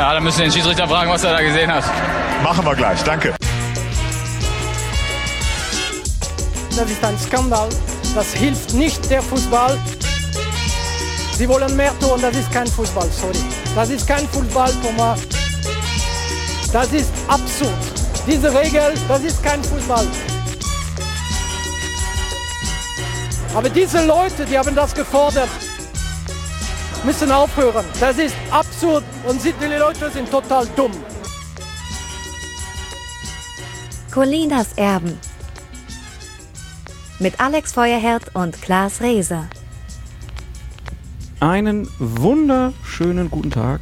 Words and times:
Ja, 0.00 0.14
dann 0.14 0.22
müssen 0.24 0.38
wir 0.38 0.46
den 0.46 0.52
Schiedsrichter 0.52 0.88
fragen, 0.88 1.10
was 1.10 1.22
er 1.24 1.32
da 1.32 1.42
gesehen 1.42 1.70
hat. 1.70 1.84
Machen 2.42 2.64
wir 2.64 2.74
gleich, 2.74 3.02
danke. 3.02 3.34
Das 6.74 6.90
ist 6.90 7.04
ein 7.04 7.18
Skandal. 7.18 7.68
Das 8.14 8.32
hilft 8.32 8.72
nicht 8.72 9.10
der 9.10 9.20
Fußball. 9.20 9.76
Sie 11.36 11.46
wollen 11.46 11.76
mehr 11.76 11.92
tun, 11.98 12.18
das 12.18 12.34
ist 12.34 12.50
kein 12.50 12.66
Fußball, 12.66 13.10
sorry. 13.10 13.44
Das 13.74 13.90
ist 13.90 14.08
kein 14.08 14.26
Fußball, 14.28 14.72
Thomas. 14.82 15.20
Das 16.72 16.90
ist 16.94 17.12
absurd. 17.28 17.70
Diese 18.26 18.58
Regel, 18.58 18.94
das 19.06 19.20
ist 19.20 19.42
kein 19.42 19.62
Fußball. 19.62 20.06
Aber 23.54 23.68
diese 23.68 24.06
Leute, 24.06 24.46
die 24.46 24.56
haben 24.56 24.74
das 24.74 24.94
gefordert, 24.94 25.50
müssen 27.04 27.30
aufhören. 27.30 27.84
Das 27.98 28.18
ist 28.18 28.34
absurd 28.50 29.04
und 29.28 29.42
die 29.42 29.52
Leute 29.78 30.10
sind 30.10 30.30
total 30.30 30.66
dumm. 30.76 30.92
Colinas 34.10 34.72
Erben 34.74 35.16
mit 37.20 37.38
Alex 37.38 37.72
Feuerherd 37.72 38.34
und 38.34 38.60
Klaas 38.60 39.00
Reese. 39.00 39.46
Einen 41.38 41.88
wunderschönen 41.98 43.30
guten 43.30 43.50
Tag. 43.50 43.80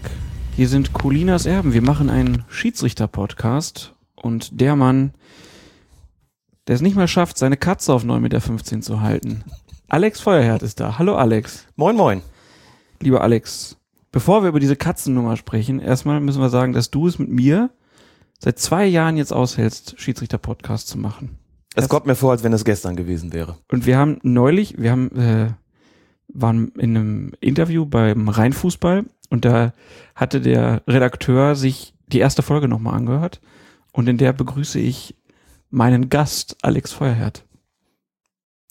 Hier 0.55 0.69
sind 0.69 0.93
Colinas 0.93 1.47
Erben. 1.47 1.73
Wir 1.73 1.83
machen 1.83 2.11
einen 2.11 2.45
Schiedsrichter-Podcast 2.48 3.95
und 4.17 4.61
der 4.61 4.77
Mann, 4.77 5.15
der 6.67 6.75
es 6.75 6.83
nicht 6.83 6.97
mal 6.97 7.09
schafft, 7.09 7.39
seine 7.39 7.57
Katze 7.57 7.93
auf 7.93 8.05
9,15 8.05 8.21
Meter 8.21 8.81
zu 8.83 9.01
halten. 9.01 9.45
Alex 9.89 10.21
Feuerherd 10.21 10.62
ist 10.62 10.81
da. 10.81 10.98
Hallo 10.98 11.17
Alex. 11.17 11.67
Moin, 11.77 11.97
moin. 11.97 12.23
Lieber 13.01 13.23
Alex, 13.23 13.77
bevor 14.12 14.43
wir 14.43 14.48
über 14.48 14.61
diese 14.61 14.77
Katzennummer 14.77 15.37
sprechen, 15.37 15.80
erstmal 15.80 16.20
müssen 16.20 16.41
wir 16.41 16.51
sagen, 16.51 16.73
dass 16.73 16.91
du 16.91 17.06
es 17.06 17.19
mit 17.19 17.29
mir 17.29 17.70
seit 18.39 18.59
zwei 18.59 18.86
Jahren 18.86 19.17
jetzt 19.17 19.33
aushältst, 19.33 20.00
Schiedsrichter-Podcast 20.00 20.89
zu 20.89 20.98
machen. 20.98 21.39
Es 21.75 21.89
kommt 21.89 22.06
mir 22.06 22.14
vor, 22.14 22.33
als 22.33 22.42
wenn 22.42 22.53
es 22.53 22.64
gestern 22.64 22.97
gewesen 22.97 23.33
wäre. 23.33 23.56
Und 23.70 23.86
wir 23.86 23.98
haben 23.98 24.19
neulich, 24.23 24.78
wir 24.78 24.91
haben, 24.91 25.11
äh, 25.17 25.48
waren 26.28 26.69
in 26.77 26.97
einem 26.97 27.33
Interview 27.41 27.86
beim 27.86 28.28
Rheinfußball 28.28 29.05
und 29.30 29.45
da 29.45 29.73
hatte 30.14 30.41
der 30.41 30.83
Redakteur 30.86 31.55
sich 31.55 31.95
die 32.08 32.19
erste 32.19 32.42
Folge 32.42 32.69
nochmal 32.69 32.95
angehört 32.95 33.41
und 33.92 34.08
in 34.08 34.19
der 34.19 34.33
begrüße 34.33 34.78
ich 34.78 35.17
meinen 35.70 36.08
Gast, 36.08 36.56
Alex 36.62 36.92
Feuerherd. 36.92 37.45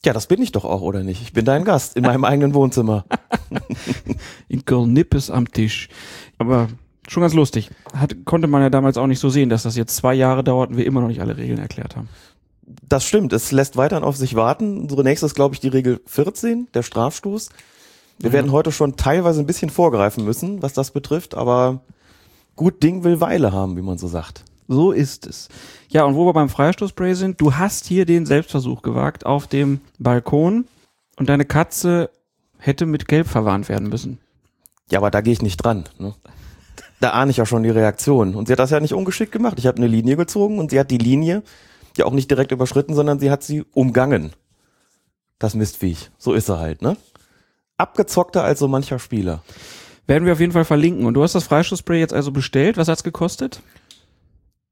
Ja, 0.08 0.14
das 0.14 0.28
bin 0.28 0.42
ich 0.42 0.54
doch 0.54 0.64
auch, 0.64 0.84
oder 0.84 1.04
nicht? 1.04 1.22
Ich 1.22 1.34
bin 1.34 1.44
dein 1.44 1.66
Gast 1.66 1.98
in 1.98 2.04
meinem 2.04 2.24
eigenen 2.24 2.54
Wohnzimmer. 2.54 3.04
in 4.48 4.64
Köln-Nippes 4.64 5.30
am 5.30 5.52
Tisch. 5.52 5.90
Aber 6.38 6.70
schon 7.10 7.20
ganz 7.20 7.34
lustig. 7.34 7.72
Hat, 7.94 8.16
konnte 8.24 8.48
man 8.48 8.62
ja 8.62 8.70
damals 8.70 8.98
auch 8.98 9.08
nicht 9.08 9.20
so 9.20 9.28
sehen, 9.28 9.50
dass 9.50 9.64
das 9.64 9.76
jetzt 9.76 9.98
zwei 9.98 10.14
Jahre 10.14 10.46
dauert 10.46 10.70
und 10.70 10.78
wir 10.78 10.86
immer 10.86 11.02
noch 11.02 11.10
nicht 11.10 11.20
alle 11.20 11.36
Regeln 11.36 11.60
erklärt 11.60 11.98
haben. 11.98 12.08
Das 12.88 13.04
stimmt, 13.04 13.34
es 13.34 13.52
lässt 13.52 13.76
weiterhin 13.76 14.06
auf 14.06 14.16
sich 14.16 14.36
warten. 14.36 14.80
Unsere 14.80 15.04
nächste 15.04 15.26
ist, 15.26 15.36
glaube 15.36 15.56
ich, 15.56 15.60
die 15.60 15.68
Regel 15.68 16.00
14, 16.06 16.70
der 16.74 16.84
Strafstoß. 16.84 17.50
Wir 18.20 18.30
mhm. 18.30 18.34
werden 18.34 18.52
heute 18.54 18.72
schon 18.72 18.96
teilweise 18.96 19.42
ein 19.42 19.46
bisschen 19.46 19.70
vorgreifen 19.70 20.24
müssen, 20.24 20.62
was 20.62 20.72
das 20.72 20.92
betrifft, 20.92 21.36
aber 21.36 21.82
gut 22.56 22.82
Ding 22.82 23.04
will 23.04 23.20
Weile 23.20 23.52
haben, 23.52 23.76
wie 23.76 23.82
man 23.82 23.98
so 23.98 24.08
sagt. 24.08 24.46
So 24.68 24.92
ist 24.92 25.26
es. 25.26 25.50
Ja, 25.90 26.04
und 26.04 26.16
wo 26.16 26.26
wir 26.26 26.34
beim 26.34 26.50
Freistoßspray 26.50 27.14
sind, 27.16 27.40
du 27.40 27.56
hast 27.56 27.86
hier 27.86 28.06
den 28.06 28.26
Selbstversuch 28.26 28.82
gewagt 28.82 29.26
auf 29.26 29.48
dem 29.48 29.80
Balkon 29.98 30.66
und 31.16 31.30
deine 31.30 31.46
Katze 31.46 32.10
hätte 32.58 32.86
mit 32.86 33.08
Gelb 33.08 33.28
verwarnt 33.28 33.70
werden 33.70 33.90
müssen. 33.90 34.20
Ja, 34.92 35.00
aber 35.00 35.12
da 35.12 35.22
gehe 35.22 35.34
ich 35.34 35.42
nicht 35.42 35.58
dran. 35.58 35.86
Ne? 36.00 36.14
Da 37.00 37.12
ahne 37.12 37.32
ich 37.32 37.38
ja 37.38 37.46
schon 37.46 37.64
die 37.64 37.70
Reaktion. 37.70 38.36
Und 38.36 38.48
sie 38.48 38.54
hat 38.54 38.60
das 38.60 38.72
ja 38.72 38.80
nicht 38.80 38.94
ungeschickt 38.94 39.32
gemacht. 39.32 39.60
Ich 39.60 39.68
habe 39.68 39.78
eine 39.78 39.88
Linie 39.88 40.18
gezogen 40.18 40.60
und 40.60 40.72
sie 40.72 40.80
hat 40.80 40.92
die 40.92 40.98
Linie 40.98 41.44
ja 41.96 42.06
auch 42.06 42.14
nicht 42.14 42.30
direkt 42.30 42.52
überschritten, 42.52 42.94
sondern 42.94 43.20
sie 43.20 43.32
hat 43.32 43.44
sie 43.44 43.64
umgangen. 43.74 44.32
Das 45.40 45.54
Mistviech. 45.54 46.10
So 46.18 46.34
ist 46.34 46.50
er 46.50 46.60
halt, 46.60 46.82
ne? 46.82 46.98
Abgezockter 47.78 48.44
als 48.44 48.60
so 48.60 48.68
mancher 48.68 48.98
Spieler. 48.98 49.44
Werden 50.08 50.26
wir 50.26 50.34
auf 50.34 50.40
jeden 50.40 50.54
Fall 50.54 50.66
verlinken. 50.66 51.06
Und 51.06 51.14
du 51.14 51.22
hast 51.22 51.36
das 51.36 51.44
Freistoßspray 51.44 52.00
jetzt 52.00 52.14
also 52.14 52.32
bestellt. 52.32 52.78
Was 52.78 52.88
hat's 52.88 53.04
gekostet? 53.04 53.62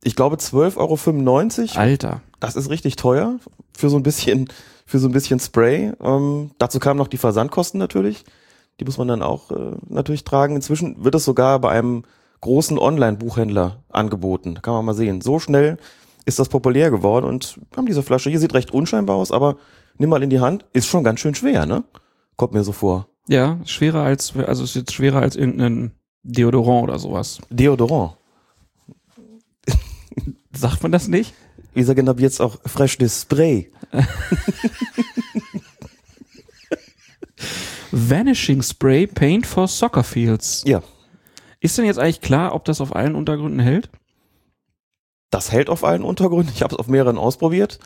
Ich 0.06 0.16
glaube 0.16 0.36
12,95 0.36 0.78
Euro. 0.78 1.80
Alter. 1.80 2.22
Das 2.40 2.56
ist 2.56 2.70
richtig 2.70 2.96
teuer 2.96 3.40
für 3.76 3.90
so 3.90 3.98
ein 3.98 4.04
bisschen, 4.04 4.48
für 4.86 5.00
so 5.00 5.08
ein 5.08 5.12
bisschen 5.12 5.40
Spray. 5.40 5.94
Ähm, 6.00 6.52
dazu 6.60 6.80
kamen 6.80 7.00
noch 7.00 7.08
die 7.08 7.18
Versandkosten 7.18 7.80
natürlich. 7.80 8.24
Die 8.80 8.86
muss 8.86 9.00
man 9.00 9.08
dann 9.08 9.24
auch 9.24 9.50
äh, 9.50 9.72
natürlich 9.90 10.24
tragen. 10.24 10.56
Inzwischen 10.56 11.04
wird 11.04 11.16
es 11.16 11.26
sogar 11.26 11.58
bei 11.60 11.72
einem 11.72 12.04
großen 12.42 12.78
Online-Buchhändler 12.78 13.84
angeboten. 13.90 14.60
Kann 14.62 14.76
man 14.76 14.86
mal 14.86 14.94
sehen. 14.94 15.22
So 15.22 15.40
schnell 15.40 15.78
ist 16.26 16.38
das 16.38 16.50
populär 16.50 16.92
geworden 16.92 17.26
und 17.26 17.60
haben 17.76 17.88
diese 17.88 18.04
Flasche. 18.04 18.30
Hier 18.30 18.40
sieht 18.40 18.54
recht 18.54 18.72
unscheinbar 18.72 19.16
aus, 19.16 19.32
aber 19.32 19.58
nimm 19.98 20.12
mal 20.12 20.22
in 20.22 20.30
die 20.30 20.40
Hand. 20.40 20.66
Ist 20.72 20.86
schon 20.86 21.04
ganz 21.04 21.20
schön 21.20 21.34
schwer, 21.34 21.66
ne? 21.66 21.84
Kommt 22.36 22.54
mir 22.54 22.64
so 22.64 22.74
vor. 22.74 23.08
Ja, 23.28 23.58
schwerer 23.66 24.04
als, 24.04 24.36
also 24.36 24.66
ist 24.66 24.76
jetzt 24.76 24.94
schwerer 24.94 25.22
als 25.22 25.36
irgendein 25.36 25.94
Deodorant 26.22 26.84
oder 26.84 27.00
sowas. 27.00 27.40
Deodorant. 27.50 28.18
Sagt 30.58 30.84
man 30.84 30.92
das 30.92 31.08
nicht? 31.08 31.34
Wir 31.74 31.86
sagen 31.86 32.08
ab 32.08 32.20
jetzt 32.20 32.42
auch 32.42 32.58
Fresh 32.66 32.98
Spray. 33.08 33.72
Vanishing 37.92 38.62
Spray 38.62 39.08
Paint 39.08 39.46
for 39.46 39.68
Soccer 39.68 40.04
Fields. 40.04 40.64
Ja. 40.66 40.82
Ist 41.60 41.78
denn 41.78 41.86
jetzt 41.86 42.00
eigentlich 42.00 42.22
klar, 42.22 42.54
ob 42.54 42.66
das 42.66 42.82
auf 42.82 42.96
allen 42.96 43.16
Untergründen 43.16 43.60
hält? 43.60 43.90
Das 45.30 45.52
hält 45.52 45.70
auf 45.70 45.84
allen 45.84 46.04
Untergründen. 46.04 46.54
Ich 46.54 46.62
habe 46.62 46.74
es 46.76 46.80
auf 46.80 46.88
mehreren 46.88 47.18
ausprobiert. 47.18 47.80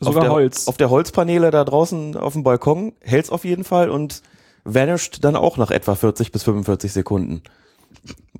Sogar 0.00 0.16
auf 0.16 0.20
der, 0.20 0.32
Holz. 0.32 0.68
Auf 0.68 0.76
der 0.76 0.90
Holzpaneele 0.90 1.50
da 1.50 1.64
draußen 1.64 2.16
auf 2.16 2.34
dem 2.34 2.42
Balkon 2.44 2.92
hält 3.00 3.24
es 3.24 3.30
auf 3.30 3.44
jeden 3.44 3.64
Fall 3.64 3.90
und 3.90 4.22
vanished 4.64 5.24
dann 5.24 5.36
auch 5.36 5.56
nach 5.56 5.70
etwa 5.70 5.94
40 5.94 6.30
bis 6.30 6.44
45 6.44 6.92
Sekunden. 6.92 7.42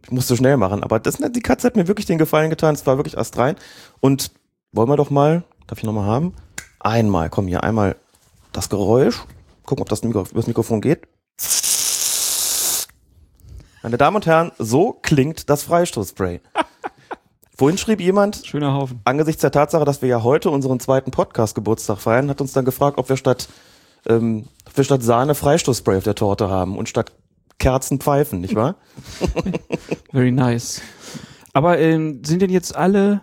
Ich 0.05 0.11
musste 0.11 0.37
schnell 0.37 0.57
machen, 0.57 0.83
aber 0.83 1.01
das, 1.01 1.19
die 1.19 1.41
Katze 1.41 1.67
hat 1.67 1.77
mir 1.77 1.89
wirklich 1.89 2.07
den 2.07 2.19
Gefallen 2.19 2.51
getan. 2.51 2.75
Es 2.75 2.87
war 2.87 2.97
wirklich 2.97 3.19
astrein. 3.19 3.57
Und 4.01 4.31
wollen 4.73 4.89
wir 4.89 4.97
doch 4.97 5.11
mal, 5.11 5.45
darf 5.67 5.79
ich 5.79 5.85
nochmal 5.85 6.07
haben? 6.07 6.35
Einmal, 6.81 7.31
komm 7.31 7.47
hier, 7.47 7.63
einmal 7.63 7.97
das 8.53 8.69
Geräusch. 8.69 9.25
Gucken, 9.65 9.83
ob 9.83 9.89
das 9.89 10.03
Mikro, 10.03 10.25
das 10.33 10.47
Mikrofon 10.47 10.81
geht. 10.81 11.07
Meine 13.83 13.97
Damen 13.97 14.17
und 14.17 14.27
Herren, 14.27 14.53
so 14.59 14.93
klingt 14.93 15.49
das 15.51 15.63
Freistoßspray. 15.63 16.41
Vorhin 17.57 17.79
schrieb 17.79 18.01
jemand, 18.01 18.43
Schöner 18.45 18.73
Haufen. 18.73 19.01
angesichts 19.05 19.41
der 19.41 19.51
Tatsache, 19.51 19.85
dass 19.85 20.03
wir 20.03 20.09
ja 20.09 20.23
heute 20.23 20.51
unseren 20.51 20.81
zweiten 20.81 21.11
Podcast-Geburtstag 21.11 21.99
feiern, 21.99 22.31
hat 22.31 22.41
uns 22.41 22.53
dann 22.53 22.65
gefragt, 22.65 22.99
ob 22.99 23.09
wir 23.09 23.17
statt, 23.17 23.49
ähm, 24.09 24.47
ob 24.67 24.77
wir 24.77 24.85
statt 24.85 25.03
Sahne 25.03 25.35
Freistoßspray 25.35 25.99
auf 25.99 26.05
der 26.05 26.15
Torte 26.15 26.49
haben 26.49 26.77
und 26.79 26.89
statt 26.89 27.13
Kerzen 27.59 27.99
pfeifen, 28.01 28.41
nicht 28.41 28.55
wahr? 28.55 28.77
Very 30.13 30.31
nice. 30.31 30.81
Aber 31.53 31.79
ähm, 31.79 32.23
sind 32.25 32.43
denn 32.43 32.51
jetzt 32.51 32.75
alle 32.75 33.23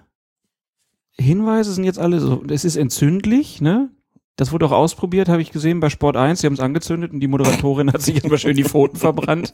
Hinweise, 1.18 1.72
sind 1.74 1.86
jetzt 1.86 2.00
alle 2.00 2.20
so, 2.20 2.44
es 2.50 2.66
ist 2.66 2.76
entzündlich, 2.76 3.62
ne? 3.62 3.90
Das 4.36 4.52
wurde 4.52 4.66
auch 4.66 4.72
ausprobiert, 4.72 5.30
habe 5.30 5.42
ich 5.42 5.52
gesehen 5.52 5.80
bei 5.80 5.90
Sport 5.90 6.18
1. 6.18 6.42
Sie 6.42 6.48
haben 6.48 6.56
es 6.56 6.60
angezündet 6.60 7.14
und 7.14 7.22
die 7.22 7.28
Moderatorin 7.28 7.94
hat 7.94 8.02
sich 8.02 8.22
immer 8.22 8.38
schön 8.38 8.58
die 8.58 8.66
Pfoten 8.66 8.98
verbrannt. 8.98 9.54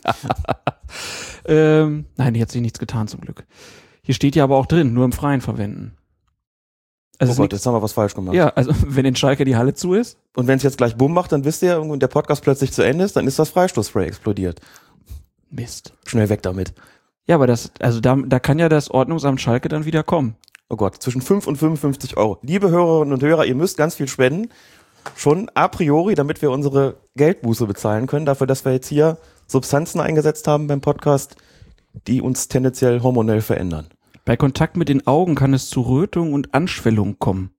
ähm, 1.45 2.05
nein, 2.17 2.33
die 2.33 2.41
hat 2.41 2.49
sich 2.49 2.61
nichts 2.61 2.79
getan 2.79 3.07
zum 3.07 3.21
Glück. 3.21 3.45
Hier 4.01 4.15
steht 4.15 4.35
ja 4.35 4.43
aber 4.43 4.57
auch 4.57 4.65
drin, 4.65 4.95
nur 4.95 5.05
im 5.05 5.11
Freien 5.11 5.41
verwenden. 5.41 5.95
Also 7.19 7.33
oh 7.33 7.35
Gott, 7.35 7.53
jetzt 7.53 7.63
haben 7.67 7.75
wir 7.75 7.83
was 7.83 7.93
falsch 7.93 8.15
gemacht. 8.15 8.33
Ja, 8.33 8.47
also 8.49 8.73
wenn 8.87 9.05
in 9.05 9.15
Schalke 9.15 9.45
die 9.45 9.55
Halle 9.55 9.75
zu 9.75 9.93
ist. 9.93 10.17
Und 10.35 10.47
wenn 10.47 10.57
es 10.57 10.63
jetzt 10.63 10.77
gleich 10.77 10.95
Bumm 10.95 11.13
macht, 11.13 11.31
dann 11.31 11.43
wisst 11.43 11.61
ihr, 11.61 11.81
und 11.81 12.01
der 12.01 12.07
Podcast 12.07 12.43
plötzlich 12.43 12.71
zu 12.71 12.83
Ende 12.83 13.03
ist, 13.03 13.15
dann 13.15 13.27
ist 13.27 13.39
das 13.39 13.49
Freistoßspray 13.49 14.07
explodiert. 14.07 14.61
Mist. 15.49 15.93
Schnell 16.05 16.29
weg 16.29 16.41
damit. 16.41 16.73
Ja, 17.27 17.35
aber 17.35 17.47
das, 17.47 17.71
also 17.79 17.99
da, 17.99 18.15
da 18.15 18.39
kann 18.39 18.59
ja 18.59 18.69
das 18.69 18.89
Ordnungsamt 18.89 19.41
Schalke 19.41 19.69
dann 19.69 19.85
wieder 19.85 20.03
kommen. 20.03 20.35
Oh 20.69 20.77
Gott, 20.77 21.01
zwischen 21.01 21.21
5 21.21 21.47
und 21.47 21.57
55 21.57 22.15
Euro. 22.15 22.39
Liebe 22.41 22.69
Hörerinnen 22.69 23.13
und 23.13 23.21
Hörer, 23.21 23.45
ihr 23.45 23.55
müsst 23.55 23.77
ganz 23.77 23.95
viel 23.95 24.07
spenden. 24.07 24.49
Schon 25.17 25.49
a 25.53 25.67
priori, 25.67 26.15
damit 26.15 26.41
wir 26.41 26.51
unsere 26.51 26.95
Geldbuße 27.15 27.65
bezahlen 27.65 28.07
können, 28.07 28.25
dafür, 28.25 28.47
dass 28.47 28.63
wir 28.63 28.71
jetzt 28.71 28.87
hier 28.87 29.17
Substanzen 29.47 29.99
eingesetzt 29.99 30.47
haben 30.47 30.67
beim 30.67 30.79
Podcast, 30.79 31.35
die 32.07 32.21
uns 32.21 32.47
tendenziell 32.47 33.01
hormonell 33.01 33.41
verändern. 33.41 33.87
Bei 34.23 34.37
Kontakt 34.37 34.77
mit 34.77 34.87
den 34.87 35.05
Augen 35.07 35.35
kann 35.35 35.53
es 35.53 35.69
zu 35.69 35.81
Rötung 35.81 36.33
und 36.33 36.53
Anschwellung 36.53 37.19
kommen. 37.19 37.51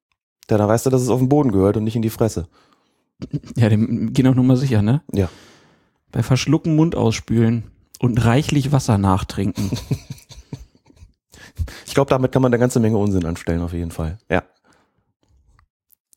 Ja, 0.51 0.59
dann 0.59 0.69
weißt 0.69 0.87
du, 0.87 0.91
dass 0.91 1.03
es 1.03 1.09
auf 1.09 1.21
den 1.21 1.29
Boden 1.29 1.53
gehört 1.53 1.77
und 1.77 1.85
nicht 1.85 1.97
in 1.97 2.03
die 2.03 2.11
Fresse. 2.11 2.49
Ja, 3.57 3.69
dem 3.69 4.13
gehen 4.13 4.27
auch 4.27 4.35
nur 4.35 4.45
mal 4.45 4.57
sicher, 4.57 4.83
ne? 4.83 5.03
Ja. 5.13 5.29
Bei 6.11 6.23
Verschlucken 6.23 6.77
Mund 6.77 6.95
ausspülen 6.95 7.65
und 8.01 8.25
reichlich 8.25 8.73
Wasser 8.73 8.99
nachtrinken. 8.99 9.71
ich 11.87 11.95
glaube, 11.95 12.11
damit 12.11 12.33
kann 12.33 12.43
man 12.43 12.53
eine 12.53 12.59
ganze 12.59 12.81
Menge 12.81 12.99
Unsinn 12.99 13.25
anstellen, 13.25 13.63
auf 13.63 13.73
jeden 13.73 13.93
Fall. 13.93 14.19
Ja. 14.29 14.43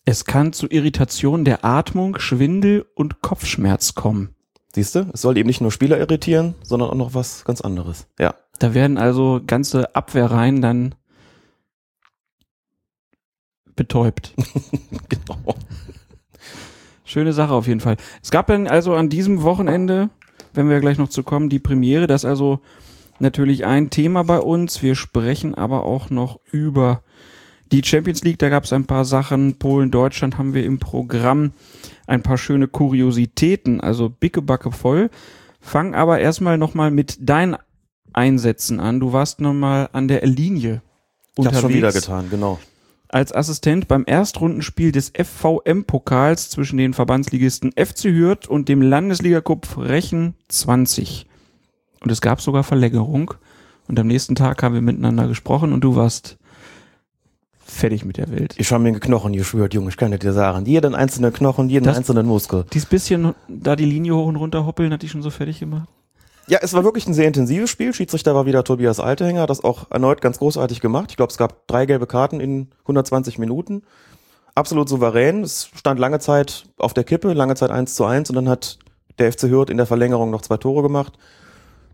Es 0.04 0.26
kann 0.26 0.54
zu 0.54 0.68
Irritation 0.68 1.46
der 1.46 1.66
Atmung, 1.66 2.20
Schwindel 2.20 2.86
und 2.96 3.22
Kopfschmerz 3.22 3.96
kommen. 3.96 4.36
Siehst 4.74 4.96
du, 4.96 5.10
es 5.14 5.22
soll 5.22 5.38
eben 5.38 5.48
nicht 5.48 5.62
nur 5.62 5.72
Spieler 5.72 5.98
irritieren, 5.98 6.56
sondern 6.62 6.90
auch 6.90 6.96
noch 6.96 7.14
was 7.14 7.46
ganz 7.46 7.62
anderes. 7.62 8.08
Ja. 8.20 8.36
Da 8.60 8.74
werden 8.74 8.98
also 8.98 9.42
ganze 9.46 9.96
Abwehrreihen 9.96 10.62
dann 10.62 10.96
betäubt. 13.76 14.34
genau. 15.10 15.56
Schöne 17.04 17.34
Sache 17.34 17.54
auf 17.54 17.68
jeden 17.68 17.80
Fall. 17.80 17.98
Es 18.22 18.32
gab 18.32 18.48
dann 18.48 18.68
also 18.68 18.94
an 18.96 19.10
diesem 19.10 19.44
Wochenende, 19.44 20.10
wenn 20.54 20.70
wir 20.70 20.80
gleich 20.80 20.98
noch 20.98 21.10
zu 21.10 21.24
kommen, 21.24 21.50
die 21.50 21.60
Premiere. 21.60 22.08
Das 22.08 22.24
ist 22.24 22.30
also 22.30 22.60
natürlich 23.20 23.66
ein 23.66 23.90
Thema 23.90 24.24
bei 24.24 24.40
uns. 24.40 24.82
Wir 24.82 24.96
sprechen 24.96 25.56
aber 25.56 25.84
auch 25.84 26.10
noch 26.10 26.40
über 26.52 27.04
die 27.72 27.84
Champions 27.84 28.24
League. 28.24 28.40
Da 28.40 28.50
gab 28.50 28.64
es 28.64 28.74
ein 28.74 28.86
paar 28.86 29.06
Sachen. 29.06 29.58
Polen, 29.60 29.92
Deutschland 29.92 30.38
haben 30.38 30.54
wir 30.54 30.66
im 30.66 30.80
Programm. 30.80 31.52
Ein 32.08 32.22
paar 32.22 32.38
schöne 32.38 32.68
Kuriositäten, 32.68 33.82
also 33.82 34.10
bicke 34.10 34.42
Backe 34.42 34.72
voll. 34.72 35.10
Fang 35.60 35.96
aber 35.96 36.20
erstmal 36.20 36.58
nochmal 36.58 36.92
mit 36.92 37.18
deinen 37.28 37.58
Einsätzen 38.14 38.80
an. 38.80 39.00
Du 39.00 39.14
warst 39.14 39.42
nochmal 39.42 39.90
an 39.92 40.08
der 40.08 40.26
Linie 40.26 40.82
Ich 41.38 41.46
hab's 41.46 41.58
unterwegs 41.58 41.62
schon 41.62 41.74
wieder 41.74 41.92
getan, 41.92 42.30
genau. 42.30 42.60
Als 43.16 43.32
Assistent 43.34 43.88
beim 43.88 44.04
Erstrundenspiel 44.06 44.92
des 44.92 45.10
FVM-Pokals 45.18 46.50
zwischen 46.50 46.76
den 46.78 46.94
Verbandsligisten 46.94 47.72
FC 47.72 48.10
Hürth 48.10 48.46
und 48.50 48.68
dem 48.68 48.82
Landesligacup 48.82 49.66
Frechen 49.66 50.34
20. 50.50 51.26
Und 52.02 52.12
es 52.12 52.20
gab 52.20 52.42
sogar 52.42 52.64
Verlängerung. 52.66 53.34
Und 53.88 53.98
am 54.00 54.08
nächsten 54.08 54.36
Tag 54.36 54.62
haben 54.62 54.76
wir 54.76 54.82
miteinander 54.82 55.30
gesprochen 55.30 55.72
und 55.72 55.82
du 55.82 55.96
warst 55.96 56.38
fertig 57.64 58.04
mit 58.04 58.18
der 58.18 58.30
Welt. 58.32 58.54
Ich 58.58 58.70
habe 58.74 58.84
mir 58.84 58.90
einen 58.90 59.00
Knochen 59.00 59.32
geschwört, 59.32 59.74
Junge, 59.74 59.90
ich 59.90 59.98
kann 59.98 60.12
dir 60.12 60.34
sagen. 60.34 60.66
Jeden 60.66 60.94
einzelnen 60.94 61.32
Knochen, 61.32 61.70
jeden 61.70 61.86
Das- 61.86 61.96
einzelnen 61.96 62.26
Muskel. 62.26 62.66
Dieses 62.74 62.90
bisschen 62.90 63.34
da 63.48 63.78
die 63.78 63.86
Linie 63.86 64.14
hoch 64.14 64.28
und 64.28 64.36
runter 64.36 64.66
hoppeln, 64.66 64.92
hat 64.92 65.04
dich 65.04 65.12
schon 65.12 65.22
so 65.24 65.30
fertig 65.30 65.60
gemacht? 65.62 65.88
Ja, 66.48 66.60
es 66.62 66.74
war 66.74 66.84
wirklich 66.84 67.08
ein 67.08 67.14
sehr 67.16 67.28
intensives 67.28 67.72
Spiel. 67.72 67.94
Schiedsrichter 67.94 68.36
war 68.36 68.46
wieder 68.46 68.64
Tobias 68.64 69.00
Altehänger, 69.00 69.42
hat 69.42 69.50
das 69.50 69.64
auch 69.64 69.90
erneut 69.90 70.22
ganz 70.22 70.38
großartig 70.38 70.80
gemacht. 70.80 71.08
Ich 71.10 71.18
glaube, 71.18 71.32
es 71.32 71.38
gab 71.38 71.68
drei 71.68 71.88
gelbe 71.88 72.06
Karten 72.06 72.40
in 72.40 72.70
120 72.82 73.40
Minuten. 73.40 73.82
Absolut 74.54 74.88
souverän. 74.88 75.44
Es 75.44 75.70
stand 75.76 76.00
lange 76.00 76.20
Zeit 76.20 76.66
auf 76.78 76.94
der 76.94 77.04
Kippe, 77.04 77.34
lange 77.34 77.56
Zeit 77.56 77.72
1 77.72 77.96
zu 77.96 78.06
1 78.06 78.30
und 78.30 78.36
dann 78.36 78.48
hat 78.48 78.78
der 79.18 79.32
FC 79.32 79.44
Hürth 79.44 79.72
in 79.72 79.78
der 79.78 79.88
Verlängerung 79.88 80.30
noch 80.30 80.42
zwei 80.42 80.58
Tore 80.58 80.84
gemacht. 80.84 81.14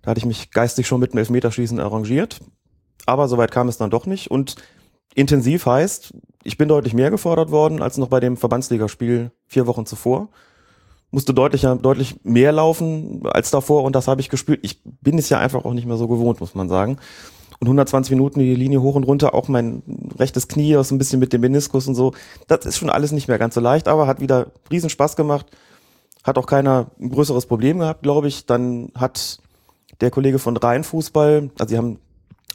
Da 0.01 0.11
hatte 0.11 0.19
ich 0.19 0.25
mich 0.25 0.51
geistig 0.51 0.85
schon 0.85 0.99
mit 0.99 1.13
dem 1.13 1.19
Elfmeterschießen 1.19 1.79
arrangiert. 1.79 2.39
Aber 3.05 3.29
soweit 3.29 3.51
kam 3.51 3.69
es 3.69 3.77
dann 3.77 3.89
doch 3.89 4.05
nicht. 4.05 4.31
Und 4.31 4.55
intensiv 5.15 5.65
heißt, 5.65 6.13
ich 6.43 6.57
bin 6.57 6.67
deutlich 6.67 6.93
mehr 6.93 7.09
gefordert 7.09 7.51
worden 7.51 7.81
als 7.81 7.97
noch 7.97 8.09
bei 8.09 8.19
dem 8.19 8.35
Verbandsligaspiel 8.35 9.31
vier 9.47 9.65
Wochen 9.65 9.85
zuvor 9.85 10.29
musste 11.11 11.33
deutlich, 11.33 11.61
deutlich 11.61 12.15
mehr 12.23 12.51
laufen 12.51 13.21
als 13.25 13.51
davor 13.51 13.83
und 13.83 13.95
das 13.95 14.07
habe 14.07 14.21
ich 14.21 14.29
gespürt. 14.29 14.59
Ich 14.63 14.81
bin 14.83 15.17
es 15.17 15.29
ja 15.29 15.39
einfach 15.39 15.65
auch 15.65 15.73
nicht 15.73 15.85
mehr 15.85 15.97
so 15.97 16.07
gewohnt, 16.07 16.39
muss 16.39 16.55
man 16.55 16.69
sagen. 16.69 16.97
Und 17.59 17.67
120 17.67 18.09
Minuten 18.11 18.39
die 18.39 18.55
Linie 18.55 18.81
hoch 18.81 18.95
und 18.95 19.03
runter, 19.03 19.35
auch 19.35 19.47
mein 19.47 19.83
rechtes 20.17 20.47
Knie, 20.47 20.77
auch 20.77 20.83
so 20.83 20.95
ein 20.95 20.97
bisschen 20.97 21.19
mit 21.19 21.31
dem 21.31 21.41
Meniskus 21.41 21.87
und 21.87 21.93
so. 21.93 22.13
Das 22.47 22.65
ist 22.65 22.77
schon 22.77 22.89
alles 22.89 23.11
nicht 23.11 23.27
mehr 23.27 23.37
ganz 23.37 23.53
so 23.53 23.61
leicht, 23.61 23.87
aber 23.87 24.07
hat 24.07 24.19
wieder 24.19 24.47
riesen 24.71 24.89
Spaß 24.89 25.15
gemacht. 25.15 25.45
Hat 26.23 26.37
auch 26.37 26.47
keiner 26.47 26.87
ein 26.99 27.11
größeres 27.11 27.45
Problem 27.45 27.79
gehabt, 27.79 28.01
glaube 28.01 28.27
ich. 28.27 28.47
Dann 28.47 28.91
hat 28.95 29.39
der 29.99 30.09
Kollege 30.09 30.39
von 30.39 30.57
Rhein 30.57 30.83
Fußball, 30.83 31.51
also 31.59 31.69
sie 31.69 31.77
haben 31.77 31.99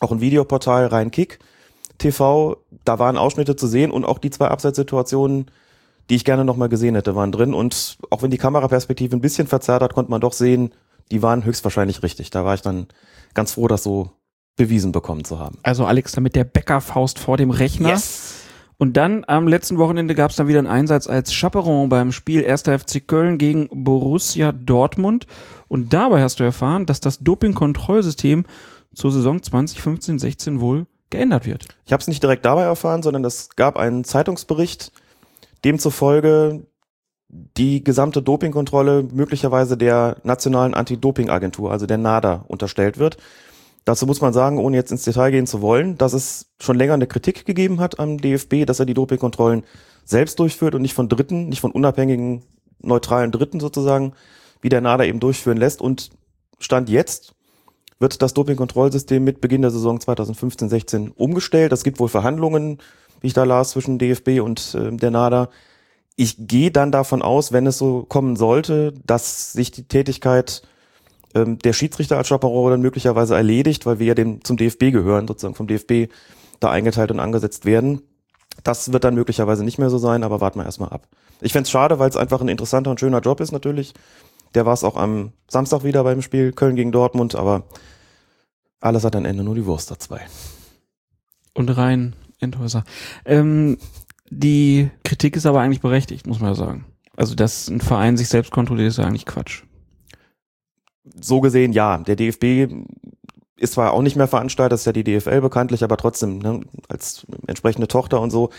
auch 0.00 0.10
ein 0.10 0.20
Videoportal 0.20 0.86
Rhein 0.86 1.10
Kick 1.10 1.38
TV, 1.98 2.56
da 2.84 2.98
waren 2.98 3.16
Ausschnitte 3.16 3.56
zu 3.56 3.66
sehen 3.66 3.90
und 3.90 4.04
auch 4.04 4.18
die 4.18 4.30
zwei 4.30 4.48
Abseitssituationen, 4.48 5.46
die 6.08 6.16
ich 6.16 6.24
gerne 6.24 6.44
nochmal 6.44 6.68
gesehen 6.68 6.94
hätte, 6.94 7.14
waren 7.14 7.32
drin. 7.32 7.54
Und 7.54 7.98
auch 8.10 8.22
wenn 8.22 8.30
die 8.30 8.38
Kameraperspektive 8.38 9.16
ein 9.16 9.20
bisschen 9.20 9.46
verzerrt 9.46 9.82
hat, 9.82 9.94
konnte 9.94 10.10
man 10.10 10.20
doch 10.20 10.32
sehen, 10.32 10.72
die 11.10 11.22
waren 11.22 11.44
höchstwahrscheinlich 11.44 12.02
richtig. 12.02 12.30
Da 12.30 12.44
war 12.44 12.54
ich 12.54 12.62
dann 12.62 12.86
ganz 13.34 13.52
froh, 13.52 13.68
das 13.68 13.82
so 13.82 14.10
bewiesen 14.56 14.92
bekommen 14.92 15.24
zu 15.24 15.38
haben. 15.38 15.58
Also 15.62 15.84
Alex 15.84 16.12
da 16.12 16.20
mit 16.20 16.34
der 16.34 16.44
Bäckerfaust 16.44 17.18
vor 17.18 17.36
dem 17.36 17.50
Rechner. 17.50 18.00
Und 18.78 18.96
dann 18.98 19.24
am 19.26 19.48
letzten 19.48 19.78
Wochenende 19.78 20.14
gab 20.14 20.30
es 20.30 20.36
dann 20.36 20.48
wieder 20.48 20.58
einen 20.58 20.68
Einsatz 20.68 21.06
als 21.06 21.32
Chaperon 21.32 21.88
beim 21.88 22.12
Spiel 22.12 22.46
1. 22.46 22.62
FC 22.62 23.06
Köln 23.06 23.38
gegen 23.38 23.68
Borussia 23.72 24.52
Dortmund. 24.52 25.26
Und 25.68 25.92
dabei 25.92 26.22
hast 26.22 26.40
du 26.40 26.44
erfahren, 26.44 26.84
dass 26.84 27.00
das 27.00 27.18
Dopingkontrollsystem 27.20 28.44
zur 28.94 29.12
Saison 29.12 29.38
2015-16 29.38 30.60
wohl 30.60 30.86
geändert 31.10 31.46
wird. 31.46 31.66
Ich 31.86 31.92
habe 31.92 32.00
es 32.00 32.08
nicht 32.08 32.22
direkt 32.22 32.44
dabei 32.44 32.62
erfahren, 32.62 33.02
sondern 33.02 33.24
es 33.24 33.50
gab 33.56 33.76
einen 33.76 34.04
Zeitungsbericht, 34.04 34.92
demzufolge 35.66 36.64
die 37.28 37.82
gesamte 37.82 38.22
Dopingkontrolle 38.22 39.02
möglicherweise 39.12 39.76
der 39.76 40.16
nationalen 40.22 40.74
Anti-Doping-Agentur, 40.74 41.72
also 41.72 41.86
der 41.86 41.98
NADA, 41.98 42.44
unterstellt 42.46 42.98
wird. 42.98 43.16
Dazu 43.84 44.06
muss 44.06 44.20
man 44.20 44.32
sagen, 44.32 44.58
ohne 44.58 44.76
jetzt 44.76 44.92
ins 44.92 45.02
Detail 45.02 45.32
gehen 45.32 45.46
zu 45.48 45.60
wollen, 45.62 45.98
dass 45.98 46.12
es 46.12 46.52
schon 46.60 46.76
länger 46.76 46.94
eine 46.94 47.08
Kritik 47.08 47.44
gegeben 47.44 47.80
hat 47.80 47.98
am 47.98 48.18
DFB, 48.18 48.64
dass 48.64 48.78
er 48.78 48.86
die 48.86 48.94
Dopingkontrollen 48.94 49.64
selbst 50.04 50.38
durchführt 50.38 50.76
und 50.76 50.82
nicht 50.82 50.94
von 50.94 51.08
Dritten, 51.08 51.48
nicht 51.48 51.60
von 51.60 51.72
unabhängigen, 51.72 52.44
neutralen 52.80 53.32
Dritten 53.32 53.58
sozusagen, 53.58 54.12
wie 54.60 54.68
der 54.68 54.80
NADA 54.80 55.04
eben 55.04 55.18
durchführen 55.18 55.56
lässt. 55.56 55.82
Und 55.82 56.10
Stand 56.60 56.88
jetzt 56.88 57.34
wird 57.98 58.22
das 58.22 58.34
Dopingkontrollsystem 58.34 59.22
mit 59.24 59.40
Beginn 59.40 59.62
der 59.62 59.72
Saison 59.72 59.98
2015-16 59.98 61.12
umgestellt. 61.16 61.72
Es 61.72 61.82
gibt 61.82 61.98
wohl 61.98 62.08
Verhandlungen, 62.08 62.78
wie 63.20 63.28
ich 63.28 63.32
da 63.32 63.44
las, 63.44 63.70
zwischen 63.70 63.98
DFB 63.98 64.40
und 64.40 64.74
äh, 64.74 64.96
der 64.96 65.10
NADA. 65.10 65.48
Ich 66.16 66.36
gehe 66.38 66.70
dann 66.70 66.92
davon 66.92 67.22
aus, 67.22 67.52
wenn 67.52 67.66
es 67.66 67.78
so 67.78 68.04
kommen 68.04 68.36
sollte, 68.36 68.94
dass 69.04 69.52
sich 69.52 69.70
die 69.70 69.86
Tätigkeit 69.86 70.62
ähm, 71.34 71.58
der 71.58 71.74
Schiedsrichter 71.74 72.16
als 72.16 72.28
Chaperon 72.28 72.70
dann 72.70 72.80
möglicherweise 72.80 73.36
erledigt, 73.36 73.84
weil 73.84 73.98
wir 73.98 74.06
ja 74.06 74.14
dem, 74.14 74.42
zum 74.42 74.56
DFB 74.56 74.92
gehören, 74.92 75.28
sozusagen 75.28 75.54
vom 75.54 75.66
DFB 75.66 76.10
da 76.60 76.70
eingeteilt 76.70 77.10
und 77.10 77.20
angesetzt 77.20 77.66
werden. 77.66 78.02
Das 78.64 78.92
wird 78.92 79.04
dann 79.04 79.14
möglicherweise 79.14 79.62
nicht 79.62 79.78
mehr 79.78 79.90
so 79.90 79.98
sein, 79.98 80.24
aber 80.24 80.40
warten 80.40 80.58
wir 80.58 80.64
erstmal 80.64 80.88
ab. 80.88 81.06
Ich 81.42 81.52
fänd's 81.52 81.70
schade, 81.70 81.98
weil 81.98 82.08
es 82.08 82.16
einfach 82.16 82.40
ein 82.40 82.48
interessanter 82.48 82.90
und 82.90 82.98
schöner 82.98 83.20
Job 83.20 83.40
ist 83.40 83.52
natürlich. 83.52 83.92
Der 84.54 84.64
war 84.64 84.72
es 84.72 84.84
auch 84.84 84.96
am 84.96 85.32
Samstag 85.48 85.84
wieder 85.84 86.02
beim 86.04 86.22
Spiel 86.22 86.52
Köln 86.52 86.76
gegen 86.76 86.92
Dortmund, 86.92 87.34
aber 87.34 87.64
alles 88.80 89.04
hat 89.04 89.14
am 89.14 89.26
Ende 89.26 89.44
nur 89.44 89.54
die 89.54 89.66
Wurst 89.66 89.90
dabei. 89.90 90.22
Und 91.52 91.68
rein 91.76 92.14
Enthäuser. 92.40 92.84
Ähm, 93.24 93.78
die 94.28 94.90
Kritik 95.04 95.36
ist 95.36 95.46
aber 95.46 95.60
eigentlich 95.60 95.80
berechtigt, 95.80 96.26
muss 96.26 96.40
man 96.40 96.50
ja 96.50 96.54
sagen. 96.54 96.84
Also, 97.16 97.34
dass 97.34 97.68
ein 97.68 97.80
Verein 97.80 98.16
sich 98.16 98.28
selbst 98.28 98.52
kontrolliert, 98.52 98.88
ist 98.88 98.98
ja 98.98 99.04
eigentlich 99.04 99.26
Quatsch. 99.26 99.62
So 101.20 101.40
gesehen, 101.40 101.72
ja. 101.72 101.98
Der 101.98 102.16
DFB 102.16 102.72
ist 103.56 103.74
zwar 103.74 103.92
auch 103.92 104.02
nicht 104.02 104.16
mehr 104.16 104.28
Veranstalter, 104.28 104.70
das 104.70 104.80
ist 104.80 104.86
ja 104.86 104.92
die 104.92 105.04
DFL 105.04 105.40
bekanntlich, 105.40 105.82
aber 105.82 105.96
trotzdem, 105.96 106.38
ne, 106.38 106.60
als 106.88 107.26
entsprechende 107.46 107.88
Tochter 107.88 108.20
und 108.20 108.30
so, 108.30 108.50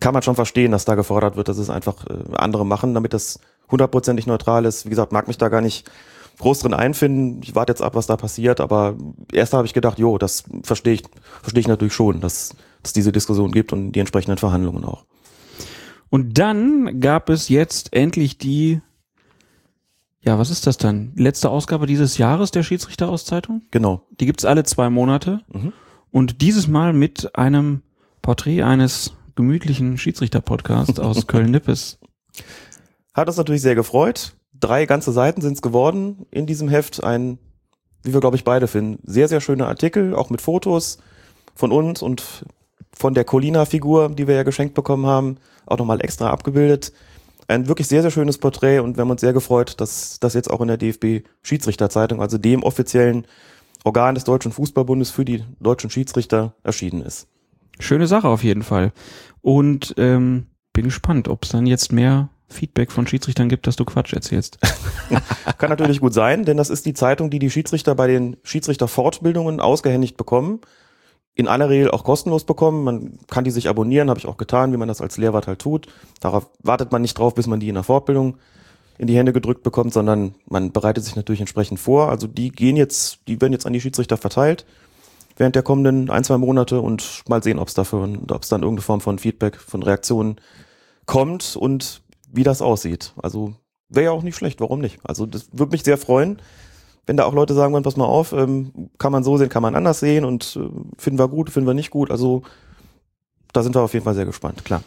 kann 0.00 0.12
man 0.12 0.22
schon 0.22 0.34
verstehen, 0.34 0.72
dass 0.72 0.84
da 0.84 0.96
gefordert 0.96 1.36
wird, 1.36 1.48
dass 1.48 1.58
es 1.58 1.70
einfach 1.70 2.06
äh, 2.06 2.36
andere 2.36 2.66
machen, 2.66 2.94
damit 2.94 3.14
das 3.14 3.40
hundertprozentig 3.70 4.26
neutral 4.26 4.64
ist. 4.64 4.84
Wie 4.84 4.90
gesagt, 4.90 5.12
mag 5.12 5.28
mich 5.28 5.38
da 5.38 5.48
gar 5.48 5.60
nicht 5.60 5.90
groß 6.38 6.60
drin 6.60 6.74
einfinden. 6.74 7.40
Ich 7.42 7.54
warte 7.54 7.72
jetzt 7.72 7.82
ab, 7.82 7.94
was 7.94 8.06
da 8.06 8.16
passiert, 8.16 8.60
aber 8.60 8.96
erst 9.32 9.52
habe 9.54 9.66
ich 9.66 9.74
gedacht, 9.74 9.98
jo, 9.98 10.18
das 10.18 10.44
verstehe 10.62 10.94
ich, 10.94 11.02
verstehe 11.42 11.60
ich 11.60 11.68
natürlich 11.68 11.94
schon, 11.94 12.20
dass 12.20 12.54
es 12.88 12.92
diese 12.92 13.12
Diskussion 13.12 13.52
gibt 13.52 13.72
und 13.72 13.92
die 13.92 14.00
entsprechenden 14.00 14.38
Verhandlungen 14.38 14.84
auch. 14.84 15.04
Und 16.10 16.38
dann 16.38 17.00
gab 17.00 17.28
es 17.28 17.48
jetzt 17.48 17.92
endlich 17.92 18.38
die, 18.38 18.80
ja, 20.20 20.38
was 20.38 20.50
ist 20.50 20.66
das 20.66 20.78
dann? 20.78 21.12
Letzte 21.16 21.50
Ausgabe 21.50 21.86
dieses 21.86 22.18
Jahres 22.18 22.50
der 22.50 22.62
Schiedsrichterauszeitung? 22.62 23.62
Genau. 23.70 24.02
Die 24.18 24.26
gibt's 24.26 24.44
alle 24.44 24.64
zwei 24.64 24.90
Monate. 24.90 25.42
Mhm. 25.52 25.72
Und 26.10 26.40
dieses 26.40 26.66
Mal 26.66 26.92
mit 26.92 27.36
einem 27.36 27.82
Porträt 28.22 28.62
eines 28.62 29.12
gemütlichen 29.36 29.98
Schiedsrichter-Podcasts 29.98 30.98
aus 31.00 31.26
Köln-Nippes. 31.26 31.98
Hat 33.12 33.28
uns 33.28 33.36
natürlich 33.36 33.62
sehr 33.62 33.74
gefreut. 33.74 34.32
Drei 34.54 34.86
ganze 34.86 35.12
Seiten 35.12 35.40
sind 35.42 35.54
es 35.54 35.62
geworden 35.62 36.26
in 36.30 36.46
diesem 36.46 36.68
Heft. 36.68 37.04
Ein, 37.04 37.38
wie 38.02 38.14
wir 38.14 38.20
glaube 38.20 38.36
ich 38.36 38.44
beide 38.44 38.66
finden, 38.66 38.98
sehr, 39.04 39.28
sehr 39.28 39.40
schöner 39.40 39.68
Artikel, 39.68 40.14
auch 40.14 40.30
mit 40.30 40.40
Fotos 40.40 40.98
von 41.54 41.70
uns 41.70 42.02
und 42.02 42.44
von 42.98 43.14
der 43.14 43.24
Colina-Figur, 43.24 44.10
die 44.10 44.26
wir 44.26 44.34
ja 44.34 44.42
geschenkt 44.42 44.74
bekommen 44.74 45.06
haben, 45.06 45.36
auch 45.66 45.78
nochmal 45.78 46.02
extra 46.02 46.30
abgebildet. 46.30 46.92
Ein 47.46 47.68
wirklich 47.68 47.86
sehr, 47.86 48.02
sehr 48.02 48.10
schönes 48.10 48.38
Porträt 48.38 48.80
und 48.80 48.96
wir 48.96 49.02
haben 49.02 49.10
uns 49.10 49.20
sehr 49.20 49.32
gefreut, 49.32 49.80
dass 49.80 50.18
das 50.20 50.34
jetzt 50.34 50.50
auch 50.50 50.60
in 50.60 50.68
der 50.68 50.76
DFB-Schiedsrichterzeitung, 50.76 52.20
also 52.20 52.36
dem 52.36 52.62
offiziellen 52.62 53.26
Organ 53.84 54.16
des 54.16 54.24
Deutschen 54.24 54.52
Fußballbundes 54.52 55.10
für 55.10 55.24
die 55.24 55.44
deutschen 55.60 55.88
Schiedsrichter 55.88 56.54
erschienen 56.64 57.02
ist. 57.02 57.28
Schöne 57.78 58.08
Sache 58.08 58.28
auf 58.28 58.42
jeden 58.42 58.64
Fall. 58.64 58.92
Und 59.40 59.94
ähm, 59.96 60.46
bin 60.72 60.84
gespannt, 60.84 61.28
ob 61.28 61.44
es 61.44 61.50
dann 61.50 61.66
jetzt 61.66 61.92
mehr 61.92 62.28
Feedback 62.48 62.90
von 62.90 63.06
Schiedsrichtern 63.06 63.48
gibt, 63.48 63.66
dass 63.66 63.76
du 63.76 63.84
Quatsch 63.84 64.12
erzählst. 64.12 64.58
Kann 65.58 65.70
natürlich 65.70 66.00
gut 66.00 66.14
sein, 66.14 66.44
denn 66.44 66.56
das 66.56 66.70
ist 66.70 66.84
die 66.86 66.94
Zeitung, 66.94 67.30
die 67.30 67.38
die 67.38 67.50
Schiedsrichter 67.50 67.94
bei 67.94 68.08
den 68.08 68.36
Schiedsrichterfortbildungen 68.42 69.60
ausgehändigt 69.60 70.16
bekommen. 70.16 70.60
In 71.38 71.48
aller 71.48 71.70
Regel 71.70 71.90
auch 71.90 72.04
kostenlos 72.04 72.44
bekommen. 72.44 72.84
Man 72.84 73.18
kann 73.28 73.44
die 73.44 73.50
sich 73.50 73.68
abonnieren, 73.68 74.10
habe 74.10 74.18
ich 74.18 74.26
auch 74.26 74.36
getan, 74.36 74.72
wie 74.72 74.76
man 74.76 74.88
das 74.88 75.00
als 75.00 75.16
Lehrwart 75.16 75.46
halt 75.46 75.60
tut. 75.60 75.86
Darauf 76.20 76.50
wartet 76.60 76.92
man 76.92 77.00
nicht 77.00 77.18
drauf, 77.18 77.34
bis 77.34 77.46
man 77.46 77.60
die 77.60 77.68
in 77.68 77.74
der 77.74 77.84
Fortbildung 77.84 78.36
in 78.98 79.06
die 79.06 79.16
Hände 79.16 79.32
gedrückt 79.32 79.62
bekommt, 79.62 79.92
sondern 79.92 80.34
man 80.46 80.72
bereitet 80.72 81.04
sich 81.04 81.16
natürlich 81.16 81.40
entsprechend 81.40 81.78
vor. 81.78 82.10
Also 82.10 82.26
die 82.26 82.50
gehen 82.50 82.76
jetzt, 82.76 83.20
die 83.28 83.40
werden 83.40 83.52
jetzt 83.52 83.64
an 83.64 83.72
die 83.72 83.80
Schiedsrichter 83.80 84.16
verteilt 84.18 84.66
während 85.38 85.54
der 85.54 85.62
kommenden 85.62 86.10
ein, 86.10 86.24
zwei 86.24 86.36
Monate 86.36 86.80
und 86.80 87.22
mal 87.28 87.42
sehen, 87.42 87.58
ob 87.58 87.68
es 87.68 87.74
dafür, 87.74 88.08
ob 88.28 88.42
es 88.42 88.48
dann 88.48 88.62
irgendeine 88.62 88.82
Form 88.82 89.00
von 89.00 89.18
Feedback, 89.18 89.56
von 89.56 89.82
Reaktionen 89.82 90.36
kommt 91.06 91.56
und 91.56 92.02
wie 92.30 92.42
das 92.42 92.60
aussieht. 92.60 93.14
Also 93.22 93.54
wäre 93.88 94.06
ja 94.06 94.10
auch 94.10 94.22
nicht 94.22 94.36
schlecht, 94.36 94.60
warum 94.60 94.80
nicht? 94.80 94.98
Also 95.04 95.26
das 95.26 95.48
würde 95.52 95.72
mich 95.72 95.84
sehr 95.84 95.96
freuen, 95.96 96.42
wenn 97.08 97.16
da 97.16 97.24
auch 97.24 97.32
Leute 97.32 97.54
sagen 97.54 97.72
wollen, 97.72 97.82
pass 97.82 97.96
mal 97.96 98.04
auf, 98.04 98.34
ähm, 98.34 98.90
kann 98.98 99.12
man 99.12 99.24
so 99.24 99.38
sehen, 99.38 99.48
kann 99.48 99.62
man 99.62 99.74
anders 99.74 99.98
sehen 99.98 100.26
und 100.26 100.58
äh, 100.60 100.68
finden 100.98 101.18
wir 101.18 101.28
gut, 101.28 101.48
finden 101.48 101.66
wir 101.66 101.72
nicht 101.74 101.90
gut. 101.90 102.10
Also 102.10 102.42
da 103.54 103.62
sind 103.62 103.74
wir 103.74 103.80
auf 103.80 103.94
jeden 103.94 104.04
Fall 104.04 104.14
sehr 104.14 104.26
gespannt, 104.26 104.64
klar. 104.66 104.82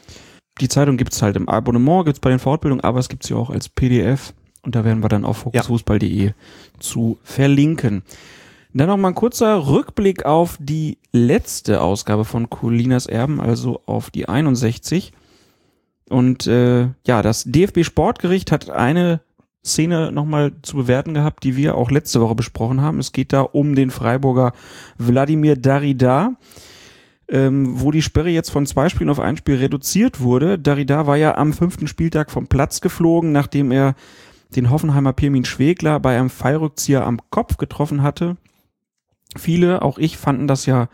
Die 0.60 0.70
Zeitung 0.70 0.98
gibt's 0.98 1.24
halt 1.24 1.36
im 1.36 1.50
Abonnement, 1.50 2.06
gibt's 2.06 2.20
bei 2.20 2.30
den 2.30 2.38
Fortbildungen, 2.38 2.84
aber 2.84 3.00
es 3.00 3.10
gibt's 3.10 3.28
ja 3.30 3.38
auch 3.38 3.50
als 3.50 3.70
PDF 3.70 4.34
und 4.62 4.76
da 4.76 4.86
werden 4.86 5.02
wir 5.02 5.10
dann 5.10 5.26
auf 5.26 5.38
fokusfußball.de 5.38 6.34
zu 6.80 7.18
verlinken. 7.24 8.04
Dann 8.74 8.88
noch 8.88 8.98
mal 8.98 9.10
ein 9.10 9.16
kurzer 9.16 9.68
Rückblick 9.68 10.26
auf 10.26 10.58
die 10.60 11.00
letzte 11.12 11.82
Ausgabe 11.82 12.24
von 12.24 12.52
Colinas 12.52 13.08
Erben, 13.08 13.42
also 13.42 13.82
auf 13.88 14.12
die 14.12 14.30
61. 14.30 15.12
Und 16.08 16.46
äh, 16.46 16.90
ja, 17.08 17.22
das 17.24 17.46
DFB 17.46 17.84
Sportgericht 17.84 18.52
hat 18.52 18.70
eine 18.70 19.22
Szene 19.64 20.12
nochmal 20.12 20.54
zu 20.64 20.76
bewerten 20.78 21.14
gehabt, 21.14 21.44
die 21.44 21.56
wir 21.56 21.76
auch 21.76 21.92
letzte 21.92 22.20
Woche 22.20 22.36
besprochen 22.36 22.82
haben. 22.82 23.00
Es 23.00 23.12
geht 23.12 23.32
da 23.32 23.42
um 23.42 23.76
den 23.76 23.92
Freiburger 23.92 24.54
Wladimir 24.98 25.56
Darida, 25.56 26.34
ähm, 27.28 27.80
wo 27.80 27.92
die 27.92 28.02
Sperre 28.02 28.30
jetzt 28.30 28.50
von 28.50 28.66
zwei 28.66 28.90
Spielen 28.90 29.10
auf 29.10 29.20
ein 29.20 29.38
Spiel 29.38 29.56
reduziert 29.56 30.20
wurde. 30.20 30.58
Darida 30.58 31.06
war 31.06 31.16
ja 31.16 31.38
am 31.38 31.54
fünften 31.54 31.88
Spieltag 31.88 32.32
vom 32.32 32.48
Platz 32.48 32.82
geflogen, 32.82 33.32
nachdem 33.32 33.72
er 33.72 33.96
den 34.56 34.70
Hoffenheimer 34.70 35.14
Pirmin 35.14 35.46
Schwegler 35.46 36.00
bei 36.00 36.18
einem 36.18 36.30
Fallrückzieher 36.30 37.06
am 37.06 37.20
Kopf 37.30 37.58
getroffen 37.58 38.02
hatte. 38.02 38.38
Viele, 39.38 39.82
auch 39.84 39.98
ich, 39.98 40.18
fanden 40.18 40.48
das 40.48 40.66
ja 40.66 40.90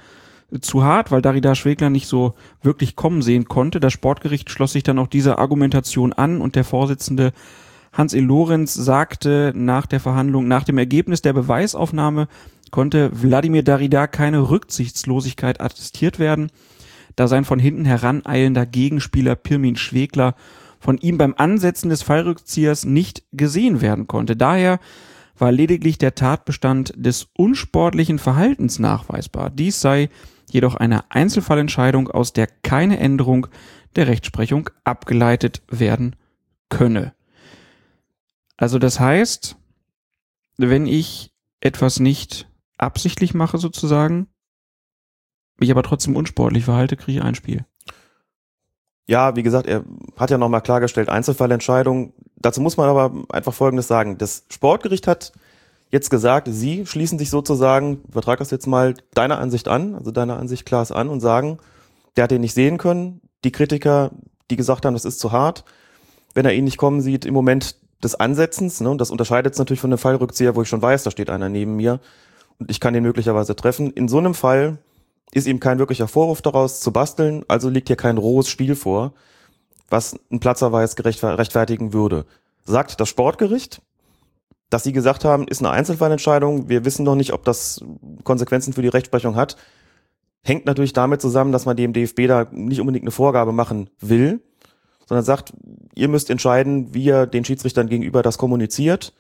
zu 0.62 0.84
hart, 0.84 1.12
weil 1.12 1.22
Darida 1.22 1.56
Schwegler 1.56 1.90
nicht 1.90 2.08
so 2.08 2.36
wirklich 2.62 2.96
kommen 2.96 3.22
sehen 3.22 3.46
konnte. 3.46 3.80
Das 3.80 3.94
Sportgericht 3.94 4.50
schloss 4.50 4.74
sich 4.74 4.84
dann 4.84 5.00
auch 5.00 5.08
dieser 5.08 5.40
Argumentation 5.40 6.14
an 6.14 6.40
und 6.42 6.56
der 6.56 6.64
Vorsitzende 6.64 7.34
Hans 7.98 8.14
E. 8.14 8.20
Lorenz 8.20 8.76
sagte 8.76 9.54
nach 9.56 9.88
der 9.88 10.00
Verhandlung, 10.00 10.48
nach 10.48 10.64
dem 10.64 10.78
Ergebnis 10.78 11.24
der 11.24 11.34
Beweisaufnahme 11.34 12.28
konnte 12.70 13.10
Wladimir 13.12 13.64
Darida 13.64 14.06
keine 14.06 14.52
Rücksichtslosigkeit 14.52 15.60
attestiert 15.60 16.20
werden, 16.20 16.52
da 17.16 17.28
sein 17.28 17.44
von 17.44 17.58
hinten 17.58 17.86
heraneilender 17.86 18.68
Gegenspieler 18.68 19.36
Pirmin 19.36 19.78
Schwegler 19.78 20.36
von 20.80 21.00
ihm 21.00 21.18
beim 21.18 21.34
Ansetzen 21.36 21.90
des 21.90 22.04
Fallrückziehers 22.04 22.86
nicht 22.86 23.24
gesehen 23.32 23.82
werden 23.82 24.06
konnte. 24.06 24.36
Daher 24.36 24.80
war 25.36 25.52
lediglich 25.52 25.98
der 25.98 26.14
Tatbestand 26.14 26.94
des 26.96 27.30
unsportlichen 27.36 28.20
Verhaltens 28.20 28.78
nachweisbar. 28.78 29.50
Dies 29.50 29.82
sei 29.82 30.10
jedoch 30.52 30.76
eine 30.76 31.10
Einzelfallentscheidung, 31.10 32.12
aus 32.12 32.32
der 32.32 32.48
keine 32.62 33.00
Änderung 33.00 33.48
der 33.96 34.08
Rechtsprechung 34.08 34.70
abgeleitet 34.84 35.64
werden 35.68 36.16
könne. 36.70 37.17
Also 38.58 38.80
das 38.80 39.00
heißt, 39.00 39.56
wenn 40.58 40.88
ich 40.88 41.32
etwas 41.62 42.00
nicht 42.00 42.50
absichtlich 42.78 43.34
mache 43.34 43.58
sozusagen, 43.58 44.28
mich 45.60 45.72
aber 45.72 45.84
trotzdem 45.84 46.16
unsportlich 46.16 46.66
verhalte, 46.66 46.98
kriege 46.98 47.20
ich 47.20 47.24
ein 47.24 47.36
Spiel. 47.36 47.66
Ja, 49.08 49.36
wie 49.36 49.44
gesagt, 49.44 49.68
er 49.68 49.86
hat 50.18 50.32
ja 50.32 50.38
nochmal 50.38 50.62
klargestellt, 50.62 51.08
Einzelfallentscheidung. 51.08 52.14
Dazu 52.36 52.60
muss 52.60 52.78
man 52.78 52.90
aber 52.90 53.26
einfach 53.30 53.54
Folgendes 53.54 53.88
sagen. 53.88 54.18
Das 54.18 54.46
Sportgericht 54.50 55.08
hat 55.08 55.32
jetzt 55.90 56.10
gesagt, 56.10 56.50
Sie 56.52 56.86
schließen 56.86 57.18
sich 57.18 57.30
sozusagen, 57.30 58.02
übertrag 58.10 58.40
das 58.40 58.52
jetzt 58.52 58.68
mal, 58.68 58.96
deiner 59.14 59.40
Ansicht 59.40 59.70
an, 59.70 59.96
also 59.96 60.12
deiner 60.12 60.38
Ansicht 60.38 60.66
Klaas 60.66 60.92
an 60.92 61.08
und 61.08 61.22
sagen, 61.22 61.60
der 62.16 62.26
hat 62.26 62.32
den 62.32 62.42
nicht 62.42 62.54
sehen 62.54 62.78
können. 62.78 63.22
Die 63.46 63.52
Kritiker, 63.52 64.12
die 64.52 64.58
gesagt 64.58 64.86
haben, 64.86 64.94
das 64.94 65.06
ist 65.06 65.20
zu 65.20 65.32
hart, 65.32 65.64
wenn 66.34 66.46
er 66.46 66.54
ihn 66.54 66.66
nicht 66.66 66.78
kommen 66.78 67.00
sieht, 67.00 67.26
im 67.26 67.34
Moment 67.34 67.78
des 68.04 68.16
Ansetzens, 68.16 68.82
ne, 68.82 68.90
und 68.90 69.02
das 69.02 69.12
unterscheidet 69.12 69.54
es 69.54 69.60
natürlich 69.60 69.82
von 69.82 69.92
einem 69.92 69.98
Fallrückzieher, 69.98 70.56
wo 70.56 70.62
ich 70.62 70.70
schon 70.70 70.82
weiß, 70.82 71.04
da 71.04 71.12
steht 71.12 71.30
einer 71.30 71.50
neben 71.50 71.76
mir 71.76 72.00
und 72.60 72.70
ich 72.70 72.80
kann 72.80 72.94
den 72.94 73.04
möglicherweise 73.04 73.56
treffen. 73.56 73.92
In 73.92 74.08
so 74.08 74.18
einem 74.18 74.34
Fall 74.34 74.78
ist 75.32 75.48
ihm 75.48 75.60
kein 75.60 75.80
wirklicher 75.80 76.08
Vorwurf 76.08 76.42
daraus 76.42 76.80
zu 76.80 76.92
basteln, 76.92 77.44
also 77.48 77.70
liegt 77.70 77.88
hier 77.88 77.96
kein 77.96 78.18
rohes 78.18 78.50
Spiel 78.50 78.76
vor, 78.76 79.14
was 79.90 80.20
ein 80.32 80.40
Platzerweis 80.40 80.96
rechtfertigen 80.98 81.94
würde. 81.94 82.26
Sagt 82.66 83.00
das 83.00 83.10
Sportgericht, 83.10 83.82
dass 84.70 84.84
sie 84.84 84.92
gesagt 84.92 85.24
haben, 85.26 85.48
ist 85.48 85.62
eine 85.62 85.72
Einzelfallentscheidung, 85.72 86.70
wir 86.70 86.86
wissen 86.86 87.04
noch 87.04 87.16
nicht, 87.16 87.34
ob 87.34 87.46
das 87.46 87.84
Konsequenzen 88.24 88.74
für 88.74 88.82
die 88.82 88.90
Rechtsprechung 88.90 89.36
hat, 89.36 89.56
hängt 90.44 90.66
natürlich 90.66 90.94
damit 90.94 91.22
zusammen, 91.22 91.52
dass 91.52 91.66
man 91.66 91.78
dem 91.78 91.94
DFB 91.94 92.28
da 92.28 92.48
nicht 92.52 92.80
unbedingt 92.82 93.04
eine 93.04 93.12
Vorgabe 93.12 93.52
machen 93.52 93.90
will, 94.00 94.42
sondern 95.08 95.26
sagt, 95.26 95.54
ihr 95.96 96.10
müsst 96.10 96.30
entscheiden, 96.30 96.94
wie 96.94 97.06
ihr 97.06 97.26
den 97.26 97.46
Schiedsrichtern 97.46 97.88
gegenüber 97.88 98.22
das 98.22 98.38
kommuniziert. 98.38 99.14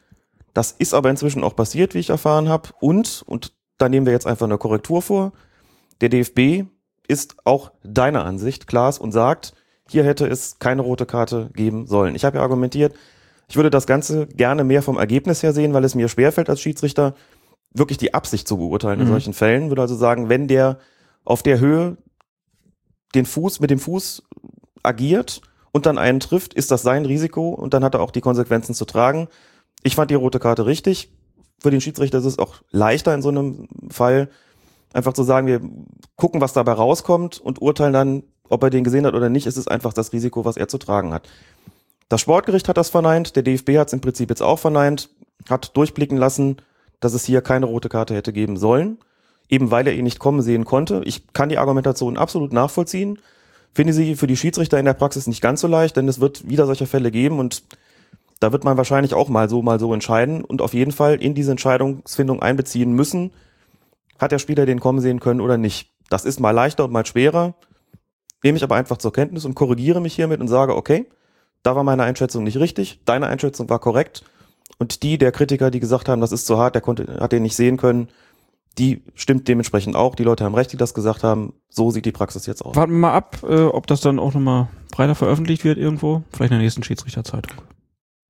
Das 0.53 0.71
ist 0.71 0.93
aber 0.93 1.09
inzwischen 1.09 1.43
auch 1.43 1.55
passiert, 1.55 1.93
wie 1.93 1.99
ich 1.99 2.09
erfahren 2.09 2.49
habe. 2.49 2.69
Und, 2.79 3.23
und 3.25 3.53
da 3.77 3.89
nehmen 3.89 4.05
wir 4.05 4.13
jetzt 4.13 4.27
einfach 4.27 4.45
eine 4.45 4.57
Korrektur 4.57 5.01
vor, 5.01 5.33
der 6.01 6.09
DFB 6.09 6.65
ist 7.07 7.37
auch 7.45 7.71
deiner 7.83 8.25
Ansicht, 8.25 8.67
Klaas, 8.67 8.99
und 8.99 9.11
sagt, 9.11 9.53
hier 9.89 10.03
hätte 10.03 10.27
es 10.27 10.59
keine 10.59 10.81
rote 10.81 11.05
Karte 11.05 11.49
geben 11.53 11.87
sollen. 11.87 12.15
Ich 12.15 12.25
habe 12.25 12.37
ja 12.37 12.43
argumentiert, 12.43 12.93
ich 13.47 13.55
würde 13.55 13.69
das 13.69 13.87
Ganze 13.87 14.27
gerne 14.27 14.65
mehr 14.65 14.81
vom 14.81 14.97
Ergebnis 14.97 15.41
her 15.41 15.53
sehen, 15.53 15.73
weil 15.73 15.85
es 15.85 15.95
mir 15.95 16.09
schwerfällt 16.09 16.49
als 16.49 16.59
Schiedsrichter, 16.59 17.15
wirklich 17.73 17.97
die 17.97 18.13
Absicht 18.13 18.47
zu 18.47 18.57
beurteilen 18.57 18.99
in 18.99 19.05
mhm. 19.05 19.11
solchen 19.11 19.33
Fällen. 19.33 19.69
Würde 19.69 19.81
also 19.81 19.95
sagen, 19.95 20.27
wenn 20.27 20.47
der 20.47 20.79
auf 21.23 21.43
der 21.43 21.59
Höhe 21.59 21.97
den 23.15 23.25
Fuß 23.25 23.61
mit 23.61 23.69
dem 23.69 23.79
Fuß 23.79 24.23
agiert 24.83 25.41
und 25.71 25.85
dann 25.85 25.97
einen 25.97 26.19
trifft, 26.19 26.53
ist 26.53 26.71
das 26.71 26.81
sein 26.81 27.05
Risiko 27.05 27.49
und 27.49 27.73
dann 27.73 27.83
hat 27.83 27.95
er 27.95 28.01
auch 28.01 28.11
die 28.11 28.21
Konsequenzen 28.21 28.73
zu 28.73 28.85
tragen. 28.85 29.27
Ich 29.83 29.95
fand 29.95 30.11
die 30.11 30.15
rote 30.15 30.39
Karte 30.39 30.65
richtig. 30.65 31.11
Für 31.59 31.71
den 31.71 31.81
Schiedsrichter 31.81 32.19
ist 32.19 32.25
es 32.25 32.39
auch 32.39 32.55
leichter 32.71 33.13
in 33.13 33.21
so 33.21 33.29
einem 33.29 33.67
Fall, 33.89 34.29
einfach 34.93 35.13
zu 35.13 35.23
sagen, 35.23 35.47
wir 35.47 35.61
gucken, 36.15 36.41
was 36.41 36.53
dabei 36.53 36.73
rauskommt 36.73 37.39
und 37.39 37.61
urteilen 37.61 37.93
dann, 37.93 38.23
ob 38.49 38.63
er 38.63 38.69
den 38.69 38.83
gesehen 38.83 39.05
hat 39.05 39.13
oder 39.13 39.29
nicht. 39.29 39.47
Es 39.47 39.57
ist 39.57 39.69
einfach 39.69 39.93
das 39.93 40.13
Risiko, 40.13 40.45
was 40.45 40.57
er 40.57 40.67
zu 40.67 40.77
tragen 40.77 41.13
hat. 41.13 41.27
Das 42.09 42.21
Sportgericht 42.21 42.69
hat 42.69 42.77
das 42.77 42.89
verneint, 42.89 43.35
der 43.35 43.43
DFB 43.43 43.77
hat 43.77 43.87
es 43.87 43.93
im 43.93 44.01
Prinzip 44.01 44.29
jetzt 44.29 44.41
auch 44.41 44.59
verneint, 44.59 45.09
hat 45.49 45.75
durchblicken 45.75 46.17
lassen, 46.17 46.57
dass 46.99 47.13
es 47.13 47.25
hier 47.25 47.41
keine 47.41 47.65
rote 47.65 47.89
Karte 47.89 48.15
hätte 48.15 48.33
geben 48.33 48.57
sollen, 48.57 48.97
eben 49.49 49.71
weil 49.71 49.87
er 49.87 49.93
ihn 49.93 50.05
nicht 50.05 50.19
kommen 50.19 50.41
sehen 50.41 50.65
konnte. 50.65 51.01
Ich 51.05 51.33
kann 51.33 51.49
die 51.49 51.57
Argumentation 51.57 52.17
absolut 52.17 52.53
nachvollziehen. 52.53 53.19
Finde 53.73 53.93
sie 53.93 54.15
für 54.15 54.27
die 54.27 54.37
Schiedsrichter 54.37 54.79
in 54.79 54.85
der 54.85 54.93
Praxis 54.93 55.27
nicht 55.27 55.41
ganz 55.41 55.61
so 55.61 55.67
leicht, 55.67 55.97
denn 55.97 56.07
es 56.07 56.19
wird 56.19 56.49
wieder 56.49 56.65
solche 56.65 56.87
Fälle 56.87 57.11
geben 57.11 57.39
und 57.39 57.63
da 58.39 58.51
wird 58.51 58.63
man 58.63 58.77
wahrscheinlich 58.77 59.13
auch 59.13 59.29
mal 59.29 59.49
so, 59.49 59.61
mal 59.61 59.79
so 59.79 59.93
entscheiden 59.93 60.43
und 60.43 60.61
auf 60.61 60.73
jeden 60.73 60.91
Fall 60.91 61.15
in 61.15 61.33
diese 61.33 61.51
Entscheidungsfindung 61.51 62.41
einbeziehen 62.41 62.93
müssen, 62.93 63.31
hat 64.19 64.31
der 64.31 64.39
Spieler 64.39 64.65
den 64.65 64.79
kommen 64.79 64.99
sehen 64.99 65.19
können 65.19 65.41
oder 65.41 65.57
nicht. 65.57 65.91
Das 66.09 66.25
ist 66.25 66.39
mal 66.39 66.51
leichter 66.51 66.85
und 66.85 66.91
mal 66.91 67.05
schwerer. 67.05 67.55
Nehme 68.43 68.57
ich 68.57 68.63
aber 68.63 68.75
einfach 68.75 68.97
zur 68.97 69.13
Kenntnis 69.13 69.45
und 69.45 69.55
korrigiere 69.55 70.01
mich 70.01 70.15
hiermit 70.15 70.39
und 70.39 70.47
sage, 70.47 70.75
okay, 70.75 71.07
da 71.63 71.75
war 71.75 71.83
meine 71.83 72.03
Einschätzung 72.03 72.43
nicht 72.43 72.57
richtig, 72.57 73.01
deine 73.05 73.27
Einschätzung 73.27 73.69
war 73.69 73.79
korrekt. 73.79 74.23
Und 74.79 75.01
die 75.03 75.17
der 75.17 75.31
Kritiker, 75.31 75.71
die 75.71 75.79
gesagt 75.79 76.07
haben, 76.07 76.21
das 76.21 76.31
ist 76.31 76.45
zu 76.45 76.57
hart, 76.57 76.75
der 76.75 76.81
konnte, 76.81 77.19
hat 77.19 77.31
den 77.31 77.43
nicht 77.43 77.55
sehen 77.55 77.77
können, 77.77 78.09
die 78.77 79.01
stimmt 79.15 79.47
dementsprechend 79.47 79.95
auch. 79.95 80.15
Die 80.15 80.23
Leute 80.23 80.43
haben 80.43 80.55
recht, 80.55 80.71
die 80.71 80.77
das 80.77 80.93
gesagt 80.93 81.23
haben. 81.23 81.53
So 81.69 81.91
sieht 81.91 82.05
die 82.05 82.11
Praxis 82.11 82.45
jetzt 82.45 82.63
aus. 82.63 82.75
Warten 82.75 82.93
wir 82.93 82.99
mal 82.99 83.13
ab, 83.13 83.39
äh, 83.43 83.63
ob 83.63 83.87
das 83.87 84.01
dann 84.01 84.19
auch 84.19 84.33
nochmal 84.33 84.67
breiter 84.91 85.15
veröffentlicht 85.15 85.63
wird 85.63 85.77
irgendwo. 85.77 86.23
Vielleicht 86.31 86.51
in 86.51 86.57
der 86.57 86.63
nächsten 86.63 86.83
Schiedsrichterzeitung. 86.83 87.57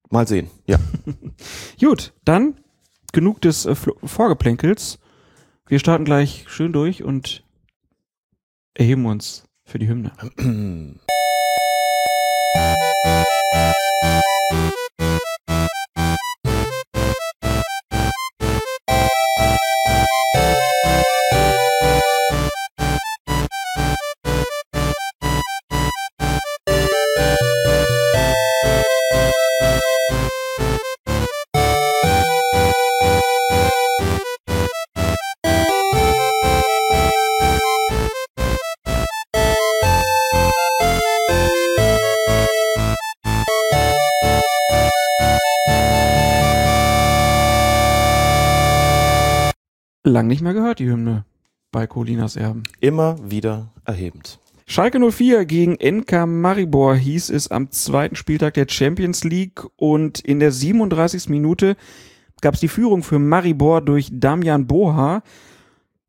Mal 0.09 0.27
sehen, 0.27 0.49
ja. 0.65 0.77
Gut, 1.79 2.13
dann 2.23 2.55
genug 3.11 3.41
des 3.41 3.65
äh, 3.65 3.75
Vorgeplänkels. 3.75 4.99
Wir 5.67 5.79
starten 5.79 6.05
gleich 6.05 6.45
schön 6.47 6.71
durch 6.71 7.03
und 7.03 7.43
erheben 8.73 9.05
uns 9.05 9.43
für 9.65 9.79
die 9.79 9.87
Hymne. 9.87 10.11
Lang 50.09 50.27
nicht 50.27 50.41
mehr 50.41 50.53
gehört, 50.53 50.79
die 50.79 50.89
Hymne 50.89 51.25
bei 51.71 51.85
Colinas 51.85 52.35
Erben. 52.35 52.63
Immer 52.79 53.17
wieder 53.29 53.73
erhebend. 53.85 54.39
Schalke 54.65 54.99
04 54.99 55.45
gegen 55.45 55.73
NK 55.73 56.25
Maribor 56.27 56.95
hieß 56.95 57.29
es 57.29 57.51
am 57.51 57.71
zweiten 57.71 58.15
Spieltag 58.15 58.53
der 58.55 58.67
Champions 58.69 59.23
League 59.23 59.65
und 59.75 60.19
in 60.19 60.39
der 60.39 60.51
37. 60.51 61.29
Minute 61.29 61.77
gab 62.41 62.53
es 62.53 62.59
die 62.59 62.67
Führung 62.67 63.03
für 63.03 63.19
Maribor 63.19 63.81
durch 63.81 64.09
Damian 64.11 64.67
Boha. 64.67 65.23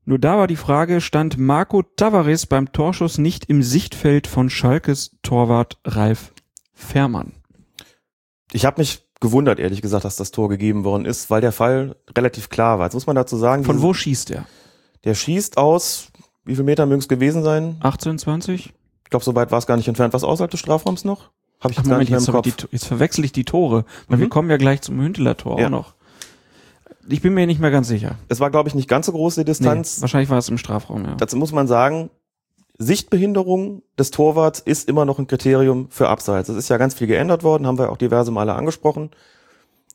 Nur 0.05 0.19
da 0.19 0.39
war 0.39 0.47
die 0.47 0.57
Frage, 0.57 1.01
stand 1.01 1.39
Marco 1.39 1.83
Tavares 1.83 2.47
beim 2.47 2.73
Torschuss 2.73 3.19
nicht 3.19 3.45
im 3.47 3.63
Sichtfeld 3.63 4.27
von 4.27 4.51
Schalkes 4.51 5.17
Torwart 5.23 5.79
Ralf 5.85 6.33
Fährmann? 6.73 7.33
Ich 8.53 8.65
habe 8.65 8.81
mich 8.81 9.08
gewundert, 9.21 9.59
ehrlich 9.59 9.83
gesagt, 9.83 10.05
dass 10.05 10.17
das 10.17 10.31
Tor 10.31 10.49
gegeben 10.49 10.85
worden 10.85 11.05
ist, 11.05 11.31
weil 11.31 11.41
der 11.41 11.53
Fall 11.53 11.97
relativ 12.17 12.49
klar 12.49 12.79
war. 12.79 12.87
Jetzt 12.87 12.95
muss 12.95 13.07
man 13.07 13.17
dazu 13.17 13.37
sagen, 13.37 13.65
Von 13.65 13.83
wo 13.83 13.93
schießt 13.95 14.31
er? 14.31 14.45
der 15.05 15.15
schießt 15.15 15.59
aus, 15.59 16.09
wie 16.45 16.55
viel 16.55 16.65
Meter 16.65 16.87
mögen 16.87 17.01
es 17.01 17.09
gewesen 17.09 17.43
sein? 17.43 17.77
18, 17.81 18.19
20? 18.19 18.67
Ich 19.05 19.11
glaube, 19.11 19.25
so 19.25 19.35
weit 19.35 19.51
war 19.51 19.59
es 19.59 19.67
gar 19.67 19.77
nicht 19.77 19.89
entfernt. 19.89 20.13
Was 20.15 20.25
außerhalb 20.25 20.51
des 20.51 20.61
Strafraums 20.61 21.05
noch? 21.05 21.31
Habe 21.61 21.73
ich 21.73 21.79
Ach, 21.79 21.83
jetzt 21.83 21.89
gar 21.89 21.95
Moment, 21.95 22.01
nicht 22.01 22.11
mehr 22.11 22.21
im 22.21 22.33
Kopf. 22.35 22.45
die, 22.57 22.67
jetzt 22.73 22.85
verwechsel 22.87 23.25
ich 23.25 23.33
die 23.33 23.45
Tore, 23.45 23.85
weil 24.07 24.19
Mhm. 24.19 24.23
wir 24.23 24.29
kommen 24.29 24.51
ja 24.51 24.57
gleich 24.59 24.81
zum 24.83 25.01
Hünteler 25.01 25.37
Tor 25.37 25.59
Ja. 25.59 25.67
auch 25.67 25.71
noch. 25.71 25.95
Ich 27.09 27.23
bin 27.23 27.33
mir 27.35 27.47
nicht 27.47 27.59
mehr 27.61 27.71
ganz 27.71 27.89
sicher. 27.89 28.17
Es 28.29 28.39
war, 28.39 28.51
glaube 28.51 28.69
ich, 28.69 28.75
nicht 28.75 28.89
ganz 28.89 29.07
so 29.07 29.13
groß 29.13 29.35
die 29.37 29.41
Nee, 29.41 29.45
Distanz. 29.47 30.01
wahrscheinlich 30.03 30.29
war 30.29 30.39
es 30.39 30.49
im 30.51 30.59
Strafraum, 30.59 31.05
ja. 31.07 31.15
Dazu 31.15 31.37
muss 31.37 31.53
man 31.53 31.67
sagen, 31.67 32.11
Sichtbehinderung 32.79 33.83
des 33.99 34.13
Torwarts 34.13 34.61
ist 34.61 34.89
immer 34.89 35.05
noch 35.05 35.19
ein 35.19 35.27
Kriterium 35.27 35.91
für 35.91 36.09
Abseits. 36.09 36.49
Es 36.49 36.57
ist 36.57 36.69
ja 36.69 36.77
ganz 36.77 36.95
viel 36.95 37.09
geändert 37.09 37.43
worden, 37.43 37.67
haben 37.67 37.79
wir 37.79 37.91
auch 37.91 37.97
diverse 37.97 38.31
Male 38.31 38.55
angesprochen. 38.55 39.11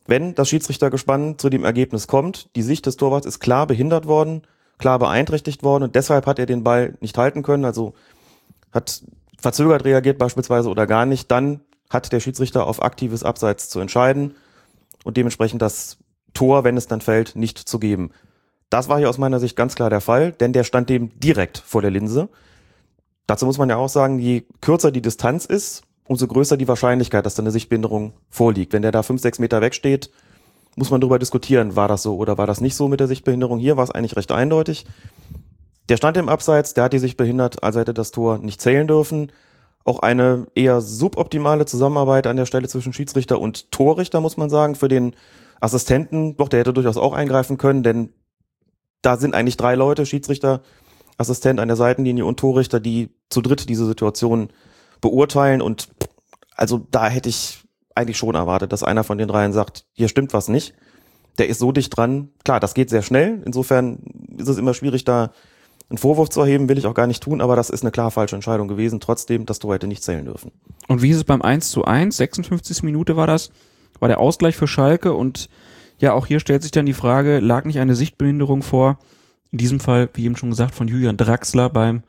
Wenn 0.06 0.36
das 0.36 0.50
Schiedsrichtergespann 0.50 1.40
zu 1.40 1.50
dem 1.50 1.64
Ergebnis 1.64 2.08
kommt, 2.08 2.54
die 2.58 2.62
Sicht 2.62 2.86
des 2.86 2.98
Torwarts 2.98 3.26
ist 3.26 3.40
klar 3.40 3.68
behindert 3.68 4.06
worden, 4.06 4.42
klar 4.80 5.00
beeinträchtigt 5.00 5.64
worden 5.64 5.84
und 5.84 5.96
deshalb 5.96 6.26
hat 6.26 6.40
er 6.40 6.46
den 6.46 6.66
Ball 6.66 6.98
nicht 7.00 7.18
halten 7.18 7.42
können, 7.42 7.64
also 7.64 7.94
hat 8.74 9.02
verzögert 9.40 9.86
reagiert 9.86 10.18
beispielsweise 10.18 10.68
oder 10.70 10.86
gar 10.86 11.06
nicht, 11.06 11.32
dann 11.32 11.62
hat 11.90 12.12
der 12.12 12.20
Schiedsrichter 12.20 12.68
auf 12.68 12.84
aktives 12.84 13.24
Abseits 13.24 13.70
zu 13.70 13.80
entscheiden 13.80 14.36
und 15.06 15.16
dementsprechend 15.16 15.62
das 15.62 16.00
Tor, 16.34 16.66
wenn 16.66 16.76
es 16.76 16.88
dann 16.88 17.00
fällt, 17.00 17.38
nicht 17.38 17.60
zu 17.60 17.80
geben. 17.80 18.12
Das 18.70 18.90
war 18.90 18.98
hier 18.98 19.10
aus 19.10 19.20
meiner 19.20 19.40
Sicht 19.40 19.56
ganz 19.56 19.76
klar 19.76 19.90
der 19.90 20.02
Fall, 20.02 20.34
denn 20.34 20.52
der 20.52 20.66
stand 20.66 20.90
dem 20.90 21.18
direkt 21.20 21.60
vor 21.60 21.82
der 21.82 21.92
Linse. 21.92 22.28
Dazu 23.28 23.46
muss 23.46 23.58
man 23.58 23.70
ja 23.70 23.78
auch 23.78 23.90
sagen, 23.90 24.20
je 24.20 24.44
kürzer 24.62 24.92
die 24.92 25.02
Distanz 25.02 25.46
ist, 25.46 25.84
umso 26.08 26.28
größer 26.28 26.58
die 26.58 26.68
Wahrscheinlichkeit, 26.68 27.26
dass 27.26 27.36
da 27.36 27.44
eine 27.44 27.52
Sichtbehinderung 27.52 28.14
vorliegt. 28.30 28.74
Wenn 28.74 28.82
der 28.82 28.92
da 28.92 29.04
fünf, 29.04 29.22
sechs 29.22 29.40
Meter 29.40 29.62
wegsteht, 29.62 30.12
muss 30.76 30.90
man 30.90 31.02
darüber 31.02 31.20
diskutieren, 31.20 31.76
war 31.76 31.88
das 31.88 32.04
so 32.04 32.18
oder 32.18 32.38
war 32.38 32.48
das 32.48 32.60
nicht 32.60 32.76
so 32.76 32.88
mit 32.88 33.00
der 33.00 33.08
Sichtbehinderung. 33.08 33.60
Hier 33.60 33.78
war 33.78 33.84
es 33.84 33.92
eigentlich 33.92 34.16
recht 34.16 34.32
eindeutig. 34.32 34.86
Der 35.90 35.98
stand 35.98 36.18
im 36.18 36.30
Abseits, 36.30 36.74
der 36.74 36.86
hat 36.86 36.94
die 36.94 37.00
Sicht 37.00 37.18
behindert, 37.18 37.64
also 37.64 37.80
hätte 37.80 37.94
das 37.94 38.12
Tor 38.12 38.40
nicht 38.40 38.62
zählen 38.62 38.88
dürfen. 38.88 39.32
Auch 39.86 40.00
eine 40.00 40.48
eher 40.56 40.82
suboptimale 40.82 41.66
Zusammenarbeit 41.66 42.26
an 42.26 42.38
der 42.38 42.46
Stelle 42.46 42.70
zwischen 42.70 42.94
Schiedsrichter 42.94 43.40
und 43.40 43.72
Torrichter, 43.72 44.22
muss 44.22 44.38
man 44.38 44.50
sagen, 44.50 44.76
für 44.76 44.88
den 44.88 45.16
Assistenten. 45.60 46.38
Doch, 46.38 46.48
der 46.48 46.62
hätte 46.62 46.74
durchaus 46.74 46.98
auch 46.98 47.14
eingreifen 47.14 47.58
können, 47.58 47.84
denn 47.84 48.14
da 49.02 49.18
sind 49.18 49.36
eigentlich 49.36 49.58
drei 49.58 49.76
Leute, 49.76 50.06
Schiedsrichter, 50.06 50.62
Assistent 51.24 51.60
an 51.60 51.68
der 51.68 51.78
Seitenlinie 51.78 52.26
und 52.26 52.40
Torrichter, 52.40 52.80
die 52.80 53.10
zu 53.30 53.42
dritt 53.42 53.70
diese 53.70 53.86
Situation 53.86 54.50
beurteilen. 55.02 55.62
Und 55.62 55.88
also 56.56 56.86
da 56.92 57.08
hätte 57.08 57.30
ich 57.30 57.64
eigentlich 57.96 58.18
schon 58.18 58.36
erwartet, 58.36 58.72
dass 58.72 58.84
einer 58.84 59.04
von 59.04 59.18
den 59.18 59.28
dreien 59.28 59.54
sagt, 59.54 59.86
hier 59.94 60.10
stimmt 60.10 60.34
was 60.34 60.48
nicht. 60.48 60.74
Der 61.38 61.48
ist 61.48 61.60
so 61.60 61.72
dicht 61.72 61.96
dran. 61.96 62.30
Klar, 62.44 62.60
das 62.60 62.74
geht 62.74 62.90
sehr 62.90 63.02
schnell. 63.02 63.42
Insofern 63.46 64.00
ist 64.38 64.50
es 64.50 64.58
immer 64.58 64.74
schwierig, 64.74 65.04
da 65.04 65.32
einen 65.90 65.98
Vorwurf 65.98 66.30
zu 66.30 66.42
erheben, 66.42 66.70
will 66.70 66.78
ich 66.78 66.86
auch 66.86 66.94
gar 66.94 67.08
nicht 67.08 67.24
tun, 67.24 67.42
aber 67.42 67.56
das 67.56 67.70
ist 67.70 67.84
eine 67.84 67.92
klar 67.92 68.12
falsche 68.12 68.36
Entscheidung 68.36 68.68
gewesen. 68.68 69.00
Trotzdem, 69.00 69.46
das 69.46 69.60
Tor 69.60 69.74
hätte 69.74 69.88
nicht 69.88 70.04
zählen 70.04 70.26
dürfen. 70.26 70.52
Und 70.88 71.02
wie 71.02 71.12
ist 71.12 71.18
es 71.18 71.24
beim 71.24 71.42
1 71.42 71.70
zu 71.70 71.86
1? 71.86 72.18
56. 72.18 72.84
Minute 72.84 73.16
war 73.16 73.28
das, 73.28 73.52
war 74.00 74.08
der 74.08 74.20
Ausgleich 74.20 74.56
für 74.56 74.68
Schalke 74.68 75.14
und 75.14 75.50
ja, 76.00 76.14
auch 76.14 76.26
hier 76.26 76.40
stellt 76.40 76.64
sich 76.64 76.72
dann 76.72 76.86
die 76.86 76.94
Frage, 76.94 77.40
lag 77.40 77.66
nicht 77.66 77.80
eine 77.80 77.96
Sichtbehinderung 77.96 78.64
vor? 78.64 78.98
In 79.54 79.60
diesem 79.60 79.80
Fall, 79.80 80.10
wie 80.16 80.26
eben 80.26 80.36
schon 80.36 80.50
gesagt, 80.50 80.74
von 80.74 80.88
Julian 80.88 81.16
Draxler 81.16 81.70
beim 81.70 82.02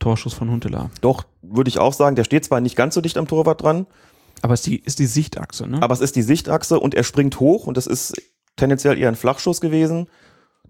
Torschuss 0.00 0.34
von 0.34 0.50
Huntelaar. 0.50 0.90
Doch, 1.00 1.24
würde 1.40 1.68
ich 1.68 1.78
auch 1.78 1.92
sagen, 1.92 2.16
der 2.16 2.24
steht 2.24 2.44
zwar 2.44 2.60
nicht 2.60 2.74
ganz 2.74 2.94
so 2.94 3.00
dicht 3.00 3.16
am 3.16 3.28
Torwart 3.28 3.62
dran, 3.62 3.86
Aber 4.42 4.54
es 4.54 4.60
ist 4.60 4.66
die, 4.66 4.80
ist 4.80 4.98
die 4.98 5.06
Sichtachse, 5.06 5.68
ne? 5.68 5.80
aber 5.82 5.94
es 5.94 6.00
ist 6.00 6.16
die 6.16 6.22
Sichtachse 6.22 6.80
und 6.80 6.96
er 6.96 7.04
springt 7.04 7.38
hoch 7.38 7.68
und 7.68 7.76
das 7.76 7.86
ist 7.86 8.20
tendenziell 8.56 8.98
eher 8.98 9.08
ein 9.08 9.14
Flachschuss 9.14 9.60
gewesen. 9.60 10.08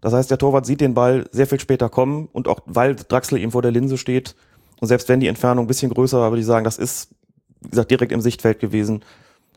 Das 0.02 0.12
heißt, 0.12 0.30
der 0.30 0.36
Torwart 0.36 0.66
sieht 0.66 0.82
den 0.82 0.92
Ball 0.92 1.26
sehr 1.32 1.46
viel 1.46 1.58
später 1.58 1.88
kommen 1.88 2.28
und 2.32 2.48
auch 2.48 2.60
weil 2.66 2.96
Draxler 2.96 3.38
ihm 3.38 3.52
vor 3.52 3.62
der 3.62 3.70
Linse 3.70 3.96
steht 3.96 4.36
und 4.80 4.88
selbst 4.88 5.08
wenn 5.08 5.20
die 5.20 5.28
Entfernung 5.28 5.64
ein 5.64 5.68
bisschen 5.68 5.90
größer 5.90 6.20
war, 6.20 6.30
würde 6.30 6.40
ich 6.40 6.46
sagen, 6.46 6.64
das 6.64 6.76
ist, 6.76 7.14
wie 7.62 7.70
gesagt, 7.70 7.90
direkt 7.90 8.12
im 8.12 8.20
Sichtfeld 8.20 8.60
gewesen. 8.60 9.04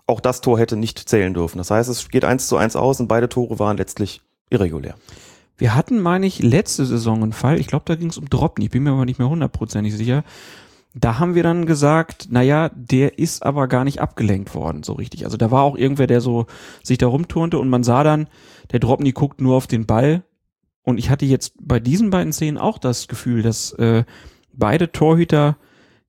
Auch 0.07 0.21
das 0.21 0.39
Tor 0.39 0.59
hätte 0.59 0.77
nicht 0.77 0.99
zählen 1.09 1.33
dürfen. 1.33 1.57
Das 1.57 1.71
heißt, 1.71 1.89
es 1.89 2.07
geht 2.09 2.23
eins 2.23 2.47
zu 2.47 2.55
eins 2.55 2.75
aus 2.75 2.99
und 2.99 3.07
beide 3.07 3.27
Tore 3.27 3.57
waren 3.59 3.77
letztlich 3.77 4.21
irregulär. 4.49 4.95
Wir 5.57 5.75
hatten, 5.75 5.99
meine 6.01 6.25
ich, 6.25 6.39
letzte 6.41 6.85
Saison 6.85 7.21
einen 7.23 7.33
Fall, 7.33 7.59
ich 7.59 7.67
glaube, 7.67 7.85
da 7.85 7.95
ging 7.95 8.09
es 8.09 8.17
um 8.17 8.29
Dropny, 8.29 8.65
ich 8.65 8.71
bin 8.71 8.83
mir 8.83 8.91
aber 8.91 9.05
nicht 9.05 9.19
mehr 9.19 9.29
hundertprozentig 9.29 9.95
sicher. 9.95 10.23
Da 10.95 11.17
haben 11.19 11.33
wir 11.35 11.41
dann 11.43 11.65
gesagt, 11.65 12.27
naja, 12.29 12.69
der 12.75 13.17
ist 13.17 13.43
aber 13.43 13.67
gar 13.67 13.83
nicht 13.83 13.99
abgelenkt 13.99 14.53
worden, 14.53 14.83
so 14.83 14.93
richtig. 14.93 15.25
Also 15.25 15.37
da 15.37 15.49
war 15.49 15.63
auch 15.63 15.75
irgendwer, 15.75 16.05
der 16.07 16.21
so 16.21 16.45
sich 16.83 16.97
da 16.99 17.07
rumturnte 17.07 17.57
und 17.57 17.69
man 17.69 17.83
sah 17.83 18.03
dann, 18.03 18.27
der 18.71 18.79
Dropny 18.79 19.11
guckt 19.11 19.41
nur 19.41 19.55
auf 19.55 19.65
den 19.67 19.85
Ball. 19.87 20.23
Und 20.83 20.97
ich 20.99 21.09
hatte 21.09 21.25
jetzt 21.25 21.53
bei 21.61 21.79
diesen 21.79 22.09
beiden 22.09 22.33
Szenen 22.33 22.57
auch 22.57 22.77
das 22.77 23.07
Gefühl, 23.07 23.41
dass 23.41 23.71
äh, 23.73 24.03
beide 24.51 24.91
Torhüter 24.91 25.57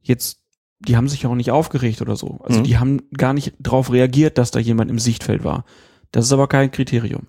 jetzt, 0.03 0.41
die 0.81 0.97
haben 0.97 1.09
sich 1.09 1.25
auch 1.27 1.35
nicht 1.35 1.51
aufgeregt 1.51 2.03
oder 2.03 2.17
so. 2.17 2.41
Also 2.45 2.61
Mhm. 2.61 2.65
die 2.65 2.77
haben 2.79 3.03
gar 3.17 3.33
nicht 3.33 3.55
drauf 3.61 3.91
reagiert, 3.93 4.37
dass 4.37 4.51
da 4.51 4.59
jemand 4.59 4.91
im 4.91 4.99
Sichtfeld 4.99 5.45
war. 5.45 5.65
Das 6.13 6.27
ist 6.27 6.33
aber 6.33 6.49
kein 6.49 6.71
Kriterium. 6.71 7.23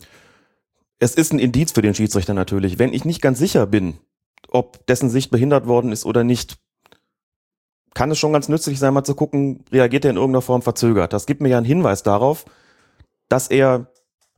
Es 1.00 1.16
ist 1.16 1.34
ein 1.34 1.40
Indiz 1.40 1.72
für 1.74 1.82
den 1.82 1.94
Schiedsrichter 1.94 2.34
natürlich. 2.34 2.80
Wenn 2.80 2.94
ich 2.94 3.06
nicht 3.06 3.22
ganz 3.22 3.40
sicher 3.40 3.66
bin, 3.66 3.98
ob 4.50 4.86
dessen 4.88 5.10
Sicht 5.10 5.32
behindert 5.32 5.68
worden 5.68 5.92
ist 5.92 6.06
oder 6.06 6.24
nicht, 6.24 6.58
kann 7.94 8.12
es 8.12 8.18
schon 8.18 8.34
ganz 8.34 8.50
nützlich 8.50 8.80
sein, 8.80 8.94
mal 8.94 9.04
zu 9.04 9.16
gucken, 9.16 9.64
reagiert 9.72 10.06
er 10.06 10.12
in 10.12 10.18
irgendeiner 10.18 10.42
Form 10.42 10.62
verzögert. 10.62 11.14
Das 11.14 11.26
gibt 11.26 11.42
mir 11.42 11.50
ja 11.50 11.58
einen 11.58 11.66
Hinweis 11.66 12.04
darauf, 12.04 12.46
dass 13.30 13.48
er 13.48 13.88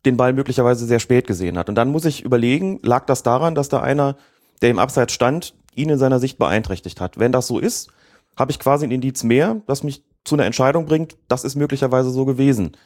den 0.06 0.18
Ball 0.18 0.34
möglicherweise 0.34 0.86
sehr 0.86 1.00
spät 1.00 1.28
gesehen 1.28 1.58
hat. 1.58 1.70
Und 1.70 1.76
dann 1.76 1.90
muss 1.90 2.06
ich 2.06 2.24
überlegen, 2.24 2.80
lag 2.84 3.06
das 3.06 3.24
daran, 3.24 3.56
dass 3.56 3.70
da 3.70 3.82
einer, 3.82 4.16
der 4.62 4.70
im 4.70 4.80
Abseits 4.80 5.14
stand, 5.14 5.56
ihn 5.76 5.90
in 5.90 5.98
seiner 5.98 6.20
Sicht 6.20 6.38
beeinträchtigt 6.38 7.02
hat. 7.02 7.20
Wenn 7.20 7.32
das 7.32 7.48
so 7.48 7.60
ist, 7.60 7.92
habe 8.38 8.52
ich 8.52 8.60
quasi 8.60 8.86
ein 8.86 8.92
Indiz 8.92 9.24
mehr, 9.24 9.62
das 9.68 9.84
mich 9.84 10.04
zu 10.24 10.36
einer 10.36 10.46
Entscheidung 10.46 10.86
bringt, 10.86 11.18
das 11.28 11.44
ist 11.44 11.56
möglicherweise 11.56 12.10
so 12.10 12.26
gewesen. 12.26 12.78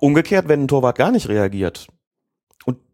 Umgekehrt, 0.00 0.48
wenn 0.48 0.62
ein 0.62 0.68
Torwart 0.68 0.98
gar 0.98 1.12
nicht 1.12 1.28
reagiert, 1.28 1.88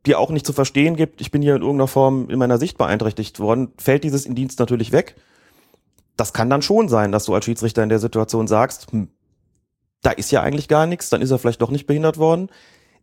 dir 0.06 0.18
auch 0.18 0.30
nicht 0.30 0.46
zu 0.46 0.52
verstehen 0.52 0.96
gibt, 0.96 1.20
ich 1.20 1.30
bin 1.30 1.42
hier 1.42 1.56
in 1.56 1.62
irgendeiner 1.62 1.88
Form 1.88 2.30
in 2.30 2.38
meiner 2.38 2.58
Sicht 2.58 2.78
beeinträchtigt 2.78 3.38
worden, 3.40 3.72
fällt 3.76 4.04
dieses 4.04 4.24
Indienst 4.24 4.58
natürlich 4.58 4.92
weg. 4.92 5.16
Das 6.16 6.32
kann 6.32 6.50
dann 6.50 6.62
schon 6.62 6.88
sein, 6.88 7.12
dass 7.12 7.24
du 7.24 7.34
als 7.34 7.44
Schiedsrichter 7.44 7.82
in 7.82 7.88
der 7.88 7.98
Situation 7.98 8.46
sagst, 8.46 8.90
hm, 8.92 9.08
da 10.02 10.10
ist 10.10 10.30
ja 10.30 10.42
eigentlich 10.42 10.68
gar 10.68 10.86
nichts, 10.86 11.10
dann 11.10 11.20
ist 11.20 11.30
er 11.30 11.38
vielleicht 11.38 11.60
doch 11.60 11.70
nicht 11.70 11.86
behindert 11.86 12.18
worden. 12.18 12.48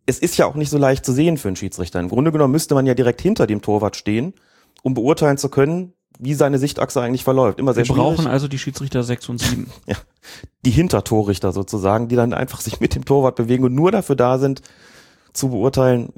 Es 0.06 0.20
ist 0.20 0.38
ja 0.38 0.46
auch 0.46 0.56
nicht 0.56 0.70
so 0.70 0.78
leicht 0.78 1.06
zu 1.06 1.14
sehen 1.14 1.38
für 1.38 1.50
einen 1.50 1.56
Schiedsrichter. 1.56 2.00
Im 2.00 2.10
Grunde 2.10 2.32
genommen 2.32 2.52
müsste 2.52 2.74
man 2.74 2.86
ja 2.86 2.96
direkt 2.96 3.22
hinter 3.22 3.46
dem 3.46 3.62
Torwart 3.62 3.96
stehen, 3.96 4.34
um 4.82 4.94
beurteilen 4.94 5.38
zu 5.38 5.50
können, 5.50 5.94
wie 6.20 6.34
seine 6.34 6.58
Sichtachse 6.58 7.02
eigentlich 7.02 7.24
verläuft. 7.24 7.60
Immer 7.60 7.74
sehr 7.74 7.88
Wir 7.88 7.94
brauchen 7.94 8.16
schwierig. 8.18 8.32
also 8.32 8.48
die 8.48 8.58
Schiedsrichter 8.58 9.04
6 9.04 9.30
und 9.30 9.40
7. 9.40 9.70
Die 10.66 10.72
Hintertorrichter 10.72 11.54
sozusagen, 11.54 12.10
die 12.10 12.18
dann 12.18 12.34
einfach 12.34 12.60
sich 12.60 12.82
mit 12.82 12.96
dem 12.96 13.06
Torwart 13.06 13.36
bewegen 13.36 13.64
und 13.64 13.74
nur 13.74 13.92
dafür 13.92 14.18
da 14.18 14.40
sind, 14.40 14.62
zu 15.32 15.50
beurteilen, 15.50 16.12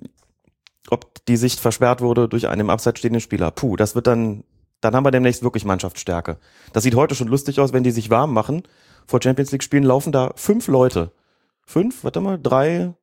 ob 0.92 1.26
die 1.26 1.38
Sicht 1.38 1.60
versperrt 1.60 2.02
wurde 2.02 2.28
durch 2.28 2.48
einen 2.48 2.62
im 2.62 2.70
Abseits 2.70 3.00
stehenden 3.00 3.22
Spieler. 3.22 3.52
Puh, 3.52 3.76
das 3.76 3.96
wird 3.96 4.08
dann, 4.08 4.44
dann 4.82 4.96
haben 4.96 5.06
wir 5.06 5.12
demnächst 5.12 5.44
wirklich 5.44 5.66
Mannschaftsstärke. 5.66 6.38
Das 6.74 6.84
sieht 6.84 6.96
heute 6.96 7.16
schon 7.16 7.28
lustig 7.28 7.60
aus, 7.60 7.74
wenn 7.74 7.84
die 7.84 7.92
sich 7.92 8.10
warm 8.10 8.34
machen. 8.34 8.64
Vor 9.06 9.22
Champions 9.22 9.52
League 9.52 9.64
Spielen 9.64 9.84
laufen 9.84 10.12
da 10.12 10.32
fünf 10.36 10.68
Leute. 10.68 11.12
Fünf, 11.66 12.04
warte 12.04 12.22
mal, 12.22 12.40
drei 12.42 12.94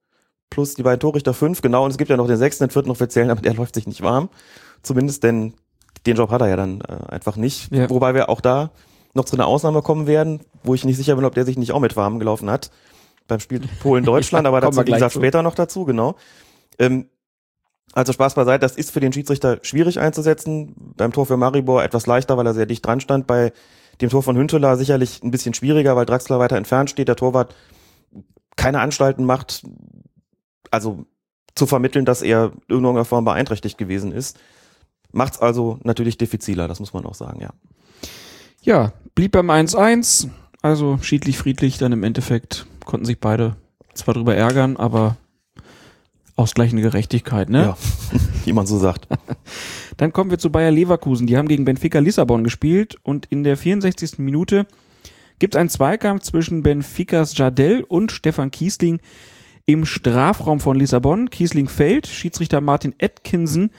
plus 0.51 0.75
die 0.75 0.83
beiden 0.83 1.01
Torrichter 1.01 1.35
fünf, 1.35 1.61
genau. 1.63 1.85
Und 1.85 1.91
es 1.91 1.99
gibt 1.99 2.11
ja 2.11 2.17
noch 2.17 2.27
den 2.27 2.37
sechsten, 2.37 2.65
den 2.65 2.71
vierten 2.71 2.91
offiziellen, 2.91 3.31
aber 3.31 3.43
der 3.43 3.55
läuft 3.55 3.75
sich 3.75 3.87
nicht 3.87 4.03
warm. 4.03 4.29
Zumindest, 4.83 5.23
denn 5.23 5.55
den 6.07 6.17
Job 6.17 6.31
hat 6.31 6.41
er 6.41 6.49
ja 6.49 6.57
dann 6.57 6.81
äh, 6.81 7.13
einfach 7.13 7.37
nicht. 7.37 7.73
Ja. 7.73 7.91
Wobei 7.91 8.15
wir 8.15 8.29
auch 8.29 8.41
da 8.41 8.71
noch 9.15 9.25
zu 9.25 9.37
einer 9.37 9.47
Ausnahme 9.47 9.83
kommen 9.83 10.07
werden, 10.07 10.41
wo 10.63 10.75
ich 10.75 10.85
nicht 10.85 10.97
sicher 10.97 11.17
bin, 11.17 11.25
ob 11.25 11.35
der 11.35 11.45
sich 11.45 11.57
nicht 11.57 11.73
auch 11.73 11.81
mit 11.81 11.97
warm 11.97 12.19
gelaufen 12.19 12.51
hat. 12.51 12.71
Beim 13.27 13.41
Spiel 13.41 13.61
Polen-Deutschland, 13.81 14.47
aber 14.47 14.61
dazu, 14.61 14.81
wie 14.81 14.93
gesagt, 14.93 15.15
zu. 15.15 15.19
später 15.19 15.43
noch 15.43 15.55
dazu, 15.55 15.85
genau. 15.85 16.17
Ähm, 16.79 17.09
also 17.93 18.13
Spaß 18.13 18.35
beiseite, 18.35 18.61
das 18.61 18.77
ist 18.77 18.91
für 18.91 19.01
den 19.01 19.13
Schiedsrichter 19.13 19.59
schwierig 19.63 19.99
einzusetzen. 19.99 20.75
Beim 20.97 21.13
Tor 21.13 21.27
für 21.27 21.37
Maribor 21.37 21.83
etwas 21.83 22.07
leichter, 22.07 22.37
weil 22.37 22.47
er 22.47 22.55
sehr 22.55 22.67
dicht 22.67 22.85
dran 22.85 23.01
stand. 23.01 23.27
Bei 23.27 23.53
dem 24.01 24.11
Tor 24.11 24.23
von 24.23 24.37
Hünteler 24.37 24.77
sicherlich 24.77 25.23
ein 25.23 25.31
bisschen 25.31 25.55
schwieriger, 25.55 25.97
weil 25.97 26.07
Draxler 26.07 26.39
weiter 26.39 26.57
entfernt 26.57 26.91
steht, 26.91 27.09
der 27.09 27.17
Torwart 27.17 27.55
keine 28.57 28.81
Anstalten 28.81 29.25
macht. 29.25 29.63
Also 30.71 31.07
zu 31.55 31.67
vermitteln, 31.67 32.05
dass 32.05 32.23
er 32.23 32.53
in 32.69 32.75
irgendeiner 32.77 33.05
Form 33.05 33.25
beeinträchtigt 33.25 33.79
gewesen 33.79 34.13
ist. 34.13 34.39
Macht's 35.13 35.41
also 35.41 35.79
natürlich 35.83 36.19
diffiziler, 36.19 36.69
das 36.69 36.81
muss 36.81 36.93
man 36.93 37.07
auch 37.07 37.15
sagen, 37.15 37.41
ja. 37.41 37.51
Ja, 38.61 38.93
blieb 39.15 39.33
beim 39.33 39.51
1-1, 39.51 40.29
also 40.61 40.99
schiedlich, 41.01 41.39
friedlich, 41.39 41.79
dann 41.79 41.93
im 41.93 42.03
Endeffekt 42.03 42.67
konnten 42.85 43.07
sich 43.07 43.21
beide 43.21 43.57
zwar 43.95 44.15
drüber 44.15 44.35
ärgern, 44.35 44.77
aber 44.77 45.17
ausgleichende 46.37 46.83
Gerechtigkeit, 46.83 47.49
ne? 47.49 47.63
Ja, 47.63 47.77
wie 48.45 48.53
man 48.53 48.67
so 48.67 48.79
sagt. 48.79 49.09
Dann 49.97 50.13
kommen 50.13 50.31
wir 50.31 50.39
zu 50.39 50.51
Bayer 50.51 50.71
Leverkusen. 50.71 51.27
Die 51.27 51.37
haben 51.37 51.49
gegen 51.49 51.65
Benfica 51.65 51.99
Lissabon 51.99 52.45
gespielt 52.45 52.97
und 53.03 53.27
in 53.27 53.43
der 53.43 53.57
64. 53.57 54.19
Minute 54.19 54.67
gibt 55.39 55.55
es 55.55 55.61
einen 55.61 55.71
Zweikampf 55.71 56.23
zwischen 56.23 56.63
Benficas 56.63 57.37
Jardel 57.37 57.83
und 57.83 58.13
Stefan 58.13 58.51
Kiesling 58.51 59.01
im 59.65 59.85
Strafraum 59.85 60.61
von 60.61 60.79
Lissabon. 60.79 61.31
Kiesling 61.31 61.69
fällt, 61.69 62.07
Schiedsrichter 62.07 62.61
Martin 62.61 62.95
Atkinson 63.01 63.71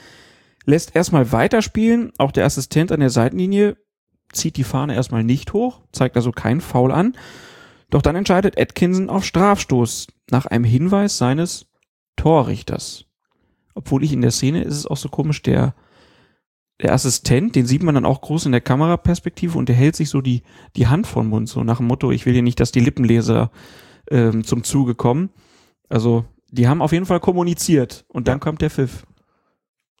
lässt 0.64 0.94
erstmal 0.94 1.32
weiterspielen. 1.32 2.12
Auch 2.18 2.32
der 2.32 2.44
Assistent 2.44 2.92
an 2.92 3.00
der 3.00 3.10
Seitenlinie 3.10 3.76
zieht 4.32 4.56
die 4.56 4.64
Fahne 4.64 4.94
erstmal 4.94 5.24
nicht 5.24 5.52
hoch, 5.52 5.80
zeigt 5.92 6.16
also 6.16 6.32
kein 6.32 6.60
Foul 6.60 6.92
an. 6.92 7.16
Doch 7.90 8.02
dann 8.02 8.16
entscheidet 8.16 8.60
Atkinson 8.60 9.08
auf 9.08 9.24
Strafstoß 9.24 10.08
nach 10.30 10.44
einem 10.44 10.64
Hinweis 10.64 11.16
seines 11.16 11.66
Torrichters. 12.18 13.06
Obwohl 13.74 14.04
ich 14.04 14.12
in 14.12 14.20
der 14.20 14.30
Szene 14.30 14.62
ist 14.62 14.76
es 14.76 14.86
auch 14.86 14.96
so 14.96 15.08
komisch, 15.08 15.40
der, 15.40 15.74
der 16.82 16.92
Assistent, 16.92 17.54
den 17.54 17.66
sieht 17.66 17.82
man 17.82 17.94
dann 17.94 18.04
auch 18.04 18.20
groß 18.20 18.46
in 18.46 18.52
der 18.52 18.60
Kameraperspektive 18.60 19.56
und 19.56 19.68
der 19.68 19.76
hält 19.76 19.96
sich 19.96 20.10
so 20.10 20.20
die, 20.20 20.42
die 20.76 20.88
Hand 20.88 21.06
vom 21.06 21.28
Mund, 21.28 21.48
so 21.48 21.64
nach 21.64 21.78
dem 21.78 21.86
Motto, 21.86 22.10
ich 22.10 22.26
will 22.26 22.34
hier 22.34 22.42
nicht, 22.42 22.60
dass 22.60 22.72
die 22.72 22.80
Lippenleser 22.80 23.50
ähm, 24.10 24.44
zum 24.44 24.64
Zuge 24.64 24.94
kommen. 24.94 25.30
Also, 25.88 26.24
die 26.50 26.68
haben 26.68 26.82
auf 26.82 26.92
jeden 26.92 27.06
Fall 27.06 27.20
kommuniziert 27.20 28.04
und 28.08 28.28
dann 28.28 28.40
kommt 28.40 28.60
der 28.62 28.70
Pfiff. 28.70 29.06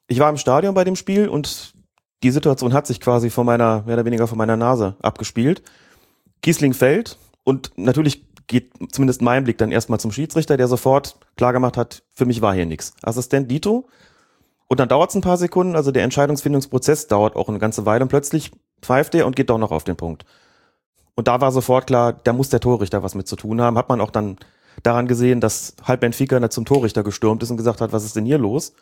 Ich 0.08 0.18
war 0.18 0.30
im 0.30 0.38
Stadion 0.38 0.74
bei 0.74 0.84
dem 0.84 0.96
Spiel 0.96 1.28
und 1.28 1.74
die 2.22 2.30
Situation 2.30 2.72
hat 2.72 2.86
sich 2.86 3.00
quasi 3.00 3.30
vor 3.30 3.44
meiner, 3.44 3.82
mehr 3.82 3.94
oder 3.94 4.04
weniger 4.04 4.26
vor 4.26 4.38
meiner 4.38 4.56
Nase 4.56 4.96
abgespielt. 5.00 5.62
Kiesling 6.42 6.74
fällt 6.74 7.18
und 7.44 7.72
natürlich 7.76 8.27
geht 8.48 8.72
zumindest 8.90 9.22
mein 9.22 9.44
Blick 9.44 9.58
dann 9.58 9.70
erstmal 9.70 10.00
zum 10.00 10.10
Schiedsrichter, 10.10 10.56
der 10.56 10.66
sofort 10.66 11.16
klargemacht 11.36 11.76
hat, 11.76 12.02
für 12.14 12.26
mich 12.26 12.42
war 12.42 12.54
hier 12.54 12.66
nichts. 12.66 12.94
Assistent 13.02 13.50
Dito. 13.50 13.86
Und 14.66 14.80
dann 14.80 14.88
dauert 14.88 15.10
es 15.10 15.16
ein 15.16 15.22
paar 15.22 15.36
Sekunden, 15.36 15.76
also 15.76 15.92
der 15.92 16.02
Entscheidungsfindungsprozess 16.02 17.06
dauert 17.06 17.36
auch 17.36 17.48
eine 17.48 17.58
ganze 17.58 17.86
Weile 17.86 18.02
und 18.02 18.08
plötzlich 18.08 18.50
pfeift 18.82 19.14
er 19.14 19.26
und 19.26 19.36
geht 19.36 19.50
doch 19.50 19.58
noch 19.58 19.70
auf 19.70 19.84
den 19.84 19.96
Punkt. 19.96 20.24
Und 21.14 21.28
da 21.28 21.40
war 21.40 21.52
sofort 21.52 21.86
klar, 21.86 22.12
da 22.12 22.32
muss 22.32 22.48
der 22.48 22.60
Torrichter 22.60 23.02
was 23.02 23.14
mit 23.14 23.26
zu 23.26 23.36
tun 23.36 23.60
haben. 23.60 23.78
Hat 23.78 23.88
man 23.88 24.00
auch 24.00 24.10
dann 24.10 24.36
daran 24.82 25.08
gesehen, 25.08 25.40
dass 25.40 25.74
halb 25.82 26.00
Benfica 26.00 26.48
zum 26.50 26.64
Torrichter 26.64 27.02
gestürmt 27.02 27.42
ist 27.42 27.50
und 27.50 27.56
gesagt 27.56 27.80
hat, 27.80 27.92
was 27.92 28.04
ist 28.04 28.14
denn 28.14 28.24
hier 28.24 28.38
los? 28.38 28.72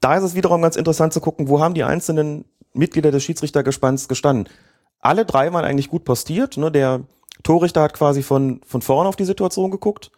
Da 0.00 0.16
ist 0.16 0.24
es 0.24 0.34
wiederum 0.34 0.60
ganz 0.60 0.76
interessant 0.76 1.12
zu 1.12 1.20
gucken, 1.20 1.48
wo 1.48 1.60
haben 1.60 1.74
die 1.74 1.84
einzelnen 1.84 2.44
Mitglieder 2.72 3.10
des 3.10 3.22
Schiedsrichtergespanns 3.22 4.08
gestanden. 4.08 4.52
Alle 4.98 5.24
drei 5.24 5.52
waren 5.52 5.64
eigentlich 5.64 5.88
gut 5.88 6.04
postiert. 6.04 6.56
Ne? 6.56 6.72
Der 6.72 7.02
Torrichter 7.42 7.82
hat 7.82 7.94
quasi 7.94 8.22
von, 8.22 8.60
von 8.66 8.82
vorn 8.82 9.06
auf 9.06 9.16
die 9.16 9.24
Situation 9.24 9.70
geguckt, 9.70 10.10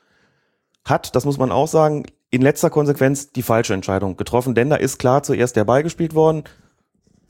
hat, 0.85 1.17
das 1.17 1.25
muss 1.25 1.39
man 1.39 1.51
auch 1.51 1.69
sagen, 1.69 2.05
in 2.31 2.43
letzter 2.43 2.71
Konsequenz 2.71 3.33
die 3.33 3.43
falsche 3.43 3.75
Entscheidung 3.75 4.17
getroffen, 4.17 4.55
denn 4.55 4.71
da 4.71 4.77
ist 4.77 4.99
klar 4.99 5.23
zuerst 5.23 5.57
der 5.57 5.65
Ball 5.65 5.83
gespielt 5.83 6.15
worden. 6.15 6.45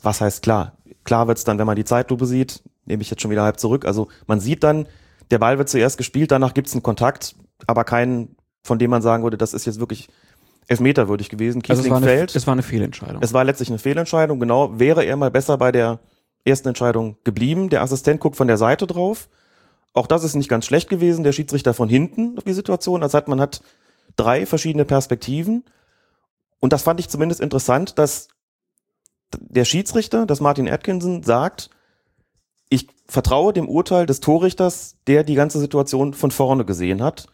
Was 0.03 0.21
heißt 0.21 0.43
klar? 0.43 0.73
Klar 1.05 1.29
wird's 1.29 1.45
dann, 1.45 1.59
wenn 1.59 1.67
man 1.67 1.77
die 1.77 1.85
Zeitlupe 1.85 2.27
sieht, 2.27 2.63
nehme 2.85 3.03
ich 3.03 3.11
jetzt 3.11 3.23
schon 3.23 3.31
wieder 3.31 3.43
halb 3.43 3.59
zurück. 3.59 3.85
Also 3.85 4.09
man 4.27 4.41
sieht 4.41 4.63
dann, 4.63 4.87
der 5.31 5.39
Ball 5.39 5.59
wird 5.59 5.69
zuerst 5.69 5.99
gespielt, 5.99 6.31
danach 6.31 6.55
gibt's 6.55 6.73
einen 6.73 6.83
Kontakt, 6.83 7.35
aber 7.67 7.85
keinen, 7.85 8.37
von 8.63 8.79
dem 8.79 8.91
man 8.91 9.03
sagen 9.03 9.23
würde, 9.23 9.37
das 9.37 9.55
ist 9.55 9.65
jetzt 9.67 9.81
wirklich 9.81 10.09
elfmeterwürdig 10.69 11.29
gewesen. 11.29 11.63
Also 11.63 11.73
es 11.73 11.77
Kiesling 11.79 11.91
war, 11.93 11.99
eine, 11.99 12.07
fällt. 12.07 12.37
es 12.37 12.47
war 12.47 12.53
eine 12.53 12.63
Fehlentscheidung. 12.63 13.23
Es 13.23 13.33
war 13.33 13.45
letztlich 13.45 13.69
eine 13.69 13.79
Fehlentscheidung, 13.79 14.41
genau. 14.41 14.79
Wäre 14.79 15.05
er 15.05 15.17
mal 15.17 15.31
besser 15.31 15.59
bei 15.59 15.73
der 15.73 16.01
ersten 16.45 16.69
Entscheidung 16.69 17.17
geblieben. 17.25 17.69
Der 17.69 17.83
Assistent 17.83 18.21
guckt 18.21 18.37
von 18.37 18.49
der 18.49 18.57
Seite 18.57 18.87
drauf. 18.87 19.29
Auch 19.97 20.07
das 20.07 20.25
ist 20.25 20.35
nicht 20.35 20.51
ganz 20.51 20.67
schlecht 20.67 20.91
gewesen. 20.91 21.25
Der 21.25 21.33
Schiedsrichter 21.33 21.73
von 21.73 21.89
hinten 21.89 22.37
auf 22.37 22.45
die 22.45 22.53
Situation. 22.53 23.01
Das 23.01 23.15
heißt, 23.15 23.29
man 23.29 23.41
hat 23.41 23.63
drei 24.15 24.45
verschiedene 24.45 24.85
Perspektiven. 24.85 25.65
Und 26.61 26.75
das 26.75 26.83
fand 26.83 27.01
ich 27.01 27.09
zumindest 27.09 27.41
interessant, 27.41 27.99
dass 27.99 28.29
der 29.41 29.65
Schiedsrichter, 29.65 30.27
dass 30.27 30.41
Martin 30.41 30.69
Atkinson 30.69 31.23
sagt, 31.23 31.71
ich 32.69 32.89
vertraue 33.09 33.55
dem 33.55 33.71
Urteil 33.71 34.05
des 34.05 34.21
Torrichters, 34.21 34.97
der 35.07 35.25
die 35.25 35.35
ganze 35.35 35.59
Situation 35.61 36.13
von 36.13 36.31
vorne 36.31 36.67
gesehen 36.67 37.03
hat. 37.03 37.29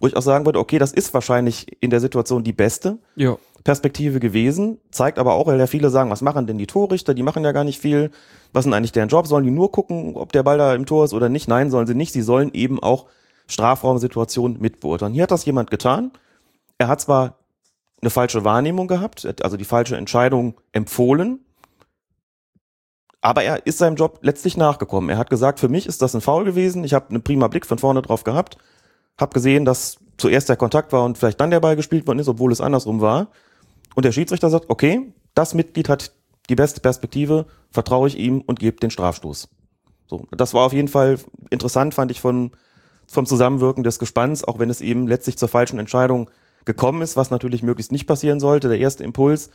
Wo 0.00 0.06
ich 0.06 0.16
auch 0.16 0.22
sagen 0.22 0.46
würde, 0.46 0.58
okay, 0.58 0.78
das 0.78 0.92
ist 0.92 1.12
wahrscheinlich 1.12 1.66
in 1.82 1.90
der 1.90 2.00
Situation 2.00 2.44
die 2.44 2.52
beste 2.52 2.98
ja. 3.16 3.36
Perspektive 3.64 4.20
gewesen. 4.20 4.78
Zeigt 4.90 5.18
aber 5.18 5.34
auch, 5.34 5.46
weil 5.48 5.58
ja 5.58 5.66
viele 5.66 5.90
sagen, 5.90 6.10
was 6.10 6.22
machen 6.22 6.46
denn 6.46 6.58
die 6.58 6.68
Torrichter? 6.68 7.14
Die 7.14 7.24
machen 7.24 7.44
ja 7.44 7.52
gar 7.52 7.64
nicht 7.64 7.80
viel. 7.80 8.10
Was 8.52 8.60
ist 8.60 8.66
denn 8.66 8.74
eigentlich 8.74 8.92
deren 8.92 9.08
Job? 9.08 9.26
Sollen 9.26 9.44
die 9.44 9.50
nur 9.50 9.72
gucken, 9.72 10.14
ob 10.14 10.32
der 10.32 10.44
Ball 10.44 10.58
da 10.58 10.74
im 10.74 10.86
Tor 10.86 11.04
ist 11.04 11.14
oder 11.14 11.28
nicht? 11.28 11.48
Nein, 11.48 11.70
sollen 11.70 11.86
sie 11.86 11.94
nicht. 11.94 12.12
Sie 12.12 12.22
sollen 12.22 12.52
eben 12.54 12.80
auch 12.80 13.06
Strafraumsituationen 13.48 14.60
mitbeurteilen. 14.60 15.14
Hier 15.14 15.24
hat 15.24 15.32
das 15.32 15.44
jemand 15.44 15.70
getan. 15.70 16.12
Er 16.78 16.88
hat 16.88 17.00
zwar 17.00 17.38
eine 18.00 18.10
falsche 18.10 18.44
Wahrnehmung 18.44 18.86
gehabt, 18.86 19.26
also 19.42 19.56
die 19.56 19.64
falsche 19.64 19.96
Entscheidung 19.96 20.54
empfohlen, 20.70 21.40
aber 23.20 23.42
er 23.42 23.66
ist 23.66 23.78
seinem 23.78 23.96
Job 23.96 24.20
letztlich 24.22 24.56
nachgekommen. 24.56 25.10
Er 25.10 25.18
hat 25.18 25.30
gesagt, 25.30 25.58
für 25.58 25.68
mich 25.68 25.86
ist 25.86 26.02
das 26.02 26.14
ein 26.14 26.20
Foul 26.20 26.44
gewesen. 26.44 26.84
Ich 26.84 26.94
habe 26.94 27.10
einen 27.10 27.22
prima 27.22 27.48
Blick 27.48 27.66
von 27.66 27.78
vorne 27.78 28.02
drauf 28.02 28.22
gehabt, 28.22 28.58
habe 29.18 29.34
gesehen, 29.34 29.64
dass 29.64 29.98
zuerst 30.16 30.48
der 30.48 30.56
Kontakt 30.56 30.92
war 30.92 31.04
und 31.04 31.18
vielleicht 31.18 31.40
dann 31.40 31.50
der 31.50 31.60
Ball 31.60 31.76
gespielt 31.76 32.06
worden 32.06 32.18
ist, 32.18 32.28
obwohl 32.28 32.52
es 32.52 32.60
andersrum 32.60 33.00
war. 33.00 33.28
Und 33.94 34.04
der 34.04 34.12
Schiedsrichter 34.12 34.50
sagt, 34.50 34.66
okay, 34.68 35.12
das 35.34 35.54
Mitglied 35.54 35.88
hat 35.88 36.12
die 36.48 36.54
beste 36.54 36.80
Perspektive, 36.80 37.46
vertraue 37.70 38.08
ich 38.08 38.18
ihm 38.18 38.40
und 38.40 38.58
gebe 38.58 38.78
den 38.78 38.90
Strafstoß. 38.90 39.48
So, 40.06 40.26
das 40.30 40.54
war 40.54 40.64
auf 40.64 40.72
jeden 40.72 40.88
Fall 40.88 41.18
interessant, 41.50 41.94
fand 41.94 42.10
ich 42.10 42.20
von, 42.20 42.52
vom 43.06 43.26
Zusammenwirken 43.26 43.84
des 43.84 43.98
Gespanns, 43.98 44.44
auch 44.44 44.58
wenn 44.58 44.70
es 44.70 44.80
eben 44.80 45.06
letztlich 45.06 45.36
zur 45.36 45.48
falschen 45.48 45.78
Entscheidung 45.78 46.30
gekommen 46.64 47.02
ist, 47.02 47.16
was 47.16 47.30
natürlich 47.30 47.62
möglichst 47.62 47.92
nicht 47.92 48.06
passieren 48.06 48.40
sollte. 48.40 48.68
Der 48.68 48.78
erste 48.78 49.04
Impuls, 49.04 49.50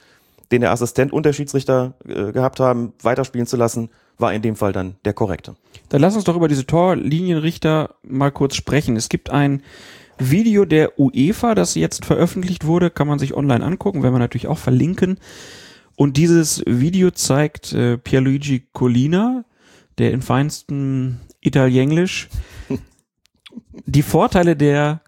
den 0.51 0.61
der 0.61 0.71
Assistent 0.71 1.11
und 1.11 1.25
der 1.25 1.33
Schiedsrichter 1.33 1.95
äh, 2.07 2.31
gehabt 2.31 2.59
haben, 2.59 2.93
weiterspielen 3.01 3.47
zu 3.47 3.57
lassen, 3.57 3.89
war 4.17 4.33
in 4.33 4.41
dem 4.41 4.55
Fall 4.55 4.73
dann 4.73 4.95
der 5.05 5.13
korrekte. 5.13 5.55
Dann 5.89 6.01
lass 6.01 6.15
uns 6.15 6.23
doch 6.23 6.35
über 6.35 6.47
diese 6.47 6.65
Torlinienrichter 6.65 7.95
mal 8.03 8.31
kurz 8.31 8.55
sprechen. 8.55 8.95
Es 8.95 9.09
gibt 9.09 9.29
ein 9.29 9.63
Video 10.19 10.65
der 10.65 10.99
UEFA, 10.99 11.55
das 11.55 11.75
jetzt 11.75 12.05
veröffentlicht 12.05 12.65
wurde, 12.65 12.89
kann 12.89 13.07
man 13.07 13.19
sich 13.19 13.33
online 13.33 13.63
angucken, 13.63 14.03
werden 14.03 14.13
wir 14.13 14.19
natürlich 14.19 14.47
auch 14.47 14.57
verlinken. 14.57 15.17
Und 15.95 16.17
dieses 16.17 16.63
Video 16.65 17.11
zeigt 17.11 17.73
äh, 17.73 17.97
Pierluigi 17.97 18.67
Collina, 18.73 19.45
der 19.97 20.11
in 20.11 20.21
feinstem 20.21 21.17
Italienisch 21.41 22.29
die 23.85 24.01
Vorteile 24.01 24.55
der 24.55 25.01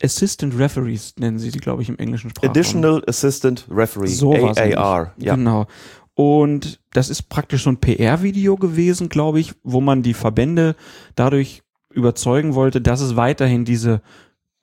Assistant 0.00 0.56
Referees 0.56 1.14
nennen 1.18 1.38
sie 1.38 1.50
sie, 1.50 1.58
glaube 1.58 1.82
ich, 1.82 1.88
im 1.88 1.98
englischen 1.98 2.30
Sprachraum. 2.30 2.50
Additional 2.50 3.02
Assistant 3.08 3.66
Referee, 3.68 4.06
So 4.06 4.32
AAR. 4.32 5.12
Ja. 5.16 5.34
Genau. 5.34 5.66
Und 6.18 6.80
das 6.94 7.10
ist 7.10 7.28
praktisch 7.28 7.62
so 7.62 7.70
ein 7.70 7.76
PR-Video 7.76 8.56
gewesen, 8.56 9.08
glaube 9.08 9.38
ich, 9.38 9.54
wo 9.62 9.80
man 9.80 10.02
die 10.02 10.14
Verbände 10.14 10.74
dadurch 11.14 11.62
überzeugen 11.92 12.56
wollte, 12.56 12.80
dass 12.80 13.00
es 13.00 13.14
weiterhin 13.14 13.64
diese 13.64 14.02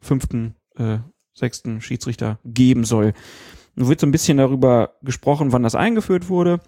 fünften, 0.01 0.55
äh, 0.75 0.97
sechsten 1.33 1.79
Schiedsrichter 1.79 2.39
geben 2.43 2.83
soll. 2.83 3.13
Nun 3.75 3.87
wird 3.87 4.01
so 4.01 4.05
ein 4.05 4.11
bisschen 4.11 4.35
darüber 4.35 4.95
gesprochen, 5.01 5.53
wann 5.53 5.63
das 5.63 5.75
eingeführt 5.75 6.27
wurde. 6.27 6.59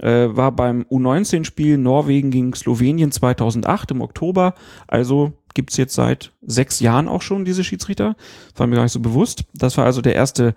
Äh, 0.00 0.34
war 0.34 0.50
beim 0.50 0.86
U19-Spiel 0.90 1.78
Norwegen 1.78 2.32
gegen 2.32 2.52
Slowenien 2.52 3.12
2008 3.12 3.92
im 3.92 4.00
Oktober. 4.00 4.56
Also 4.88 5.34
gibt's 5.54 5.76
jetzt 5.76 5.94
seit 5.94 6.32
sechs 6.42 6.80
Jahren 6.80 7.06
auch 7.06 7.22
schon 7.22 7.44
diese 7.44 7.62
Schiedsrichter. 7.62 8.16
Das 8.50 8.58
war 8.58 8.66
mir 8.66 8.74
gar 8.74 8.82
nicht 8.82 8.92
so 8.92 8.98
bewusst. 8.98 9.44
Das 9.54 9.76
war 9.76 9.84
also 9.84 10.00
der 10.00 10.16
erste 10.16 10.56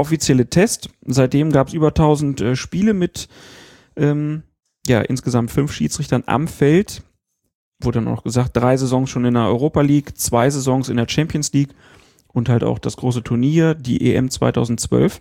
offizielle 0.00 0.48
Test. 0.48 0.90
Seitdem 1.06 1.52
gab's 1.52 1.72
über 1.72 1.88
1000 1.88 2.40
äh, 2.40 2.56
Spiele 2.56 2.94
mit 2.94 3.28
ähm, 3.96 4.42
ja 4.86 5.00
insgesamt 5.00 5.50
fünf 5.50 5.72
Schiedsrichtern 5.72 6.24
am 6.26 6.48
Feld. 6.48 7.02
Wurde 7.82 8.00
dann 8.00 8.12
auch 8.12 8.22
gesagt, 8.22 8.56
drei 8.56 8.76
Saisons 8.76 9.08
schon 9.10 9.24
in 9.24 9.34
der 9.34 9.44
Europa 9.44 9.80
League, 9.80 10.18
zwei 10.18 10.50
Saisons 10.50 10.88
in 10.88 10.96
der 10.96 11.08
Champions 11.08 11.52
League 11.52 11.74
und 12.28 12.48
halt 12.48 12.64
auch 12.64 12.78
das 12.78 12.96
große 12.96 13.22
Turnier, 13.22 13.74
die 13.74 14.14
EM 14.14 14.30
2012 14.30 15.20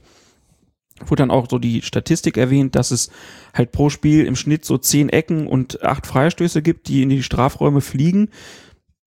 wurde 1.05 1.23
dann 1.23 1.31
auch 1.31 1.47
so 1.49 1.59
die 1.59 1.81
Statistik 1.81 2.37
erwähnt, 2.37 2.75
dass 2.75 2.91
es 2.91 3.09
halt 3.53 3.71
pro 3.71 3.89
Spiel 3.89 4.25
im 4.25 4.35
Schnitt 4.35 4.65
so 4.65 4.77
zehn 4.77 5.09
Ecken 5.09 5.47
und 5.47 5.83
acht 5.83 6.07
Freistöße 6.07 6.61
gibt, 6.61 6.87
die 6.87 7.03
in 7.03 7.09
die 7.09 7.23
Strafräume 7.23 7.81
fliegen. 7.81 8.29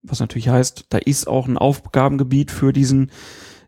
Was 0.01 0.19
natürlich 0.19 0.49
heißt, 0.49 0.87
da 0.89 0.97
ist 0.97 1.27
auch 1.27 1.47
ein 1.47 1.57
Aufgabengebiet 1.57 2.51
für 2.51 2.73
diesen 2.73 3.11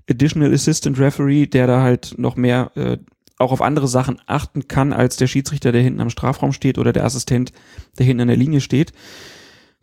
Additional 0.09 0.53
Assistant 0.53 0.99
Referee, 0.99 1.47
der 1.47 1.67
da 1.67 1.81
halt 1.81 2.15
noch 2.17 2.35
mehr 2.35 2.71
äh, 2.75 2.97
auch 3.37 3.51
auf 3.51 3.61
andere 3.61 3.87
Sachen 3.87 4.19
achten 4.27 4.67
kann, 4.67 4.91
als 4.93 5.17
der 5.17 5.25
Schiedsrichter, 5.27 5.71
der 5.71 5.81
hinten 5.81 6.01
am 6.01 6.09
Strafraum 6.09 6.51
steht 6.53 6.77
oder 6.77 6.93
der 6.93 7.05
Assistent, 7.05 7.51
der 7.97 8.05
hinten 8.05 8.21
an 8.21 8.29
der 8.29 8.37
Linie 8.37 8.61
steht. 8.61 8.93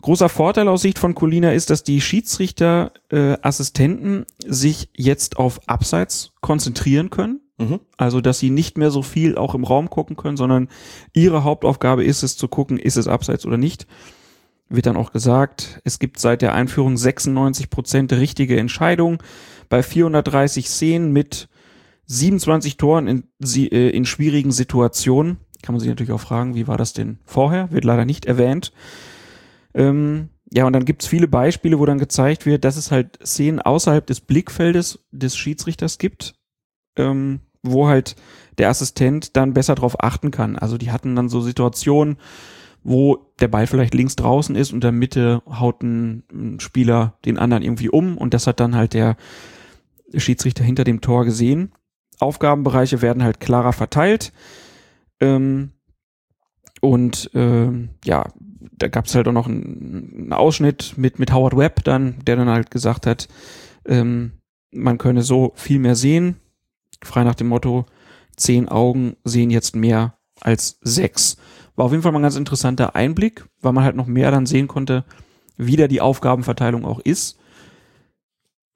Großer 0.01 0.29
Vorteil 0.29 0.69
aus 0.69 0.83
Sicht 0.83 0.99
von 0.99 1.15
Colina 1.15 1.53
ist, 1.53 1.71
dass 1.71 1.85
die 1.85 2.01
Schiedsrichter-Assistenten 2.01 4.23
äh, 4.23 4.53
sich 4.53 4.89
jetzt 4.97 5.37
auf 5.37 5.61
Abseits 5.69 6.33
konzentrieren 6.41 7.11
können. 7.11 7.39
Mhm. 7.59 7.79
Also, 7.97 8.21
dass 8.21 8.41
sie 8.41 8.51
nicht 8.51 8.77
mehr 8.77 8.91
so 8.91 9.03
viel 9.03 9.39
auch 9.39 9.55
im 9.55 9.63
Raum 9.63 9.89
gucken 9.91 10.17
können, 10.17 10.37
sondern 10.37 10.67
ihre 11.13 11.45
Hauptaufgabe 11.45 12.05
ist 12.05 12.25
es 12.25 12.37
zu 12.37 12.49
gucken, 12.49 12.79
ist 12.79 12.97
es 12.97 13.07
Abseits 13.07 13.47
oder 13.47 13.59
nicht. 13.59 13.87
Wird 14.69 14.87
dann 14.87 14.97
auch 14.97 15.13
gesagt, 15.13 15.81
es 15.85 16.01
gibt 16.01 16.19
seit 16.19 16.43
der 16.43 16.55
Einführung 16.55 16.97
96 16.97 17.71
Prozent 17.71 18.13
richtige 18.13 18.59
Entscheidungen 18.59 19.19
bei 19.73 19.83
430 19.83 20.69
Szenen 20.69 21.13
mit 21.13 21.49
27 22.05 22.77
Toren 22.77 23.07
in, 23.07 23.25
äh, 23.43 23.89
in 23.89 24.05
schwierigen 24.05 24.53
Situationen. 24.53 25.39
Kann 25.63 25.73
man 25.73 25.81
sich 25.81 25.89
natürlich 25.89 26.13
auch 26.13 26.21
fragen, 26.21 26.55
wie 26.55 26.67
war 26.67 26.77
das 26.77 26.93
denn 26.93 27.21
vorher? 27.25 27.73
Wird 27.73 27.85
leider 27.85 28.05
nicht 28.05 28.27
erwähnt. 28.27 28.75
Ähm, 29.73 30.29
ja, 30.53 30.67
und 30.67 30.75
dann 30.75 30.85
gibt's 30.85 31.07
viele 31.07 31.27
Beispiele, 31.27 31.79
wo 31.79 31.87
dann 31.87 31.99
gezeigt 31.99 32.45
wird, 32.45 32.67
dass 32.67 32.77
es 32.77 32.91
halt 32.91 33.19
Szenen 33.25 33.63
außerhalb 33.63 34.07
des 34.07 34.21
Blickfeldes 34.21 35.07
des 35.11 35.39
Schiedsrichters 35.39 35.97
gibt, 35.97 36.35
ähm, 36.99 37.41
wo 37.63 37.89
halt 37.89 38.15
der 38.59 38.69
Assistent 38.69 39.39
dann 39.39 39.55
besser 39.55 39.75
drauf 39.75 40.05
achten 40.05 40.31
kann. 40.31 40.59
Also 40.59 40.77
die 40.77 40.91
hatten 40.91 41.17
dann 41.17 41.31
so 41.31 41.41
Situationen, 41.41 42.19
wo 42.85 43.33
der 43.41 43.49
Ball 43.49 43.67
vielleicht 43.67 43.95
links 43.95 44.17
draußen 44.17 44.55
ist 44.55 44.71
und 44.73 44.77
in 44.77 44.81
der 44.83 44.93
Mitte 44.93 45.43
haut 45.49 45.83
ein 45.83 46.61
Spieler 46.61 47.15
den 47.25 47.39
anderen 47.39 47.63
irgendwie 47.63 47.89
um 47.89 48.19
und 48.19 48.35
das 48.35 48.47
hat 48.47 48.61
dann 48.61 48.77
halt 48.77 48.93
der 48.93 49.17
Schiedsrichter 50.17 50.65
hinter 50.65 50.85
dem 50.85 51.01
Tor 51.01 51.25
gesehen. 51.25 51.73
Aufgabenbereiche 52.19 53.03
werden 53.03 53.23
halt 53.23 53.41
klarer 53.41 53.73
verteilt. 53.73 54.33
Ähm, 55.21 55.73
und 56.81 57.31
ähm, 57.35 57.91
ja, 58.05 58.27
da 58.73 58.89
gab 58.89 59.07
es 59.07 59.15
halt 59.15 59.29
auch 59.29 59.33
noch 59.33 59.47
einen, 59.47 60.15
einen 60.17 60.33
Ausschnitt 60.33 60.95
mit, 60.97 61.19
mit 61.19 61.33
Howard 61.33 61.57
Webb 61.57 61.85
dann, 61.85 62.17
der 62.27 62.37
dann 62.37 62.49
halt 62.49 62.71
gesagt 62.71 63.07
hat, 63.07 63.29
ähm, 63.87 64.33
man 64.73 64.99
könne 64.99 65.23
so 65.23 65.53
viel 65.55 65.79
mehr 65.79 65.95
sehen. 65.95 66.37
Frei 67.03 67.25
nach 67.25 67.35
dem 67.35 67.49
Motto, 67.49 67.87
zehn 68.37 68.69
Augen 68.69 69.17
sehen 69.25 69.51
jetzt 69.51 69.77
mehr 69.77 70.19
als 70.41 70.79
sechs. 70.83 71.37
War 71.77 71.87
auf 71.87 71.93
jeden 71.93 72.03
Fall 72.03 72.13
mal 72.13 72.19
ein 72.19 72.25
ganz 72.25 72.37
interessanter 72.37 72.95
Einblick, 72.97 73.45
weil 73.61 73.73
man 73.73 73.85
halt 73.85 73.97
noch 73.97 74.07
mehr 74.07 74.31
dann 74.31 74.47
sehen 74.47 74.69
konnte, 74.69 75.05
wie 75.57 75.77
da 75.77 75.87
die 75.87 76.01
Aufgabenverteilung 76.01 76.85
auch 76.85 76.99
ist. 76.99 77.39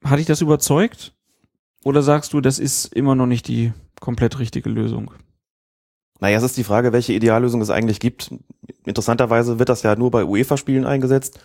Hat 0.03 0.19
dich 0.19 0.25
das 0.25 0.41
überzeugt? 0.41 1.13
Oder 1.87 2.01
sagst 2.01 2.33
du, 2.33 2.41
das 2.41 2.59
ist 2.59 2.93
immer 2.93 3.15
noch 3.15 3.27
nicht 3.27 3.47
die 3.47 3.71
komplett 4.01 4.39
richtige 4.39 4.69
Lösung? 4.69 5.13
Naja, 6.19 6.37
es 6.37 6.43
ist 6.43 6.57
die 6.57 6.65
Frage, 6.65 6.91
welche 6.91 7.13
Ideallösung 7.13 7.61
es 7.61 7.69
eigentlich 7.69 8.01
gibt. 8.01 8.29
Interessanterweise 8.85 9.57
wird 9.57 9.69
das 9.69 9.83
ja 9.83 9.95
nur 9.95 10.11
bei 10.11 10.25
UEFA-Spielen 10.25 10.85
eingesetzt. 10.85 11.39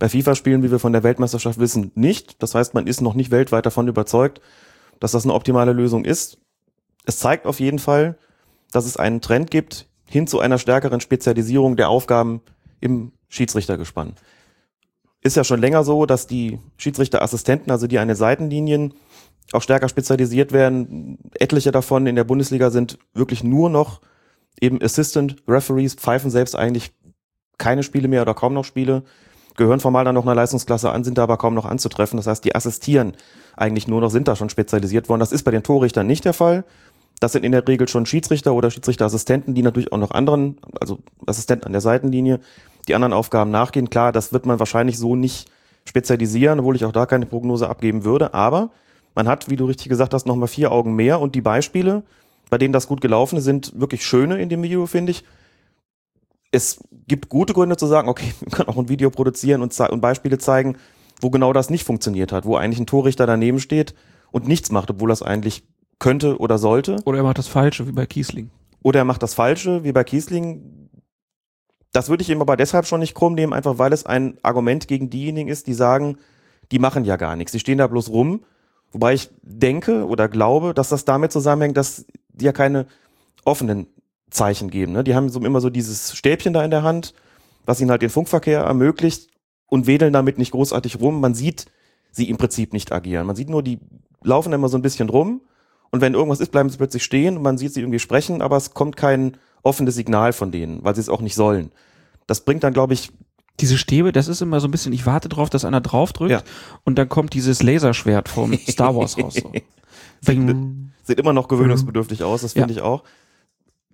Bei 0.00 0.08
FIFA-Spielen, 0.08 0.64
wie 0.64 0.72
wir 0.72 0.80
von 0.80 0.92
der 0.92 1.04
Weltmeisterschaft 1.04 1.60
wissen, 1.60 1.92
nicht. 1.94 2.42
Das 2.42 2.56
heißt, 2.56 2.74
man 2.74 2.88
ist 2.88 3.00
noch 3.00 3.14
nicht 3.14 3.30
weltweit 3.30 3.64
davon 3.64 3.86
überzeugt, 3.86 4.40
dass 4.98 5.12
das 5.12 5.22
eine 5.22 5.34
optimale 5.34 5.72
Lösung 5.72 6.04
ist. 6.04 6.38
Es 7.04 7.20
zeigt 7.20 7.46
auf 7.46 7.60
jeden 7.60 7.78
Fall, 7.78 8.18
dass 8.72 8.86
es 8.86 8.96
einen 8.96 9.20
Trend 9.20 9.52
gibt 9.52 9.86
hin 10.08 10.26
zu 10.26 10.40
einer 10.40 10.58
stärkeren 10.58 11.00
Spezialisierung 11.00 11.76
der 11.76 11.90
Aufgaben 11.90 12.40
im 12.80 13.12
Schiedsrichtergespann. 13.28 14.14
Ist 15.20 15.36
ja 15.36 15.44
schon 15.44 15.60
länger 15.60 15.84
so, 15.84 16.06
dass 16.06 16.26
die 16.26 16.58
Schiedsrichterassistenten, 16.76 17.70
also 17.70 17.86
die 17.86 18.00
an 18.00 18.08
den 18.08 18.16
Seitenlinien, 18.16 18.92
auch 19.52 19.62
stärker 19.62 19.88
spezialisiert 19.88 20.52
werden. 20.52 21.18
Etliche 21.38 21.70
davon 21.70 22.06
in 22.06 22.16
der 22.16 22.24
Bundesliga 22.24 22.70
sind 22.70 22.98
wirklich 23.14 23.44
nur 23.44 23.70
noch 23.70 24.00
eben 24.60 24.82
Assistant 24.82 25.36
Referees, 25.46 25.94
pfeifen 25.94 26.30
selbst 26.30 26.56
eigentlich 26.56 26.92
keine 27.58 27.82
Spiele 27.82 28.08
mehr 28.08 28.22
oder 28.22 28.34
kaum 28.34 28.54
noch 28.54 28.64
Spiele, 28.64 29.02
gehören 29.56 29.80
formal 29.80 30.04
dann 30.04 30.14
noch 30.14 30.24
einer 30.24 30.34
Leistungsklasse 30.34 30.90
an, 30.90 31.04
sind 31.04 31.18
da 31.18 31.22
aber 31.22 31.36
kaum 31.36 31.54
noch 31.54 31.64
anzutreffen. 31.64 32.16
Das 32.16 32.26
heißt, 32.26 32.44
die 32.44 32.54
assistieren 32.54 33.14
eigentlich 33.56 33.88
nur 33.88 34.00
noch, 34.00 34.10
sind 34.10 34.28
da 34.28 34.36
schon 34.36 34.50
spezialisiert 34.50 35.08
worden. 35.08 35.20
Das 35.20 35.32
ist 35.32 35.44
bei 35.44 35.50
den 35.50 35.62
Torrichtern 35.62 36.06
nicht 36.06 36.24
der 36.24 36.34
Fall. 36.34 36.64
Das 37.20 37.32
sind 37.32 37.44
in 37.44 37.52
der 37.52 37.66
Regel 37.66 37.88
schon 37.88 38.04
Schiedsrichter 38.04 38.52
oder 38.52 38.70
Schiedsrichterassistenten, 38.70 39.54
die 39.54 39.62
natürlich 39.62 39.90
auch 39.92 39.98
noch 39.98 40.10
anderen, 40.10 40.58
also 40.78 40.98
Assistenten 41.26 41.66
an 41.66 41.72
der 41.72 41.80
Seitenlinie, 41.80 42.40
die 42.88 42.94
anderen 42.94 43.14
Aufgaben 43.14 43.50
nachgehen. 43.50 43.88
Klar, 43.88 44.12
das 44.12 44.34
wird 44.34 44.44
man 44.44 44.58
wahrscheinlich 44.58 44.98
so 44.98 45.16
nicht 45.16 45.50
spezialisieren, 45.86 46.60
obwohl 46.60 46.76
ich 46.76 46.84
auch 46.84 46.92
da 46.92 47.06
keine 47.06 47.24
Prognose 47.24 47.70
abgeben 47.70 48.04
würde. 48.04 48.34
Aber 48.34 48.70
man 49.16 49.26
hat, 49.26 49.50
wie 49.50 49.56
du 49.56 49.64
richtig 49.64 49.88
gesagt 49.88 50.14
hast, 50.14 50.26
nochmal 50.26 50.46
vier 50.46 50.70
Augen 50.70 50.94
mehr 50.94 51.20
und 51.20 51.34
die 51.34 51.40
Beispiele, 51.40 52.04
bei 52.50 52.58
denen 52.58 52.72
das 52.72 52.86
gut 52.86 53.00
gelaufen 53.00 53.38
ist, 53.38 53.44
sind 53.44 53.72
wirklich 53.80 54.06
schöne 54.06 54.40
in 54.40 54.48
dem 54.48 54.62
Video, 54.62 54.86
finde 54.86 55.10
ich. 55.10 55.24
Es 56.52 56.80
gibt 57.08 57.28
gute 57.28 57.54
Gründe 57.54 57.76
zu 57.76 57.86
sagen, 57.86 58.08
okay, 58.08 58.32
wir 58.40 58.52
können 58.52 58.68
auch 58.68 58.76
ein 58.76 58.88
Video 58.88 59.10
produzieren 59.10 59.62
und, 59.62 59.78
und 59.80 60.00
Beispiele 60.00 60.38
zeigen, 60.38 60.76
wo 61.20 61.30
genau 61.30 61.52
das 61.52 61.70
nicht 61.70 61.84
funktioniert 61.84 62.30
hat, 62.30 62.44
wo 62.44 62.56
eigentlich 62.56 62.78
ein 62.78 62.86
Torrichter 62.86 63.26
daneben 63.26 63.58
steht 63.58 63.94
und 64.30 64.46
nichts 64.46 64.70
macht, 64.70 64.90
obwohl 64.90 65.08
das 65.08 65.22
eigentlich 65.22 65.64
könnte 65.98 66.38
oder 66.38 66.58
sollte. 66.58 66.96
Oder 67.06 67.18
er 67.18 67.24
macht 67.24 67.38
das 67.38 67.48
Falsche, 67.48 67.88
wie 67.88 67.92
bei 67.92 68.04
Kiesling. 68.04 68.50
Oder 68.82 69.00
er 69.00 69.04
macht 69.06 69.22
das 69.22 69.32
Falsche, 69.32 69.82
wie 69.82 69.92
bei 69.92 70.04
Kiesling. 70.04 70.90
Das 71.92 72.10
würde 72.10 72.22
ich 72.22 72.28
ihm 72.28 72.42
aber 72.42 72.58
deshalb 72.58 72.84
schon 72.86 73.00
nicht 73.00 73.14
krumm 73.14 73.34
nehmen, 73.34 73.54
einfach 73.54 73.78
weil 73.78 73.94
es 73.94 74.04
ein 74.04 74.36
Argument 74.42 74.86
gegen 74.86 75.08
diejenigen 75.08 75.48
ist, 75.48 75.66
die 75.66 75.74
sagen, 75.74 76.18
die 76.70 76.78
machen 76.78 77.06
ja 77.06 77.16
gar 77.16 77.34
nichts. 77.34 77.52
Die 77.52 77.60
stehen 77.60 77.78
da 77.78 77.86
bloß 77.86 78.10
rum. 78.10 78.44
Wobei 78.96 79.12
ich 79.12 79.28
denke 79.42 80.06
oder 80.06 80.26
glaube, 80.26 80.72
dass 80.72 80.88
das 80.88 81.04
damit 81.04 81.30
zusammenhängt, 81.30 81.76
dass 81.76 82.06
die 82.32 82.46
ja 82.46 82.52
keine 82.52 82.86
offenen 83.44 83.88
Zeichen 84.30 84.70
geben. 84.70 84.92
Ne? 84.92 85.04
Die 85.04 85.14
haben 85.14 85.28
so 85.28 85.38
immer 85.40 85.60
so 85.60 85.68
dieses 85.68 86.16
Stäbchen 86.16 86.54
da 86.54 86.64
in 86.64 86.70
der 86.70 86.82
Hand, 86.82 87.12
was 87.66 87.78
ihnen 87.78 87.90
halt 87.90 88.00
den 88.00 88.08
Funkverkehr 88.08 88.60
ermöglicht 88.60 89.28
und 89.66 89.86
wedeln 89.86 90.14
damit 90.14 90.38
nicht 90.38 90.52
großartig 90.52 90.98
rum. 90.98 91.20
Man 91.20 91.34
sieht 91.34 91.66
sie 92.10 92.30
im 92.30 92.38
Prinzip 92.38 92.72
nicht 92.72 92.90
agieren. 92.90 93.26
Man 93.26 93.36
sieht 93.36 93.50
nur, 93.50 93.62
die 93.62 93.80
laufen 94.22 94.54
immer 94.54 94.70
so 94.70 94.78
ein 94.78 94.82
bisschen 94.82 95.10
rum 95.10 95.42
und 95.90 96.00
wenn 96.00 96.14
irgendwas 96.14 96.40
ist, 96.40 96.50
bleiben 96.50 96.70
sie 96.70 96.78
plötzlich 96.78 97.04
stehen 97.04 97.36
und 97.36 97.42
man 97.42 97.58
sieht 97.58 97.74
sie 97.74 97.80
irgendwie 97.80 97.98
sprechen, 97.98 98.40
aber 98.40 98.56
es 98.56 98.72
kommt 98.72 98.96
kein 98.96 99.36
offenes 99.62 99.94
Signal 99.94 100.32
von 100.32 100.52
denen, 100.52 100.82
weil 100.84 100.94
sie 100.94 101.02
es 101.02 101.10
auch 101.10 101.20
nicht 101.20 101.34
sollen. 101.34 101.70
Das 102.26 102.46
bringt 102.46 102.64
dann, 102.64 102.72
glaube 102.72 102.94
ich, 102.94 103.12
Diese 103.60 103.78
Stäbe, 103.78 104.12
das 104.12 104.28
ist 104.28 104.42
immer 104.42 104.60
so 104.60 104.68
ein 104.68 104.70
bisschen, 104.70 104.92
ich 104.92 105.06
warte 105.06 105.28
drauf, 105.28 105.48
dass 105.50 105.64
einer 105.64 105.80
draufdrückt 105.80 106.30
Ja. 106.30 106.42
und 106.84 106.98
dann 106.98 107.08
kommt 107.08 107.32
dieses 107.34 107.62
Laserschwert 107.62 108.28
vom 108.28 108.52
Star 108.68 108.94
Wars 108.94 109.16
raus. 109.18 109.34
So. 109.34 109.52
Bing. 110.24 110.92
sieht 111.04 111.18
immer 111.18 111.32
noch 111.32 111.48
gewöhnungsbedürftig 111.48 112.22
aus, 112.22 112.42
das 112.42 112.52
finde 112.52 112.72
ich 112.72 112.80
auch. 112.80 113.02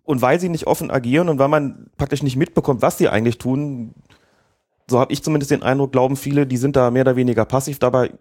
Und 0.05 0.21
weil 0.21 0.41
sie 0.41 0.49
nicht 0.49 0.67
offen 0.67 0.91
agieren 0.91 1.29
und 1.29 1.39
weil 1.39 1.49
man 1.49 1.87
praktisch 1.97 2.23
nicht 2.25 2.37
mitbekommt, 2.37 2.83
was 2.83 2.99
sie 2.99 3.09
eigentlich 3.09 3.39
tun, 3.39 3.95
so 4.91 4.99
habe 4.99 5.13
ich 5.13 5.23
zumindest 5.23 5.51
den 5.53 5.63
Eindruck, 5.63 5.93
glauben 5.93 6.17
viele, 6.17 6.47
die 6.47 6.57
sind 6.57 6.75
da 6.75 6.91
mehr 6.91 7.03
oder 7.03 7.15
weniger 7.17 7.45
passiv. 7.45 7.79
Dabei 7.79 8.13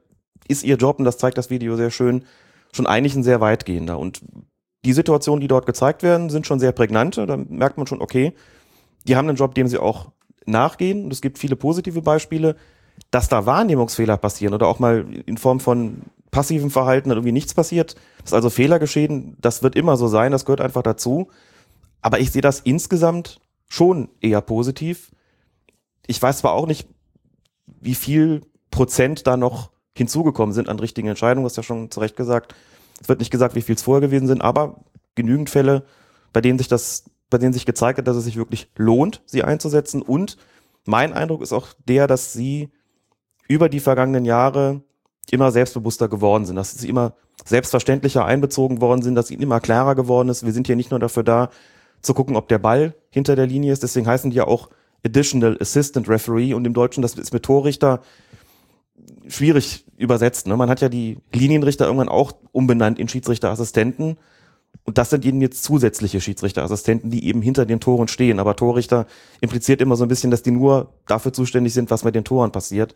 ist 0.47 0.63
ihr 0.63 0.75
Job, 0.75 0.99
und 0.99 1.05
das 1.05 1.17
zeigt 1.17 1.37
das 1.39 1.49
Video 1.49 1.75
sehr 1.75 1.89
schön, 1.89 2.23
schon 2.71 2.85
eigentlich 2.85 3.15
ein 3.15 3.23
sehr 3.23 3.41
weitgehender. 3.41 3.97
Und 3.97 4.21
die 4.85 4.93
Situationen, 4.93 5.41
die 5.41 5.47
dort 5.47 5.65
gezeigt 5.65 6.03
werden, 6.03 6.29
sind 6.29 6.45
schon 6.45 6.59
sehr 6.59 6.71
prägnante. 6.71 7.25
Da 7.25 7.37
merkt 7.37 7.77
man 7.77 7.87
schon, 7.87 8.01
okay, 8.01 8.33
die 9.07 9.15
haben 9.15 9.27
einen 9.27 9.37
Job, 9.37 9.55
dem 9.55 9.67
sie 9.67 9.77
auch 9.79 10.11
nachgehen. 10.45 11.05
Und 11.05 11.13
es 11.13 11.21
gibt 11.21 11.37
viele 11.37 11.55
positive 11.55 12.01
Beispiele, 12.01 12.55
dass 13.09 13.29
da 13.29 13.45
Wahrnehmungsfehler 13.45 14.17
passieren 14.17 14.53
oder 14.53 14.67
auch 14.67 14.79
mal 14.79 15.05
in 15.25 15.37
Form 15.37 15.59
von 15.59 16.01
passivem 16.31 16.71
Verhalten 16.71 17.09
dann 17.09 17.17
irgendwie 17.17 17.33
nichts 17.33 17.53
passiert, 17.53 17.95
dass 18.23 18.33
also 18.33 18.49
Fehler 18.49 18.79
geschehen, 18.79 19.35
das 19.41 19.63
wird 19.63 19.75
immer 19.75 19.97
so 19.97 20.07
sein, 20.07 20.31
das 20.31 20.45
gehört 20.45 20.61
einfach 20.61 20.81
dazu. 20.81 21.27
Aber 22.01 22.19
ich 22.19 22.31
sehe 22.31 22.41
das 22.41 22.61
insgesamt 22.61 23.39
schon 23.67 24.09
eher 24.21 24.41
positiv. 24.41 25.11
Ich 26.07 26.21
weiß 26.21 26.39
zwar 26.39 26.53
auch 26.53 26.67
nicht, 26.67 26.87
wie 27.65 27.95
viel 27.95 28.41
Prozent 28.71 29.27
da 29.27 29.37
noch 29.37 29.71
hinzugekommen 29.95 30.53
sind 30.53 30.69
an 30.69 30.79
richtigen 30.79 31.09
Entscheidungen, 31.09 31.45
hast 31.45 31.57
ja 31.57 31.63
schon 31.63 31.91
zu 31.91 31.99
Recht 31.99 32.15
gesagt. 32.15 32.55
Es 33.01 33.09
wird 33.09 33.19
nicht 33.19 33.31
gesagt, 33.31 33.55
wie 33.55 33.61
viel 33.61 33.75
es 33.75 33.81
vorher 33.81 34.01
gewesen 34.01 34.27
sind, 34.27 34.41
aber 34.41 34.83
genügend 35.15 35.49
Fälle, 35.49 35.83
bei 36.33 36.41
denen 36.41 36.57
sich 36.57 36.67
das, 36.67 37.05
bei 37.31 37.39
denen 37.39 37.53
sich 37.53 37.65
gezeigt 37.65 37.97
hat, 37.97 38.07
dass 38.07 38.17
es 38.17 38.25
sich 38.25 38.37
wirklich 38.37 38.69
lohnt, 38.75 39.23
sie 39.25 39.43
einzusetzen. 39.43 40.03
Und 40.03 40.37
mein 40.85 41.13
Eindruck 41.13 41.41
ist 41.41 41.53
auch 41.53 41.69
der, 41.87 42.05
dass 42.05 42.33
sie 42.33 42.69
über 43.47 43.69
die 43.69 43.79
vergangenen 43.79 44.25
Jahre 44.25 44.83
immer 45.31 45.51
selbstbewusster 45.51 46.07
geworden 46.09 46.45
sind, 46.45 46.55
dass 46.55 46.73
sie 46.73 46.89
immer 46.89 47.13
selbstverständlicher 47.45 48.25
einbezogen 48.25 48.81
worden 48.81 49.01
sind, 49.01 49.15
dass 49.15 49.31
ihnen 49.31 49.41
immer 49.41 49.59
klarer 49.59 49.95
geworden 49.95 50.29
ist. 50.29 50.45
Wir 50.45 50.53
sind 50.53 50.67
hier 50.67 50.75
nicht 50.75 50.91
nur 50.91 50.99
dafür 50.99 51.23
da, 51.23 51.49
zu 52.01 52.13
gucken, 52.13 52.35
ob 52.35 52.47
der 52.47 52.59
Ball 52.59 52.95
hinter 53.09 53.35
der 53.35 53.47
Linie 53.47 53.73
ist. 53.73 53.83
Deswegen 53.83 54.07
heißen 54.07 54.31
die 54.31 54.37
ja 54.37 54.47
auch 54.47 54.69
Additional 55.05 55.57
Assistant 55.59 56.09
Referee 56.09 56.53
und 56.53 56.65
im 56.65 56.73
Deutschen, 56.73 57.01
das 57.01 57.13
ist 57.15 57.33
mit 57.33 57.43
Torrichter 57.43 58.01
schwierig 59.27 59.85
übersetzt. 59.97 60.47
Ne? 60.47 60.57
Man 60.57 60.69
hat 60.69 60.81
ja 60.81 60.89
die 60.89 61.19
Linienrichter 61.33 61.85
irgendwann 61.85 62.09
auch 62.09 62.33
umbenannt 62.51 62.99
in 62.99 63.07
Schiedsrichterassistenten. 63.07 64.17
Und 64.83 64.97
das 64.97 65.11
sind 65.11 65.25
eben 65.25 65.41
jetzt 65.41 65.63
zusätzliche 65.63 66.19
Schiedsrichterassistenten, 66.19 67.11
die 67.11 67.25
eben 67.27 67.41
hinter 67.41 67.65
den 67.65 67.79
Toren 67.79 68.07
stehen. 68.07 68.39
Aber 68.39 68.55
Torrichter 68.55 69.05
impliziert 69.39 69.79
immer 69.79 69.95
so 69.95 70.03
ein 70.05 70.07
bisschen, 70.07 70.31
dass 70.31 70.43
die 70.43 70.51
nur 70.51 70.93
dafür 71.07 71.33
zuständig 71.33 71.73
sind, 71.73 71.91
was 71.91 72.03
mit 72.03 72.15
den 72.15 72.23
Toren 72.23 72.51
passiert. 72.51 72.95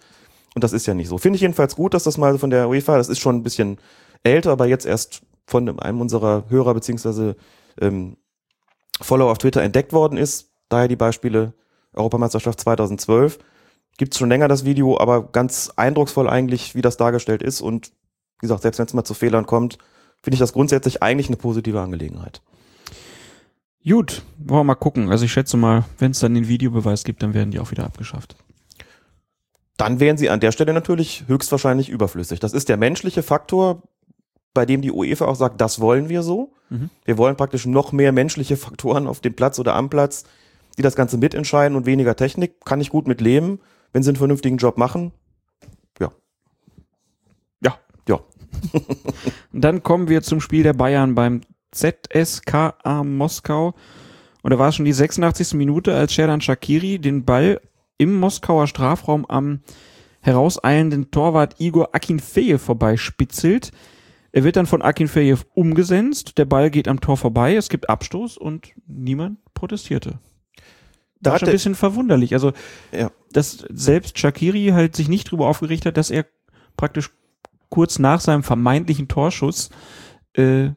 Und 0.56 0.64
das 0.64 0.74
ist 0.74 0.88
ja 0.88 0.94
nicht 0.94 1.10
so. 1.10 1.18
Finde 1.18 1.36
ich 1.36 1.42
jedenfalls 1.42 1.76
gut, 1.76 1.94
dass 1.94 2.04
das 2.04 2.18
mal 2.18 2.40
von 2.40 2.50
der 2.50 2.70
UEFA, 2.70 2.98
das 2.98 3.10
ist 3.10 3.20
schon 3.20 3.36
ein 3.36 3.44
bisschen 3.44 3.78
älter, 4.24 4.52
aber 4.52 4.66
jetzt 4.66 4.86
erst 4.86 5.22
von 5.46 5.80
einem 5.80 6.02
unserer 6.02 6.46
Hörer 6.50 6.74
beziehungsweise 6.74 7.36
ähm, 7.80 8.18
Follower 9.00 9.32
auf 9.32 9.38
Twitter 9.38 9.62
entdeckt 9.62 9.94
worden 9.94 10.18
ist. 10.18 10.50
Daher 10.70 10.88
die 10.88 10.96
Beispiele 10.96 11.54
Europameisterschaft 11.94 12.60
2012. 12.62 13.40
Gibt's 13.98 14.18
schon 14.18 14.30
länger 14.30 14.48
das 14.48 14.66
Video, 14.66 15.00
aber 15.00 15.32
ganz 15.32 15.72
eindrucksvoll 15.76 16.28
eigentlich, 16.28 16.76
wie 16.76 16.82
das 16.82 16.98
dargestellt 16.98 17.44
ist. 17.44 17.62
Und 17.62 17.92
wie 18.40 18.48
gesagt, 18.48 18.64
selbst 18.64 18.80
wenn 18.80 18.88
es 18.88 18.94
mal 18.94 19.04
zu 19.04 19.14
Fehlern 19.14 19.46
kommt, 19.46 19.78
finde 20.26 20.36
ich 20.36 20.40
das 20.40 20.54
grundsätzlich 20.54 21.04
eigentlich 21.04 21.28
eine 21.28 21.38
positive 21.38 21.80
Angelegenheit. 21.80 22.42
Gut, 23.88 24.24
wollen 24.40 24.62
wir 24.62 24.64
mal 24.64 24.74
gucken. 24.74 25.12
Also 25.12 25.24
ich 25.24 25.32
schätze 25.32 25.56
mal, 25.56 25.86
wenn 26.00 26.12
es 26.12 26.20
dann 26.20 26.34
den 26.34 26.48
Videobeweis 26.48 27.04
gibt, 27.04 27.22
dann 27.22 27.36
werden 27.36 27.52
die 27.52 27.60
auch 27.60 27.70
wieder 27.70 27.84
abgeschafft. 27.84 28.36
Dann 29.78 30.00
wären 30.00 30.18
sie 30.18 30.32
an 30.32 30.40
der 30.40 30.52
Stelle 30.52 30.74
natürlich 30.74 31.26
höchstwahrscheinlich 31.28 31.90
überflüssig. 31.90 32.40
Das 32.40 32.54
ist 32.54 32.70
der 32.70 32.78
menschliche 32.78 33.22
Faktor, 33.22 33.84
bei 34.56 34.66
dem 34.66 34.82
die 34.82 34.92
UEFA 34.92 35.26
auch 35.26 35.36
sagt, 35.36 35.62
das 35.62 35.80
wollen 35.80 36.10
wir 36.10 36.24
so. 36.24 36.54
Mhm. 36.72 36.90
Wir 37.04 37.20
wollen 37.20 37.38
praktisch 37.38 37.68
noch 37.68 37.92
mehr 37.92 38.12
menschliche 38.12 38.58
Faktoren 38.58 39.06
auf 39.06 39.20
dem 39.20 39.36
Platz 39.36 39.60
oder 39.60 39.76
am 39.76 39.92
Platz, 39.92 40.24
die 40.80 40.82
das 40.82 40.96
Ganze 40.96 41.20
mitentscheiden 41.20 41.78
und 41.78 41.86
weniger 41.86 42.16
Technik. 42.16 42.66
Kann 42.66 42.82
ich 42.82 42.90
gut 42.90 43.08
mit 43.08 43.22
leben, 43.22 43.60
wenn 43.94 44.02
sie 44.02 44.10
einen 44.10 44.18
vernünftigen 44.18 44.58
Job 44.58 44.80
machen. 44.80 45.12
Ja. 46.00 46.12
Ja, 47.62 47.78
ja. 48.10 48.16
Und 48.16 48.45
dann 49.54 49.84
kommen 49.84 50.10
wir 50.10 50.22
zum 50.22 50.42
Spiel 50.42 50.64
der 50.64 50.74
Bayern 50.74 51.16
beim 51.16 51.42
ZSKA 51.72 53.04
Moskau. 53.04 53.74
Und 54.42 54.52
da 54.52 54.60
war 54.60 54.70
es 54.70 54.76
schon 54.76 54.86
die 54.86 54.94
86. 54.94 55.54
Minute, 55.56 55.96
als 55.96 56.14
Sherdan 56.14 56.42
Shakiri 56.42 57.00
den 57.00 57.26
Ball 57.26 57.60
im 57.98 58.20
Moskauer 58.20 58.68
Strafraum 58.68 59.26
am 59.26 59.62
herauseilenden 60.22 61.12
Torwart 61.12 61.56
Igor 61.60 61.90
Akinfejew 61.94 62.58
vorbeispitzelt. 62.58 63.72
Er 64.32 64.44
wird 64.44 64.56
dann 64.56 64.66
von 64.66 64.82
Akinfejew 64.82 65.38
umgesetzt, 65.54 66.38
der 66.38 66.46
Ball 66.46 66.70
geht 66.70 66.88
am 66.88 67.00
Tor 67.00 67.16
vorbei, 67.16 67.56
es 67.56 67.70
gibt 67.70 67.90
Abstoß 67.90 68.38
und 68.38 68.68
niemand 68.86 69.38
protestierte. 69.54 70.20
Da 71.22 71.30
War 71.30 71.36
hat 71.36 71.40
schon 71.42 71.50
ein 71.50 71.54
bisschen 71.54 71.76
verwunderlich. 71.76 72.34
Also, 72.34 72.52
Ja. 72.92 73.12
dass 73.32 73.66
selbst 73.70 74.20
Shakiri 74.20 74.72
halt 74.74 74.96
sich 74.96 75.08
nicht 75.08 75.32
drüber 75.32 75.48
aufgeregt 75.48 75.86
hat, 75.86 75.96
dass 75.98 76.12
er 76.12 76.26
praktisch 76.76 77.12
kurz 77.70 78.00
nach 78.00 78.20
seinem 78.22 78.44
vermeintlichen 78.44 79.08
Torschuss 79.08 79.70
äh, 80.34 80.70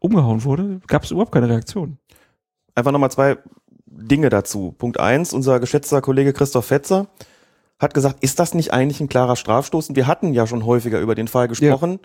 umgehauen 0.00 0.44
wurde, 0.44 0.80
gab 0.86 1.04
es 1.04 1.10
überhaupt 1.10 1.32
keine 1.32 1.48
Reaktion. 1.48 1.98
einfach 2.74 2.92
nochmal 2.92 3.10
zwei 3.10 3.38
Dinge 3.86 4.28
dazu. 4.28 4.74
Punkt 4.76 5.00
eins, 5.00 5.32
unser 5.32 5.58
geschätzter 5.60 6.02
Kollege 6.02 6.32
Christoph 6.32 6.66
Fetzer 6.66 7.08
hat 7.78 7.94
gesagt, 7.94 8.22
ist 8.22 8.38
das 8.38 8.54
nicht 8.54 8.72
eigentlich 8.72 9.00
ein 9.00 9.08
klarer 9.08 9.36
Strafstoß? 9.36 9.88
Und 9.88 9.96
wir 9.96 10.06
hatten 10.06 10.32
ja 10.34 10.46
schon 10.46 10.64
häufiger 10.66 11.00
über 11.00 11.14
den 11.14 11.28
Fall 11.28 11.48
gesprochen. 11.48 11.98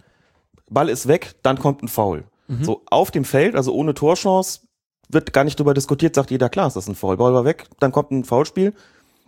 Ball 0.70 0.90
ist 0.90 1.08
weg, 1.08 1.36
dann 1.44 1.60
kommt 1.60 1.84
ein 1.84 1.88
Foul. 1.88 2.24
So 2.64 2.82
auf 2.90 3.12
dem 3.12 3.24
Feld, 3.24 3.56
also 3.56 3.74
ohne 3.74 3.94
Torchance, 3.94 4.62
wird 5.08 5.32
gar 5.32 5.46
nicht 5.46 5.58
drüber 5.58 5.74
diskutiert, 5.74 6.16
sagt 6.16 6.32
jeder, 6.32 6.50
klar, 6.50 6.68
ist 6.68 6.76
das 6.76 6.88
ein 6.88 6.96
Foul. 6.96 7.16
Ball 7.18 7.34
war 7.34 7.46
weg, 7.46 7.68
dann 7.80 7.94
kommt 7.94 8.12
ein 8.12 8.26
Foulspiel, 8.26 8.74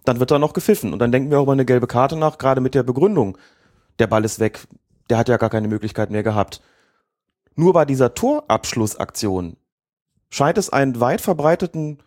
dann 0.03 0.19
wird 0.19 0.31
da 0.31 0.39
noch 0.39 0.51
gepfiffen. 0.51 0.91
Und 0.91 0.99
dann 0.99 1.13
denken 1.13 1.31
wir 1.31 1.39
auch 1.39 1.43
über 1.43 1.53
eine 1.53 1.63
gelbe 1.63 1.87
Karte 1.87 2.17
nach, 2.17 2.37
gerade 2.37 2.59
mit 2.59 2.75
der 2.75 2.83
Begründung, 2.83 3.37
der 3.99 4.07
Ball 4.07 4.25
ist 4.25 4.39
weg, 4.41 4.67
der 5.09 5.17
hat 5.17 5.29
ja 5.29 5.37
gar 5.37 5.49
keine 5.49 5.67
Möglichkeit 5.67 6.09
mehr 6.09 6.23
gehabt. 6.23 6.61
Nur 7.55 7.73
bei 7.73 7.85
dieser 7.85 8.13
Torabschlussaktion 8.13 9.57
scheint 10.29 10.57
es 10.57 10.71
einen 10.71 10.99
weit 10.99 11.21
verbreiteten 11.21 11.99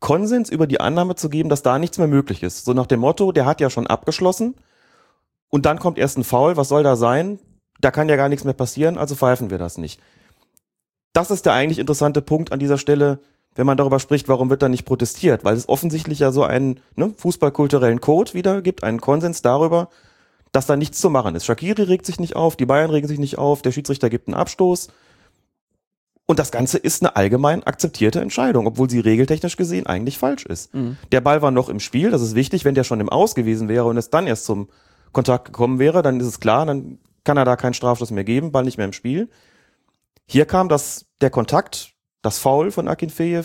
Konsens 0.00 0.50
über 0.50 0.66
die 0.66 0.80
Annahme 0.80 1.14
zu 1.14 1.28
geben, 1.28 1.48
dass 1.48 1.62
da 1.62 1.78
nichts 1.78 1.98
mehr 1.98 2.06
möglich 2.06 2.42
ist. 2.42 2.64
So 2.64 2.72
nach 2.72 2.86
dem 2.86 3.00
Motto, 3.00 3.32
der 3.32 3.46
hat 3.46 3.60
ja 3.60 3.70
schon 3.70 3.86
abgeschlossen 3.86 4.54
und 5.48 5.66
dann 5.66 5.78
kommt 5.78 5.98
erst 5.98 6.18
ein 6.18 6.24
Foul, 6.24 6.56
was 6.56 6.68
soll 6.68 6.82
da 6.82 6.96
sein? 6.96 7.38
Da 7.80 7.90
kann 7.90 8.08
ja 8.08 8.16
gar 8.16 8.28
nichts 8.28 8.44
mehr 8.44 8.54
passieren, 8.54 8.98
also 8.98 9.14
pfeifen 9.14 9.50
wir 9.50 9.58
das 9.58 9.78
nicht. 9.78 10.00
Das 11.12 11.30
ist 11.30 11.46
der 11.46 11.52
eigentlich 11.52 11.78
interessante 11.78 12.22
Punkt 12.22 12.52
an 12.52 12.58
dieser 12.58 12.78
Stelle, 12.78 13.20
wenn 13.54 13.66
man 13.66 13.76
darüber 13.76 14.00
spricht, 14.00 14.28
warum 14.28 14.50
wird 14.50 14.62
da 14.62 14.68
nicht 14.68 14.84
protestiert, 14.84 15.44
weil 15.44 15.56
es 15.56 15.68
offensichtlich 15.68 16.18
ja 16.18 16.32
so 16.32 16.42
einen 16.42 16.80
ne, 16.96 17.14
fußballkulturellen 17.16 18.00
Code 18.00 18.34
wieder 18.34 18.62
gibt, 18.62 18.82
einen 18.82 19.00
Konsens 19.00 19.42
darüber, 19.42 19.88
dass 20.54 20.66
da 20.66 20.76
nichts 20.76 21.00
zu 21.00 21.10
machen 21.10 21.34
ist. 21.34 21.44
Shakiri 21.44 21.82
regt 21.82 22.06
sich 22.06 22.20
nicht 22.20 22.36
auf, 22.36 22.54
die 22.54 22.64
Bayern 22.64 22.90
regen 22.90 23.08
sich 23.08 23.18
nicht 23.18 23.38
auf, 23.38 23.60
der 23.62 23.72
Schiedsrichter 23.72 24.08
gibt 24.08 24.28
einen 24.28 24.36
Abstoß. 24.36 24.86
Und 26.26 26.38
das 26.38 26.52
Ganze 26.52 26.78
ist 26.78 27.02
eine 27.02 27.16
allgemein 27.16 27.64
akzeptierte 27.64 28.20
Entscheidung, 28.20 28.68
obwohl 28.68 28.88
sie 28.88 29.00
regeltechnisch 29.00 29.56
gesehen 29.56 29.86
eigentlich 29.86 30.16
falsch 30.16 30.46
ist. 30.46 30.72
Der 31.10 31.20
Ball 31.20 31.42
war 31.42 31.50
noch 31.50 31.68
im 31.68 31.80
Spiel, 31.80 32.12
das 32.12 32.22
ist 32.22 32.36
wichtig. 32.36 32.64
Wenn 32.64 32.76
der 32.76 32.84
schon 32.84 33.00
im 33.00 33.08
Aus 33.08 33.34
gewesen 33.34 33.68
wäre 33.68 33.86
und 33.86 33.96
es 33.96 34.10
dann 34.10 34.28
erst 34.28 34.44
zum 34.44 34.68
Kontakt 35.10 35.46
gekommen 35.46 35.80
wäre, 35.80 36.02
dann 36.02 36.20
ist 36.20 36.26
es 36.28 36.38
klar, 36.38 36.64
dann 36.64 36.98
kann 37.24 37.36
er 37.36 37.44
da 37.44 37.56
keinen 37.56 37.74
Strafstoß 37.74 38.12
mehr 38.12 38.24
geben, 38.24 38.52
Ball 38.52 38.62
nicht 38.62 38.78
mehr 38.78 38.86
im 38.86 38.92
Spiel. 38.92 39.28
Hier 40.24 40.46
kam 40.46 40.68
das, 40.68 41.06
der 41.20 41.30
Kontakt, 41.30 41.94
das 42.22 42.38
Foul 42.38 42.70
von 42.70 42.86
Akinfejew, 42.86 43.44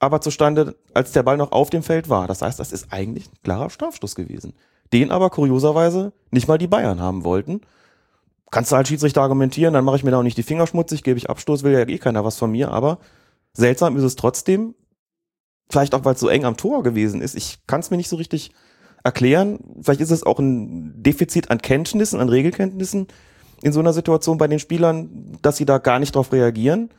aber 0.00 0.20
zustande, 0.20 0.74
als 0.94 1.12
der 1.12 1.22
Ball 1.22 1.36
noch 1.36 1.52
auf 1.52 1.70
dem 1.70 1.84
Feld 1.84 2.08
war. 2.08 2.26
Das 2.26 2.42
heißt, 2.42 2.58
das 2.58 2.72
ist 2.72 2.92
eigentlich 2.92 3.28
ein 3.28 3.38
klarer 3.44 3.70
Strafstoß 3.70 4.16
gewesen. 4.16 4.52
Den 4.92 5.10
aber 5.10 5.30
kurioserweise 5.30 6.12
nicht 6.30 6.48
mal 6.48 6.58
die 6.58 6.66
Bayern 6.66 7.00
haben 7.00 7.24
wollten. 7.24 7.60
Kannst 8.50 8.70
du 8.70 8.76
als 8.76 8.88
Schiedsrichter 8.88 9.22
argumentieren, 9.22 9.74
dann 9.74 9.84
mache 9.84 9.96
ich 9.96 10.04
mir 10.04 10.10
da 10.10 10.18
auch 10.18 10.22
nicht 10.22 10.38
die 10.38 10.42
Finger 10.42 10.66
schmutzig, 10.66 11.02
gebe 11.02 11.18
ich 11.18 11.28
Abstoß, 11.28 11.64
will 11.64 11.72
ja 11.72 11.88
eh 11.88 11.98
keiner 11.98 12.24
was 12.24 12.38
von 12.38 12.52
mir, 12.52 12.70
aber 12.70 12.98
seltsam 13.52 13.96
ist 13.96 14.04
es 14.04 14.16
trotzdem. 14.16 14.74
Vielleicht 15.70 15.94
auch, 15.94 16.04
weil 16.04 16.14
es 16.14 16.20
so 16.20 16.28
eng 16.28 16.44
am 16.44 16.56
Tor 16.56 16.82
gewesen 16.82 17.20
ist. 17.20 17.34
Ich 17.34 17.66
kann 17.66 17.80
es 17.80 17.90
mir 17.90 17.96
nicht 17.96 18.08
so 18.08 18.16
richtig 18.16 18.52
erklären. 19.02 19.58
Vielleicht 19.80 20.00
ist 20.00 20.10
es 20.10 20.24
auch 20.24 20.38
ein 20.38 21.02
Defizit 21.02 21.50
an 21.50 21.58
Kenntnissen, 21.58 22.20
an 22.20 22.28
Regelkenntnissen 22.28 23.08
in 23.62 23.72
so 23.72 23.80
einer 23.80 23.92
Situation 23.92 24.38
bei 24.38 24.46
den 24.46 24.58
Spielern, 24.58 25.38
dass 25.42 25.56
sie 25.56 25.64
da 25.64 25.78
gar 25.78 25.98
nicht 25.98 26.14
drauf 26.14 26.32
reagieren. 26.32 26.90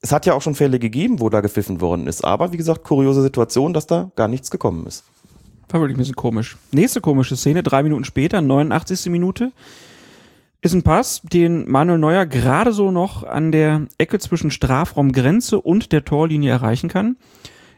Es 0.00 0.12
hat 0.12 0.26
ja 0.26 0.34
auch 0.34 0.42
schon 0.42 0.54
Fälle 0.54 0.78
gegeben, 0.78 1.20
wo 1.20 1.30
da 1.30 1.40
gepfiffen 1.40 1.80
worden 1.80 2.06
ist. 2.06 2.24
Aber 2.24 2.52
wie 2.52 2.56
gesagt, 2.56 2.84
kuriose 2.84 3.22
Situation, 3.22 3.72
dass 3.72 3.86
da 3.86 4.10
gar 4.14 4.28
nichts 4.28 4.50
gekommen 4.50 4.86
ist. 4.86 5.04
War 5.68 5.80
wirklich 5.80 5.96
ein 5.96 5.98
bisschen 5.98 6.16
komisch. 6.16 6.56
Nächste 6.72 7.00
komische 7.00 7.36
Szene, 7.36 7.62
drei 7.62 7.82
Minuten 7.82 8.04
später, 8.04 8.40
89. 8.40 9.06
Minute, 9.06 9.52
ist 10.60 10.74
ein 10.74 10.82
Pass, 10.82 11.22
den 11.22 11.70
Manuel 11.70 11.98
Neuer 11.98 12.26
gerade 12.26 12.72
so 12.72 12.90
noch 12.90 13.24
an 13.24 13.52
der 13.52 13.86
Ecke 13.98 14.18
zwischen 14.18 14.50
Strafraumgrenze 14.50 15.60
und 15.60 15.92
der 15.92 16.04
Torlinie 16.04 16.50
erreichen 16.50 16.88
kann, 16.88 17.16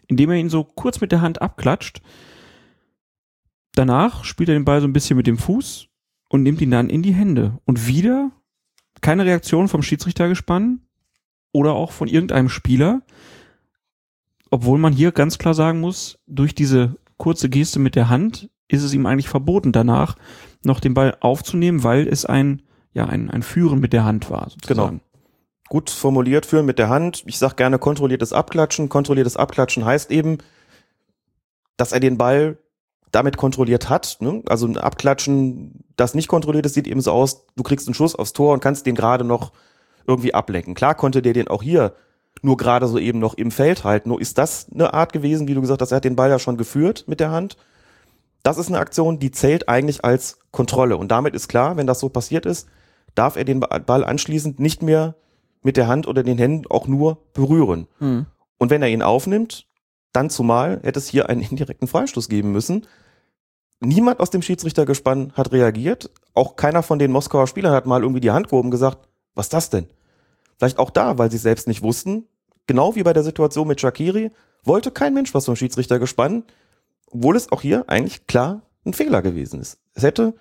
indem 0.07 0.31
er 0.31 0.37
ihn 0.37 0.49
so 0.49 0.65
kurz 0.65 1.01
mit 1.01 1.13
der 1.13 1.21
Hand 1.21 1.41
abklatscht. 1.43 2.03
Danach 3.75 4.25
spielt 4.25 4.49
er 4.49 4.55
den 4.55 4.65
Ball 4.65 4.81
so 4.81 4.87
ein 4.87 4.93
bisschen 4.93 5.17
mit 5.17 5.27
dem 5.27 5.39
Fuß 5.39 5.89
und 6.29 6.43
nimmt 6.43 6.61
ihn 6.61 6.71
dann 6.71 6.91
in 6.91 7.03
die 7.03 7.15
Hände. 7.15 7.59
Und 7.65 7.87
wieder 7.87 8.31
keine 9.01 9.25
Reaktion 9.25 9.69
vom 9.69 9.83
Schiedsrichtergespann 9.83 10.81
oder 11.53 11.75
auch 11.75 11.93
von 11.93 12.09
irgendeinem 12.09 12.49
Spieler. 12.49 13.03
Obwohl 14.51 14.79
man 14.79 14.93
hier 14.93 15.13
ganz 15.13 15.39
klar 15.39 15.55
sagen 15.55 15.81
muss, 15.81 16.19
durch 16.27 16.55
diese 16.55 16.97
kurze 17.19 17.49
Geste 17.49 17.79
mit 17.79 17.95
der 17.95 18.09
Hand 18.09 18.49
ist 18.69 18.83
es 18.83 18.95
ihm 18.95 19.07
eigentlich 19.07 19.29
verboten, 19.29 19.73
danach 19.73 20.17
noch 20.63 20.81
den 20.81 20.95
Ball 20.95 21.17
aufzunehmen, 21.21 21.85
weil 21.85 22.07
es 22.07 22.25
ein, 22.25 22.63
ja, 22.93 23.07
ein, 23.07 23.31
ein 23.31 23.43
Führen 23.43 23.81
mit 23.81 23.93
der 23.93 24.05
Hand 24.05 24.31
war. 24.31 24.51
Sozusagen. 24.51 25.01
Gut 25.69 25.91
formuliert, 25.91 26.47
führen 26.47 26.67
mit 26.67 26.79
der 26.79 26.89
Hand. 26.89 27.25
Ich 27.27 27.39
sage 27.39 27.57
gerne 27.57 27.79
kontrolliertes 27.79 28.33
Abklatschen. 28.33 28.89
Kontrolliertes 28.89 29.37
Abklatschen 29.37 29.85
heißt 29.85 30.11
eben, 30.11 30.39
dass 31.77 31.93
er 31.93 32.01
den 32.01 32.19
Ball 32.19 32.59
damit 33.11 33.37
kontrolliert 33.37 33.89
hat. 33.89 34.19
Ne? 34.21 34.43
Also 34.47 34.67
ein 34.67 34.77
Abklatschen, 34.77 35.85
das 35.97 36.15
nicht 36.15 36.29
kontrolliert 36.29 36.67
ist, 36.67 36.75
sieht 36.75 36.87
eben 36.87 37.01
so 37.01 37.13
aus, 37.13 37.47
du 37.57 37.63
kriegst 37.63 37.87
einen 37.87 37.95
Schuss 37.95 38.15
aufs 38.15 38.33
Tor 38.33 38.53
und 38.55 38.61
kannst 38.61 38.87
den 38.87 38.95
gerade 38.95 39.25
noch 39.25 39.53
irgendwie 40.07 40.35
ablenken. 40.35 40.75
Klar 40.75 40.95
konnte 40.95 41.23
der 41.23 41.33
den 41.33 41.49
auch 41.49 41.63
hier 41.63 41.95
nur 42.43 42.57
gerade 42.57 42.87
so 42.87 42.99
eben 42.99 43.19
noch 43.19 43.35
im 43.35 43.51
Feld 43.51 43.85
halten. 43.85 44.09
Nur 44.09 44.21
ist 44.21 44.39
das 44.39 44.67
eine 44.73 44.95
Art 44.95 45.13
gewesen, 45.13 45.49
wie 45.49 45.55
du 45.55 45.61
gesagt 45.61 45.83
hast, 45.83 45.93
er 45.93 45.97
hat 45.97 46.05
den 46.05 46.17
Ball 46.17 46.31
ja 46.31 46.39
schon 46.39 46.57
geführt 46.57 47.05
mit 47.07 47.21
der 47.21 47.31
Hand. 47.31 47.57
Das 48.43 48.59
ist 48.59 48.69
eine 48.69 48.79
Aktion, 48.79 49.19
die 49.19 49.31
zählt 49.31 49.69
eigentlich 49.69 50.05
als 50.05 50.39
Kontrolle. 50.51 50.97
Und 50.97 51.09
damit 51.09 51.35
ist 51.35 51.49
klar, 51.49 51.77
wenn 51.77 51.87
das 51.87 52.01
so 52.01 52.09
passiert 52.09 52.47
ist, 52.47 52.69
darf 53.15 53.37
er 53.37 53.45
den 53.45 53.61
Ball 53.61 54.05
anschließend 54.05 54.61
nicht 54.61 54.83
mehr 54.83 55.17
mit 55.63 55.77
der 55.77 55.89
Hand 55.89 56.07
oder 56.07 56.23
den 56.23 56.39
Händen 56.39 56.67
auch 56.71 56.87
nur 56.87 57.19
berühren. 57.35 57.89
Mhm. 57.99 58.27
Und 58.59 58.71
wenn 58.71 58.83
er 58.83 58.89
ihn 58.89 59.03
aufnimmt, 59.03 59.67
dann 60.13 60.31
zumal 60.31 60.81
hätte 60.83 60.99
es 60.99 61.09
hier 61.09 61.29
einen 61.29 61.43
indirekten 61.51 61.89
Freistoß 61.89 62.29
geben 62.29 62.53
müssen. 62.53 62.87
Niemand 63.81 64.21
aus 64.21 64.31
dem 64.31 64.43
Schiedsrichtergespann 64.43 65.33
hat 65.35 65.53
reagiert. 65.53 66.11
Auch 66.35 66.57
keiner 66.57 66.83
von 66.83 66.99
den 66.99 67.13
Moskauer 67.13 67.47
Spielern 67.47 67.73
hat 67.73 67.87
mal 67.87 68.03
irgendwie 68.03 68.21
die 68.21 68.31
Hand 68.31 68.49
gehoben 68.49 68.69
und 68.69 68.73
gesagt, 68.73 69.09
was 69.35 69.47
ist 69.47 69.53
das 69.53 69.71
denn? 69.71 69.89
Vielleicht 70.59 70.79
auch 70.79 70.91
da, 70.91 71.19
weil 71.19 71.31
sie 71.31 71.39
selbst 71.39 71.69
nicht 71.69 71.83
wussten. 71.83 72.27
Genau 72.67 72.95
wie 72.95 73.03
bei 73.03 73.13
der 73.13 73.25
Situation 73.25 73.69
mit 73.69 73.81
Shakiri, 73.81 74.31
wollte 74.65 74.91
kein 74.91 75.15
Mensch 75.15 75.33
was 75.35 75.47
vom 75.47 75.57
Schiedsrichtergespann, 75.57 76.45
obwohl 77.11 77.37
es 77.37 77.51
auch 77.53 77.63
hier 77.63 77.85
eigentlich 77.89 78.27
klar 78.27 78.63
ein 78.85 78.93
Fehler 78.93 79.23
gewesen 79.23 79.61
ist. 79.61 79.79
Es 79.95 80.03
hätte 80.03 80.35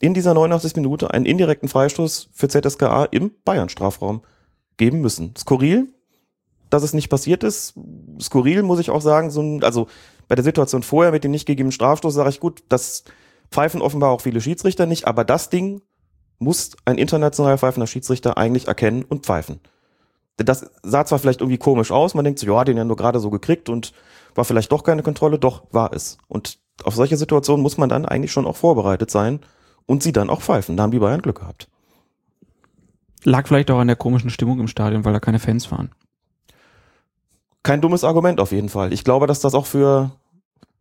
in 0.00 0.14
dieser 0.14 0.34
89. 0.34 0.76
Minute 0.76 1.12
einen 1.12 1.26
indirekten 1.26 1.68
Freistoß 1.68 2.30
für 2.32 2.48
ZSKA 2.48 3.04
im 3.06 3.32
Bayern-Strafraum 3.44 4.22
geben 4.76 5.00
müssen. 5.00 5.34
Skurril, 5.36 5.88
dass 6.70 6.82
es 6.82 6.94
nicht 6.94 7.08
passiert 7.08 7.44
ist. 7.44 7.74
Skurril 8.20 8.62
muss 8.62 8.80
ich 8.80 8.90
auch 8.90 9.02
sagen, 9.02 9.30
so 9.30 9.42
ein, 9.42 9.62
also 9.62 9.88
bei 10.28 10.34
der 10.34 10.44
Situation 10.44 10.82
vorher 10.82 11.12
mit 11.12 11.24
dem 11.24 11.30
nicht 11.30 11.46
gegebenen 11.46 11.72
Strafstoß 11.72 12.14
sage 12.14 12.30
ich 12.30 12.40
gut, 12.40 12.62
das 12.68 13.04
pfeifen 13.50 13.82
offenbar 13.82 14.10
auch 14.10 14.20
viele 14.20 14.40
Schiedsrichter 14.40 14.86
nicht, 14.86 15.06
aber 15.06 15.24
das 15.24 15.50
Ding 15.50 15.82
muss 16.40 16.76
ein 16.84 16.98
international 16.98 17.58
pfeifender 17.58 17.86
Schiedsrichter 17.86 18.36
eigentlich 18.36 18.66
erkennen 18.66 19.04
und 19.04 19.24
pfeifen. 19.24 19.60
Das 20.36 20.70
sah 20.82 21.04
zwar 21.04 21.18
vielleicht 21.18 21.42
irgendwie 21.42 21.58
komisch 21.58 21.92
aus, 21.92 22.14
man 22.14 22.24
denkt 22.24 22.40
so, 22.40 22.46
ja, 22.46 22.64
den 22.64 22.78
ja 22.78 22.84
nur 22.84 22.96
gerade 22.96 23.20
so 23.20 23.30
gekriegt 23.30 23.68
und 23.68 23.92
war 24.34 24.44
vielleicht 24.44 24.72
doch 24.72 24.82
keine 24.82 25.02
Kontrolle, 25.02 25.38
doch 25.38 25.64
war 25.70 25.92
es. 25.92 26.16
Und 26.28 26.58
auf 26.82 26.94
solche 26.94 27.18
Situationen 27.18 27.62
muss 27.62 27.76
man 27.76 27.90
dann 27.90 28.06
eigentlich 28.06 28.32
schon 28.32 28.46
auch 28.46 28.56
vorbereitet 28.56 29.10
sein 29.10 29.40
und 29.86 30.02
sie 30.02 30.12
dann 30.12 30.30
auch 30.30 30.40
pfeifen. 30.40 30.76
Da 30.76 30.84
haben 30.84 30.92
die 30.92 30.98
Bayern 30.98 31.20
Glück 31.20 31.40
gehabt. 31.40 31.68
Lag 33.24 33.46
vielleicht 33.46 33.70
auch 33.70 33.78
an 33.78 33.88
der 33.88 33.96
komischen 33.96 34.30
Stimmung 34.30 34.60
im 34.60 34.68
Stadion, 34.68 35.04
weil 35.04 35.12
da 35.12 35.20
keine 35.20 35.40
Fans 35.40 35.70
waren. 35.70 35.90
Kein 37.62 37.82
dummes 37.82 38.02
Argument 38.02 38.40
auf 38.40 38.52
jeden 38.52 38.70
Fall. 38.70 38.94
Ich 38.94 39.04
glaube, 39.04 39.26
dass 39.26 39.40
das 39.40 39.54
auch 39.54 39.66
für 39.66 40.10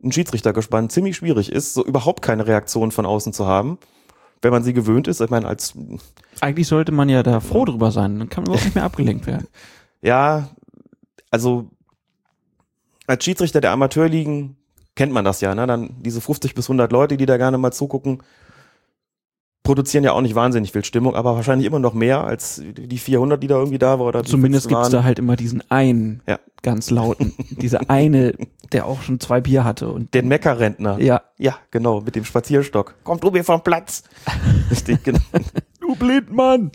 ein 0.01 0.14
Schiedsrichtergespann 0.14 0.89
ziemlich 0.89 1.18
schwierig 1.18 1.51
ist, 1.51 1.74
so 1.74 1.84
überhaupt 1.84 2.22
keine 2.22 2.47
Reaktion 2.47 2.91
von 2.91 3.05
außen 3.05 3.34
zu 3.34 3.45
haben, 3.45 3.78
wenn 4.42 4.52
man 4.52 4.64
sie 4.64 4.74
gewöhnt 4.74 5.08
ist. 5.08 5.22
Ich 5.22 5.30
meine, 5.30 5.48
als 5.48 5.74
Eigentlich 6.42 6.68
sollte 6.68 6.92
man 6.92 7.10
ja 7.10 7.24
da 7.24 7.40
froh 7.40 7.66
drüber 7.66 7.92
sein, 7.92 8.20
dann 8.20 8.30
kann 8.30 8.44
man 8.44 8.52
überhaupt 8.52 8.66
nicht 8.66 8.76
mehr 8.76 8.84
abgelenkt 8.86 9.28
werden. 9.28 9.48
Ja, 10.02 10.48
also 11.30 11.72
als 13.06 13.26
Schiedsrichter 13.26 13.60
der 13.60 13.72
Amateurligen 13.72 14.56
kennt 14.96 15.12
man 15.12 15.26
das 15.26 15.42
ja, 15.42 15.54
ne? 15.54 15.68
Dann 15.68 15.90
diese 16.00 16.22
50 16.22 16.56
bis 16.56 16.68
100 16.70 16.90
Leute, 16.94 17.18
die 17.18 17.26
da 17.26 17.36
gerne 17.36 17.58
mal 17.58 17.74
zugucken, 17.74 18.24
produzieren 19.70 20.04
ja 20.04 20.14
auch 20.14 20.22
nicht 20.22 20.34
wahnsinnig 20.34 20.72
viel 20.72 20.84
Stimmung, 20.84 21.14
aber 21.16 21.36
wahrscheinlich 21.36 21.68
immer 21.68 21.78
noch 21.78 21.94
mehr 21.94 22.24
als 22.24 22.60
die 22.66 22.98
400, 22.98 23.44
die 23.44 23.46
da 23.46 23.60
irgendwie 23.60 23.78
da 23.78 24.00
war 24.00 24.08
oder 24.08 24.24
Zumindest 24.24 24.64
15 24.64 24.70
gibt 24.76 24.86
es 24.88 24.92
da 24.92 25.04
halt 25.04 25.20
immer 25.20 25.36
diesen 25.36 25.64
einen 25.70 26.24
Ja. 26.28 26.40
ganz 26.64 26.90
lauten, 26.90 27.34
dieser 27.52 27.88
eine, 27.88 28.34
der 28.72 28.88
auch 28.88 29.04
schon 29.04 29.20
zwei 29.20 29.42
Bier 29.42 29.64
hatte 29.64 29.90
und 29.90 30.12
den 30.16 30.28
Meckerrentner. 30.28 31.00
ja, 31.00 31.22
Ja, 31.38 31.60
genau, 31.70 32.02
mit 32.02 32.16
dem 32.16 32.26
Spazierstock. 32.26 32.96
Komm 33.04 33.20
du 33.20 33.30
mir 33.30 33.44
vom 33.44 33.62
Platz. 33.62 34.04
Richtig, 34.72 35.04
genau. 35.04 35.20
du 35.80 35.96
Blindmann. 35.96 36.72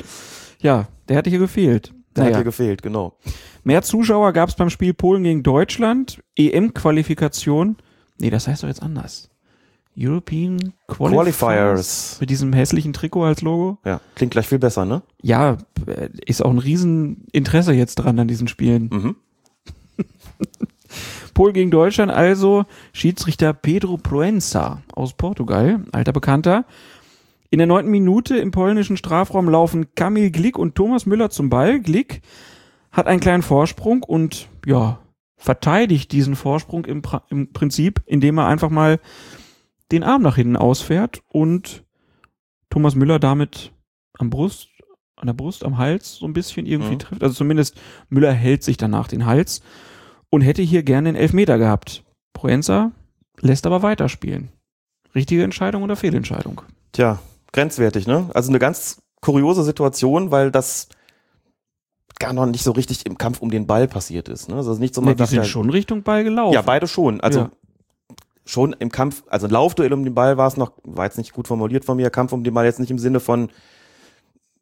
Ja, 0.61 0.87
der 1.09 1.17
hatte 1.17 1.31
hier 1.31 1.41
gefehlt. 1.41 1.93
Der 2.15 2.23
hat 2.27 2.31
Naja. 2.31 2.39
dir 2.43 2.45
gefehlt, 2.45 2.81
genau. 2.81 3.17
Mehr 3.65 3.83
Zuschauer 3.83 4.33
gab 4.33 4.51
es 4.51 4.55
beim 4.55 4.71
Spiel 4.71 4.95
Polen 4.95 5.25
gegen 5.25 5.43
Deutschland. 5.43 6.23
EM-Qualifikation. 6.37 7.77
Nee, 8.21 8.31
das 8.31 8.47
heißt 8.47 8.63
doch 8.63 8.69
jetzt 8.69 8.83
anders. 8.85 9.31
European 9.97 10.73
Qualifiers. 10.89 11.39
Qualifiers. 11.39 12.17
Mit 12.21 12.31
diesem 12.31 12.53
hässlichen 12.53 12.93
Trikot 12.93 13.25
als 13.25 13.43
Logo. 13.43 13.79
Ja, 13.85 14.01
klingt 14.15 14.33
gleich 14.33 14.47
viel 14.47 14.59
besser, 14.59 14.85
ne? 14.85 15.03
Ja, 15.23 15.59
ist 16.27 16.45
auch 16.45 16.51
ein 16.51 16.59
Rieseninteresse 16.59 17.73
jetzt 17.73 17.97
dran 17.97 18.19
an 18.19 18.29
diesen 18.29 18.49
Spielen. 18.49 18.91
Mhm. 18.93 19.17
Polen 21.35 21.55
gegen 21.55 21.71
Deutschland, 21.71 22.13
also 22.13 22.65
Schiedsrichter 22.93 23.53
Pedro 23.53 23.97
Proenza 23.97 24.83
aus 24.93 25.15
Portugal, 25.15 25.81
alter 25.93 26.13
Bekannter. 26.13 26.65
In 27.51 27.59
der 27.59 27.67
neunten 27.67 27.91
Minute 27.91 28.37
im 28.37 28.51
polnischen 28.51 28.97
Strafraum 28.97 29.49
laufen 29.49 29.95
Kamil 29.95 30.31
Glick 30.31 30.59
und 30.59 30.75
Thomas 30.75 31.07
Müller 31.07 31.31
zum 31.31 31.51
Ball. 31.51 31.81
Glick 31.81 32.23
hat 32.91 33.07
einen 33.07 33.21
kleinen 33.21 33.43
Vorsprung 33.43 34.03
und 34.03 34.49
ja, 34.67 34.99
verteidigt 35.37 36.11
diesen 36.13 36.37
Vorsprung 36.37 36.85
im, 36.85 37.03
im 37.29 37.53
Prinzip, 37.53 38.03
indem 38.07 38.39
er 38.39 38.47
einfach 38.47 38.71
mal 38.71 38.99
den 39.95 40.03
Arm 40.05 40.23
nach 40.23 40.37
hinten 40.37 40.57
ausfährt 40.57 41.23
und 41.31 41.85
Thomas 42.71 42.95
Müller 42.95 43.19
damit 43.19 43.73
am 44.19 44.31
Brust, 44.31 44.69
an 45.17 45.27
der 45.27 45.35
Brust, 45.35 45.65
am 45.65 45.79
Hals 45.79 46.17
so 46.17 46.27
ein 46.27 46.33
bisschen 46.33 46.67
irgendwie 46.67 46.95
Mhm. 46.95 46.99
trifft. 46.99 47.23
Also 47.23 47.35
zumindest 47.35 47.77
Müller 48.09 48.33
hält 48.33 48.63
sich 48.65 48.77
danach 48.77 49.09
den 49.09 49.27
Hals 49.27 49.63
und 50.31 50.41
hätte 50.41 50.63
hier 50.63 50.83
gerne 50.83 51.11
den 51.13 51.17
Elfmeter 51.17 51.59
gehabt. 51.59 52.05
Proenza 52.33 52.93
lässt 53.41 53.67
aber 53.67 53.83
weiterspielen. 53.83 54.49
Richtige 55.15 55.45
Entscheidung 55.45 55.83
oder 55.85 55.95
Fehlentscheidung? 55.97 56.63
Tja, 56.93 57.21
grenzwertig, 57.53 58.07
ne? 58.09 58.29
Also 58.35 58.51
eine 58.51 58.59
ganz 58.59 59.01
kuriose 59.21 59.63
Situation, 59.63 60.31
weil 60.33 60.51
das 60.51 60.89
gar 62.19 62.33
noch 62.33 62.47
nicht 62.47 62.63
so 62.65 62.73
richtig 62.73 63.07
im 63.07 63.17
Kampf 63.19 63.41
um 63.41 63.51
den 63.51 63.67
Ball 63.67 63.87
passiert 63.89 64.29
ist. 64.29 64.49
Ne? 64.49 64.57
Also 64.57 64.75
nicht 64.77 64.95
so 64.95 65.01
Nee, 65.01 65.15
die 65.15 65.25
sind 65.27 65.39
ja, 65.39 65.45
schon 65.45 65.71
Richtung 65.71 66.03
Ball 66.03 66.25
gelaufen. 66.25 66.55
ja, 66.55 66.63
beide 66.63 66.87
schon. 66.87 67.21
Also 67.21 67.41
Ja. 67.41 67.51
Schon 68.45 68.75
im 68.79 68.91
Kampf, 68.91 69.23
also 69.29 69.47
ein 69.47 69.51
Laufduell 69.51 69.93
um 69.93 70.05
den 70.05 70.15
Ball 70.15 70.37
war 70.37 70.49
es 70.49 70.57
noch, 70.57 70.73
war 70.83 71.05
jetzt 71.07 71.19
nicht 71.19 71.33
gut 71.33 71.49
formuliert 71.49 71.85
von 71.85 71.97
mir, 71.97 72.11
Kampf 72.11 72.33
um 72.33 72.45
den 72.45 72.53
Ball 72.55 72.65
jetzt 72.67 72.81
nicht 72.81 72.91
im 72.91 72.99
Sinne 72.99 73.21
von 73.21 73.49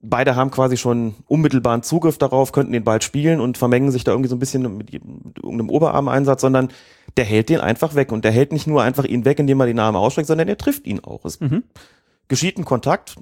beide 0.03 0.35
haben 0.37 0.51
quasi 0.51 0.77
schon 0.77 1.15
unmittelbaren 1.29 1.83
Zugriff 1.83 2.19
darauf, 2.19 2.53
könnten 2.53 2.73
den 2.73 2.85
Ball 2.85 3.01
spielen 3.01 3.41
und 3.41 3.57
vermengen 3.57 3.93
sich 3.93 4.05
da 4.05 4.11
irgendwie 4.11 4.29
so 4.29 4.37
ein 4.37 4.41
bisschen 4.41 4.77
mit, 4.77 4.93
irgendeinem 4.93 5.71
Oberarmeinsatz, 5.71 6.41
sondern 6.41 6.69
der 7.17 7.25
hält 7.25 7.49
den 7.49 7.61
einfach 7.61 7.95
weg 7.95 8.11
und 8.13 8.25
der 8.25 8.33
hält 8.33 8.53
nicht 8.53 8.67
nur 8.67 8.83
einfach 8.83 9.05
ihn 9.05 9.25
weg, 9.25 9.39
indem 9.39 9.61
er 9.61 9.67
den 9.67 9.79
Arm 9.79 9.97
ausstreckt, 9.97 10.27
sondern 10.27 10.49
der 10.49 10.59
trifft 10.59 10.87
ihn 10.87 11.01
auch. 11.01 11.25
Es 11.25 11.41
Mhm. 11.41 11.63
geschieht 12.29 12.59
ein 12.59 12.65
Kontakt. 12.65 13.15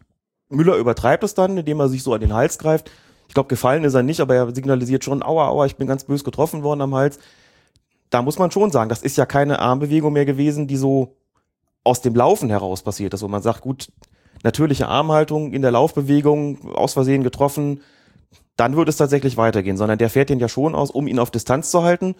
Müller 0.48 0.76
übertreibt 0.76 1.22
es 1.22 1.34
dann, 1.34 1.58
indem 1.58 1.80
er 1.80 1.88
sich 1.88 2.02
so 2.02 2.14
an 2.14 2.20
den 2.20 2.32
Hals 2.32 2.58
greift. 2.58 2.90
Ich 3.28 3.34
glaube, 3.34 3.48
gefallen 3.48 3.84
ist 3.84 3.94
er 3.94 4.02
nicht, 4.02 4.20
aber 4.20 4.34
er 4.34 4.54
signalisiert 4.54 5.04
schon, 5.04 5.22
aua, 5.22 5.48
aua, 5.48 5.66
ich 5.66 5.76
bin 5.76 5.86
ganz 5.86 6.04
bös 6.04 6.24
getroffen 6.24 6.62
worden 6.62 6.80
am 6.80 6.94
Hals. 6.94 7.18
Da 8.10 8.22
muss 8.22 8.38
man 8.38 8.50
schon 8.50 8.70
sagen, 8.70 8.88
das 8.88 9.02
ist 9.02 9.16
ja 9.16 9.26
keine 9.26 9.60
Armbewegung 9.60 10.12
mehr 10.12 10.24
gewesen, 10.24 10.66
die 10.66 10.76
so 10.76 11.16
aus 11.84 12.02
dem 12.02 12.14
Laufen 12.14 12.50
heraus 12.50 12.82
passiert 12.82 13.14
ist, 13.14 13.22
wo 13.22 13.28
man 13.28 13.42
sagt, 13.42 13.60
gut, 13.62 13.90
natürliche 14.42 14.88
Armhaltung 14.88 15.52
in 15.52 15.62
der 15.62 15.70
Laufbewegung, 15.70 16.72
aus 16.74 16.92
Versehen 16.92 17.22
getroffen, 17.22 17.80
dann 18.56 18.76
würde 18.76 18.90
es 18.90 18.96
tatsächlich 18.96 19.36
weitergehen, 19.36 19.76
sondern 19.76 19.98
der 19.98 20.10
fährt 20.10 20.28
den 20.28 20.38
ja 20.38 20.48
schon 20.48 20.74
aus, 20.74 20.90
um 20.90 21.06
ihn 21.06 21.18
auf 21.18 21.30
Distanz 21.30 21.70
zu 21.70 21.82
halten 21.82 22.14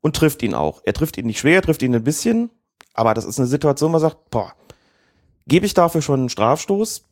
und 0.00 0.14
trifft 0.14 0.42
ihn 0.42 0.54
auch. 0.54 0.82
Er 0.84 0.92
trifft 0.92 1.18
ihn 1.18 1.26
nicht 1.26 1.40
schwer, 1.40 1.56
er 1.56 1.62
trifft 1.62 1.82
ihn 1.82 1.94
ein 1.94 2.04
bisschen, 2.04 2.50
aber 2.94 3.14
das 3.14 3.24
ist 3.24 3.38
eine 3.38 3.48
Situation, 3.48 3.88
wo 3.88 3.92
man 3.92 4.00
sagt, 4.00 4.30
boah, 4.30 4.52
gebe 5.46 5.66
ich 5.66 5.74
dafür 5.74 6.02
schon 6.02 6.20
einen 6.20 6.28
Strafstoß? 6.28 7.04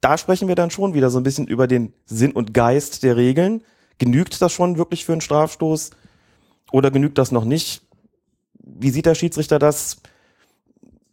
Da 0.00 0.18
sprechen 0.18 0.48
wir 0.48 0.54
dann 0.54 0.70
schon 0.70 0.94
wieder 0.94 1.10
so 1.10 1.18
ein 1.18 1.22
bisschen 1.22 1.46
über 1.46 1.66
den 1.66 1.94
Sinn 2.06 2.32
und 2.32 2.54
Geist 2.54 3.02
der 3.02 3.16
Regeln. 3.16 3.62
Genügt 3.98 4.42
das 4.42 4.52
schon 4.52 4.76
wirklich 4.76 5.04
für 5.04 5.12
einen 5.12 5.20
Strafstoß 5.20 5.90
oder 6.72 6.90
genügt 6.90 7.18
das 7.18 7.32
noch 7.32 7.44
nicht? 7.44 7.82
Wie 8.58 8.90
sieht 8.90 9.06
der 9.06 9.14
Schiedsrichter 9.14 9.58
das? 9.58 9.98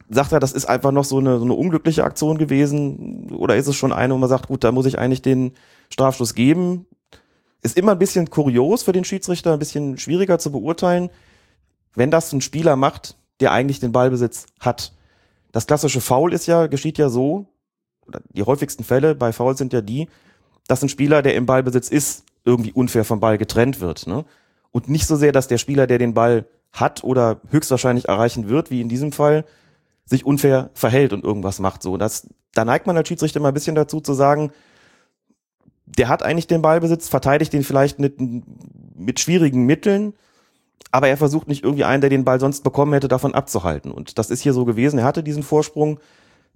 Sagt 0.10 0.32
er, 0.32 0.40
das 0.40 0.54
ist 0.54 0.66
einfach 0.66 0.92
noch 0.92 1.04
so 1.04 1.20
eine, 1.20 1.38
so 1.38 1.46
eine 1.46 1.54
unglückliche 1.54 2.04
Aktion 2.04 2.38
gewesen? 2.38 3.32
Oder 3.32 3.56
ist 3.56 3.68
es 3.68 3.76
schon 3.76 3.94
eine, 3.94 4.14
wo 4.14 4.18
man 4.18 4.30
sagt, 4.30 4.48
gut, 4.48 4.64
da 4.64 4.72
muss 4.72 4.88
ich 4.88 4.98
eigentlich 4.98 5.22
den 5.22 5.54
Strafstoß 5.92 6.34
geben? 6.34 6.88
Ist 7.62 7.78
immer 7.78 7.92
ein 7.92 8.00
bisschen 8.00 8.30
kurios 8.30 8.84
für 8.84 8.94
den 8.94 9.04
Schiedsrichter, 9.04 9.54
ein 9.54 9.60
bisschen 9.60 9.98
schwieriger 9.98 10.40
zu 10.40 10.52
beurteilen, 10.52 11.10
wenn 11.94 12.10
das 12.10 12.32
ein 12.34 12.42
Spieler 12.42 12.76
macht, 12.76 13.18
der 13.40 13.52
eigentlich 13.52 13.80
den 13.80 13.92
Ballbesitz 13.92 14.48
hat. 14.60 14.94
Das 15.52 15.68
klassische 15.68 16.02
Foul 16.02 16.34
ist 16.34 16.48
ja, 16.48 16.68
geschieht 16.68 16.98
ja 16.98 17.10
so, 17.10 17.48
oder 18.08 18.22
die 18.34 18.44
häufigsten 18.44 18.84
Fälle 18.84 19.16
bei 19.16 19.32
Fouls 19.32 19.58
sind 19.58 19.74
ja 19.74 19.82
die, 19.82 20.08
dass 20.68 20.82
ein 20.84 20.90
Spieler, 20.90 21.22
der 21.22 21.36
im 21.36 21.46
Ballbesitz 21.46 21.90
ist, 21.90 22.24
irgendwie 22.46 22.72
unfair 22.72 23.06
vom 23.06 23.20
Ball 23.20 23.38
getrennt 23.38 23.82
wird. 23.82 24.08
Ne? 24.08 24.26
Und 24.72 24.90
nicht 24.90 25.08
so 25.08 25.16
sehr, 25.16 25.32
dass 25.32 25.48
der 25.48 25.58
Spieler, 25.58 25.88
der 25.88 25.98
den 25.98 26.14
Ball 26.14 26.46
hat 26.72 27.04
oder 27.04 27.42
höchstwahrscheinlich 27.50 28.08
erreichen 28.08 28.50
wird, 28.50 28.70
wie 28.70 28.82
in 28.82 28.90
diesem 28.90 29.12
Fall, 29.12 29.46
sich 30.06 30.26
unfair 30.26 30.70
verhält 30.74 31.14
und 31.14 31.24
irgendwas 31.24 31.60
macht. 31.60 31.84
So, 31.84 31.98
das, 31.98 32.28
da 32.54 32.66
neigt 32.66 32.88
man 32.88 32.98
als 32.98 33.08
Schiedsrichter 33.08 33.40
immer 33.40 33.50
ein 33.50 33.54
bisschen 33.54 33.76
dazu 33.76 34.02
zu 34.02 34.14
sagen, 34.14 34.52
der 35.86 36.08
hat 36.08 36.24
eigentlich 36.24 36.48
den 36.48 36.62
Ballbesitz, 36.62 37.08
verteidigt 37.10 37.54
den 37.54 37.64
vielleicht 37.64 38.00
mit, 38.00 38.18
mit 38.96 39.20
schwierigen 39.20 39.66
Mitteln, 39.66 40.14
aber 40.92 41.08
er 41.08 41.18
versucht 41.18 41.48
nicht 41.48 41.64
irgendwie 41.64 41.84
einen, 41.84 42.02
der 42.02 42.10
den 42.10 42.26
Ball 42.26 42.40
sonst 42.40 42.64
bekommen 42.64 42.94
hätte, 42.94 43.08
davon 43.08 43.34
abzuhalten. 43.34 43.92
Und 43.92 44.18
das 44.18 44.30
ist 44.30 44.42
hier 44.42 44.54
so 44.54 44.66
gewesen. 44.66 45.00
Er 45.00 45.06
hatte 45.06 45.24
diesen 45.24 45.44
Vorsprung. 45.44 46.00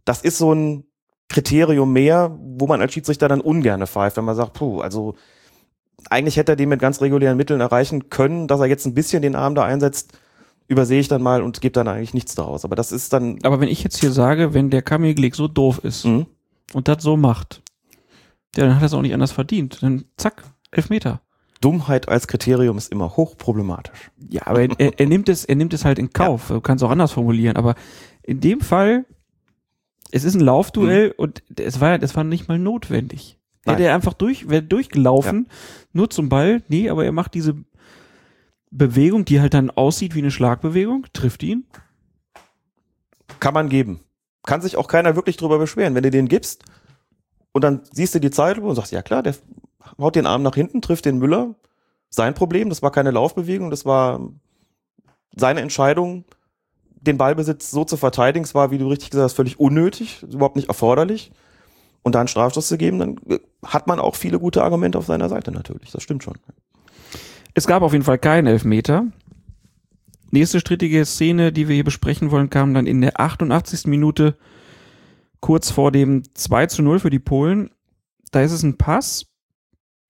Das 0.05 0.21
ist 0.21 0.37
so 0.37 0.53
ein 0.53 0.85
Kriterium 1.29 1.93
mehr, 1.93 2.37
wo 2.39 2.67
man 2.67 2.81
als 2.81 2.93
Schiedsrichter 2.93 3.27
dann 3.27 3.41
ungerne 3.41 3.87
pfeift, 3.87 4.17
wenn 4.17 4.25
man 4.25 4.35
sagt, 4.35 4.53
puh, 4.53 4.81
also 4.81 5.15
eigentlich 6.09 6.37
hätte 6.37 6.53
er 6.53 6.55
den 6.55 6.69
mit 6.69 6.79
ganz 6.79 7.01
regulären 7.01 7.37
Mitteln 7.37 7.61
erreichen 7.61 8.09
können, 8.09 8.47
dass 8.47 8.59
er 8.59 8.65
jetzt 8.67 8.85
ein 8.85 8.93
bisschen 8.93 9.21
den 9.21 9.35
Arm 9.35 9.55
da 9.55 9.63
einsetzt, 9.63 10.13
übersehe 10.67 10.99
ich 10.99 11.07
dann 11.07 11.21
mal 11.21 11.41
und 11.41 11.61
gebe 11.61 11.73
dann 11.73 11.87
eigentlich 11.87 12.13
nichts 12.13 12.35
daraus. 12.35 12.65
Aber 12.65 12.75
das 12.75 12.91
ist 12.91 13.13
dann, 13.13 13.39
Aber 13.43 13.59
wenn 13.59 13.67
ich 13.69 13.83
jetzt 13.83 13.99
hier 13.99 14.11
sage, 14.11 14.53
wenn 14.53 14.69
der 14.69 14.81
Kamil 14.81 15.13
Glick 15.13 15.35
so 15.35 15.47
doof 15.47 15.79
ist 15.83 16.05
Mhm. 16.05 16.25
und 16.73 16.87
das 16.87 17.03
so 17.03 17.17
macht, 17.17 17.61
ja, 18.55 18.65
dann 18.65 18.75
hat 18.75 18.83
er 18.83 18.85
es 18.87 18.93
auch 18.93 19.01
nicht 19.01 19.13
anders 19.13 19.31
verdient. 19.31 19.81
Dann 19.81 20.05
zack, 20.17 20.43
Elfmeter. 20.71 21.21
Dummheit 21.61 22.09
als 22.09 22.27
Kriterium 22.27 22.77
ist 22.77 22.91
immer 22.91 23.15
hochproblematisch. 23.15 24.11
Ja, 24.29 24.47
aber 24.47 24.63
er, 24.63 24.99
er, 24.99 25.05
nimmt 25.07 25.29
es, 25.29 25.45
er 25.45 25.55
nimmt 25.55 25.73
es 25.73 25.85
halt 25.85 25.97
in 25.97 26.11
Kauf. 26.11 26.49
Du 26.49 26.59
kannst 26.59 26.83
auch 26.83 26.89
anders 26.91 27.13
formulieren, 27.13 27.55
aber 27.55 27.75
in 28.21 28.41
dem 28.41 28.59
Fall, 28.59 29.05
es 30.11 30.23
ist 30.25 30.35
ein 30.35 30.41
Laufduell 30.41 31.11
und 31.15 31.41
es 31.57 31.79
war, 31.79 31.97
das 31.99 32.15
war 32.15 32.23
nicht 32.25 32.47
mal 32.49 32.59
notwendig. 32.59 33.37
Nein. 33.65 33.75
Hätte 33.75 33.87
er 33.87 33.95
einfach 33.95 34.13
durch, 34.13 34.49
wäre 34.49 34.63
durchgelaufen, 34.63 35.47
nur 35.93 36.09
zum 36.09 36.29
Ball. 36.29 36.61
Nee, 36.67 36.89
aber 36.89 37.05
er 37.05 37.11
macht 37.13 37.33
diese 37.33 37.55
Bewegung, 38.71 39.23
die 39.23 39.39
halt 39.39 39.53
dann 39.53 39.69
aussieht 39.69 40.15
wie 40.15 40.19
eine 40.19 40.31
Schlagbewegung, 40.31 41.05
trifft 41.13 41.43
ihn. 41.43 41.65
Kann 43.39 43.53
man 43.53 43.69
geben. 43.69 44.01
Kann 44.43 44.61
sich 44.61 44.75
auch 44.75 44.87
keiner 44.87 45.15
wirklich 45.15 45.37
drüber 45.37 45.59
beschweren. 45.59 45.95
Wenn 45.95 46.03
du 46.03 46.11
den 46.11 46.27
gibst 46.27 46.65
und 47.53 47.63
dann 47.63 47.81
siehst 47.91 48.15
du 48.15 48.19
die 48.19 48.31
Zeitlupe 48.31 48.67
und 48.67 48.75
sagst, 48.75 48.91
ja 48.91 49.01
klar, 49.01 49.23
der 49.23 49.35
haut 49.97 50.15
den 50.15 50.25
Arm 50.25 50.43
nach 50.43 50.55
hinten, 50.55 50.81
trifft 50.81 51.05
den 51.05 51.19
Müller. 51.19 51.55
Sein 52.09 52.33
Problem, 52.33 52.69
das 52.69 52.81
war 52.81 52.91
keine 52.91 53.11
Laufbewegung, 53.11 53.69
das 53.69 53.85
war 53.85 54.19
seine 55.35 55.61
Entscheidung, 55.61 56.25
den 56.95 57.17
Ballbesitz 57.17 57.71
so 57.71 57.85
zu 57.85 57.97
verteidigen. 57.97 58.43
Es 58.43 58.55
war, 58.55 58.71
wie 58.71 58.77
du 58.77 58.87
richtig 58.87 59.09
gesagt 59.09 59.25
hast, 59.25 59.33
völlig 59.33 59.59
unnötig, 59.59 60.23
überhaupt 60.23 60.55
nicht 60.55 60.67
erforderlich. 60.67 61.31
Und 62.03 62.15
da 62.15 62.19
einen 62.19 62.27
Strafstoß 62.27 62.67
zu 62.67 62.77
geben, 62.77 62.99
dann 62.99 63.17
äh, 63.29 63.39
hat 63.65 63.87
man 63.87 63.99
auch 63.99 64.15
viele 64.15 64.39
gute 64.39 64.63
Argumente 64.63 64.97
auf 64.97 65.05
seiner 65.05 65.29
Seite 65.29 65.51
natürlich. 65.51 65.91
Das 65.91 66.03
stimmt 66.03 66.23
schon. 66.23 66.37
Es 67.53 67.65
gab 67.65 67.81
auf 67.81 67.93
jeden 67.93 68.03
Fall 68.03 68.19
keinen 68.19 68.47
Elfmeter. 68.47 69.07
Nächste 70.31 70.59
strittige 70.59 71.05
Szene, 71.05 71.51
die 71.51 71.67
wir 71.67 71.75
hier 71.75 71.83
besprechen 71.83 72.31
wollen, 72.31 72.49
kam 72.49 72.73
dann 72.73 72.87
in 72.87 73.01
der 73.01 73.19
88. 73.19 73.85
Minute 73.85 74.35
kurz 75.39 75.69
vor 75.69 75.91
dem 75.91 76.23
2 76.33 76.67
zu 76.67 76.81
0 76.81 76.99
für 76.99 77.09
die 77.09 77.19
Polen. 77.19 77.69
Da 78.31 78.41
ist 78.41 78.51
es 78.51 78.63
ein 78.63 78.77
Pass, 78.77 79.27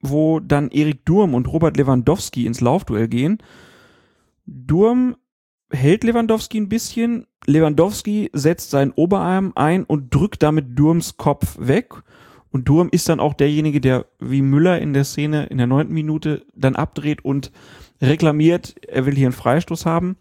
wo 0.01 0.39
dann 0.39 0.69
Erik 0.69 1.05
Durm 1.05 1.33
und 1.33 1.47
Robert 1.47 1.75
Lewandowski 1.75 2.45
ins 2.45 2.61
Laufduell 2.61 3.07
gehen. 3.07 3.39
Durm 4.45 5.15
hält 5.73 6.03
Lewandowski 6.03 6.59
ein 6.59 6.69
bisschen. 6.69 7.27
Lewandowski 7.45 8.29
setzt 8.33 8.69
seinen 8.69 8.91
Oberarm 8.91 9.51
ein 9.55 9.83
und 9.83 10.13
drückt 10.13 10.43
damit 10.43 10.77
Durms 10.79 11.17
Kopf 11.17 11.57
weg. 11.59 11.93
Und 12.51 12.69
Durm 12.69 12.89
ist 12.91 13.09
dann 13.09 13.19
auch 13.19 13.33
derjenige, 13.33 13.81
der 13.81 14.05
wie 14.19 14.43
Müller 14.43 14.79
in 14.79 14.93
der 14.93 15.03
Szene 15.03 15.47
in 15.47 15.57
der 15.57 15.67
neunten 15.67 15.93
Minute 15.93 16.45
dann 16.53 16.75
abdreht 16.75 17.25
und 17.25 17.51
reklamiert, 18.01 18.75
er 18.87 19.05
will 19.05 19.15
hier 19.15 19.27
einen 19.27 19.33
Freistoß 19.33 19.85
haben. 19.85 20.17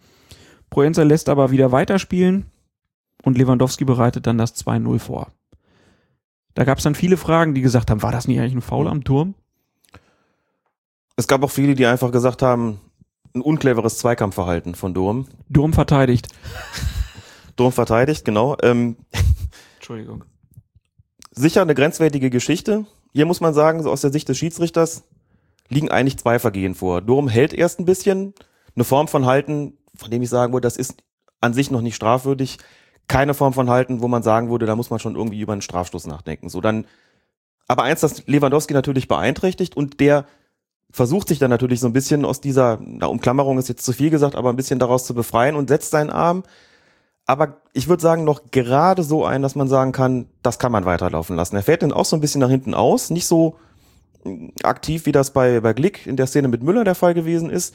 Proenza 0.71 1.03
lässt 1.03 1.29
aber 1.29 1.51
wieder 1.51 1.73
weiterspielen 1.73 2.47
und 3.23 3.37
Lewandowski 3.37 3.85
bereitet 3.85 4.27
dann 4.27 4.39
das 4.39 4.57
2-0 4.57 4.99
vor. 4.99 5.33
Da 6.55 6.65
gab 6.65 6.79
es 6.79 6.85
dann 6.85 6.95
viele 6.95 7.19
Fragen, 7.19 7.55
die 7.55 7.61
gesagt 7.61 7.91
haben, 7.91 8.03
war 8.03 8.13
das 8.13 8.27
nicht 8.27 8.39
eigentlich 8.39 8.55
ein 8.55 8.63
Foul 8.63 8.89
am 8.89 9.05
Turm? 9.05 9.35
Es 11.17 11.29
gab 11.29 11.43
auch 11.43 11.51
viele, 11.51 11.75
die 11.75 11.87
einfach 11.87 12.11
gesagt 12.11 12.41
haben, 12.41 12.81
ein 13.35 13.41
uncleveres 13.41 13.99
Zweikampfverhalten 13.99 14.75
von 14.75 14.95
Durm. 14.95 15.27
Durm 15.49 15.73
verteidigt. 15.73 16.29
Durm 17.57 17.73
verteidigt, 17.73 18.25
genau. 18.25 18.57
Ähm, 18.63 18.97
Entschuldigung. 19.77 20.25
sicher 21.31 21.63
eine 21.63 21.75
grenzwertige 21.75 22.31
Geschichte. 22.31 22.87
Hier 23.13 23.27
muss 23.27 23.41
man 23.41 23.55
sagen, 23.55 23.83
so 23.83 23.91
aus 23.91 24.01
der 24.01 24.13
Sicht 24.13 24.29
des 24.29 24.39
Schiedsrichters 24.39 25.05
liegen 25.69 25.91
eigentlich 25.91 26.19
zwei 26.19 26.39
Vergehen 26.39 26.75
vor. 26.75 27.01
Durm 27.01 27.29
hält 27.29 27.53
erst 27.53 27.79
ein 27.79 27.85
bisschen, 27.85 28.35
eine 28.75 28.85
Form 28.85 29.09
von 29.09 29.27
Halten, 29.27 29.79
von 29.95 30.11
dem 30.11 30.23
ich 30.23 30.31
sagen 30.31 30.53
würde, 30.53 30.67
das 30.67 30.77
ist 30.77 31.03
an 31.41 31.55
sich 31.55 31.71
noch 31.71 31.83
nicht 31.83 31.97
strafwürdig. 31.97 32.59
Keine 33.09 33.35
Form 33.35 33.53
von 33.53 33.69
Halten, 33.69 34.01
wo 34.01 34.09
man 34.09 34.23
sagen 34.23 34.51
würde, 34.51 34.67
da 34.67 34.77
muss 34.77 34.91
man 34.91 34.99
schon 34.99 35.17
irgendwie 35.17 35.41
über 35.41 35.53
einen 35.53 35.63
Strafstoß 35.63 36.07
nachdenken. 36.07 36.49
So 36.49 36.61
dann, 36.61 36.87
aber 37.67 37.83
eins, 37.83 38.01
das 38.01 38.27
Lewandowski 38.27 38.75
natürlich 38.75 39.09
beeinträchtigt 39.09 39.77
und 39.77 40.01
der 40.01 40.27
versucht 40.93 41.29
sich 41.29 41.39
dann 41.39 41.51
natürlich 41.51 41.81
so 41.81 41.87
ein 41.87 41.95
bisschen 41.95 42.25
aus 42.25 42.41
dieser, 42.41 42.79
na, 42.83 43.07
Umklammerung 43.07 43.59
ist 43.59 43.69
jetzt 43.69 43.85
zu 43.85 43.93
viel 43.93 44.11
gesagt, 44.11 44.37
aber 44.37 44.51
ein 44.51 44.57
bisschen 44.57 44.79
daraus 44.79 45.07
zu 45.07 45.15
befreien 45.15 45.57
und 45.57 45.69
setzt 45.69 45.91
seinen 45.91 46.11
Arm. 46.11 46.45
Aber 47.25 47.63
ich 47.73 47.89
würde 47.89 48.03
sagen, 48.03 48.25
noch 48.25 48.51
gerade 48.51 49.03
so 49.03 49.25
ein, 49.25 49.43
dass 49.43 49.55
man 49.55 49.69
sagen 49.69 49.93
kann, 49.93 50.27
das 50.43 50.59
kann 50.59 50.73
man 50.73 50.85
weiterlaufen 50.85 51.35
lassen. 51.35 51.57
Er 51.57 51.63
fährt 51.63 51.83
dann 51.83 51.93
auch 51.93 52.05
so 52.05 52.17
ein 52.17 52.21
bisschen 52.21 52.41
nach 52.41 52.51
hinten 52.51 52.75
aus, 52.75 53.11
nicht 53.11 53.27
so 53.27 53.57
mm, 54.25 54.49
aktiv, 54.65 55.07
wie 55.07 55.13
das 55.13 55.33
bei, 55.33 55.61
bei 55.61 55.73
Glick 55.73 56.07
in 56.07 56.17
der 56.17 56.27
Szene 56.27 56.49
mit 56.49 56.63
Müller 56.63 56.85
der 56.85 56.95
Fall 56.95 57.15
gewesen 57.15 57.49
ist. 57.49 57.75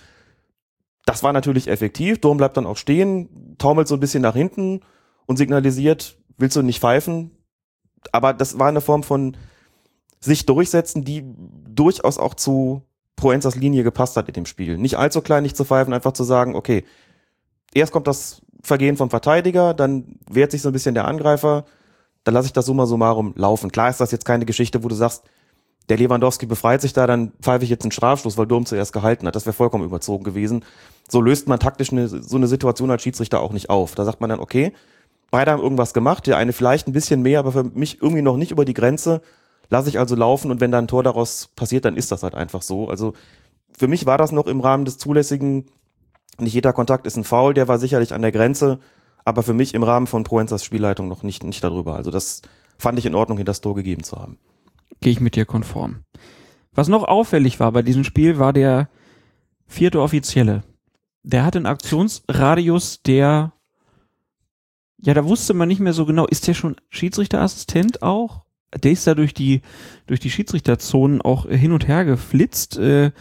Das 1.06 1.24
war 1.24 1.34
natürlich 1.34 1.70
effektiv. 1.70 2.20
Durm 2.20 2.38
bleibt 2.38 2.58
dann 2.58 2.68
auch 2.68 2.78
stehen, 2.78 3.56
taumelt 3.58 3.88
so 3.88 3.96
ein 3.96 4.00
bisschen 4.00 4.22
nach 4.22 4.36
hinten 4.36 4.82
und 5.26 5.38
signalisiert, 5.38 6.18
willst 6.38 6.56
du 6.56 6.62
nicht 6.62 6.82
pfeifen? 6.82 7.32
Aber 8.12 8.34
das 8.34 8.60
war 8.60 8.68
eine 8.68 8.82
Form 8.82 9.02
von 9.02 9.38
sich 10.20 10.46
durchsetzen, 10.46 11.04
die 11.04 11.24
durchaus 11.68 12.18
auch 12.18 12.34
zu 12.34 12.84
Proenzas 13.18 13.56
Linie 13.56 13.84
gepasst 13.84 14.16
hat 14.16 14.30
in 14.30 14.34
dem 14.34 14.46
Spiel. 14.46 14.78
Nicht 14.78 14.96
allzu 14.96 15.22
klein, 15.22 15.44
nicht 15.44 15.58
zu 15.58 15.66
pfeifen, 15.66 15.94
einfach 15.94 16.14
zu 16.14 16.24
sagen, 16.24 16.56
okay, 16.56 16.86
erst 17.74 17.92
kommt 17.92 18.08
das 18.08 18.42
Vergehen 18.62 18.96
vom 18.96 19.10
Verteidiger, 19.10 19.74
dann 19.74 20.20
wehrt 20.30 20.52
sich 20.52 20.62
so 20.62 20.70
ein 20.70 20.74
bisschen 20.74 20.96
der 20.96 21.06
Angreifer, 21.06 21.66
dann 22.24 22.34
lasse 22.34 22.48
ich 22.48 22.54
das 22.54 22.66
summa 22.66 22.86
summarum 22.86 23.34
laufen. 23.36 23.72
Klar 23.72 23.90
ist 23.90 24.00
das 24.00 24.12
jetzt 24.12 24.26
keine 24.26 24.46
Geschichte, 24.46 24.84
wo 24.84 24.88
du 24.88 24.96
sagst, 24.96 25.24
der 25.90 25.98
Lewandowski 25.98 26.46
befreit 26.46 26.82
sich 26.82 26.94
da, 26.94 27.08
dann 27.08 27.32
pfeife 27.42 27.64
ich 27.64 27.70
jetzt 27.70 27.84
einen 27.84 27.92
Strafstoß, 27.92 28.38
weil 28.38 28.46
Durm 28.46 28.66
zuerst 28.66 28.94
gehalten 28.94 29.26
hat. 29.26 29.36
Das 29.36 29.46
wäre 29.46 29.54
vollkommen 29.54 29.86
überzogen 29.86 30.24
gewesen. 30.24 30.66
So 31.10 31.22
löst 31.22 31.48
man 31.48 31.60
taktisch 31.60 31.92
eine, 31.92 32.08
so 32.08 32.36
eine 32.36 32.48
Situation 32.48 32.92
als 32.92 33.02
Schiedsrichter 33.02 33.40
auch 33.40 33.54
nicht 33.54 33.70
auf. 33.70 33.96
Da 33.96 34.04
sagt 34.04 34.20
man 34.20 34.30
dann, 34.30 34.40
okay, 34.40 34.74
beide 35.32 35.52
haben 35.52 35.62
irgendwas 35.62 35.94
gemacht, 35.94 36.28
der 36.28 36.38
eine 36.38 36.52
vielleicht 36.52 36.88
ein 36.88 36.94
bisschen 36.94 37.22
mehr, 37.22 37.40
aber 37.40 37.54
für 37.54 37.64
mich 37.64 38.02
irgendwie 38.02 38.22
noch 38.22 38.38
nicht 38.38 38.52
über 38.52 38.66
die 38.66 38.74
Grenze. 38.74 39.22
Lasse 39.70 39.90
ich 39.90 40.00
also 40.00 40.16
laufen 40.16 40.52
und 40.52 40.62
wenn 40.62 40.72
da 40.72 40.78
ein 40.78 40.88
Tor 40.88 41.04
daraus 41.04 41.50
passiert, 41.56 41.86
dann 41.86 41.98
ist 41.98 42.12
das 42.12 42.24
halt 42.24 42.36
einfach 42.36 42.62
so. 42.62 42.90
Also 42.90 43.14
für 43.78 43.88
mich 43.88 44.06
war 44.06 44.18
das 44.18 44.32
noch 44.32 44.48
im 44.48 44.62
Rahmen 44.62 44.86
des 44.86 44.98
zulässigen, 44.98 45.66
nicht 46.40 46.54
jeder 46.54 46.74
Kontakt 46.74 47.06
ist 47.06 47.18
ein 47.18 47.24
Foul, 47.24 47.54
der 47.54 47.68
war 47.68 47.80
sicherlich 47.80 48.14
an 48.14 48.22
der 48.22 48.32
Grenze, 48.32 48.80
aber 49.26 49.44
für 49.44 49.54
mich 49.54 49.74
im 49.74 49.84
Rahmen 49.84 50.08
von 50.08 50.24
Proenzas 50.24 50.64
Spielleitung 50.64 51.08
noch 51.08 51.24
nicht, 51.24 51.44
nicht 51.44 51.64
darüber. 51.64 51.96
Also 51.96 52.12
das 52.12 52.42
fand 52.78 52.98
ich 53.00 53.06
in 53.06 53.16
Ordnung, 53.16 53.38
hier 53.38 53.46
das 53.46 53.62
Tor 53.62 53.76
gegeben 53.76 54.04
zu 54.04 54.18
haben. 54.18 54.38
Gehe 55.02 55.12
ich 55.12 55.20
mit 55.20 55.36
dir 55.36 55.46
konform. 55.46 56.04
Was 56.74 56.88
noch 56.88 57.04
auffällig 57.04 57.60
war 57.60 57.72
bei 57.72 57.82
diesem 57.82 58.04
Spiel, 58.04 58.40
war 58.40 58.54
der 58.54 58.90
vierte 59.66 60.02
Offizielle. 60.02 60.64
Der 61.24 61.44
hat 61.44 61.56
einen 61.56 61.66
Aktionsradius, 61.66 63.02
der 63.02 63.52
ja, 65.00 65.14
da 65.14 65.26
wusste 65.26 65.54
man 65.54 65.68
nicht 65.68 65.80
mehr 65.80 65.94
so 65.94 66.06
genau, 66.06 66.26
ist 66.26 66.48
der 66.48 66.54
schon 66.54 66.76
Schiedsrichterassistent 66.90 68.02
auch? 68.02 68.42
Der 68.76 68.92
ist 68.92 69.08
da 69.08 69.16
durch 69.16 69.34
die, 69.34 69.62
durch 70.08 70.20
die 70.20 70.30
Schiedsrichterzonen 70.30 71.22
auch 71.22 71.48
hin 71.48 71.72
und 71.72 71.88
her 71.88 72.06
geflitzt, 72.06 72.78
äh, 72.78 73.12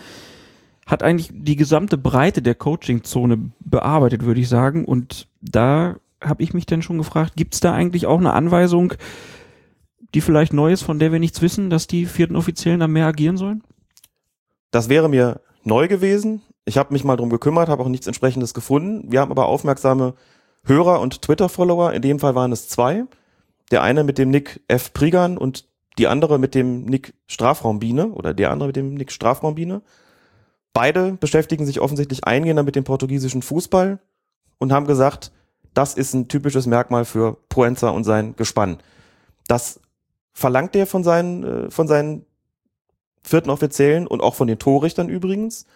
hat 0.86 1.02
eigentlich 1.02 1.30
die 1.32 1.56
gesamte 1.56 1.98
Breite 1.98 2.42
der 2.42 2.54
Coachingzone 2.54 3.50
bearbeitet, 3.60 4.24
würde 4.24 4.40
ich 4.40 4.48
sagen. 4.48 4.84
Und 4.84 5.28
da 5.40 5.96
habe 6.22 6.42
ich 6.42 6.54
mich 6.54 6.66
dann 6.66 6.82
schon 6.82 6.98
gefragt, 6.98 7.34
gibt's 7.36 7.60
da 7.60 7.72
eigentlich 7.72 8.06
auch 8.06 8.18
eine 8.18 8.32
Anweisung, 8.32 8.94
die 10.14 10.20
vielleicht 10.20 10.52
neu 10.52 10.72
ist, 10.72 10.82
von 10.82 10.98
der 10.98 11.12
wir 11.12 11.18
nichts 11.18 11.42
wissen, 11.42 11.70
dass 11.70 11.86
die 11.86 12.06
vierten 12.06 12.36
Offiziellen 12.36 12.80
da 12.80 12.88
mehr 12.88 13.06
agieren 13.06 13.36
sollen? 13.36 13.62
Das 14.70 14.88
wäre 14.88 15.08
mir 15.08 15.40
neu 15.64 15.88
gewesen. 15.88 16.42
Ich 16.64 16.78
habe 16.78 16.92
mich 16.92 17.04
mal 17.04 17.16
drum 17.16 17.30
gekümmert, 17.30 17.68
habe 17.68 17.82
auch 17.82 17.88
nichts 17.88 18.06
entsprechendes 18.06 18.54
gefunden. 18.54 19.10
Wir 19.10 19.20
haben 19.20 19.30
aber 19.30 19.46
aufmerksame 19.46 20.14
Hörer 20.64 21.00
und 21.00 21.22
Twitter-Follower. 21.22 21.92
In 21.92 22.02
dem 22.02 22.18
Fall 22.18 22.34
waren 22.34 22.52
es 22.52 22.68
zwei. 22.68 23.04
Der 23.70 23.82
eine 23.82 24.04
mit 24.04 24.18
dem 24.18 24.30
Nick 24.30 24.60
F. 24.68 24.92
Prigan 24.92 25.38
und 25.38 25.66
die 25.98 26.06
andere 26.06 26.38
mit 26.38 26.54
dem 26.54 26.84
Nick 26.84 27.14
Strafraumbiene 27.26 28.08
oder 28.08 28.34
der 28.34 28.50
andere 28.50 28.68
mit 28.68 28.76
dem 28.76 28.94
Nick 28.94 29.10
Strafraumbiene. 29.12 29.82
Beide 30.72 31.12
beschäftigen 31.12 31.64
sich 31.64 31.80
offensichtlich 31.80 32.24
eingehender 32.24 32.62
mit 32.62 32.76
dem 32.76 32.84
portugiesischen 32.84 33.42
Fußball 33.42 33.98
und 34.58 34.72
haben 34.72 34.86
gesagt, 34.86 35.32
das 35.72 35.94
ist 35.94 36.14
ein 36.14 36.28
typisches 36.28 36.66
Merkmal 36.66 37.04
für 37.04 37.38
Proenza 37.48 37.90
und 37.90 38.04
sein 38.04 38.36
Gespann. 38.36 38.78
Das 39.48 39.80
verlangt 40.32 40.76
er 40.76 40.86
von 40.86 41.02
seinen, 41.02 41.44
äh, 41.44 41.70
von 41.70 41.88
seinen 41.88 42.26
vierten 43.22 43.50
Offiziellen 43.50 44.06
und 44.06 44.20
auch 44.20 44.34
von 44.34 44.48
den 44.48 44.58
Torrichtern 44.58 45.08
übrigens. 45.08 45.66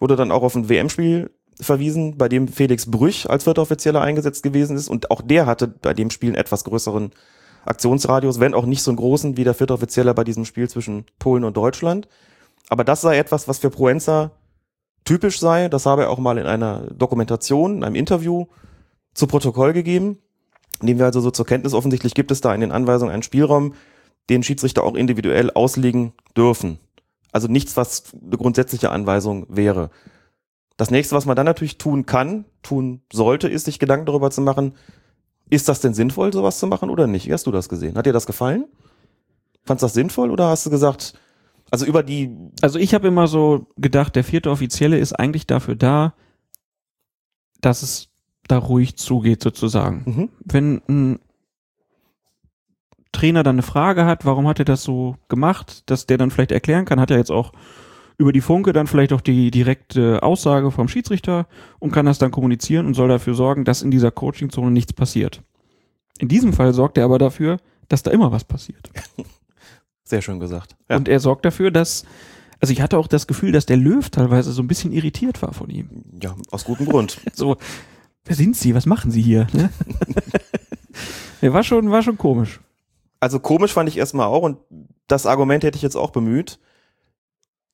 Wurde 0.00 0.16
dann 0.16 0.32
auch 0.32 0.42
auf 0.42 0.54
ein 0.54 0.68
WM-Spiel 0.68 1.30
verwiesen, 1.60 2.16
bei 2.18 2.28
dem 2.28 2.48
Felix 2.48 2.90
Brüch 2.90 3.28
als 3.28 3.44
vierter 3.44 3.62
Offizieller 3.62 4.02
eingesetzt 4.02 4.42
gewesen 4.42 4.76
ist 4.76 4.88
und 4.88 5.10
auch 5.10 5.22
der 5.22 5.46
hatte 5.46 5.68
bei 5.68 5.94
dem 5.94 6.10
Spiel 6.10 6.30
einen 6.30 6.36
etwas 6.36 6.64
größeren 6.64 7.12
Aktionsradius, 7.64 8.40
wenn 8.40 8.54
auch 8.54 8.66
nicht 8.66 8.82
so 8.82 8.90
einen 8.90 8.98
großen 8.98 9.36
wie 9.36 9.44
der 9.44 9.54
vierte 9.54 9.74
Offizieller 9.74 10.14
bei 10.14 10.24
diesem 10.24 10.44
Spiel 10.44 10.68
zwischen 10.68 11.06
Polen 11.18 11.44
und 11.44 11.56
Deutschland. 11.56 12.08
Aber 12.68 12.84
das 12.84 13.00
sei 13.00 13.18
etwas, 13.18 13.48
was 13.48 13.58
für 13.58 13.70
Proenza 13.70 14.32
typisch 15.04 15.40
sei. 15.40 15.68
Das 15.68 15.86
habe 15.86 16.02
er 16.02 16.10
auch 16.10 16.18
mal 16.18 16.38
in 16.38 16.46
einer 16.46 16.88
Dokumentation, 16.92 17.78
in 17.78 17.84
einem 17.84 17.94
Interview 17.94 18.46
zu 19.14 19.26
Protokoll 19.26 19.72
gegeben. 19.72 20.18
Nehmen 20.82 20.98
wir 20.98 21.06
also 21.06 21.20
so 21.20 21.30
zur 21.30 21.46
Kenntnis, 21.46 21.72
offensichtlich 21.72 22.14
gibt 22.14 22.30
es 22.30 22.42
da 22.42 22.54
in 22.54 22.60
den 22.60 22.72
Anweisungen 22.72 23.12
einen 23.12 23.22
Spielraum, 23.22 23.74
den 24.28 24.42
Schiedsrichter 24.42 24.82
auch 24.84 24.94
individuell 24.94 25.50
auslegen 25.50 26.12
dürfen. 26.36 26.78
Also 27.32 27.48
nichts, 27.48 27.76
was 27.76 28.04
eine 28.12 28.36
grundsätzliche 28.36 28.90
Anweisung 28.90 29.46
wäre. 29.48 29.90
Das 30.76 30.90
nächste, 30.90 31.16
was 31.16 31.26
man 31.26 31.36
dann 31.36 31.46
natürlich 31.46 31.78
tun 31.78 32.06
kann, 32.06 32.44
tun 32.62 33.00
sollte, 33.12 33.48
ist, 33.48 33.64
sich 33.64 33.78
Gedanken 33.78 34.06
darüber 34.06 34.30
zu 34.30 34.42
machen, 34.42 34.74
ist 35.48 35.68
das 35.68 35.80
denn 35.80 35.94
sinnvoll, 35.94 36.32
sowas 36.32 36.58
zu 36.58 36.66
machen 36.66 36.90
oder 36.90 37.06
nicht? 37.06 37.26
Wie 37.26 37.32
hast 37.32 37.46
du 37.46 37.52
das 37.52 37.68
gesehen? 37.68 37.96
Hat 37.96 38.06
dir 38.06 38.12
das 38.12 38.26
gefallen? 38.26 38.66
Fandst 39.64 39.82
du 39.82 39.86
das 39.86 39.94
sinnvoll 39.94 40.30
oder 40.30 40.48
hast 40.48 40.66
du 40.66 40.70
gesagt, 40.70 41.14
also 41.70 41.86
über 41.86 42.02
die. 42.02 42.30
Also 42.60 42.78
ich 42.78 42.94
habe 42.94 43.08
immer 43.08 43.26
so 43.26 43.66
gedacht, 43.76 44.16
der 44.16 44.24
vierte 44.24 44.50
Offizielle 44.50 44.98
ist 44.98 45.12
eigentlich 45.12 45.46
dafür 45.46 45.74
da, 45.76 46.14
dass 47.60 47.82
es 47.82 48.08
da 48.46 48.58
ruhig 48.58 48.96
zugeht 48.96 49.42
sozusagen. 49.42 50.02
Mhm. 50.06 50.28
Wenn 50.44 50.82
ein 50.88 51.18
Trainer 53.12 53.42
dann 53.42 53.56
eine 53.56 53.62
Frage 53.62 54.04
hat, 54.04 54.24
warum 54.24 54.46
hat 54.46 54.58
er 54.58 54.64
das 54.64 54.82
so 54.82 55.16
gemacht, 55.28 55.90
dass 55.90 56.06
der 56.06 56.18
dann 56.18 56.30
vielleicht 56.30 56.52
erklären 56.52 56.84
kann, 56.84 57.00
hat 57.00 57.10
er 57.10 57.16
jetzt 57.16 57.32
auch 57.32 57.52
über 58.18 58.32
die 58.32 58.40
Funke 58.40 58.72
dann 58.72 58.86
vielleicht 58.86 59.12
auch 59.12 59.20
die 59.20 59.50
direkte 59.50 60.22
Aussage 60.22 60.70
vom 60.70 60.88
Schiedsrichter 60.88 61.46
und 61.78 61.92
kann 61.92 62.06
das 62.06 62.18
dann 62.18 62.30
kommunizieren 62.30 62.86
und 62.86 62.94
soll 62.94 63.08
dafür 63.08 63.34
sorgen, 63.34 63.64
dass 63.64 63.82
in 63.82 63.90
dieser 63.90 64.10
Coachingzone 64.10 64.70
nichts 64.70 64.92
passiert. 64.92 65.42
In 66.18 66.28
diesem 66.28 66.52
Fall 66.52 66.72
sorgt 66.72 66.96
er 66.96 67.04
aber 67.04 67.18
dafür, 67.18 67.58
dass 67.88 68.02
da 68.02 68.10
immer 68.10 68.32
was 68.32 68.44
passiert. 68.44 68.90
Sehr 70.04 70.22
schön 70.22 70.40
gesagt. 70.40 70.76
Ja. 70.88 70.96
Und 70.96 71.08
er 71.08 71.20
sorgt 71.20 71.44
dafür, 71.44 71.70
dass, 71.70 72.04
also 72.60 72.72
ich 72.72 72.80
hatte 72.80 72.96
auch 72.96 73.08
das 73.08 73.26
Gefühl, 73.26 73.52
dass 73.52 73.66
der 73.66 73.76
Löw 73.76 74.08
teilweise 74.08 74.52
so 74.52 74.62
ein 74.62 74.68
bisschen 74.68 74.92
irritiert 74.92 75.42
war 75.42 75.52
von 75.52 75.68
ihm. 75.68 75.90
ja, 76.22 76.34
aus 76.50 76.64
gutem 76.64 76.86
Grund. 76.86 77.20
So, 77.34 77.56
wer 78.24 78.36
sind 78.36 78.56
Sie? 78.56 78.74
Was 78.74 78.86
machen 78.86 79.10
Sie 79.10 79.20
hier? 79.22 79.46
Ne? 79.52 79.70
War 81.52 81.62
schon, 81.62 81.90
war 81.90 82.02
schon 82.02 82.16
komisch. 82.16 82.60
Also 83.20 83.38
komisch 83.40 83.72
fand 83.72 83.88
ich 83.88 83.98
erstmal 83.98 84.26
auch 84.26 84.42
und 84.42 84.56
das 85.06 85.26
Argument 85.26 85.62
hätte 85.64 85.76
ich 85.76 85.82
jetzt 85.82 85.94
auch 85.94 86.10
bemüht. 86.10 86.58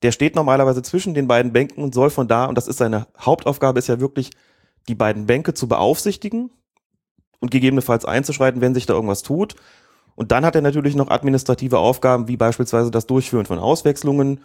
Der 0.03 0.11
steht 0.11 0.35
normalerweise 0.35 0.81
zwischen 0.81 1.13
den 1.13 1.27
beiden 1.27 1.53
Bänken 1.53 1.83
und 1.83 1.95
soll 1.95 2.09
von 2.09 2.27
da, 2.27 2.45
und 2.45 2.57
das 2.57 2.67
ist 2.67 2.77
seine 2.77 3.07
Hauptaufgabe, 3.17 3.79
ist 3.79 3.87
ja 3.87 4.01
wirklich 4.01 4.31
die 4.89 4.95
beiden 4.95 5.25
Bänke 5.25 5.53
zu 5.53 5.67
beaufsichtigen 5.67 6.51
und 7.39 7.51
gegebenenfalls 7.51 8.03
einzuschreiten, 8.03 8.59
wenn 8.59 8.73
sich 8.73 8.85
da 8.85 8.93
irgendwas 8.93 9.23
tut. 9.23 9.55
Und 10.15 10.31
dann 10.31 10.45
hat 10.45 10.55
er 10.55 10.61
natürlich 10.61 10.95
noch 10.95 11.09
administrative 11.09 11.79
Aufgaben, 11.79 12.27
wie 12.27 12.37
beispielsweise 12.37 12.91
das 12.91 13.07
Durchführen 13.07 13.45
von 13.45 13.59
Auswechslungen, 13.59 14.41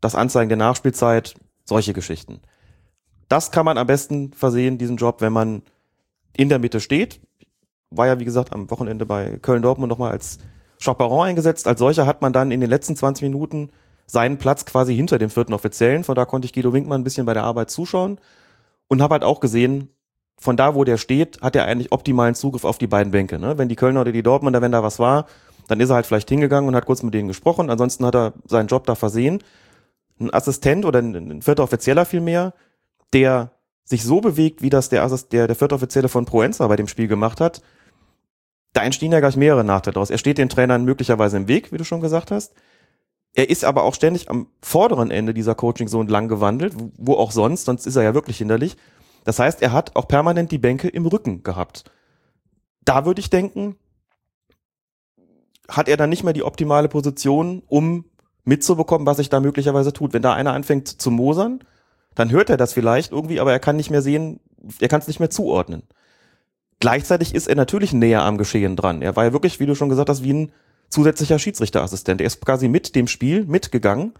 das 0.00 0.14
Anzeigen 0.14 0.48
der 0.48 0.58
Nachspielzeit, 0.58 1.34
solche 1.64 1.92
Geschichten. 1.92 2.40
Das 3.28 3.50
kann 3.50 3.64
man 3.64 3.78
am 3.78 3.86
besten 3.86 4.32
versehen, 4.32 4.78
diesen 4.78 4.96
Job, 4.96 5.20
wenn 5.20 5.32
man 5.32 5.62
in 6.36 6.48
der 6.48 6.60
Mitte 6.60 6.80
steht. 6.80 7.20
War 7.90 8.06
ja, 8.06 8.20
wie 8.20 8.24
gesagt, 8.24 8.52
am 8.52 8.70
Wochenende 8.70 9.06
bei 9.06 9.38
Köln-Dortmund 9.42 9.90
nochmal 9.90 10.12
als 10.12 10.38
Chaperon 10.80 11.26
eingesetzt. 11.26 11.66
Als 11.66 11.80
solcher 11.80 12.06
hat 12.06 12.22
man 12.22 12.32
dann 12.32 12.50
in 12.50 12.60
den 12.60 12.70
letzten 12.70 12.96
20 12.96 13.22
Minuten 13.24 13.70
seinen 14.06 14.38
Platz 14.38 14.64
quasi 14.64 14.94
hinter 14.94 15.18
dem 15.18 15.30
vierten 15.30 15.54
Offiziellen. 15.54 16.04
Von 16.04 16.14
da 16.14 16.24
konnte 16.24 16.46
ich 16.46 16.52
Guido 16.52 16.72
Winkmann 16.72 17.00
ein 17.00 17.04
bisschen 17.04 17.26
bei 17.26 17.34
der 17.34 17.44
Arbeit 17.44 17.70
zuschauen 17.70 18.18
und 18.88 19.02
habe 19.02 19.14
halt 19.14 19.24
auch 19.24 19.40
gesehen, 19.40 19.88
von 20.36 20.56
da, 20.56 20.74
wo 20.74 20.84
der 20.84 20.98
steht, 20.98 21.40
hat 21.42 21.56
er 21.56 21.64
eigentlich 21.64 21.92
optimalen 21.92 22.34
Zugriff 22.34 22.64
auf 22.64 22.78
die 22.78 22.86
beiden 22.86 23.12
Bänke. 23.12 23.38
Ne? 23.38 23.56
Wenn 23.56 23.68
die 23.68 23.76
Kölner 23.76 24.00
oder 24.00 24.12
die 24.12 24.22
Dortmunder, 24.22 24.60
wenn 24.60 24.72
da 24.72 24.82
was 24.82 24.98
war, 24.98 25.26
dann 25.68 25.80
ist 25.80 25.90
er 25.90 25.96
halt 25.96 26.06
vielleicht 26.06 26.28
hingegangen 26.28 26.68
und 26.68 26.76
hat 26.76 26.86
kurz 26.86 27.02
mit 27.02 27.14
denen 27.14 27.28
gesprochen. 27.28 27.70
Ansonsten 27.70 28.04
hat 28.04 28.14
er 28.14 28.32
seinen 28.44 28.66
Job 28.66 28.84
da 28.86 28.94
versehen. 28.94 29.42
Ein 30.20 30.32
Assistent 30.32 30.84
oder 30.84 31.00
ein, 31.00 31.42
vierter 31.42 31.62
Offizieller 31.62 32.04
vielmehr, 32.04 32.52
der 33.12 33.52
sich 33.84 34.04
so 34.04 34.20
bewegt, 34.20 34.62
wie 34.62 34.70
das 34.70 34.88
der, 34.88 35.02
Assist, 35.02 35.32
der, 35.32 35.46
der 35.46 35.56
vierte 35.56 35.74
Offizielle 35.74 36.08
von 36.08 36.24
Proenza 36.24 36.66
bei 36.66 36.76
dem 36.76 36.88
Spiel 36.88 37.08
gemacht 37.08 37.40
hat, 37.40 37.62
da 38.72 38.82
entstehen 38.82 39.12
ja 39.12 39.20
gleich 39.20 39.36
mehrere 39.36 39.64
Nachteile 39.64 39.94
daraus. 39.94 40.10
Er 40.10 40.18
steht 40.18 40.38
den 40.38 40.48
Trainern 40.48 40.84
möglicherweise 40.84 41.36
im 41.36 41.48
Weg, 41.48 41.72
wie 41.72 41.78
du 41.78 41.84
schon 41.84 42.00
gesagt 42.00 42.30
hast. 42.30 42.54
Er 43.34 43.50
ist 43.50 43.64
aber 43.64 43.82
auch 43.82 43.94
ständig 43.94 44.30
am 44.30 44.46
vorderen 44.62 45.10
Ende 45.10 45.34
dieser 45.34 45.56
Coaching-Zone 45.56 46.10
lang 46.10 46.28
gewandelt, 46.28 46.74
wo 46.96 47.14
auch 47.14 47.32
sonst, 47.32 47.64
sonst 47.64 47.86
ist 47.86 47.96
er 47.96 48.04
ja 48.04 48.14
wirklich 48.14 48.38
hinderlich. 48.38 48.76
Das 49.24 49.40
heißt, 49.40 49.60
er 49.60 49.72
hat 49.72 49.96
auch 49.96 50.06
permanent 50.06 50.52
die 50.52 50.58
Bänke 50.58 50.88
im 50.88 51.06
Rücken 51.06 51.42
gehabt. 51.42 51.84
Da 52.84 53.04
würde 53.04 53.20
ich 53.20 53.30
denken, 53.30 53.76
hat 55.68 55.88
er 55.88 55.96
dann 55.96 56.10
nicht 56.10 56.22
mehr 56.22 56.32
die 56.32 56.44
optimale 56.44 56.88
Position, 56.88 57.62
um 57.66 58.04
mitzubekommen, 58.44 59.06
was 59.06 59.16
sich 59.16 59.30
da 59.30 59.40
möglicherweise 59.40 59.92
tut. 59.92 60.12
Wenn 60.12 60.22
da 60.22 60.34
einer 60.34 60.52
anfängt 60.52 60.88
zu 60.88 61.10
mosern, 61.10 61.60
dann 62.14 62.30
hört 62.30 62.50
er 62.50 62.56
das 62.56 62.72
vielleicht 62.72 63.10
irgendwie, 63.10 63.40
aber 63.40 63.52
er 63.52 63.58
kann 63.58 63.76
nicht 63.76 63.90
mehr 63.90 64.02
sehen, 64.02 64.38
er 64.78 64.88
kann 64.88 65.00
es 65.00 65.08
nicht 65.08 65.18
mehr 65.18 65.30
zuordnen. 65.30 65.82
Gleichzeitig 66.78 67.34
ist 67.34 67.48
er 67.48 67.56
natürlich 67.56 67.92
näher 67.92 68.22
am 68.22 68.38
Geschehen 68.38 68.76
dran. 68.76 69.00
Er 69.02 69.16
war 69.16 69.24
ja 69.24 69.32
wirklich, 69.32 69.58
wie 69.58 69.66
du 69.66 69.74
schon 69.74 69.88
gesagt 69.88 70.10
hast, 70.10 70.22
wie 70.22 70.34
ein 70.34 70.52
zusätzlicher 70.88 71.38
Schiedsrichterassistent. 71.38 72.20
Er 72.20 72.26
ist 72.26 72.44
quasi 72.44 72.68
mit 72.68 72.94
dem 72.94 73.06
Spiel 73.06 73.44
mitgegangen, 73.44 74.14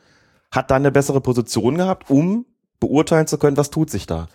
hat 0.51 0.71
dann 0.71 0.83
eine 0.83 0.93
bessere 0.93 1.21
Position 1.21 1.77
gehabt, 1.77 2.11
um 2.11 2.47
beurteilen 2.81 3.27
zu 3.27 3.39
können, 3.39 3.57
was 3.57 3.71
tut 3.71 3.91
sich 3.91 4.07
da. 4.07 4.29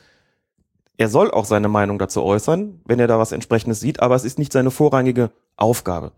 Er 0.98 1.08
soll 1.08 1.32
auch 1.32 1.46
seine 1.46 1.70
Meinung 1.70 1.98
dazu 1.98 2.24
äußern, 2.24 2.82
wenn 2.86 3.00
er 3.00 3.08
da 3.08 3.20
was 3.20 3.32
entsprechendes 3.32 3.80
sieht, 3.80 4.02
aber 4.02 4.16
es 4.16 4.26
ist 4.26 4.38
nicht 4.38 4.52
seine 4.52 4.70
vorrangige 4.70 5.32
Aufgabe. 5.56 6.12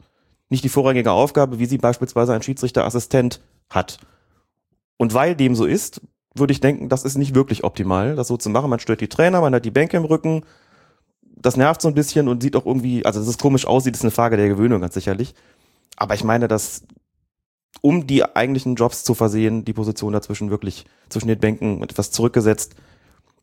Nicht 0.49 0.63
die 0.63 0.69
vorrangige 0.69 1.11
Aufgabe, 1.11 1.59
wie 1.59 1.65
sie 1.65 1.77
beispielsweise 1.77 2.33
ein 2.33 2.41
Schiedsrichterassistent 2.41 3.41
hat. 3.69 3.99
Und 4.97 5.13
weil 5.13 5.35
dem 5.35 5.55
so 5.55 5.65
ist, 5.65 6.01
würde 6.33 6.53
ich 6.53 6.61
denken, 6.61 6.89
das 6.89 7.03
ist 7.03 7.17
nicht 7.17 7.35
wirklich 7.35 7.63
optimal, 7.63 8.15
das 8.15 8.27
so 8.27 8.37
zu 8.37 8.49
machen. 8.49 8.69
Man 8.69 8.79
stört 8.79 9.01
die 9.01 9.07
Trainer, 9.07 9.41
man 9.41 9.53
hat 9.53 9.65
die 9.65 9.71
Bänke 9.71 9.97
im 9.97 10.05
Rücken. 10.05 10.45
Das 11.35 11.57
nervt 11.57 11.81
so 11.81 11.87
ein 11.87 11.93
bisschen 11.93 12.27
und 12.27 12.41
sieht 12.41 12.55
auch 12.55 12.65
irgendwie, 12.65 13.05
also 13.05 13.19
dass 13.19 13.27
es 13.27 13.37
komisch 13.37 13.65
aussieht, 13.65 13.95
ist 13.95 14.01
eine 14.01 14.11
Frage 14.11 14.37
der 14.37 14.47
Gewöhnung 14.47 14.81
ganz 14.81 14.93
sicherlich. 14.93 15.33
Aber 15.97 16.15
ich 16.15 16.23
meine, 16.23 16.47
dass 16.47 16.83
um 17.81 18.05
die 18.07 18.23
eigentlichen 18.23 18.75
Jobs 18.75 19.03
zu 19.03 19.13
versehen, 19.13 19.65
die 19.65 19.73
Position 19.73 20.13
dazwischen 20.13 20.49
wirklich 20.49 20.85
zwischen 21.09 21.27
den 21.27 21.39
Bänken 21.39 21.81
etwas 21.83 22.11
zurückgesetzt 22.11 22.75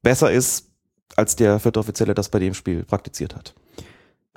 besser 0.02 0.30
ist, 0.30 0.70
als 1.16 1.36
der 1.36 1.58
vierte 1.58 1.80
Offizielle 1.80 2.14
das 2.14 2.28
bei 2.28 2.38
dem 2.38 2.54
Spiel 2.54 2.84
praktiziert 2.84 3.34
hat. 3.34 3.54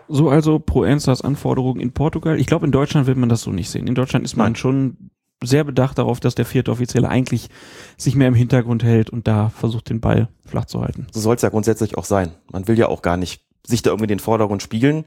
So 0.07 0.29
also 0.29 0.59
Proenzas 0.59 1.21
Anforderungen 1.21 1.79
in 1.79 1.91
Portugal. 1.91 2.39
Ich 2.39 2.47
glaube, 2.47 2.65
in 2.65 2.71
Deutschland 2.71 3.07
wird 3.07 3.17
man 3.17 3.29
das 3.29 3.41
so 3.41 3.51
nicht 3.51 3.69
sehen. 3.69 3.87
In 3.87 3.95
Deutschland 3.95 4.25
ist 4.25 4.35
man 4.35 4.47
Nein. 4.47 4.55
schon 4.55 5.11
sehr 5.43 5.63
bedacht 5.63 5.97
darauf, 5.97 6.19
dass 6.19 6.35
der 6.35 6.45
vierte 6.45 6.71
Offizielle 6.71 7.09
eigentlich 7.09 7.49
sich 7.97 8.15
mehr 8.15 8.27
im 8.27 8.35
Hintergrund 8.35 8.83
hält 8.83 9.09
und 9.09 9.27
da 9.27 9.49
versucht, 9.49 9.89
den 9.89 10.01
Ball 10.01 10.27
flach 10.45 10.65
zu 10.65 10.81
halten. 10.81 11.07
So 11.11 11.19
soll 11.19 11.35
es 11.35 11.41
ja 11.41 11.49
grundsätzlich 11.49 11.97
auch 11.97 12.05
sein. 12.05 12.31
Man 12.51 12.67
will 12.67 12.77
ja 12.77 12.87
auch 12.87 13.01
gar 13.01 13.17
nicht 13.17 13.43
sich 13.65 13.81
da 13.81 13.91
irgendwie 13.91 14.07
den 14.07 14.19
Vordergrund 14.19 14.61
spiegeln. 14.61 15.05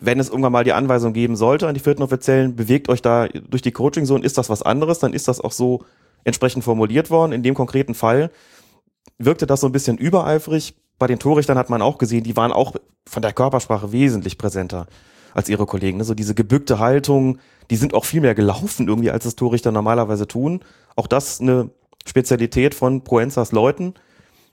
Wenn 0.00 0.20
es 0.20 0.28
irgendwann 0.28 0.52
mal 0.52 0.64
die 0.64 0.72
Anweisung 0.72 1.12
geben 1.12 1.36
sollte 1.36 1.68
an 1.68 1.74
die 1.74 1.80
vierten 1.80 2.02
Offiziellen, 2.02 2.56
bewegt 2.56 2.88
euch 2.88 3.02
da 3.02 3.28
durch 3.28 3.62
die 3.62 3.72
Coaching-Zone, 3.72 4.24
ist 4.24 4.38
das 4.38 4.50
was 4.50 4.62
anderes, 4.62 4.98
dann 4.98 5.12
ist 5.12 5.28
das 5.28 5.40
auch 5.40 5.52
so 5.52 5.84
entsprechend 6.24 6.64
formuliert 6.64 7.10
worden. 7.10 7.32
In 7.32 7.42
dem 7.42 7.54
konkreten 7.54 7.94
Fall 7.94 8.30
wirkte 9.18 9.46
das 9.46 9.60
so 9.60 9.68
ein 9.68 9.72
bisschen 9.72 9.96
übereifrig. 9.96 10.74
Bei 10.98 11.06
den 11.06 11.18
Torrichtern 11.18 11.58
hat 11.58 11.70
man 11.70 11.82
auch 11.82 11.98
gesehen, 11.98 12.24
die 12.24 12.36
waren 12.36 12.52
auch 12.52 12.74
von 13.08 13.22
der 13.22 13.32
Körpersprache 13.32 13.92
wesentlich 13.92 14.38
präsenter 14.38 14.86
als 15.34 15.48
ihre 15.48 15.66
Kollegen. 15.66 16.02
So 16.02 16.14
diese 16.14 16.34
gebückte 16.34 16.78
Haltung, 16.78 17.38
die 17.70 17.76
sind 17.76 17.94
auch 17.94 18.04
viel 18.04 18.20
mehr 18.20 18.34
gelaufen 18.34 18.88
irgendwie, 18.88 19.10
als 19.10 19.24
das 19.24 19.36
Torrichter 19.36 19.70
normalerweise 19.70 20.26
tun. 20.26 20.60
Auch 20.96 21.06
das 21.06 21.40
eine 21.40 21.70
Spezialität 22.06 22.74
von 22.74 23.04
Proenzas 23.04 23.52
Leuten, 23.52 23.94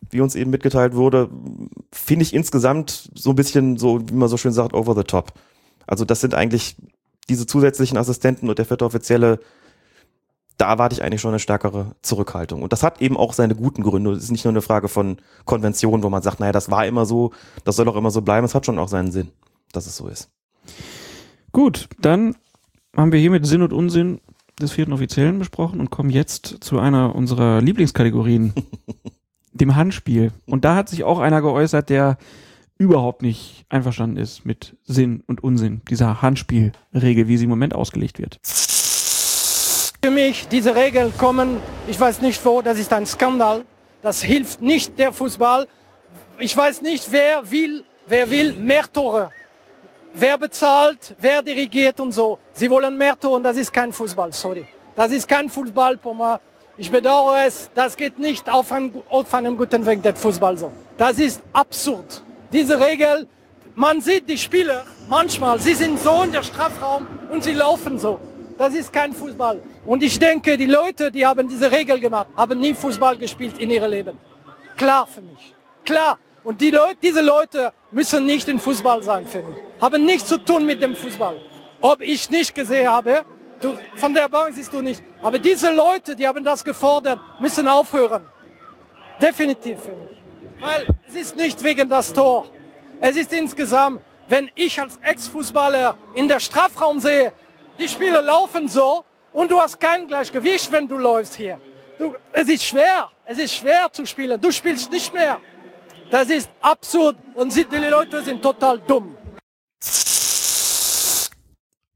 wie 0.10 0.22
uns 0.22 0.36
eben 0.36 0.52
mitgeteilt 0.52 0.96
wurde, 0.96 1.30
finde 1.92 2.24
ich 2.24 2.34
insgesamt 2.34 3.10
so 3.14 3.32
ein 3.32 3.36
bisschen 3.36 3.78
so, 3.78 4.02
wie 4.10 4.14
man 4.14 4.30
so 4.30 4.38
schön 4.38 4.52
sagt, 4.52 4.74
over 4.74 4.96
the 4.96 5.04
top. 5.04 5.34
Also 5.88 6.06
das 6.06 6.22
sind 6.22 6.34
eigentlich 6.34 6.76
diese 7.30 7.46
zusätzlichen 7.46 7.98
Assistenten 7.98 8.50
und 8.50 8.58
der 8.58 8.66
vierte 8.66 8.86
Offizielle, 8.86 9.40
da 10.58 10.70
erwarte 10.70 10.96
ich 10.96 11.04
eigentlich 11.04 11.22
schon 11.22 11.32
eine 11.32 11.40
stärkere 11.40 11.96
Zurückhaltung. 12.02 12.62
Und 12.62 12.74
das 12.74 12.84
hat 12.84 13.02
eben 13.02 13.18
auch 13.18 13.34
seine 13.34 13.56
guten 13.56 13.84
Gründe. 13.84 14.12
Es 14.12 14.24
ist 14.24 14.32
nicht 14.32 14.46
nur 14.46 14.54
eine 14.54 14.62
Frage 14.62 14.88
von 14.88 15.18
Konvention, 15.46 16.04
wo 16.04 16.10
man 16.10 16.22
sagt, 16.22 16.40
naja, 16.40 16.52
das 16.52 16.70
war 16.70 16.86
immer 16.86 17.06
so, 17.06 17.32
das 17.64 17.76
soll 17.76 17.88
auch 17.88 17.96
immer 17.96 18.12
so 18.12 18.22
bleiben. 18.22 18.46
Es 18.46 18.56
hat 18.56 18.66
schon 18.66 18.80
auch 18.80 18.88
seinen 18.88 19.12
Sinn, 19.12 19.30
dass 19.72 19.88
es 19.88 19.96
so 19.96 20.08
ist. 20.08 20.30
Gut, 21.52 21.88
dann 22.00 22.36
haben 22.96 23.12
wir 23.12 23.20
hiermit 23.20 23.46
Sinn 23.46 23.62
und 23.62 23.74
Unsinn 23.74 24.20
des 24.60 24.72
vierten 24.72 24.94
Offiziellen 24.94 25.40
besprochen 25.40 25.80
und 25.80 25.90
kommen 25.90 26.10
jetzt 26.10 26.58
zu 26.62 26.80
einer 26.80 27.16
unserer 27.16 27.62
Lieblingskategorien, 27.62 28.54
dem 29.54 29.76
Handspiel. 29.76 30.32
Und 30.46 30.66
da 30.66 30.76
hat 30.76 30.90
sich 30.90 31.04
auch 31.04 31.20
einer 31.20 31.42
geäußert, 31.42 31.90
der 31.90 32.18
überhaupt 32.78 33.22
nicht 33.22 33.66
einverstanden 33.70 34.18
ist 34.18 34.46
mit 34.46 34.76
Sinn 34.84 35.24
und 35.28 35.44
Unsinn 35.44 35.82
dieser 35.90 36.22
Handspielregel, 36.22 37.28
wie 37.28 37.38
sie 37.38 37.46
im 37.46 37.50
Moment 37.50 37.76
ausgelegt 37.76 38.20
wird. 38.20 38.40
Für 38.44 40.12
mich, 40.12 40.48
diese 40.50 40.76
Regeln 40.76 41.14
kommen, 41.18 41.58
ich 41.88 42.00
weiß 42.00 42.22
nicht 42.22 42.44
wo, 42.46 42.62
das 42.62 42.78
ist 42.78 42.92
ein 42.92 43.06
Skandal. 43.06 43.64
Das 44.02 44.22
hilft 44.22 44.62
nicht 44.62 45.00
der 45.00 45.14
Fußball. 45.14 45.66
Ich 46.40 46.58
weiß 46.58 46.82
nicht, 46.82 47.10
wer 47.10 47.50
will, 47.50 47.86
wer 48.06 48.30
will 48.30 48.52
mehr 48.54 48.84
Tore. 48.92 49.32
Wer 50.14 50.38
bezahlt, 50.38 51.16
wer 51.20 51.42
dirigiert 51.42 52.00
und 52.02 52.12
so. 52.12 52.38
Sie 52.52 52.70
wollen 52.70 52.98
mehr 52.98 53.18
Tore 53.18 53.38
und 53.38 53.44
das 53.44 53.56
ist 53.56 53.72
kein 53.72 53.94
Fußball, 53.94 54.34
sorry. 54.34 54.66
Das 54.96 55.12
ist 55.12 55.28
kein 55.28 55.50
Fußball, 55.50 55.98
Poma. 55.98 56.40
Ich 56.76 56.90
bedauere 56.90 57.46
es, 57.46 57.70
das 57.76 57.96
geht 57.96 58.18
nicht 58.18 58.50
auf, 58.50 58.72
ein, 58.72 58.92
auf 59.10 59.32
einem 59.36 59.56
guten 59.56 59.86
Weg, 59.86 60.02
der 60.02 60.16
Fußball 60.16 60.58
so. 60.58 60.72
Das 60.98 61.20
ist 61.20 61.40
absurd. 61.54 62.24
Diese 62.52 62.80
Regel, 62.80 63.28
man 63.76 64.02
sieht 64.02 64.28
die 64.28 64.38
Spieler 64.40 64.84
manchmal, 65.08 65.60
sie 65.60 65.76
sind 65.76 66.00
so 66.00 66.24
in 66.24 66.32
der 66.32 66.42
Strafraum 66.42 67.06
und 67.32 67.44
sie 67.44 67.54
laufen 67.54 68.00
so. 68.00 68.20
Das 68.58 68.74
ist 68.74 68.92
kein 68.92 69.14
Fußball. 69.14 69.62
Und 69.86 70.02
ich 70.02 70.18
denke, 70.18 70.58
die 70.58 70.66
Leute, 70.66 71.12
die 71.12 71.24
haben 71.24 71.48
diese 71.48 71.72
Regel 71.72 72.00
gemacht, 72.00 72.28
haben 72.36 72.60
nie 72.60 72.74
Fußball 72.74 73.18
gespielt 73.18 73.60
in 73.60 73.70
ihrem 73.70 73.92
Leben. 73.92 74.18
Klar 74.76 75.06
für 75.06 75.22
mich. 75.22 75.54
Klar. 75.86 76.18
Und 76.44 76.60
die 76.60 76.72
Leute, 76.72 76.98
diese 77.04 77.22
Leute 77.22 77.72
müssen 77.92 78.26
nicht 78.26 78.48
im 78.50 78.60
Fußball 78.60 79.04
sein, 79.04 79.28
für 79.28 79.44
mich. 79.44 79.58
Haben 79.80 80.06
nichts 80.06 80.28
zu 80.28 80.40
tun 80.40 80.66
mit 80.66 80.82
dem 80.82 80.96
Fußball. 80.96 81.40
Ob 81.82 82.02
ich 82.02 82.30
nicht 82.30 82.56
gesehen 82.56 82.90
habe, 82.90 83.24
du, 83.64 83.78
von 83.96 84.14
der 84.14 84.30
Bank 84.30 84.54
siehst 84.54 84.72
du 84.74 84.82
nicht. 84.82 85.04
Aber 85.22 85.40
diese 85.40 85.72
Leute, 85.72 86.16
die 86.16 86.28
haben 86.28 86.44
das 86.44 86.64
gefordert, 86.64 87.20
müssen 87.40 87.68
aufhören. 87.68 88.26
Definitiv 89.22 89.80
für 89.82 89.92
mich. 89.92 90.18
Weil 90.60 90.88
es 91.08 91.16
ist 91.16 91.36
nicht 91.36 91.64
wegen 91.64 91.90
das 91.90 92.14
Tor. 92.14 92.46
Es 93.00 93.16
ist 93.16 93.34
insgesamt, 93.34 94.02
wenn 94.28 94.50
ich 94.56 94.80
als 94.80 94.98
Ex-Fußballer 95.02 95.98
in 96.16 96.28
der 96.28 96.40
Strafraum 96.40 97.00
sehe, 97.00 97.34
die 97.78 97.88
Spieler 97.88 98.22
laufen 98.22 98.68
so 98.68 99.04
und 99.32 99.52
du 99.52 99.60
hast 99.60 99.80
kein 99.80 100.08
Gleichgewicht, 100.08 100.72
wenn 100.72 100.88
du 100.88 100.98
läufst 100.98 101.36
hier. 101.36 101.60
Du, 101.98 102.16
es 102.32 102.48
ist 102.48 102.64
schwer, 102.64 103.10
es 103.26 103.38
ist 103.38 103.56
schwer 103.56 103.92
zu 103.92 104.06
spielen. 104.06 104.40
Du 104.40 104.52
spielst 104.52 104.92
nicht 104.92 105.14
mehr. 105.14 105.40
Das 106.10 106.30
ist 106.30 106.50
absurd 106.62 107.18
und 107.34 107.56
die 107.56 107.78
Leute 107.78 108.22
sind 108.22 108.42
total 108.42 108.80
dumm. 108.80 109.18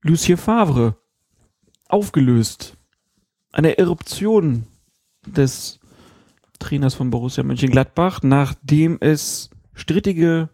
Lucien 0.01 0.37
Favre 0.37 0.95
aufgelöst. 1.89 2.77
Eine 3.51 3.77
Eruption 3.77 4.67
des 5.25 5.79
Trainers 6.59 6.95
von 6.95 7.09
Borussia 7.09 7.43
Mönchengladbach, 7.43 8.21
nachdem 8.23 8.97
es 8.99 9.49
strittige 9.73 10.49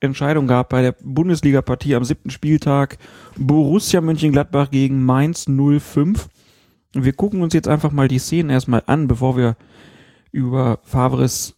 Entscheidungen 0.00 0.48
gab 0.48 0.68
bei 0.68 0.82
der 0.82 0.92
Bundesliga-Partie 0.92 1.94
am 1.94 2.04
siebten 2.04 2.30
Spieltag 2.30 2.98
Borussia 3.36 4.00
Mönchengladbach 4.00 4.70
gegen 4.70 5.04
Mainz 5.04 5.46
05. 5.46 6.28
Und 6.94 7.04
wir 7.04 7.12
gucken 7.12 7.42
uns 7.42 7.52
jetzt 7.52 7.68
einfach 7.68 7.92
mal 7.92 8.08
die 8.08 8.18
Szenen 8.18 8.50
erstmal 8.50 8.82
an, 8.86 9.08
bevor 9.08 9.36
wir 9.36 9.56
über 10.30 10.78
Favres 10.82 11.54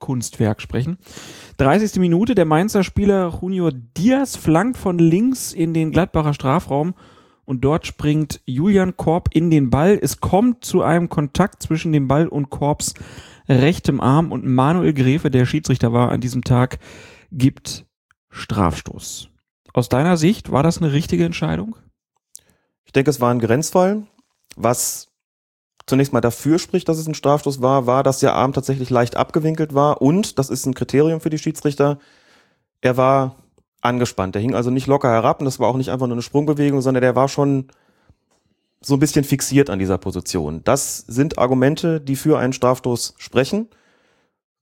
Kunstwerk 0.00 0.60
sprechen. 0.60 0.98
30. 1.58 2.00
Minute, 2.00 2.34
der 2.34 2.46
Mainzer 2.46 2.82
Spieler 2.82 3.38
Junior 3.40 3.70
Diaz 3.72 4.34
flankt 4.34 4.76
von 4.76 4.98
links 4.98 5.52
in 5.52 5.72
den 5.72 5.92
Gladbacher 5.92 6.34
Strafraum 6.34 6.94
und 7.44 7.60
dort 7.60 7.86
springt 7.86 8.40
Julian 8.46 8.96
Korb 8.96 9.28
in 9.32 9.50
den 9.50 9.70
Ball. 9.70 9.98
Es 10.00 10.20
kommt 10.20 10.64
zu 10.64 10.82
einem 10.82 11.08
Kontakt 11.08 11.62
zwischen 11.62 11.92
dem 11.92 12.08
Ball 12.08 12.26
und 12.26 12.50
Korbs 12.50 12.94
rechtem 13.48 14.00
Arm 14.00 14.32
und 14.32 14.46
Manuel 14.46 14.92
Gräfe, 14.92 15.30
der 15.30 15.46
Schiedsrichter 15.46 15.92
war 15.92 16.10
an 16.10 16.20
diesem 16.20 16.42
Tag, 16.42 16.78
gibt 17.32 17.86
Strafstoß. 18.30 19.28
Aus 19.72 19.88
deiner 19.88 20.16
Sicht 20.16 20.50
war 20.50 20.62
das 20.62 20.78
eine 20.78 20.92
richtige 20.92 21.24
Entscheidung? 21.24 21.76
Ich 22.84 22.92
denke, 22.92 23.10
es 23.10 23.20
war 23.20 23.32
ein 23.32 23.38
Grenzfall. 23.38 24.04
Was 24.56 25.09
zunächst 25.90 26.14
mal 26.14 26.22
dafür 26.22 26.58
spricht, 26.58 26.88
dass 26.88 26.98
es 26.98 27.06
ein 27.06 27.14
Strafstoß 27.14 27.60
war, 27.60 27.86
war, 27.86 28.02
dass 28.02 28.20
der 28.20 28.34
Arm 28.34 28.54
tatsächlich 28.54 28.88
leicht 28.88 29.16
abgewinkelt 29.16 29.74
war 29.74 30.00
und, 30.00 30.38
das 30.38 30.48
ist 30.48 30.64
ein 30.64 30.74
Kriterium 30.74 31.20
für 31.20 31.30
die 31.30 31.38
Schiedsrichter, 31.38 31.98
er 32.80 32.96
war 32.96 33.36
angespannt. 33.82 34.34
Der 34.34 34.42
hing 34.42 34.54
also 34.54 34.70
nicht 34.70 34.86
locker 34.86 35.10
herab 35.10 35.40
und 35.40 35.44
das 35.44 35.58
war 35.58 35.68
auch 35.68 35.76
nicht 35.76 35.90
einfach 35.90 36.06
nur 36.06 36.14
eine 36.14 36.22
Sprungbewegung, 36.22 36.80
sondern 36.80 37.02
der 37.02 37.16
war 37.16 37.28
schon 37.28 37.68
so 38.80 38.94
ein 38.94 39.00
bisschen 39.00 39.24
fixiert 39.24 39.68
an 39.68 39.78
dieser 39.78 39.98
Position. 39.98 40.62
Das 40.64 40.98
sind 40.98 41.38
Argumente, 41.38 42.00
die 42.00 42.16
für 42.16 42.38
einen 42.38 42.54
Strafstoß 42.54 43.14
sprechen, 43.18 43.68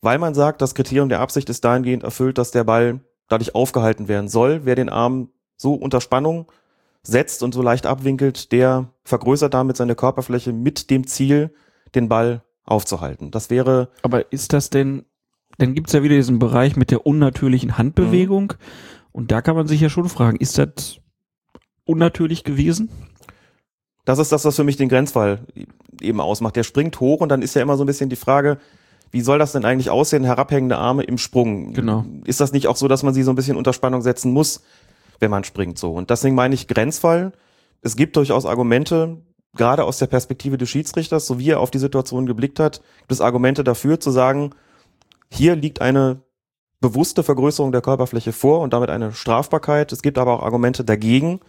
weil 0.01 0.19
man 0.19 0.35
sagt, 0.35 0.61
das 0.63 0.75
Kriterium 0.75 1.09
der 1.09 1.21
Absicht 1.21 1.49
ist 1.51 1.65
dahingehend 1.65 2.03
erfüllt, 2.03 2.39
dass 2.39 2.51
der 2.51 2.65
Ball 2.65 3.01
dadurch 3.29 3.55
aufgehalten 3.55 4.09
werden 4.09 4.29
soll. 4.29 4.65
Wer 4.65 4.75
den 4.75 4.89
Arm 4.89 5.31
so 5.57 5.75
unter 5.75 6.01
Spannung 6.01 6.51
setzt 7.09 7.43
und 7.43 7.55
so 7.55 7.63
leicht 7.63 7.87
abwinkelt, 7.87 8.53
der 8.53 8.93
vergrößert 9.05 9.55
damit 9.55 9.79
seine 9.79 9.95
Körperfläche 9.95 10.53
mit 10.53 10.91
dem 10.91 11.07
Ziel, 11.07 11.55
den 11.95 12.09
Ball 12.09 12.43
aufzuhalten. 12.65 13.31
Das 13.31 13.49
wäre. 13.49 13.89
Aber 14.03 14.31
ist 14.31 14.53
das 14.53 14.69
denn, 14.69 15.07
dann 15.57 15.75
gibt's 15.75 15.95
ja 15.95 16.03
wieder 16.03 16.17
diesen 16.17 16.39
Bereich 16.39 16.77
mit 16.77 16.91
der 16.91 17.07
unnatürlichen 17.07 17.79
Handbewegung. 17.79 18.53
Mhm. 18.53 18.65
Und 19.13 19.33
da 19.33 19.41
kann 19.41 19.57
man 19.57 19.67
sich 19.67 19.81
ja 19.81 19.89
schon 19.89 20.09
fragen, 20.11 20.37
ist 20.37 20.59
das 20.59 21.01
unnatürlich 21.87 22.45
gewesen? 22.45 22.91
Das 24.05 24.19
ist 24.19 24.31
das, 24.31 24.45
was 24.45 24.57
für 24.57 24.65
mich 24.65 24.77
den 24.77 24.91
Grenzfall 24.91 25.47
eben 26.03 26.21
ausmacht. 26.21 26.57
Der 26.57 26.63
springt 26.63 27.01
hoch 27.01 27.21
und 27.21 27.31
dann 27.31 27.41
ist 27.41 27.55
ja 27.55 27.63
immer 27.63 27.79
so 27.79 27.85
ein 27.85 27.87
bisschen 27.87 28.11
die 28.11 28.17
Frage, 28.17 28.59
wie 29.11 29.23
soll 29.23 29.39
das 29.39 29.53
denn 29.53 29.65
eigentlich 29.65 29.89
aussehen, 29.89 30.25
herabhängende 30.25 30.77
Arme 30.77 31.05
im 31.05 31.17
Sprung? 31.17 31.73
Genau. 31.73 32.05
Ist 32.25 32.41
das 32.41 32.53
nicht 32.53 32.67
auch 32.67 32.77
so, 32.77 32.87
dass 32.87 33.03
man 33.03 33.15
sie 33.15 33.23
so 33.23 33.33
ein 33.33 33.37
bisschen 33.37 33.57
unter 33.57 33.73
Spannung 33.73 34.03
setzen 34.03 34.31
muss? 34.33 34.63
Wenn 35.21 35.31
man 35.31 35.45
springt 35.45 35.79
so. 35.79 35.93
Und 35.93 36.11
deswegen 36.11 36.35
meine 36.35 36.55
ich 36.55 36.69
Grenzfall. 36.69 37.33
Es 37.81 37.97
gibt 37.97 38.17
durchaus 38.17 38.47
Argumente, 38.47 39.19
gerade 39.55 39.85
aus 39.85 39.99
der 39.99 40.07
Perspektive 40.07 40.59
des 40.59 40.69
Schiedsrichters, 40.71 41.27
so 41.27 41.39
wie 41.39 41.51
er 41.51 41.61
auf 41.61 41.71
die 41.71 41.79
Situation 41.79 42.27
geblickt 42.27 42.61
hat, 42.61 42.81
gibt 42.99 43.13
es 43.13 43.21
Argumente 43.21 43.65
dafür 43.65 44.01
zu 44.01 44.11
sagen, 44.11 44.55
hier 45.31 45.57
liegt 45.57 45.81
eine 45.81 46.23
bewusste 46.81 47.23
Vergrößerung 47.23 47.73
der 47.73 47.83
Körperfläche 47.83 48.33
vor 48.33 48.61
und 48.61 48.73
damit 48.73 48.91
eine 48.91 49.13
Strafbarkeit. 49.13 49.93
Es 49.93 50.03
gibt 50.03 50.19
aber 50.19 50.35
auch 50.35 50.43
Argumente 50.43 50.85
dagegen. 50.85 51.41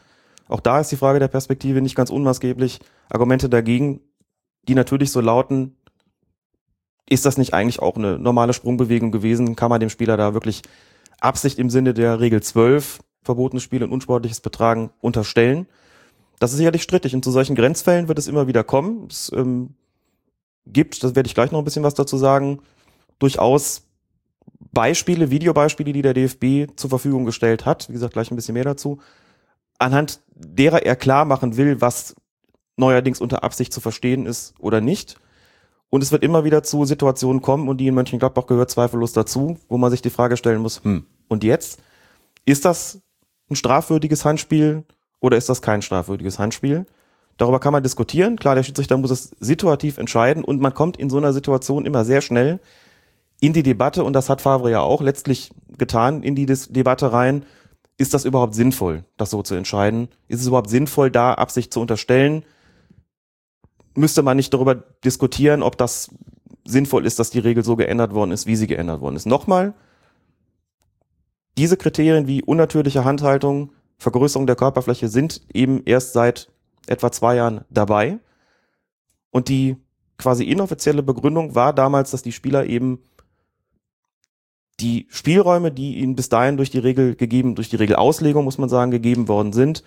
Auch 0.48 0.60
da 0.60 0.80
ist 0.80 0.92
die 0.92 0.98
Frage 0.98 1.20
der 1.20 1.28
Perspektive 1.28 1.82
nicht 1.82 1.96
ganz 1.96 2.10
unmaßgeblich. 2.10 2.80
Argumente 3.10 3.50
dagegen, 3.50 4.02
die 4.68 4.74
natürlich 4.74 5.12
so 5.12 5.22
lauten, 5.22 5.78
ist 7.08 7.26
das 7.26 7.38
nicht 7.38 7.54
eigentlich 7.54 7.80
auch 7.80 7.96
eine 7.96 8.18
normale 8.18 8.54
Sprungbewegung 8.54 9.12
gewesen? 9.12 9.56
Kann 9.56 9.70
man 9.70 9.80
dem 9.80 9.90
Spieler 9.90 10.18
da 10.18 10.34
wirklich 10.34 10.64
Absicht 11.20 11.60
im 11.60 11.70
Sinne 11.70 11.94
der 11.94 12.20
Regel 12.20 12.42
12 12.42 13.00
verbotenes 13.30 13.64
Spiel 13.64 13.84
und 13.84 13.92
unsportliches 13.92 14.42
Betragen 14.42 14.90
unterstellen. 15.02 15.68
Das 16.40 16.52
ist 16.52 16.58
sicherlich 16.58 16.82
strittig 16.82 17.14
und 17.14 17.24
zu 17.24 17.32
solchen 17.32 17.56
Grenzfällen 17.56 18.08
wird 18.08 18.18
es 18.18 18.28
immer 18.28 18.48
wieder 18.48 18.64
kommen. 18.64 19.08
Es 19.10 19.32
ähm, 19.36 19.76
gibt, 20.66 21.04
das 21.04 21.16
werde 21.16 21.28
ich 21.28 21.36
gleich 21.36 21.52
noch 21.52 21.60
ein 21.60 21.66
bisschen 21.66 21.84
was 21.84 21.94
dazu 21.94 22.18
sagen, 22.18 22.60
durchaus 23.20 23.84
Beispiele, 24.72 25.30
Videobeispiele, 25.30 25.94
die 25.94 26.02
der 26.02 26.14
DFB 26.14 26.76
zur 26.76 26.90
Verfügung 26.90 27.26
gestellt 27.26 27.66
hat. 27.66 27.88
Wie 27.90 27.94
gesagt, 27.94 28.14
gleich 28.14 28.32
ein 28.32 28.36
bisschen 28.36 28.54
mehr 28.54 28.64
dazu. 28.64 29.00
Anhand 29.78 30.22
derer 30.34 30.84
er 30.84 30.96
klar 30.96 31.26
machen 31.26 31.56
will, 31.56 31.82
was 31.82 32.16
neuerdings 32.78 33.22
unter 33.22 33.44
Absicht 33.44 33.74
zu 33.74 33.82
verstehen 33.82 34.26
ist 34.26 34.56
oder 34.60 34.82
nicht. 34.82 35.20
Und 35.90 36.04
es 36.04 36.12
wird 36.12 36.24
immer 36.24 36.44
wieder 36.44 36.64
zu 36.64 36.86
Situationen 36.86 37.42
kommen, 37.42 37.68
und 37.68 37.78
die 37.78 37.88
in 37.88 37.96
Mönchengladbach 37.96 38.46
gehört 38.46 38.70
zweifellos 38.70 39.14
dazu, 39.14 39.58
wo 39.68 39.78
man 39.78 39.92
sich 39.92 40.02
die 40.02 40.12
Frage 40.12 40.38
stellen 40.38 40.62
muss, 40.62 40.84
hm, 40.84 41.06
und 41.28 41.44
jetzt? 41.44 41.82
Ist 42.46 42.66
das 42.66 43.02
ein 43.50 43.56
strafwürdiges 43.56 44.26
Handspiel 44.26 44.84
oder 45.20 45.38
ist 45.38 45.50
das 45.50 45.62
kein 45.62 45.82
strafwürdiges 45.82 46.40
Handspiel? 46.40 46.86
Darüber 47.38 47.60
kann 47.60 47.72
man 47.72 47.84
diskutieren. 47.84 48.38
Klar, 48.38 48.56
der 48.56 48.64
Schiedsrichter 48.64 48.98
muss 48.98 49.12
es 49.12 49.32
situativ 49.40 49.98
entscheiden 49.98 50.44
und 50.44 50.60
man 50.60 50.74
kommt 50.74 50.98
in 50.98 51.10
so 51.10 51.18
einer 51.18 51.34
Situation 51.34 51.86
immer 51.86 52.04
sehr 52.04 52.22
schnell 52.22 52.60
in 53.40 53.54
die 53.54 53.64
Debatte 53.64 54.04
und 54.04 54.14
das 54.14 54.30
hat 54.30 54.42
Favre 54.42 54.70
ja 54.70 54.82
auch 54.82 55.02
letztlich 55.02 55.52
getan, 55.78 56.24
in 56.24 56.36
die 56.36 56.46
Dis 56.46 56.68
Debatte 56.68 57.14
rein. 57.14 57.46
Ist 57.98 58.14
das 58.14 58.26
überhaupt 58.26 58.56
sinnvoll, 58.56 59.06
das 59.18 59.30
so 59.30 59.42
zu 59.42 59.56
entscheiden? 59.56 60.10
Ist 60.28 60.42
es 60.42 60.48
überhaupt 60.48 60.70
sinnvoll, 60.70 61.12
da 61.12 61.34
Absicht 61.34 61.74
zu 61.74 61.80
unterstellen? 61.80 62.44
Müsste 63.96 64.22
man 64.22 64.38
nicht 64.38 64.54
darüber 64.54 64.76
diskutieren, 64.76 65.64
ob 65.64 65.78
das 65.78 66.10
sinnvoll 66.66 67.06
ist, 67.06 67.20
dass 67.20 67.30
die 67.30 67.40
Regel 67.40 67.64
so 67.64 67.76
geändert 67.76 68.14
worden 68.14 68.32
ist, 68.32 68.46
wie 68.46 68.56
sie 68.56 68.68
geändert 68.68 69.02
worden 69.02 69.16
ist? 69.16 69.26
Nochmal, 69.26 69.74
diese 71.60 71.76
Kriterien 71.76 72.26
wie 72.26 72.42
unnatürliche 72.42 73.04
Handhaltung, 73.04 73.74
Vergrößerung 73.98 74.48
der 74.48 74.56
Körperfläche 74.56 75.10
sind 75.10 75.42
eben 75.54 75.84
erst 75.84 76.14
seit 76.14 76.50
etwa 76.88 77.12
zwei 77.12 77.36
Jahren 77.36 77.66
dabei. 77.70 78.20
Und 79.30 79.50
die 79.50 79.76
quasi 80.18 80.46
inoffizielle 80.46 81.04
Begründung 81.04 81.56
war 81.56 81.74
damals, 81.74 82.12
dass 82.12 82.24
die 82.24 82.32
Spieler 82.32 82.66
eben 82.66 83.00
die 84.80 85.06
Spielräume, 85.10 85.74
die 85.74 85.98
ihnen 85.98 86.16
bis 86.16 86.30
dahin 86.30 86.56
durch 86.56 86.70
die 86.70 86.80
Regel 86.80 87.16
gegeben, 87.16 87.56
durch 87.56 87.70
die 87.70 87.76
Regelauslegung, 87.76 88.46
muss 88.46 88.58
man 88.58 88.70
sagen, 88.70 88.92
gegeben 88.92 89.28
worden 89.28 89.52
sind, 89.52 89.84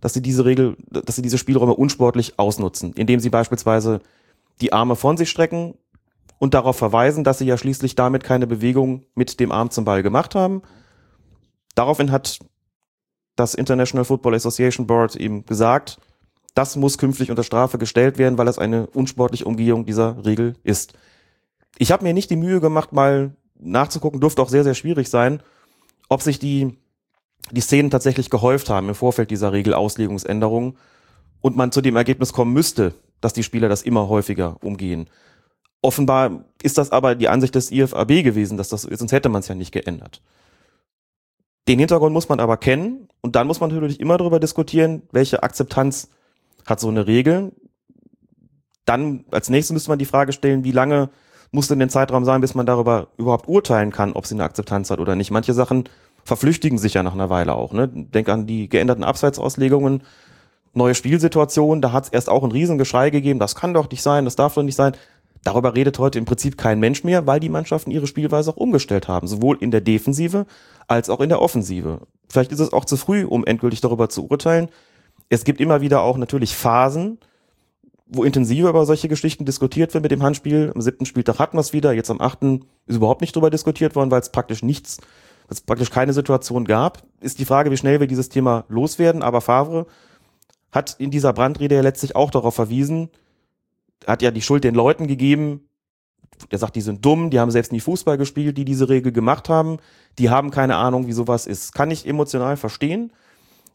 dass 0.00 0.14
sie 0.14 0.22
diese 0.22 0.44
Regel, 0.44 0.76
dass 0.90 1.14
sie 1.14 1.22
diese 1.22 1.38
Spielräume 1.38 1.74
unsportlich 1.74 2.40
ausnutzen, 2.40 2.92
indem 2.94 3.20
sie 3.20 3.30
beispielsweise 3.30 4.00
die 4.60 4.72
Arme 4.72 4.96
von 4.96 5.16
sich 5.16 5.30
strecken 5.30 5.74
und 6.40 6.54
darauf 6.54 6.76
verweisen, 6.76 7.22
dass 7.22 7.38
sie 7.38 7.46
ja 7.46 7.56
schließlich 7.56 7.94
damit 7.94 8.24
keine 8.24 8.48
Bewegung 8.48 9.04
mit 9.14 9.38
dem 9.38 9.52
Arm 9.52 9.70
zum 9.70 9.84
Ball 9.84 10.02
gemacht 10.02 10.34
haben 10.34 10.62
Daraufhin 11.74 12.10
hat 12.10 12.38
das 13.36 13.54
International 13.54 14.04
Football 14.04 14.34
Association 14.34 14.86
Board 14.86 15.16
eben 15.16 15.44
gesagt, 15.44 15.98
das 16.54 16.76
muss 16.76 16.98
künftig 16.98 17.30
unter 17.30 17.42
Strafe 17.42 17.78
gestellt 17.78 18.16
werden, 18.16 18.38
weil 18.38 18.48
es 18.48 18.58
eine 18.58 18.86
unsportliche 18.86 19.44
Umgehung 19.44 19.86
dieser 19.86 20.24
Regel 20.24 20.54
ist. 20.62 20.94
Ich 21.78 21.90
habe 21.90 22.04
mir 22.04 22.14
nicht 22.14 22.30
die 22.30 22.36
Mühe 22.36 22.60
gemacht, 22.60 22.92
mal 22.92 23.34
nachzugucken, 23.58 24.20
dürfte 24.20 24.40
auch 24.40 24.48
sehr, 24.48 24.62
sehr 24.62 24.74
schwierig 24.74 25.10
sein, 25.10 25.42
ob 26.08 26.22
sich 26.22 26.38
die, 26.38 26.78
die 27.50 27.60
Szenen 27.60 27.90
tatsächlich 27.90 28.30
gehäuft 28.30 28.70
haben 28.70 28.88
im 28.88 28.94
Vorfeld 28.94 29.30
dieser 29.30 29.52
Regelauslegungsänderung 29.52 30.76
und 31.40 31.56
man 31.56 31.72
zu 31.72 31.80
dem 31.80 31.96
Ergebnis 31.96 32.32
kommen 32.32 32.52
müsste, 32.52 32.94
dass 33.20 33.32
die 33.32 33.42
Spieler 33.42 33.68
das 33.68 33.82
immer 33.82 34.08
häufiger 34.08 34.56
umgehen. 34.62 35.08
Offenbar 35.82 36.44
ist 36.62 36.78
das 36.78 36.92
aber 36.92 37.14
die 37.14 37.28
Ansicht 37.28 37.54
des 37.54 37.72
IFAB 37.72 38.22
gewesen, 38.22 38.56
dass 38.56 38.68
das 38.68 38.82
sonst 38.82 39.12
hätte 39.12 39.28
man 39.28 39.40
es 39.40 39.48
ja 39.48 39.54
nicht 39.54 39.72
geändert. 39.72 40.22
Den 41.68 41.78
Hintergrund 41.78 42.12
muss 42.12 42.28
man 42.28 42.40
aber 42.40 42.56
kennen 42.56 43.08
und 43.20 43.36
dann 43.36 43.46
muss 43.46 43.60
man 43.60 43.70
natürlich 43.70 44.00
immer 44.00 44.18
darüber 44.18 44.38
diskutieren, 44.38 45.02
welche 45.12 45.42
Akzeptanz 45.42 46.10
hat 46.66 46.80
so 46.80 46.88
eine 46.88 47.06
Regel. 47.06 47.52
Dann 48.84 49.24
als 49.30 49.48
nächstes 49.48 49.72
müsste 49.72 49.90
man 49.90 49.98
die 49.98 50.04
Frage 50.04 50.32
stellen, 50.32 50.64
wie 50.64 50.72
lange 50.72 51.08
muss 51.52 51.68
denn 51.68 51.78
der 51.78 51.88
Zeitraum 51.88 52.24
sein, 52.24 52.40
bis 52.40 52.54
man 52.54 52.66
darüber 52.66 53.08
überhaupt 53.16 53.48
urteilen 53.48 53.92
kann, 53.92 54.12
ob 54.12 54.26
sie 54.26 54.34
eine 54.34 54.44
Akzeptanz 54.44 54.90
hat 54.90 54.98
oder 54.98 55.14
nicht. 55.14 55.30
Manche 55.30 55.54
Sachen 55.54 55.84
verflüchtigen 56.24 56.78
sich 56.78 56.94
ja 56.94 57.02
nach 57.02 57.14
einer 57.14 57.30
Weile 57.30 57.54
auch. 57.54 57.72
Ne? 57.72 57.88
Denk 57.88 58.28
an 58.28 58.46
die 58.46 58.68
geänderten 58.68 59.04
Abseitsauslegungen, 59.04 60.02
neue 60.74 60.94
Spielsituationen, 60.94 61.80
da 61.80 61.92
hat 61.92 62.04
es 62.04 62.10
erst 62.10 62.28
auch 62.28 62.42
ein 62.42 62.52
Riesengeschrei 62.52 63.10
gegeben, 63.10 63.38
das 63.38 63.54
kann 63.54 63.72
doch 63.72 63.88
nicht 63.90 64.02
sein, 64.02 64.24
das 64.24 64.36
darf 64.36 64.54
doch 64.54 64.62
nicht 64.62 64.74
sein. 64.74 64.94
Darüber 65.44 65.74
redet 65.74 65.98
heute 65.98 66.18
im 66.18 66.24
Prinzip 66.24 66.56
kein 66.56 66.80
Mensch 66.80 67.04
mehr, 67.04 67.26
weil 67.26 67.38
die 67.38 67.50
Mannschaften 67.50 67.90
ihre 67.90 68.06
Spielweise 68.06 68.50
auch 68.50 68.56
umgestellt 68.56 69.08
haben, 69.08 69.26
sowohl 69.26 69.58
in 69.60 69.70
der 69.70 69.82
Defensive 69.82 70.46
als 70.88 71.10
auch 71.10 71.20
in 71.20 71.28
der 71.28 71.42
Offensive. 71.42 72.00
Vielleicht 72.28 72.50
ist 72.50 72.60
es 72.60 72.72
auch 72.72 72.86
zu 72.86 72.96
früh, 72.96 73.24
um 73.24 73.44
endgültig 73.44 73.82
darüber 73.82 74.08
zu 74.08 74.26
urteilen. 74.26 74.68
Es 75.28 75.44
gibt 75.44 75.60
immer 75.60 75.82
wieder 75.82 76.00
auch 76.00 76.16
natürlich 76.16 76.56
Phasen, 76.56 77.18
wo 78.06 78.24
intensiver 78.24 78.70
über 78.70 78.86
solche 78.86 79.08
Geschichten 79.08 79.44
diskutiert 79.44 79.92
wird 79.92 80.02
mit 80.02 80.10
dem 80.10 80.22
Handspiel. 80.22 80.72
Am 80.74 80.80
siebten 80.80 81.04
Spieltag 81.04 81.38
hatten 81.38 81.56
wir 81.56 81.60
es 81.60 81.72
wieder, 81.74 81.92
jetzt 81.92 82.10
am 82.10 82.20
achten 82.20 82.64
ist 82.86 82.96
überhaupt 82.96 83.20
nicht 83.20 83.36
darüber 83.36 83.50
diskutiert 83.50 83.94
worden, 83.96 84.10
weil 84.10 84.20
es 84.20 84.32
praktisch 84.32 84.62
nichts, 84.62 84.98
es 85.48 85.60
praktisch 85.60 85.90
keine 85.90 86.14
Situation 86.14 86.64
gab. 86.64 87.02
Ist 87.20 87.38
die 87.38 87.44
Frage, 87.44 87.70
wie 87.70 87.76
schnell 87.76 88.00
wir 88.00 88.06
dieses 88.06 88.30
Thema 88.30 88.64
loswerden, 88.68 89.22
aber 89.22 89.42
Favre 89.42 89.86
hat 90.72 90.96
in 90.98 91.10
dieser 91.10 91.32
Brandrede 91.32 91.76
ja 91.76 91.82
letztlich 91.82 92.16
auch 92.16 92.30
darauf 92.30 92.54
verwiesen, 92.54 93.10
hat 94.06 94.22
ja 94.22 94.30
die 94.30 94.42
Schuld 94.42 94.64
den 94.64 94.74
Leuten 94.74 95.06
gegeben. 95.06 95.68
Der 96.50 96.58
sagt, 96.58 96.76
die 96.76 96.80
sind 96.80 97.04
dumm, 97.04 97.30
die 97.30 97.38
haben 97.38 97.50
selbst 97.50 97.72
nie 97.72 97.80
Fußball 97.80 98.18
gespielt, 98.18 98.58
die 98.58 98.64
diese 98.64 98.88
Regel 98.88 99.12
gemacht 99.12 99.48
haben. 99.48 99.78
Die 100.18 100.30
haben 100.30 100.50
keine 100.50 100.76
Ahnung, 100.76 101.06
wie 101.06 101.12
sowas 101.12 101.46
ist. 101.46 101.74
Kann 101.74 101.90
ich 101.90 102.06
emotional 102.06 102.56
verstehen. 102.56 103.12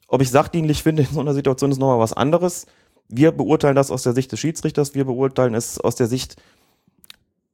Ob 0.07 0.21
ich 0.21 0.29
sachdienlich 0.29 0.83
finde 0.83 1.03
in 1.03 1.09
so 1.09 1.21
einer 1.21 1.33
Situation 1.33 1.71
ist 1.71 1.77
nochmal 1.79 1.99
was 1.99 2.13
anderes. 2.13 2.65
Wir 3.07 3.31
beurteilen 3.31 3.75
das 3.75 3.91
aus 3.91 4.03
der 4.03 4.13
Sicht 4.13 4.31
des 4.31 4.39
Schiedsrichters, 4.39 4.93
wir 4.93 5.05
beurteilen 5.05 5.55
es 5.55 5.79
aus 5.79 5.95
der 5.95 6.07
Sicht 6.07 6.35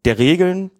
der 0.03 0.17
Regeln. 0.19 0.71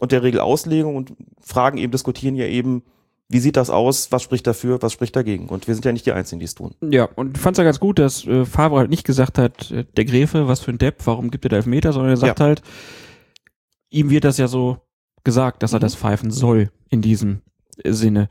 und 0.00 0.12
der 0.12 0.22
Regelauslegung 0.22 0.96
und 0.96 1.12
fragen 1.40 1.78
eben, 1.78 1.90
diskutieren 1.90 2.36
ja 2.36 2.46
eben, 2.46 2.82
wie 3.28 3.40
sieht 3.40 3.56
das 3.56 3.68
aus, 3.70 4.10
was 4.10 4.22
spricht 4.22 4.46
dafür, 4.46 4.80
was 4.80 4.92
spricht 4.92 5.14
dagegen. 5.14 5.48
Und 5.48 5.66
wir 5.68 5.74
sind 5.74 5.84
ja 5.84 5.92
nicht 5.92 6.06
die 6.06 6.12
Einzigen, 6.12 6.38
die 6.38 6.46
es 6.46 6.54
tun. 6.54 6.74
Ja, 6.80 7.04
und 7.14 7.36
ich 7.36 7.42
fand 7.42 7.56
es 7.56 7.58
ja 7.58 7.64
ganz 7.64 7.78
gut, 7.78 7.98
dass 7.98 8.26
äh, 8.26 8.44
Favre 8.46 8.78
halt 8.78 8.90
nicht 8.90 9.04
gesagt 9.04 9.36
hat, 9.38 9.70
äh, 9.70 9.84
der 9.96 10.04
Gräfe, 10.06 10.48
was 10.48 10.60
für 10.60 10.70
ein 10.70 10.78
Depp, 10.78 11.06
warum 11.06 11.30
gibt 11.30 11.44
er 11.44 11.50
da 11.50 11.56
Elfmeter, 11.56 11.92
sondern 11.92 12.10
er 12.12 12.16
sagt 12.16 12.38
Ja. 12.40 12.46
halt, 12.46 12.62
ihm 13.90 14.10
wird 14.10 14.24
das 14.24 14.38
ja 14.38 14.48
so 14.48 14.78
gesagt, 15.24 15.62
dass 15.62 15.72
er 15.72 15.78
Mhm. 15.78 15.82
das 15.82 15.94
pfeifen 15.96 16.30
soll 16.30 16.70
in 16.88 17.02
diesem 17.02 17.42
äh, 17.84 17.92
Sinne. 17.92 18.28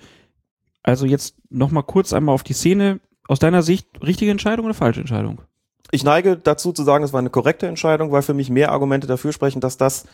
Also 0.84 1.06
jetzt 1.06 1.36
nochmal 1.50 1.84
kurz 1.84 2.14
einmal 2.14 2.34
auf 2.34 2.44
die 2.44 2.54
Szene. 2.54 3.00
Aus 3.28 3.40
deiner 3.40 3.62
Sicht, 3.62 3.88
richtige 4.02 4.32
Entscheidung 4.32 4.66
oder 4.66 4.74
falsche 4.74 5.02
Entscheidung? 5.02 5.42
Ich 5.92 6.04
neige 6.06 6.38
dazu 6.38 6.72
zu 6.72 6.84
sagen, 6.84 7.04
es 7.04 7.12
war 7.12 7.20
eine 7.20 7.30
korrekte 7.30 7.68
Entscheidung, 7.68 8.12
weil 8.14 8.22
für 8.22 8.34
mich 8.34 8.50
mehr 8.50 8.72
Argumente 8.72 9.06
dafür 9.06 9.34
sprechen, 9.34 9.60
dass 9.60 9.76
das 9.78 10.06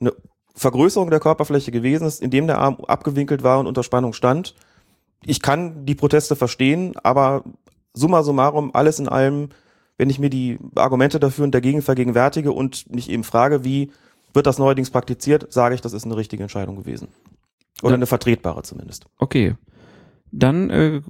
eine 0.00 0.12
Vergrößerung 0.60 1.08
der 1.08 1.20
Körperfläche 1.20 1.70
gewesen 1.70 2.06
ist, 2.06 2.20
indem 2.20 2.46
der 2.46 2.58
Arm 2.58 2.76
abgewinkelt 2.86 3.42
war 3.42 3.58
und 3.58 3.66
unter 3.66 3.82
Spannung 3.82 4.12
stand. 4.12 4.54
Ich 5.24 5.40
kann 5.40 5.86
die 5.86 5.94
Proteste 5.94 6.36
verstehen, 6.36 6.92
aber 7.02 7.44
summa 7.94 8.22
summarum, 8.22 8.70
alles 8.74 8.98
in 8.98 9.08
allem, 9.08 9.48
wenn 9.96 10.10
ich 10.10 10.18
mir 10.18 10.28
die 10.28 10.58
Argumente 10.74 11.18
dafür 11.18 11.44
und 11.44 11.54
dagegen 11.54 11.80
vergegenwärtige 11.80 12.52
und 12.52 12.94
mich 12.94 13.08
eben 13.08 13.24
frage, 13.24 13.64
wie 13.64 13.90
wird 14.34 14.46
das 14.46 14.58
neuerdings 14.58 14.90
praktiziert, 14.90 15.50
sage 15.50 15.74
ich, 15.74 15.80
das 15.80 15.94
ist 15.94 16.04
eine 16.04 16.18
richtige 16.18 16.42
Entscheidung 16.42 16.76
gewesen. 16.76 17.08
Oder 17.82 17.94
eine 17.94 18.06
vertretbare 18.06 18.62
zumindest. 18.62 19.06
Okay. 19.18 19.54
Dann 20.30 20.68
äh, 20.68 21.00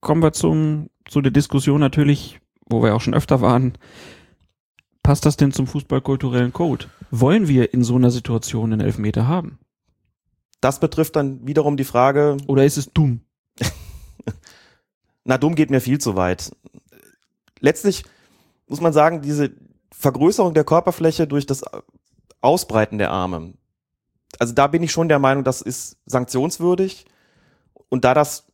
kommen 0.00 0.22
wir 0.22 0.32
zum, 0.32 0.88
zu 1.08 1.20
der 1.20 1.32
Diskussion 1.32 1.80
natürlich, 1.80 2.38
wo 2.64 2.80
wir 2.80 2.94
auch 2.94 3.00
schon 3.00 3.14
öfter 3.14 3.40
waren. 3.40 3.72
Passt 5.02 5.26
das 5.26 5.36
denn 5.36 5.52
zum 5.52 5.66
fußballkulturellen 5.66 6.52
Code? 6.52 6.86
Wollen 7.10 7.48
wir 7.48 7.72
in 7.74 7.82
so 7.82 7.96
einer 7.96 8.10
Situation 8.10 8.72
einen 8.72 8.80
Elfmeter 8.80 9.26
haben? 9.26 9.58
Das 10.60 10.78
betrifft 10.78 11.16
dann 11.16 11.46
wiederum 11.46 11.76
die 11.76 11.84
Frage, 11.84 12.36
Oder 12.46 12.64
ist 12.64 12.76
es 12.76 12.92
dumm? 12.92 13.20
Na, 15.24 15.38
dumm 15.38 15.54
geht 15.54 15.70
mir 15.70 15.80
viel 15.80 15.98
zu 15.98 16.16
weit. 16.16 16.50
Letztlich 17.60 18.04
muss 18.66 18.80
man 18.80 18.92
sagen, 18.92 19.22
diese 19.22 19.50
Vergrößerung 19.92 20.54
der 20.54 20.64
Körperfläche 20.64 21.26
durch 21.26 21.46
das 21.46 21.64
Ausbreiten 22.40 22.98
der 22.98 23.10
Arme, 23.10 23.54
also 24.38 24.54
da 24.54 24.66
bin 24.66 24.82
ich 24.82 24.92
schon 24.92 25.08
der 25.08 25.18
Meinung, 25.18 25.44
das 25.44 25.60
ist 25.60 25.96
sanktionswürdig. 26.06 27.06
Und 27.88 28.04
da 28.04 28.14
das, 28.14 28.46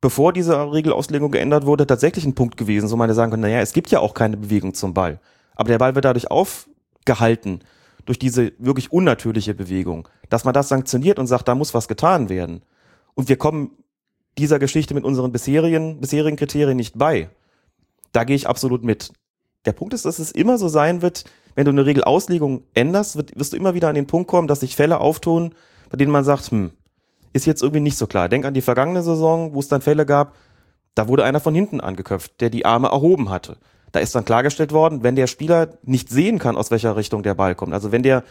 bevor 0.00 0.32
diese 0.32 0.72
Regelauslegung 0.72 1.30
geändert 1.30 1.66
wurde, 1.66 1.86
tatsächlich 1.86 2.24
ein 2.24 2.34
Punkt 2.34 2.56
gewesen, 2.56 2.88
so 2.88 2.96
man 2.96 3.12
sagen 3.14 3.30
können, 3.30 3.42
naja, 3.42 3.60
es 3.60 3.72
gibt 3.72 3.90
ja 3.90 4.00
auch 4.00 4.14
keine 4.14 4.36
Bewegung 4.36 4.74
zum 4.74 4.94
Ball. 4.94 5.20
Aber 5.56 5.68
der 5.68 5.78
Ball 5.78 5.94
wird 5.94 6.04
dadurch 6.04 6.30
aufgehalten, 6.30 7.60
durch 8.04 8.18
diese 8.18 8.52
wirklich 8.58 8.92
unnatürliche 8.92 9.54
Bewegung, 9.54 10.08
dass 10.28 10.44
man 10.44 10.54
das 10.54 10.68
sanktioniert 10.68 11.18
und 11.18 11.26
sagt, 11.26 11.48
da 11.48 11.54
muss 11.54 11.74
was 11.74 11.88
getan 11.88 12.28
werden. 12.28 12.62
Und 13.14 13.28
wir 13.28 13.36
kommen 13.36 13.72
dieser 14.38 14.58
Geschichte 14.58 14.94
mit 14.94 15.04
unseren 15.04 15.32
bisherigen, 15.32 16.00
bisherigen 16.00 16.36
Kriterien 16.36 16.76
nicht 16.76 16.96
bei. 16.96 17.30
Da 18.12 18.24
gehe 18.24 18.36
ich 18.36 18.48
absolut 18.48 18.84
mit. 18.84 19.12
Der 19.64 19.72
Punkt 19.72 19.94
ist, 19.94 20.04
dass 20.04 20.18
es 20.18 20.30
immer 20.30 20.58
so 20.58 20.68
sein 20.68 21.02
wird, 21.02 21.24
wenn 21.56 21.64
du 21.64 21.72
eine 21.72 21.86
Regelauslegung 21.86 22.62
änderst, 22.74 23.16
wirst 23.36 23.52
du 23.52 23.56
immer 23.56 23.74
wieder 23.74 23.88
an 23.88 23.94
den 23.94 24.06
Punkt 24.06 24.28
kommen, 24.28 24.46
dass 24.46 24.60
sich 24.60 24.76
Fälle 24.76 25.00
auftun, 25.00 25.54
bei 25.90 25.96
denen 25.96 26.12
man 26.12 26.24
sagt, 26.24 26.50
hm, 26.50 26.70
ist 27.32 27.46
jetzt 27.46 27.62
irgendwie 27.62 27.80
nicht 27.80 27.98
so 27.98 28.06
klar. 28.06 28.28
Denk 28.28 28.44
an 28.44 28.54
die 28.54 28.60
vergangene 28.60 29.02
Saison, 29.02 29.54
wo 29.54 29.60
es 29.60 29.68
dann 29.68 29.80
Fälle 29.82 30.06
gab, 30.06 30.34
da 30.94 31.08
wurde 31.08 31.24
einer 31.24 31.40
von 31.40 31.54
hinten 31.54 31.80
angeköpft, 31.80 32.40
der 32.40 32.50
die 32.50 32.64
Arme 32.64 32.88
erhoben 32.88 33.28
hatte. 33.28 33.56
Da 33.96 34.00
ist 34.00 34.14
dann 34.14 34.26
klargestellt 34.26 34.72
worden, 34.72 35.02
wenn 35.02 35.16
der 35.16 35.26
Spieler 35.26 35.78
nicht 35.82 36.10
sehen 36.10 36.38
kann, 36.38 36.58
aus 36.58 36.70
welcher 36.70 36.96
Richtung 36.96 37.22
der 37.22 37.32
Ball 37.32 37.54
kommt, 37.54 37.72
also 37.72 37.92
wenn 37.92 38.02
der 38.02 38.24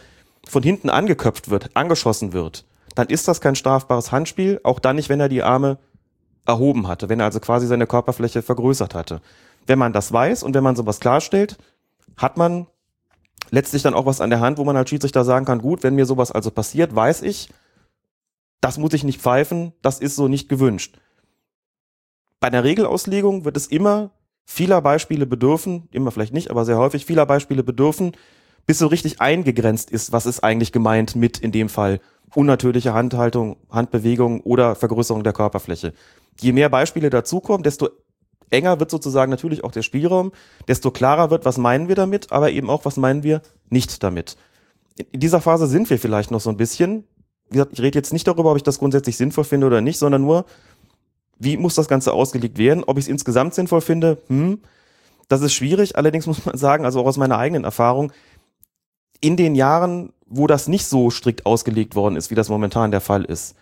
von 0.46 0.62
hinten 0.62 0.88
angeköpft 0.88 1.50
wird, 1.50 1.70
angeschossen 1.74 2.32
wird, 2.32 2.64
dann 2.94 3.08
ist 3.08 3.26
das 3.26 3.40
kein 3.40 3.56
strafbares 3.56 4.12
Handspiel, 4.12 4.60
auch 4.62 4.78
dann 4.78 4.94
nicht, 4.94 5.08
wenn 5.08 5.18
er 5.18 5.28
die 5.28 5.42
Arme 5.42 5.78
erhoben 6.46 6.86
hatte, 6.86 7.08
wenn 7.08 7.18
er 7.18 7.26
also 7.26 7.40
quasi 7.40 7.66
seine 7.66 7.88
Körperfläche 7.88 8.42
vergrößert 8.42 8.94
hatte. 8.94 9.20
Wenn 9.66 9.80
man 9.80 9.92
das 9.92 10.12
weiß 10.12 10.44
und 10.44 10.54
wenn 10.54 10.62
man 10.62 10.76
sowas 10.76 11.00
klarstellt, 11.00 11.58
hat 12.16 12.36
man 12.36 12.68
letztlich 13.50 13.82
dann 13.82 13.94
auch 13.94 14.06
was 14.06 14.20
an 14.20 14.30
der 14.30 14.38
Hand, 14.38 14.58
wo 14.58 14.64
man 14.64 14.76
als 14.76 14.88
Schiedsrichter 14.88 15.24
sagen 15.24 15.46
kann, 15.46 15.60
gut, 15.60 15.82
wenn 15.82 15.96
mir 15.96 16.06
sowas 16.06 16.30
also 16.30 16.52
passiert, 16.52 16.94
weiß 16.94 17.22
ich, 17.22 17.48
das 18.60 18.78
muss 18.78 18.92
ich 18.92 19.02
nicht 19.02 19.20
pfeifen, 19.20 19.72
das 19.82 19.98
ist 19.98 20.14
so 20.14 20.28
nicht 20.28 20.48
gewünscht. 20.48 20.96
Bei 22.38 22.50
der 22.50 22.62
Regelauslegung 22.62 23.44
wird 23.44 23.56
es 23.56 23.66
immer 23.66 24.12
vieler 24.46 24.80
Beispiele 24.80 25.26
bedürfen, 25.26 25.88
immer 25.90 26.12
vielleicht 26.12 26.32
nicht, 26.32 26.50
aber 26.50 26.64
sehr 26.64 26.78
häufig 26.78 27.04
vieler 27.04 27.26
Beispiele 27.26 27.62
bedürfen, 27.62 28.12
bis 28.64 28.78
so 28.78 28.86
richtig 28.86 29.20
eingegrenzt 29.20 29.90
ist, 29.90 30.12
was 30.12 30.24
ist 30.24 30.42
eigentlich 30.42 30.72
gemeint 30.72 31.16
mit 31.16 31.38
in 31.38 31.52
dem 31.52 31.68
Fall 31.68 32.00
unnatürliche 32.34 32.94
Handhaltung, 32.94 33.56
Handbewegung 33.70 34.40
oder 34.40 34.74
Vergrößerung 34.74 35.22
der 35.24 35.32
Körperfläche. 35.32 35.92
Je 36.40 36.52
mehr 36.52 36.68
Beispiele 36.68 37.10
dazukommen, 37.10 37.62
desto 37.62 37.88
enger 38.50 38.78
wird 38.78 38.90
sozusagen 38.90 39.30
natürlich 39.30 39.64
auch 39.64 39.72
der 39.72 39.82
Spielraum, 39.82 40.32
desto 40.68 40.90
klarer 40.90 41.30
wird, 41.30 41.44
was 41.44 41.58
meinen 41.58 41.88
wir 41.88 41.94
damit, 41.94 42.32
aber 42.32 42.50
eben 42.50 42.70
auch, 42.70 42.84
was 42.84 42.96
meinen 42.96 43.22
wir 43.22 43.42
nicht 43.68 44.02
damit. 44.02 44.36
In 45.12 45.20
dieser 45.20 45.40
Phase 45.40 45.66
sind 45.66 45.90
wir 45.90 45.98
vielleicht 45.98 46.30
noch 46.30 46.40
so 46.40 46.50
ein 46.50 46.56
bisschen. 46.56 47.04
Wie 47.48 47.54
gesagt, 47.54 47.72
ich 47.74 47.80
rede 47.80 47.98
jetzt 47.98 48.12
nicht 48.12 48.26
darüber, 48.26 48.50
ob 48.50 48.56
ich 48.56 48.62
das 48.62 48.78
grundsätzlich 48.78 49.16
sinnvoll 49.16 49.44
finde 49.44 49.66
oder 49.66 49.80
nicht, 49.80 49.98
sondern 49.98 50.22
nur, 50.22 50.46
wie 51.38 51.56
muss 51.56 51.74
das 51.74 51.88
Ganze 51.88 52.12
ausgelegt 52.12 52.58
werden? 52.58 52.84
Ob 52.84 52.98
ich 52.98 53.04
es 53.04 53.08
insgesamt 53.08 53.54
sinnvoll 53.54 53.80
finde, 53.80 54.18
hm, 54.28 54.60
das 55.28 55.42
ist 55.42 55.54
schwierig. 55.54 55.96
Allerdings 55.96 56.26
muss 56.26 56.44
man 56.44 56.56
sagen, 56.56 56.84
also 56.84 57.00
auch 57.00 57.06
aus 57.06 57.16
meiner 57.16 57.38
eigenen 57.38 57.64
Erfahrung, 57.64 58.12
in 59.20 59.36
den 59.36 59.54
Jahren, 59.54 60.12
wo 60.26 60.46
das 60.46 60.68
nicht 60.68 60.86
so 60.86 61.10
strikt 61.10 61.46
ausgelegt 61.46 61.94
worden 61.94 62.16
ist, 62.16 62.30
wie 62.30 62.34
das 62.34 62.48
momentan 62.48 62.90
der 62.90 63.00
Fall 63.00 63.24
ist, 63.24 63.56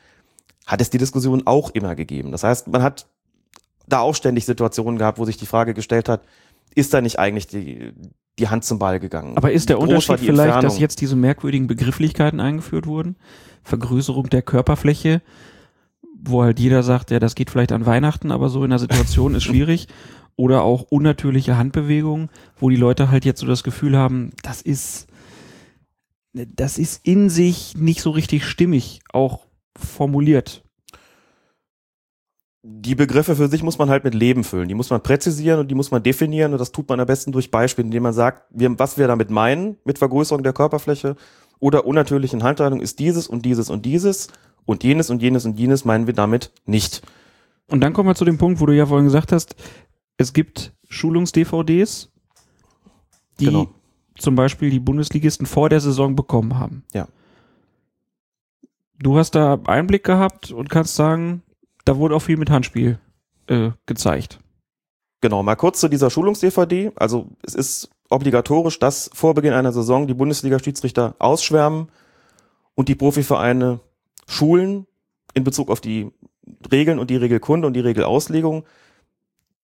hat 0.67 0.81
es 0.81 0.91
die 0.91 0.99
Diskussion 0.99 1.47
auch 1.47 1.71
immer 1.71 1.95
gegeben. 1.95 2.33
Das 2.33 2.45
heißt, 2.45 2.69
man 2.69 2.83
hat 2.83 3.07
da 3.87 4.01
auch 4.01 4.15
ständig 4.15 4.47
Situationen 4.47 4.99
gehabt, 4.99 5.19
wo 5.19 5.25
sich 5.25 5.37
die 5.37 5.47
Frage 5.47 5.75
gestellt 5.75 6.09
hat, 6.09 6.23
ist 6.75 6.95
da 6.95 7.01
nicht 7.01 7.19
eigentlich 7.19 7.47
die, 7.47 7.93
die 8.39 8.49
Hand 8.49 8.65
zum 8.65 8.79
Ball 8.79 8.99
gegangen? 8.99 9.37
Aber 9.37 9.53
ist 9.53 9.69
der 9.69 9.79
Unterschied 9.79 10.19
vielleicht, 10.19 10.39
dass 10.39 10.55
Entfernung? 10.57 10.79
jetzt 10.79 11.01
diese 11.01 11.17
merkwürdigen 11.17 11.67
Begrifflichkeiten 11.67 12.41
eingeführt 12.41 12.87
wurden? 12.87 13.17
Vergrößerung 13.63 14.29
der 14.31 14.43
Körperfläche, 14.43 15.23
wo 16.25 16.43
halt 16.43 16.59
jeder 16.61 16.83
sagt, 16.83 17.11
ja, 17.11 17.19
das 17.19 17.35
geht 17.35 17.51
vielleicht 17.51 17.73
an 17.73 17.87
Weihnachten, 17.87 18.31
aber 18.31 18.49
so 18.49 18.65
in 18.65 18.71
der 18.71 18.79
Situation 18.79 19.35
ist 19.35 19.45
schwierig. 19.45 19.89
Oder 20.37 20.63
auch 20.63 20.83
unnatürliche 20.83 21.57
Handbewegungen, 21.57 22.29
wo 22.57 22.69
die 22.69 22.77
Leute 22.77 23.09
halt 23.09 23.25
jetzt 23.25 23.39
so 23.41 23.47
das 23.47 23.63
Gefühl 23.63 23.97
haben, 23.97 24.33
das 24.43 24.63
ist, 24.63 25.07
das 26.33 26.77
ist 26.77 27.07
in 27.07 27.31
sich 27.31 27.77
nicht 27.77 28.01
so 28.01 28.11
richtig 28.11 28.45
stimmig, 28.45 28.99
auch 29.13 29.47
formuliert. 29.77 30.65
die 32.67 32.95
Begriffe 32.95 33.37
für 33.37 33.49
sich 33.49 33.63
muss 33.63 33.77
man 33.77 33.91
halt 33.91 34.05
mit 34.05 34.15
Leben 34.15 34.43
füllen. 34.43 34.69
Die 34.69 34.75
muss 34.75 34.89
man 34.89 35.03
präzisieren 35.03 35.61
und 35.61 35.71
die 35.71 35.75
muss 35.75 35.91
man 35.91 36.03
definieren 36.03 36.53
und 36.53 36.59
das 36.59 36.73
tut 36.73 36.89
man 36.89 36.99
am 36.99 37.07
besten 37.07 37.31
durch 37.31 37.51
Beispiele, 37.51 37.87
indem 37.87 38.05
man 38.05 38.15
sagt, 38.15 38.43
was 38.51 38.97
wir 38.97 39.07
damit 39.07 39.31
meinen 39.31 39.77
mit 39.85 39.99
Vergrößerung 39.99 40.43
der 40.43 40.55
Körperfläche 40.55 41.15
oder 41.61 41.87
unnatürlichen 41.87 42.43
Handhaltung 42.43 42.81
ist 42.81 42.99
dieses 42.99 43.29
und 43.29 43.45
dieses 43.45 43.69
und 43.69 43.85
dieses 43.85 44.29
und 44.67 44.85
jenes 44.85 45.11
und 45.11 45.23
jenes 45.23 45.45
und 45.45 45.59
jenes 45.59 45.85
meinen 45.85 46.07
wir 46.07 46.15
damit 46.15 46.53
nicht. 46.67 47.03
Und 47.69 47.81
dann 47.81 47.93
kommen 47.93 48.09
wir 48.09 48.15
zu 48.15 48.25
dem 48.25 48.39
Punkt, 48.39 48.61
wo 48.61 48.67
du 48.67 48.75
ja 48.75 48.87
vorhin 48.87 49.07
gesagt 49.07 49.33
hast, 49.33 49.57
es 50.17 50.33
gibt 50.33 50.73
Schulungs-DVDs, 50.89 52.11
die 53.41 53.47
Genau. 53.47 53.69
zum 54.19 54.37
Beispiel 54.37 54.71
die 54.71 54.81
Bundesligisten 54.81 55.47
vor 55.47 55.69
der 55.69 55.81
Saison 55.81 56.15
bekommen 56.15 56.59
haben. 56.59 56.85
Ja. 56.93 57.09
Du 58.99 59.19
hast 59.19 59.33
da 59.35 59.59
Einblick 59.67 60.05
gehabt 60.05 60.51
und 60.53 60.71
kannst 60.71 60.95
sagen, 60.95 61.43
da 61.85 61.97
wurde 61.97 62.15
auch 62.15 62.21
viel 62.21 62.37
mit 62.37 62.51
Handspiel 62.51 62.99
äh, 63.49 63.71
gezeigt. 63.87 64.39
Genau, 65.21 65.43
mal 65.43 65.57
kurz 65.57 65.81
zu 65.81 65.89
dieser 65.89 66.11
Schulungs-DVD. 66.11 66.93
Also 66.97 67.29
es 67.43 67.55
ist 67.55 67.91
obligatorisch, 68.11 68.79
dass 68.79 69.11
vor 69.13 69.35
Beginn 69.35 69.53
einer 69.53 69.73
Saison 69.73 70.07
die 70.07 70.15
Bundesliga-Schiedsrichter 70.15 71.17
ausschwärmen 71.19 71.89
und 72.75 72.89
die 72.89 72.95
Profivereine 72.95 73.81
schulen 74.27 74.87
in 75.35 75.45
Bezug 75.45 75.71
auf 75.71 75.81
die 75.81 76.11
Regeln 76.71 76.99
und 76.99 77.11
die 77.11 77.17
Regelkunde 77.17 77.67
und 77.67 77.75
die 77.75 77.81
Regelauslegung, 77.81 78.65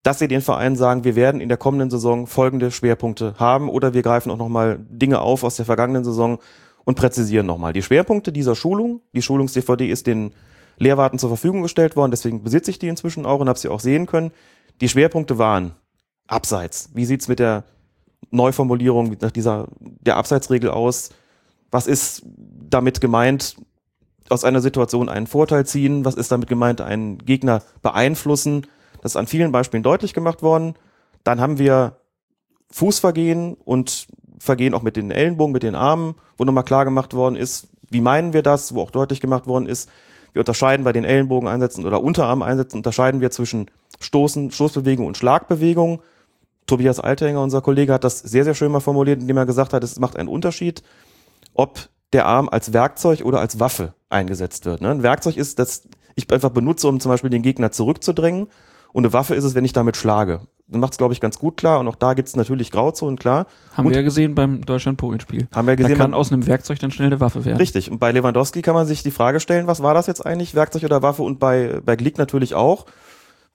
dass 0.02 0.18
sie 0.18 0.28
den 0.28 0.40
Vereinen 0.40 0.76
sagen, 0.76 1.04
wir 1.04 1.14
werden 1.14 1.40
in 1.40 1.48
der 1.48 1.58
kommenden 1.58 1.90
Saison 1.90 2.26
folgende 2.26 2.70
Schwerpunkte 2.70 3.34
haben 3.38 3.68
oder 3.68 3.92
wir 3.92 4.02
greifen 4.02 4.30
auch 4.30 4.38
nochmal 4.38 4.78
Dinge 4.88 5.20
auf 5.20 5.44
aus 5.44 5.56
der 5.56 5.66
vergangenen 5.66 6.04
Saison 6.04 6.38
und 6.84 6.94
präzisieren 6.94 7.46
nochmal. 7.46 7.72
Die 7.72 7.82
Schwerpunkte 7.82 8.32
dieser 8.32 8.54
Schulung, 8.54 9.02
die 9.12 9.22
Schulungs-DVD 9.22 9.88
ist 9.88 10.06
den 10.06 10.32
Lehrwarten 10.78 11.18
zur 11.18 11.28
Verfügung 11.28 11.62
gestellt 11.62 11.96
worden, 11.96 12.10
deswegen 12.10 12.42
besitze 12.42 12.70
ich 12.70 12.78
die 12.78 12.88
inzwischen 12.88 13.26
auch 13.26 13.40
und 13.40 13.48
habe 13.48 13.58
sie 13.58 13.68
auch 13.68 13.80
sehen 13.80 14.06
können. 14.06 14.32
Die 14.80 14.88
Schwerpunkte 14.88 15.36
waren 15.36 15.74
Abseits. 16.26 16.90
Wie 16.94 17.04
sieht's 17.04 17.28
mit 17.28 17.38
der 17.38 17.64
Neuformulierung 18.30 19.16
nach 19.20 19.30
dieser 19.30 19.68
der 19.78 20.16
Abseitsregel 20.16 20.70
aus? 20.70 21.10
Was 21.70 21.86
ist 21.86 22.22
damit 22.26 23.00
gemeint? 23.00 23.56
Aus 24.30 24.44
einer 24.44 24.60
Situation 24.60 25.08
einen 25.08 25.26
Vorteil 25.26 25.66
ziehen? 25.66 26.04
Was 26.04 26.14
ist 26.14 26.32
damit 26.32 26.48
gemeint? 26.48 26.80
Einen 26.80 27.18
Gegner 27.18 27.62
beeinflussen? 27.82 28.66
Das 29.02 29.12
ist 29.12 29.16
an 29.16 29.26
vielen 29.26 29.52
Beispielen 29.52 29.82
deutlich 29.82 30.14
gemacht 30.14 30.42
worden. 30.42 30.74
Dann 31.24 31.40
haben 31.40 31.58
wir 31.58 31.96
Fußvergehen 32.70 33.54
und 33.54 34.06
Vergehen 34.38 34.72
auch 34.72 34.82
mit 34.82 34.96
den 34.96 35.10
Ellenbogen, 35.10 35.52
mit 35.52 35.62
den 35.62 35.74
Armen, 35.74 36.14
wo 36.38 36.44
nochmal 36.44 36.64
klar 36.64 36.86
gemacht 36.86 37.12
worden 37.12 37.36
ist, 37.36 37.68
wie 37.90 38.00
meinen 38.00 38.32
wir 38.32 38.42
das, 38.42 38.74
wo 38.74 38.80
auch 38.80 38.90
deutlich 38.90 39.20
gemacht 39.20 39.46
worden 39.46 39.66
ist, 39.66 39.90
wir 40.32 40.40
unterscheiden 40.40 40.84
bei 40.84 40.92
den 40.92 41.04
Ellenbogeneinsätzen 41.04 41.84
oder 41.84 42.02
Unterarmeinsätzen, 42.02 42.78
unterscheiden 42.78 43.20
wir 43.20 43.30
zwischen 43.30 43.70
Stoßen, 44.00 44.50
Stoßbewegung 44.50 45.06
und 45.06 45.16
Schlagbewegung. 45.16 46.02
Tobias 46.66 47.00
Althänger, 47.00 47.42
unser 47.42 47.62
Kollege, 47.62 47.92
hat 47.92 48.04
das 48.04 48.20
sehr, 48.20 48.44
sehr 48.44 48.54
schön 48.54 48.70
mal 48.70 48.80
formuliert, 48.80 49.20
indem 49.20 49.36
er 49.36 49.46
gesagt 49.46 49.72
hat, 49.72 49.82
es 49.82 49.98
macht 49.98 50.16
einen 50.16 50.28
Unterschied, 50.28 50.82
ob 51.54 51.88
der 52.12 52.26
Arm 52.26 52.48
als 52.48 52.72
Werkzeug 52.72 53.22
oder 53.24 53.40
als 53.40 53.60
Waffe 53.60 53.94
eingesetzt 54.08 54.64
wird. 54.66 54.80
Ne? 54.80 54.90
Ein 54.90 55.02
Werkzeug 55.02 55.36
ist, 55.36 55.58
das 55.58 55.82
ich 56.16 56.30
einfach 56.32 56.50
benutze, 56.50 56.88
um 56.88 57.00
zum 57.00 57.10
Beispiel 57.10 57.30
den 57.30 57.42
Gegner 57.42 57.70
zurückzudrängen. 57.72 58.48
Und 58.92 59.04
eine 59.04 59.12
Waffe 59.12 59.34
ist 59.36 59.44
es, 59.44 59.54
wenn 59.54 59.64
ich 59.64 59.72
damit 59.72 59.96
schlage. 59.96 60.40
Das 60.66 60.80
macht 60.80 60.92
es, 60.92 60.98
glaube 60.98 61.14
ich, 61.14 61.20
ganz 61.20 61.38
gut 61.38 61.56
klar. 61.56 61.78
Und 61.80 61.86
auch 61.88 61.94
da 61.94 62.14
gibt 62.14 62.28
es 62.28 62.34
natürlich 62.36 62.70
Grauzonen, 62.72 63.16
klar. 63.18 63.46
Haben 63.74 63.86
Und 63.86 63.92
wir 63.92 63.98
ja 64.00 64.04
gesehen 64.04 64.34
beim 64.34 64.62
Deutschland-Polen-Spiel. 64.64 65.46
haben 65.52 65.66
wir 65.68 65.76
Da 65.76 65.82
gesehen, 65.82 65.98
kann 65.98 66.10
man- 66.10 66.18
aus 66.18 66.32
einem 66.32 66.46
Werkzeug 66.46 66.78
dann 66.80 66.90
schnell 66.90 67.06
eine 67.06 67.20
Waffe 67.20 67.44
werden. 67.44 67.58
Richtig. 67.58 67.90
Und 67.90 67.98
bei 68.00 68.10
Lewandowski 68.12 68.62
kann 68.62 68.74
man 68.74 68.86
sich 68.86 69.02
die 69.04 69.10
Frage 69.12 69.38
stellen, 69.40 69.66
was 69.68 69.82
war 69.82 69.94
das 69.94 70.06
jetzt 70.08 70.26
eigentlich, 70.26 70.54
Werkzeug 70.56 70.82
oder 70.84 71.02
Waffe? 71.02 71.22
Und 71.22 71.38
bei, 71.38 71.80
bei 71.84 71.94
Glick 71.96 72.18
natürlich 72.18 72.54
auch. 72.54 72.86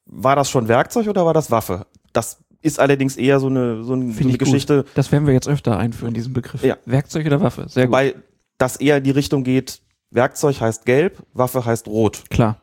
War 0.06 0.36
das 0.36 0.49
schon 0.49 0.68
Werkzeug 0.68 1.08
oder 1.08 1.26
war 1.26 1.34
das 1.34 1.51
Waffe? 1.51 1.86
Das 2.14 2.38
ist 2.62 2.80
allerdings 2.80 3.18
eher 3.18 3.39
so 3.39 3.47
eine, 3.47 3.84
so 3.84 3.93
eine, 3.93 4.12
so 4.14 4.22
eine 4.22 4.30
ich 4.32 4.39
Geschichte, 4.39 4.84
gut. 4.84 4.91
Das 4.95 5.12
werden 5.12 5.26
wir 5.28 5.34
jetzt 5.34 5.47
öfter 5.47 5.78
einführen, 5.78 6.14
diesen 6.14 6.34
Begriff. 6.34 6.64
Ja. 6.64 6.78
Werkzeug 6.86 7.26
oder 7.26 7.41
Waffe? 7.41 7.66
Sehr 7.70 7.86
gut. 7.88 7.93
weil 7.93 8.16
das 8.58 8.78
eher 8.78 8.97
in 8.97 9.03
die 9.03 9.12
Richtung 9.12 9.43
geht, 9.43 9.82
Werkzeug 10.12 10.62
heißt 10.62 10.86
gelb, 10.86 11.24
Waffe 11.34 11.66
heißt 11.66 11.88
rot. 11.88 12.30
Klar. 12.30 12.62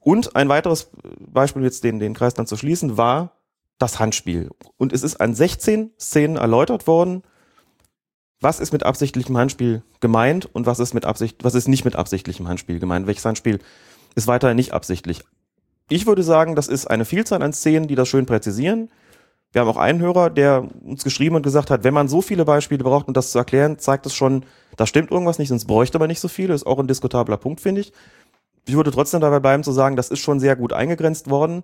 Und 0.00 0.36
ein 0.36 0.48
weiteres 0.48 0.90
Beispiel, 1.18 1.62
jetzt 1.62 1.84
den, 1.84 1.98
den 1.98 2.14
Kreis 2.14 2.34
dann 2.34 2.46
zu 2.46 2.56
schließen, 2.56 2.96
war 2.96 3.32
das 3.78 3.98
Handspiel. 3.98 4.50
Und 4.76 4.92
es 4.92 5.02
ist 5.02 5.20
an 5.20 5.34
16 5.34 5.90
Szenen 5.98 6.36
erläutert 6.36 6.86
worden, 6.86 7.22
was 8.40 8.60
ist 8.60 8.72
mit 8.72 8.84
absichtlichem 8.84 9.36
Handspiel 9.36 9.82
gemeint 10.00 10.46
und 10.54 10.66
was 10.66 10.78
ist 10.78 10.94
mit 10.94 11.04
Absicht, 11.04 11.42
was 11.42 11.54
ist 11.54 11.68
nicht 11.68 11.84
mit 11.84 11.96
absichtlichem 11.96 12.48
Handspiel 12.48 12.78
gemeint. 12.78 13.06
Welches 13.06 13.24
Handspiel 13.24 13.58
ist 14.14 14.26
weiterhin 14.26 14.56
nicht 14.56 14.72
absichtlich. 14.72 15.22
Ich 15.88 16.06
würde 16.06 16.22
sagen, 16.22 16.54
das 16.54 16.68
ist 16.68 16.86
eine 16.86 17.04
Vielzahl 17.04 17.42
an 17.42 17.52
Szenen, 17.52 17.88
die 17.88 17.94
das 17.94 18.08
schön 18.08 18.26
präzisieren. 18.26 18.90
Wir 19.56 19.62
haben 19.62 19.70
auch 19.70 19.78
einen 19.78 20.00
Hörer, 20.00 20.28
der 20.28 20.68
uns 20.84 21.02
geschrieben 21.02 21.34
und 21.34 21.40
gesagt 21.40 21.70
hat, 21.70 21.82
wenn 21.82 21.94
man 21.94 22.08
so 22.08 22.20
viele 22.20 22.44
Beispiele 22.44 22.84
braucht, 22.84 23.08
um 23.08 23.14
das 23.14 23.30
zu 23.30 23.38
erklären, 23.38 23.78
zeigt 23.78 24.04
es 24.04 24.12
schon, 24.12 24.44
da 24.76 24.84
stimmt 24.84 25.10
irgendwas 25.10 25.38
nicht, 25.38 25.48
sonst 25.48 25.64
bräuchte 25.64 25.98
man 25.98 26.08
nicht 26.08 26.20
so 26.20 26.28
viele. 26.28 26.52
Ist 26.52 26.66
auch 26.66 26.78
ein 26.78 26.86
diskutabler 26.86 27.38
Punkt, 27.38 27.62
finde 27.62 27.80
ich. 27.80 27.90
Ich 28.66 28.76
würde 28.76 28.90
trotzdem 28.90 29.22
dabei 29.22 29.40
bleiben 29.40 29.64
zu 29.64 29.72
sagen, 29.72 29.96
das 29.96 30.10
ist 30.10 30.18
schon 30.18 30.40
sehr 30.40 30.56
gut 30.56 30.74
eingegrenzt 30.74 31.30
worden. 31.30 31.62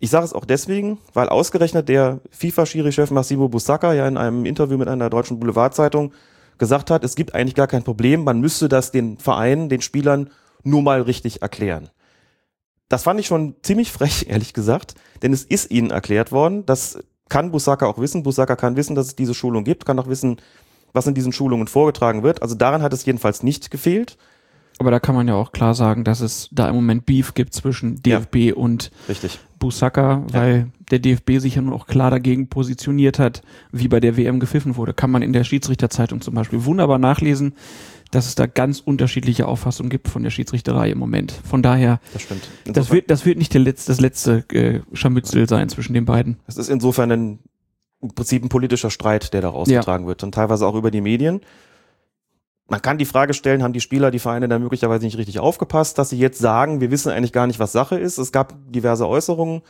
Ich 0.00 0.08
sage 0.08 0.24
es 0.24 0.32
auch 0.32 0.46
deswegen, 0.46 0.96
weil 1.12 1.28
ausgerechnet 1.28 1.90
der 1.90 2.20
FIFA-Schiri-Chef 2.30 3.10
Massimo 3.10 3.50
Busacca 3.50 3.92
ja 3.92 4.08
in 4.08 4.16
einem 4.16 4.46
Interview 4.46 4.78
mit 4.78 4.88
einer 4.88 5.10
deutschen 5.10 5.38
Boulevardzeitung 5.38 6.14
gesagt 6.56 6.90
hat, 6.90 7.04
es 7.04 7.14
gibt 7.14 7.34
eigentlich 7.34 7.56
gar 7.56 7.66
kein 7.66 7.84
Problem, 7.84 8.24
man 8.24 8.40
müsste 8.40 8.70
das 8.70 8.90
den 8.90 9.18
Vereinen, 9.18 9.68
den 9.68 9.82
Spielern 9.82 10.30
nur 10.64 10.80
mal 10.80 11.02
richtig 11.02 11.42
erklären. 11.42 11.90
Das 12.88 13.02
fand 13.02 13.18
ich 13.20 13.26
schon 13.26 13.56
ziemlich 13.62 13.92
frech, 13.92 14.26
ehrlich 14.28 14.52
gesagt, 14.52 14.94
denn 15.22 15.32
es 15.32 15.44
ist 15.44 15.70
ihnen 15.70 15.90
erklärt 15.90 16.32
worden, 16.32 16.66
das 16.66 16.98
kann 17.28 17.50
Busacca 17.50 17.86
auch 17.86 17.98
wissen. 17.98 18.22
Busacca 18.22 18.54
kann 18.56 18.76
wissen, 18.76 18.94
dass 18.94 19.08
es 19.08 19.16
diese 19.16 19.34
Schulung 19.34 19.64
gibt, 19.64 19.84
kann 19.84 19.98
auch 19.98 20.06
wissen, 20.06 20.36
was 20.92 21.06
in 21.06 21.14
diesen 21.14 21.32
Schulungen 21.32 21.66
vorgetragen 21.66 22.22
wird. 22.22 22.42
Also 22.42 22.54
daran 22.54 22.82
hat 22.82 22.92
es 22.92 23.04
jedenfalls 23.04 23.42
nicht 23.42 23.70
gefehlt. 23.70 24.16
Aber 24.78 24.90
da 24.90 25.00
kann 25.00 25.14
man 25.14 25.26
ja 25.26 25.34
auch 25.34 25.52
klar 25.52 25.74
sagen, 25.74 26.04
dass 26.04 26.20
es 26.20 26.48
da 26.52 26.68
im 26.68 26.74
Moment 26.74 27.06
Beef 27.06 27.34
gibt 27.34 27.54
zwischen 27.54 28.02
DFB 28.02 28.52
und 28.54 28.90
Richtig. 29.08 29.40
Busaka, 29.58 30.22
weil 30.30 30.68
der 30.90 30.98
DFB 30.98 31.38
sich 31.38 31.54
ja 31.54 31.62
nun 31.62 31.72
auch 31.72 31.86
klar 31.86 32.10
dagegen 32.10 32.48
positioniert 32.48 33.18
hat, 33.18 33.42
wie 33.72 33.88
bei 33.88 34.00
der 34.00 34.16
WM 34.16 34.38
gepfiffen 34.38 34.76
wurde. 34.76 34.92
Kann 34.92 35.10
man 35.10 35.22
in 35.22 35.32
der 35.32 35.44
Schiedsrichterzeitung 35.44 36.20
zum 36.20 36.34
Beispiel 36.34 36.64
wunderbar 36.66 36.98
nachlesen, 36.98 37.54
dass 38.10 38.26
es 38.26 38.34
da 38.34 38.46
ganz 38.46 38.80
unterschiedliche 38.80 39.46
Auffassungen 39.46 39.90
gibt 39.90 40.08
von 40.08 40.22
der 40.22 40.30
Schiedsrichterei 40.30 40.90
im 40.90 40.98
Moment. 40.98 41.32
Von 41.32 41.62
daher, 41.62 42.00
Das 42.12 42.22
stimmt. 42.22 42.48
das 42.64 42.90
wird, 42.90 43.10
das 43.10 43.26
wird 43.26 43.38
nicht 43.38 43.52
der 43.54 43.60
letzte, 43.60 43.90
das 43.92 44.00
letzte 44.00 44.44
äh, 44.52 44.80
Scharmützel 44.92 45.48
sein 45.48 45.68
zwischen 45.68 45.94
den 45.94 46.04
beiden. 46.04 46.36
Es 46.46 46.56
ist 46.56 46.68
insofern 46.68 47.10
ein, 47.12 47.38
im 48.00 48.14
Prinzip 48.14 48.44
ein 48.44 48.48
politischer 48.48 48.90
Streit, 48.90 49.32
der 49.32 49.40
da 49.40 49.48
ausgetragen 49.50 50.06
wird 50.06 50.22
und 50.22 50.32
teilweise 50.34 50.66
auch 50.66 50.74
über 50.74 50.90
die 50.90 51.00
Medien. 51.00 51.40
Man 52.68 52.82
kann 52.82 52.98
die 52.98 53.04
Frage 53.04 53.32
stellen, 53.32 53.62
haben 53.62 53.72
die 53.72 53.80
Spieler, 53.80 54.10
die 54.10 54.18
Vereine 54.18 54.48
da 54.48 54.58
möglicherweise 54.58 55.04
nicht 55.04 55.18
richtig 55.18 55.38
aufgepasst, 55.38 55.98
dass 55.98 56.10
sie 56.10 56.18
jetzt 56.18 56.38
sagen, 56.38 56.80
wir 56.80 56.90
wissen 56.90 57.12
eigentlich 57.12 57.32
gar 57.32 57.46
nicht, 57.46 57.60
was 57.60 57.70
Sache 57.72 57.96
ist. 57.98 58.18
Es 58.18 58.32
gab 58.32 58.54
diverse 58.72 59.06
Äußerungen 59.06 59.62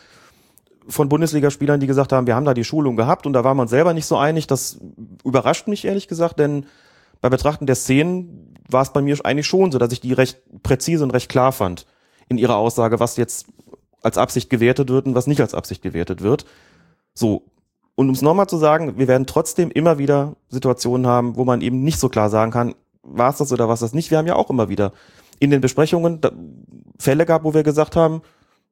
von 0.88 1.08
Bundesligaspielern, 1.08 1.80
die 1.80 1.86
gesagt 1.86 2.12
haben, 2.12 2.26
wir 2.26 2.34
haben 2.34 2.44
da 2.46 2.54
die 2.54 2.64
Schulung 2.64 2.96
gehabt 2.96 3.26
und 3.26 3.32
da 3.32 3.44
waren 3.44 3.56
wir 3.58 3.62
uns 3.62 3.70
selber 3.70 3.92
nicht 3.92 4.06
so 4.06 4.16
einig. 4.16 4.46
Das 4.46 4.78
überrascht 5.24 5.68
mich 5.68 5.84
ehrlich 5.84 6.08
gesagt, 6.08 6.38
denn 6.38 6.66
bei 7.26 7.30
Betrachten 7.30 7.66
der 7.66 7.74
Szenen 7.74 8.54
war 8.68 8.82
es 8.82 8.92
bei 8.92 9.02
mir 9.02 9.16
eigentlich 9.24 9.48
schon 9.48 9.72
so, 9.72 9.78
dass 9.78 9.92
ich 9.92 10.00
die 10.00 10.12
recht 10.12 10.38
präzise 10.62 11.02
und 11.02 11.10
recht 11.10 11.28
klar 11.28 11.50
fand 11.50 11.84
in 12.28 12.38
ihrer 12.38 12.56
Aussage, 12.56 13.00
was 13.00 13.16
jetzt 13.16 13.46
als 14.00 14.16
Absicht 14.16 14.48
gewertet 14.48 14.90
wird 14.90 15.06
und 15.06 15.16
was 15.16 15.26
nicht 15.26 15.40
als 15.40 15.52
Absicht 15.52 15.82
gewertet 15.82 16.22
wird. 16.22 16.44
So. 17.14 17.42
Und 17.96 18.08
um 18.08 18.14
es 18.14 18.22
nochmal 18.22 18.46
zu 18.46 18.58
sagen, 18.58 18.96
wir 18.96 19.08
werden 19.08 19.26
trotzdem 19.26 19.72
immer 19.72 19.98
wieder 19.98 20.36
Situationen 20.50 21.08
haben, 21.08 21.34
wo 21.34 21.44
man 21.44 21.62
eben 21.62 21.82
nicht 21.82 21.98
so 21.98 22.08
klar 22.08 22.30
sagen 22.30 22.52
kann, 22.52 22.74
war 23.02 23.30
es 23.30 23.38
das 23.38 23.52
oder 23.52 23.66
war 23.66 23.74
es 23.74 23.80
das 23.80 23.92
nicht. 23.92 24.12
Wir 24.12 24.18
haben 24.18 24.26
ja 24.28 24.36
auch 24.36 24.50
immer 24.50 24.68
wieder 24.68 24.92
in 25.40 25.50
den 25.50 25.60
Besprechungen 25.60 26.20
Fälle 26.96 27.26
gehabt, 27.26 27.44
wo 27.44 27.54
wir 27.54 27.64
gesagt 27.64 27.96
haben, 27.96 28.22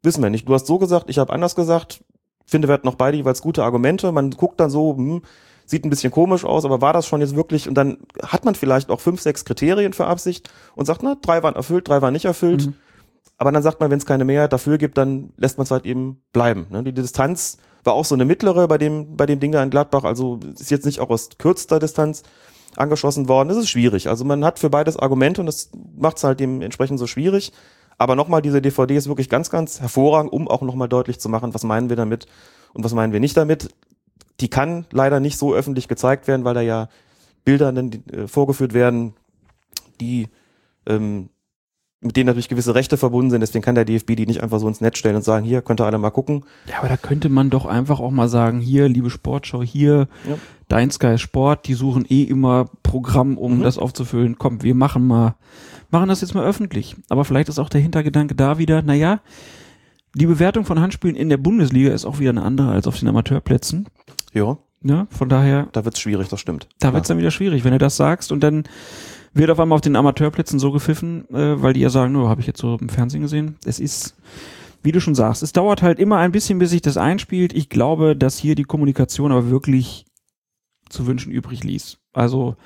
wissen 0.03 0.23
wir 0.23 0.31
nicht. 0.31 0.49
Du 0.49 0.55
hast 0.55 0.67
so 0.67 0.79
gesagt, 0.79 1.11
ich 1.11 1.19
habe 1.19 1.33
anders 1.33 1.57
gesagt. 1.57 2.05
Finde, 2.47 2.69
wir 2.69 2.75
hatten 2.75 2.87
noch 2.87 2.95
beide 2.95 3.17
jeweils 3.17 3.43
gute 3.43 3.65
Argumente. 3.65 4.13
Man 4.13 4.31
guckt 4.31 4.61
dann 4.61 4.71
so, 4.71 4.97
hm, 4.97 5.23
sieht 5.67 5.85
ein 5.85 5.91
bisschen 5.91 6.13
komisch 6.13 6.45
aus, 6.45 6.65
aber 6.65 6.81
war 6.81 6.93
das 6.93 7.07
schon 7.07 7.21
jetzt 7.21 7.37
wirklich? 7.37 7.69
Und 7.69 7.75
dann 7.75 7.99
hat 8.23 8.45
man 8.45 8.55
vielleicht 8.55 8.91
auch 8.91 9.01
fünf, 9.01 9.21
sechs 9.21 9.45
Kriterien 9.45 9.93
für 9.93 10.07
Absicht 10.07 10.51
und 10.75 10.87
sagt, 10.87 11.03
na, 11.03 11.17
drei 11.21 11.43
waren 11.43 11.55
erfüllt, 11.55 11.89
drei 11.89 12.03
waren 12.03 12.13
nicht 12.13 12.27
erfüllt. 12.27 12.67
Mhm. 12.67 12.75
Aber 13.39 13.51
dann 13.51 13.63
sagt 13.63 13.81
man, 13.81 13.91
wenn 13.91 13.99
es 13.99 14.07
keine 14.07 14.25
Mehrheit 14.25 14.53
dafür 14.53 14.79
gibt, 14.79 14.97
dann 14.97 15.33
lässt 15.37 15.59
man 15.59 15.65
es 15.65 15.71
halt 15.71 15.87
eben 15.87 16.23
bleiben. 16.33 16.67
Ne? 16.71 16.85
Die 16.85 16.93
Distanz 16.93 17.59
war 17.83 17.95
auch 17.95 18.05
so 18.05 18.15
eine 18.15 18.25
mittlere 18.25 18.69
bei 18.69 18.79
dem, 18.79 19.17
bei 19.17 19.27
dem 19.27 19.41
Ding 19.41 19.53
da 19.53 19.63
in 19.63 19.71
Gladbach. 19.71 20.05
Also 20.05 20.39
ist 20.59 20.71
jetzt 20.71 20.87
nicht 20.87 21.01
auch 21.01 21.11
aus 21.11 21.31
kürzester 21.39 21.79
Distanz 21.79 22.23
angeschossen 22.77 23.29
worden. 23.29 23.49
Das 23.49 23.59
ist 23.59 23.69
schwierig. 23.69 24.09
Also 24.09 24.25
man 24.25 24.45
hat 24.45 24.59
für 24.59 24.71
beides 24.71 24.97
Argumente 24.97 25.41
und 25.41 25.47
das 25.47 25.71
macht 25.97 26.19
es 26.19 26.25
halt 26.25 26.41
dementsprechend 26.41 26.99
so 26.99 27.07
schwierig. 27.07 27.53
Aber 27.99 28.17
nochmal, 28.17 28.43
diese 28.43 28.61
DVD 28.61 28.97
ist 28.97 29.09
wirklich 29.09 29.29
ganz, 29.29 29.51
ganz 29.51 29.81
hervorragend, 29.81 30.33
um 30.33 30.49
auch 30.49 30.63
nochmal 30.63 30.89
deutlich 30.89 31.21
zu 31.21 31.29
machen, 31.29 31.55
was 31.55 31.63
meinen 31.63 31.89
wir 31.89 31.97
damit 31.97 32.27
und 32.73 32.85
was 32.85 32.95
meinen 32.95 33.13
wir 33.13 33.21
nicht 33.21 33.37
damit. 33.37 33.69
Die 34.41 34.49
kann 34.49 34.87
leider 34.91 35.21
nicht 35.21 35.39
so 35.39 35.55
öffentlich 35.55 35.89
gezeigt 35.89 36.27
werden, 36.27 36.45
weil 36.45 36.55
da 36.55 36.61
ja 36.61 36.89
Bilder 37.45 37.73
äh, 37.77 38.27
vorgeführt 38.27 38.75
werden, 38.75 39.15
die 40.01 40.29
ähm, 40.87 41.29
mit 42.01 42.17
denen 42.17 42.27
natürlich 42.27 42.49
gewisse 42.51 42.75
Rechte 42.75 42.97
verbunden 42.99 43.31
sind. 43.31 43.41
Deswegen 43.41 43.65
kann 43.65 43.75
der 43.75 43.85
DFB 43.87 44.15
die 44.17 44.27
nicht 44.27 44.43
einfach 44.43 44.59
so 44.61 44.69
ins 44.69 44.81
Netz 44.83 44.99
stellen 44.99 45.17
und 45.17 45.23
sagen, 45.25 45.45
hier 45.47 45.63
könnt 45.63 45.81
ihr 45.81 45.87
alle 45.87 45.97
mal 45.99 46.11
gucken. 46.11 46.45
Ja, 46.69 46.79
aber 46.81 46.89
da 46.89 46.97
könnte 46.99 47.31
man 47.31 47.49
doch 47.49 47.65
einfach 47.65 47.99
auch 48.01 48.11
mal 48.11 48.29
sagen, 48.29 48.61
hier, 48.61 48.89
liebe 48.89 49.09
Sportschau, 49.09 49.63
hier, 49.63 50.09
Ja. 50.29 50.37
dein 50.69 50.91
Sky 50.91 51.17
Sport, 51.17 51.67
die 51.67 51.73
suchen 51.75 52.05
eh 52.09 52.25
immer 52.25 52.67
Programm, 52.83 53.39
um 53.39 53.59
Mhm. 53.59 53.63
das 53.63 53.79
aufzufüllen. 53.79 54.37
Komm, 54.37 54.63
wir 54.63 54.75
machen 54.75 55.07
mal, 55.07 55.37
machen 55.91 56.09
das 56.09 56.21
jetzt 56.21 56.35
mal 56.35 56.45
öffentlich. 56.45 56.95
Aber 57.09 57.25
vielleicht 57.25 57.49
ist 57.49 57.59
auch 57.59 57.71
der 57.71 57.81
Hintergedanke 57.81 58.35
da 58.35 58.59
wieder, 58.59 58.83
naja, 58.83 59.21
die 60.15 60.27
Bewertung 60.27 60.65
von 60.67 60.81
Handspielen 60.81 61.17
in 61.17 61.29
der 61.31 61.39
Bundesliga 61.39 61.93
ist 61.93 62.05
auch 62.05 62.19
wieder 62.19 62.31
eine 62.31 62.43
andere 62.43 62.71
als 62.71 62.87
auf 62.87 62.99
den 62.99 63.09
Amateurplätzen. 63.09 63.89
Ja, 64.35 64.59
Ja, 64.83 65.07
von 65.11 65.29
daher, 65.31 65.69
da 65.73 65.85
wird's 65.85 66.01
schwierig, 66.01 66.29
das 66.29 66.41
stimmt. 66.41 66.69
da 66.81 66.93
wird's 66.93 67.09
dann 67.09 67.19
wieder 67.19 67.31
schwierig, 67.31 67.65
wenn 67.65 67.73
du 67.73 67.79
das 67.79 67.97
sagst 67.97 68.31
und 68.33 68.41
dann 68.41 68.65
wird 69.33 69.51
auf 69.51 69.59
einmal 69.59 69.77
auf 69.77 69.81
den 69.83 69.97
Amateurplätzen 69.97 70.59
so 70.59 70.71
gepfiffen, 70.73 71.29
äh, 71.31 71.61
weil 71.63 71.73
die 71.73 71.81
ja 71.81 71.91
sagen, 71.91 72.13
nur 72.13 72.29
habe 72.29 72.41
ich 72.41 72.47
jetzt 72.47 72.61
so 72.61 72.77
im 72.81 72.89
Fernsehen 72.89 73.23
gesehen. 73.23 73.57
Es 73.65 73.81
ist, 73.81 74.15
wie 74.83 74.93
du 74.93 75.01
schon 75.01 75.15
sagst, 75.15 75.43
es 75.43 75.53
dauert 75.53 75.83
halt 75.83 75.99
immer 75.99 76.19
ein 76.19 76.31
bisschen, 76.33 76.59
bis 76.59 76.71
sich 76.71 76.83
das 76.83 76.97
einspielt. 76.97 77.53
Ich 77.53 77.69
glaube, 77.69 78.15
dass 78.15 78.39
hier 78.39 78.55
die 78.55 78.63
Kommunikation 78.65 79.33
aber 79.33 79.51
wirklich 79.51 80.05
zu 80.89 81.07
wünschen 81.07 81.33
übrig 81.33 81.65
ließ. 81.65 81.99
Also, 82.13 82.57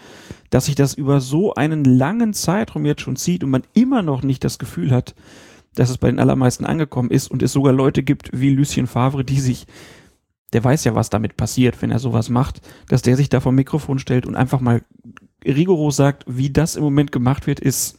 dass 0.50 0.66
sich 0.66 0.74
das 0.74 0.92
über 0.92 1.20
so 1.20 1.54
einen 1.54 1.84
langen 1.84 2.34
Zeitraum 2.34 2.84
jetzt 2.84 3.00
schon 3.02 3.16
zieht 3.16 3.44
und 3.44 3.50
man 3.50 3.62
immer 3.72 4.02
noch 4.02 4.22
nicht 4.22 4.44
das 4.44 4.58
Gefühl 4.58 4.90
hat, 4.90 5.14
dass 5.74 5.88
es 5.88 5.96
bei 5.98 6.10
den 6.10 6.18
allermeisten 6.20 6.66
angekommen 6.66 7.10
ist 7.10 7.30
und 7.30 7.42
es 7.42 7.52
sogar 7.52 7.72
Leute 7.72 8.02
gibt 8.02 8.30
wie 8.38 8.50
Lucien 8.50 8.86
Favre, 8.86 9.24
die 9.24 9.40
sich, 9.40 9.66
der 10.52 10.64
weiß 10.64 10.84
ja, 10.84 10.94
was 10.94 11.10
damit 11.10 11.36
passiert, 11.36 11.80
wenn 11.82 11.90
er 11.90 11.98
sowas 11.98 12.28
macht, 12.30 12.60
dass 12.88 13.02
der 13.02 13.16
sich 13.16 13.28
da 13.28 13.40
vom 13.40 13.54
Mikrofon 13.54 13.98
stellt 13.98 14.26
und 14.26 14.34
einfach 14.34 14.60
mal 14.60 14.82
rigoros 15.44 15.96
sagt, 15.96 16.24
wie 16.26 16.50
das 16.50 16.76
im 16.76 16.82
Moment 16.82 17.12
gemacht 17.12 17.46
wird, 17.46 17.60
ist 17.60 17.98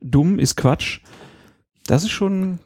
dumm, 0.00 0.38
ist 0.38 0.56
Quatsch. 0.56 1.00
Das 1.86 2.02
ist 2.02 2.10
schon, 2.10 2.58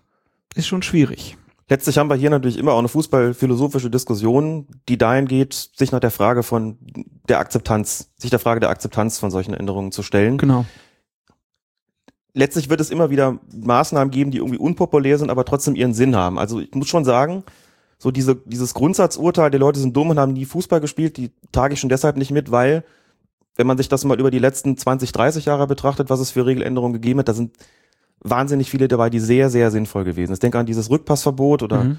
ist 0.55 0.67
schon 0.67 0.83
schwierig. 0.83 1.37
Letztlich 1.69 1.99
haben 1.99 2.11
wir 2.11 2.17
hier 2.17 2.31
natürlich 2.31 2.59
immer 2.59 2.73
auch 2.73 2.81
eine 2.81 2.89
fußballphilosophische 2.89 3.91
Diskussion, 3.91 4.67
die 4.89 4.99
dahin 4.99 5.27
geht, 5.27 5.55
sich 5.77 5.93
nach 5.93 6.01
der 6.01 6.11
Frage 6.11 6.43
von 6.43 6.79
der 7.29 7.39
Akzeptanz, 7.39 8.11
sich 8.17 8.31
der 8.31 8.41
Frage 8.41 8.59
der 8.59 8.71
Akzeptanz 8.71 9.21
von 9.21 9.31
solchen 9.31 9.55
Änderungen 9.55 9.93
zu 9.93 10.03
stellen. 10.03 10.37
Genau. 10.37 10.67
letztlich 12.35 12.71
wird 12.71 12.81
es 12.81 12.91
immer 12.91 13.11
wieder 13.11 13.39
Maßnahmen 13.55 14.11
geben, 14.11 14.33
die 14.33 14.39
irgendwie 14.39 14.59
unpopulär 14.59 15.19
sind, 15.19 15.31
aber 15.31 15.45
trotzdem 15.45 15.77
ihren 15.77 15.95
Sinn 15.95 16.17
haben. 16.17 16.41
Also 16.41 16.59
ich 16.59 16.75
muss 16.75 16.89
schon 16.89 17.05
sagen, 17.05 17.45
so 18.03 18.11
diese, 18.11 18.35
dieses 18.35 18.73
Grundsatzurteil, 18.75 19.51
die 19.51 19.59
Leute 19.59 19.79
sind 19.79 19.95
dumm 19.97 20.09
und 20.11 20.19
haben 20.19 20.33
nie 20.33 20.47
Fußball 20.47 20.81
gespielt, 20.81 21.17
die 21.19 21.31
trage 21.53 21.75
ich 21.75 21.81
schon 21.81 21.91
deshalb 21.91 22.17
nicht 22.17 22.31
mit, 22.33 22.51
weil 22.51 22.83
wenn 23.57 23.67
man 23.67 23.77
sich 23.77 23.89
das 23.91 24.05
mal 24.05 24.19
über 24.19 24.31
die 24.31 24.39
letzten 24.39 24.77
20, 24.77 25.13
30 25.13 25.45
Jahre 25.45 25.67
betrachtet, 25.67 26.09
was 26.09 26.19
es 26.19 26.31
für 26.31 26.47
Regeländerungen 26.47 26.95
gegeben 26.95 27.19
hat, 27.21 27.29
da 27.29 27.35
sind 27.35 27.55
wahnsinnig 28.23 28.71
viele 28.71 28.89
dabei, 28.89 29.11
die 29.11 29.21
sehr, 29.21 29.51
sehr 29.51 29.71
sinnvoll 29.71 30.05
gewesen 30.05 30.29
sind. 30.29 30.35
Ich 30.35 30.41
denke 30.41 30.59
an 30.59 30.67
dieses 30.67 30.89
Rückpassverbot 30.91 31.63
oder 31.63 31.85
Mhm. 31.85 31.99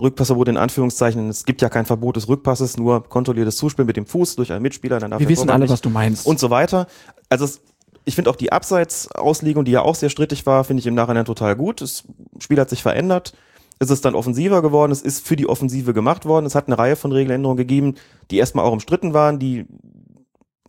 Rückpassverbot 0.00 0.48
in 0.48 0.56
Anführungszeichen. 0.56 1.28
Es 1.28 1.44
gibt 1.44 1.60
ja 1.60 1.68
kein 1.68 1.84
Verbot 1.84 2.16
des 2.16 2.28
Rückpasses, 2.28 2.78
nur 2.78 3.06
kontrolliertes 3.06 3.56
Zuspielen 3.56 3.86
mit 3.86 3.96
dem 3.98 4.06
Fuß 4.06 4.36
durch 4.36 4.50
einen 4.52 4.62
Mitspieler. 4.62 4.98
Dann 5.00 5.10
darf 5.10 5.20
Wir 5.20 5.28
wissen 5.28 5.50
alle, 5.50 5.64
nicht 5.64 5.72
was 5.72 5.82
du 5.82 5.90
meinst. 5.90 6.26
und 6.26 6.38
so 6.40 6.48
weiter. 6.48 6.86
Also 7.28 7.44
es, 7.44 7.60
ich 8.06 8.14
finde 8.14 8.30
auch 8.30 8.36
die 8.36 8.52
Abseitsauslegung, 8.52 9.66
die 9.66 9.72
ja 9.72 9.82
auch 9.82 9.94
sehr 9.94 10.08
strittig 10.08 10.46
war, 10.46 10.64
finde 10.64 10.80
ich 10.80 10.86
im 10.86 10.94
Nachhinein 10.94 11.26
total 11.26 11.56
gut. 11.56 11.82
Das 11.82 12.04
Spiel 12.38 12.58
hat 12.58 12.70
sich 12.70 12.82
verändert. 12.82 13.34
Es 13.78 13.90
ist 13.90 14.04
dann 14.04 14.14
offensiver 14.14 14.62
geworden. 14.62 14.92
Es 14.92 15.02
ist 15.02 15.26
für 15.26 15.36
die 15.36 15.48
Offensive 15.48 15.92
gemacht 15.92 16.24
worden. 16.24 16.46
Es 16.46 16.54
hat 16.54 16.66
eine 16.66 16.78
Reihe 16.78 16.96
von 16.96 17.12
Regeländerungen 17.12 17.58
gegeben, 17.58 17.94
die 18.30 18.38
erstmal 18.38 18.64
auch 18.64 18.72
umstritten 18.72 19.12
waren, 19.12 19.38
die 19.38 19.66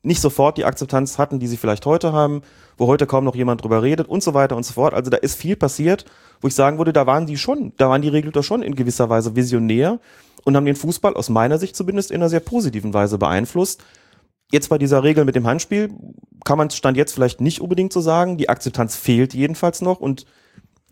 nicht 0.04 0.22
sofort 0.22 0.58
die 0.58 0.66
Akzeptanz 0.66 1.18
hatten, 1.18 1.40
die 1.40 1.48
sie 1.48 1.58
vielleicht 1.58 1.86
heute 1.86 2.14
haben, 2.14 2.42
wo 2.78 2.88
heute 2.88 3.06
kaum 3.06 3.26
noch 3.26 3.36
jemand 3.36 3.64
drüber 3.64 3.84
redet 3.84 4.08
und 4.08 4.24
so 4.24 4.34
weiter 4.34 4.56
und 4.56 4.64
so 4.64 4.74
fort. 4.74 4.94
Also 4.94 5.10
da 5.10 5.18
ist 5.18 5.36
viel 5.36 5.56
passiert, 5.56 6.06
wo 6.42 6.48
ich 6.48 6.56
sagen 6.56 6.78
würde, 6.78 6.94
da 6.94 7.06
waren 7.06 7.26
die 7.26 7.38
schon, 7.38 7.74
da 7.78 7.90
waren 7.90 8.02
die 8.02 8.08
Regelhüter 8.10 8.44
schon 8.44 8.62
in 8.62 8.76
gewisser 8.76 9.10
Weise 9.10 9.36
visionär 9.36 10.00
und 10.46 10.56
haben 10.56 10.66
den 10.66 10.76
Fußball 10.76 11.16
aus 11.16 11.30
meiner 11.30 11.58
Sicht 11.58 11.76
zumindest 11.76 12.12
in 12.12 12.18
einer 12.18 12.30
sehr 12.30 12.40
positiven 12.40 12.94
Weise 12.94 13.18
beeinflusst. 13.18 13.84
Jetzt 14.52 14.70
bei 14.70 14.78
dieser 14.78 15.04
Regel 15.04 15.26
mit 15.26 15.36
dem 15.36 15.46
Handspiel 15.46 15.90
kann 16.46 16.58
man 16.58 16.70
Stand 16.70 16.96
jetzt 16.96 17.14
vielleicht 17.14 17.42
nicht 17.42 17.60
unbedingt 17.60 17.92
so 17.92 18.00
sagen. 18.00 18.38
Die 18.38 18.48
Akzeptanz 18.48 18.96
fehlt 18.96 19.34
jedenfalls 19.34 19.82
noch 19.82 20.00
und 20.00 20.26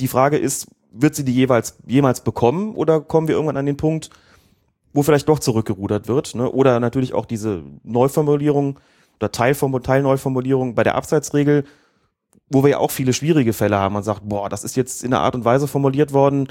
die 0.01 0.09
Frage 0.09 0.37
ist, 0.37 0.67
wird 0.97 1.15
sie 1.15 1.25
die 1.25 1.33
jeweils 1.33 1.77
jemals 1.85 2.21
bekommen 2.21 2.73
oder 2.73 3.01
kommen 3.01 3.27
wir 3.27 3.35
irgendwann 3.35 3.57
an 3.57 3.65
den 3.65 3.77
Punkt, 3.77 4.09
wo 4.93 5.03
vielleicht 5.03 5.27
doch 5.27 5.39
zurückgerudert 5.39 6.07
wird? 6.07 6.35
Ne? 6.35 6.49
Oder 6.49 6.79
natürlich 6.79 7.13
auch 7.13 7.25
diese 7.25 7.63
Neuformulierung 7.83 8.79
oder 9.19 9.31
Teilform 9.31 9.81
Teilneuformulierung 9.81 10.75
bei 10.75 10.83
der 10.83 10.95
Abseitsregel, 10.95 11.65
wo 12.49 12.63
wir 12.63 12.71
ja 12.71 12.77
auch 12.77 12.91
viele 12.91 13.13
schwierige 13.13 13.53
Fälle 13.53 13.77
haben. 13.77 13.93
Man 13.93 14.03
sagt, 14.03 14.21
boah, 14.23 14.49
das 14.49 14.63
ist 14.63 14.75
jetzt 14.75 15.03
in 15.03 15.13
einer 15.13 15.23
Art 15.23 15.35
und 15.35 15.45
Weise 15.45 15.67
formuliert 15.67 16.13
worden, 16.13 16.47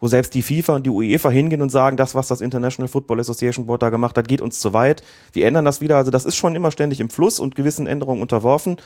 wo 0.00 0.08
selbst 0.08 0.34
die 0.34 0.42
FIFA 0.42 0.76
und 0.76 0.86
die 0.86 0.90
UEFA 0.90 1.30
hingehen 1.30 1.62
und 1.62 1.70
sagen, 1.70 1.96
das, 1.96 2.14
was 2.14 2.28
das 2.28 2.40
International 2.40 2.88
Football 2.88 3.20
Association 3.20 3.66
Board 3.66 3.82
da 3.82 3.90
gemacht 3.90 4.18
hat, 4.18 4.28
geht 4.28 4.40
uns 4.40 4.60
zu 4.60 4.72
weit. 4.72 5.02
Wir 5.32 5.46
ändern 5.46 5.64
das 5.64 5.80
wieder. 5.80 5.96
Also 5.96 6.10
das 6.10 6.26
ist 6.26 6.36
schon 6.36 6.54
immer 6.54 6.70
ständig 6.70 7.00
im 7.00 7.08
Fluss 7.08 7.40
und 7.40 7.54
gewissen 7.54 7.86
Änderungen 7.86 8.20
unterworfen. 8.20 8.76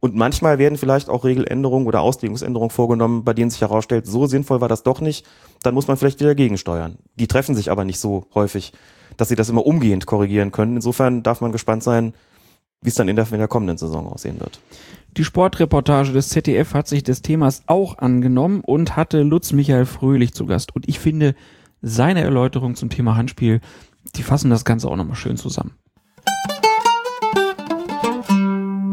Und 0.00 0.14
manchmal 0.14 0.58
werden 0.58 0.78
vielleicht 0.78 1.08
auch 1.08 1.24
Regeländerungen 1.24 1.86
oder 1.86 2.00
Auslegungsänderungen 2.00 2.70
vorgenommen, 2.70 3.24
bei 3.24 3.32
denen 3.32 3.50
sich 3.50 3.60
herausstellt, 3.60 4.06
so 4.06 4.26
sinnvoll 4.26 4.60
war 4.60 4.68
das 4.68 4.82
doch 4.82 5.00
nicht. 5.00 5.26
Dann 5.62 5.74
muss 5.74 5.88
man 5.88 5.96
vielleicht 5.96 6.20
wieder 6.20 6.34
gegensteuern. 6.34 6.98
Die 7.14 7.26
treffen 7.26 7.54
sich 7.54 7.70
aber 7.70 7.84
nicht 7.84 7.98
so 7.98 8.26
häufig, 8.34 8.72
dass 9.16 9.28
sie 9.28 9.36
das 9.36 9.48
immer 9.48 9.66
umgehend 9.66 10.06
korrigieren 10.06 10.52
können. 10.52 10.76
Insofern 10.76 11.22
darf 11.22 11.40
man 11.40 11.52
gespannt 11.52 11.82
sein, 11.82 12.12
wie 12.82 12.88
es 12.88 12.94
dann 12.94 13.08
in 13.08 13.16
der, 13.16 13.26
in 13.32 13.38
der 13.38 13.48
kommenden 13.48 13.78
Saison 13.78 14.06
aussehen 14.06 14.38
wird. 14.38 14.60
Die 15.16 15.24
Sportreportage 15.24 16.12
des 16.12 16.28
ZDF 16.28 16.74
hat 16.74 16.88
sich 16.88 17.02
des 17.02 17.22
Themas 17.22 17.62
auch 17.66 17.98
angenommen 17.98 18.60
und 18.60 18.96
hatte 18.96 19.22
Lutz 19.22 19.52
Michael 19.52 19.86
Fröhlich 19.86 20.34
zu 20.34 20.44
Gast. 20.44 20.76
Und 20.76 20.88
ich 20.88 20.98
finde, 20.98 21.34
seine 21.80 22.20
Erläuterung 22.20 22.74
zum 22.74 22.90
Thema 22.90 23.16
Handspiel, 23.16 23.60
die 24.14 24.22
fassen 24.22 24.50
das 24.50 24.64
Ganze 24.64 24.88
auch 24.88 24.96
nochmal 24.96 25.16
schön 25.16 25.36
zusammen. 25.36 25.72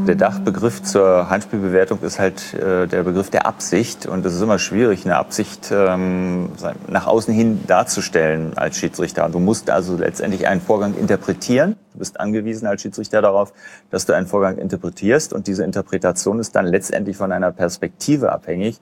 Der 0.07 0.15
Dachbegriff 0.15 0.83
zur 0.83 1.29
Handspielbewertung 1.29 1.99
ist 2.01 2.19
halt 2.19 2.53
äh, 2.55 2.87
der 2.87 3.03
Begriff 3.03 3.29
der 3.29 3.45
Absicht. 3.45 4.05
Und 4.05 4.25
es 4.25 4.35
ist 4.35 4.41
immer 4.41 4.59
schwierig, 4.59 5.05
eine 5.05 5.15
Absicht 5.15 5.71
ähm, 5.71 6.49
nach 6.89 7.07
außen 7.07 7.33
hin 7.33 7.61
darzustellen 7.67 8.51
als 8.57 8.77
Schiedsrichter. 8.77 9.29
Du 9.29 9.39
musst 9.39 9.69
also 9.69 9.95
letztendlich 9.95 10.45
einen 10.45 10.59
Vorgang 10.59 10.93
interpretieren. 10.95 11.77
Du 11.93 11.99
bist 11.99 12.19
angewiesen 12.19 12.67
als 12.67 12.81
Schiedsrichter 12.81 13.21
darauf, 13.21 13.53
dass 13.91 14.05
du 14.05 14.11
einen 14.11 14.27
Vorgang 14.27 14.57
interpretierst. 14.57 15.31
Und 15.31 15.47
diese 15.47 15.63
Interpretation 15.63 16.39
ist 16.39 16.53
dann 16.53 16.65
letztendlich 16.65 17.15
von 17.15 17.31
einer 17.31 17.53
Perspektive 17.53 18.33
abhängig. 18.33 18.81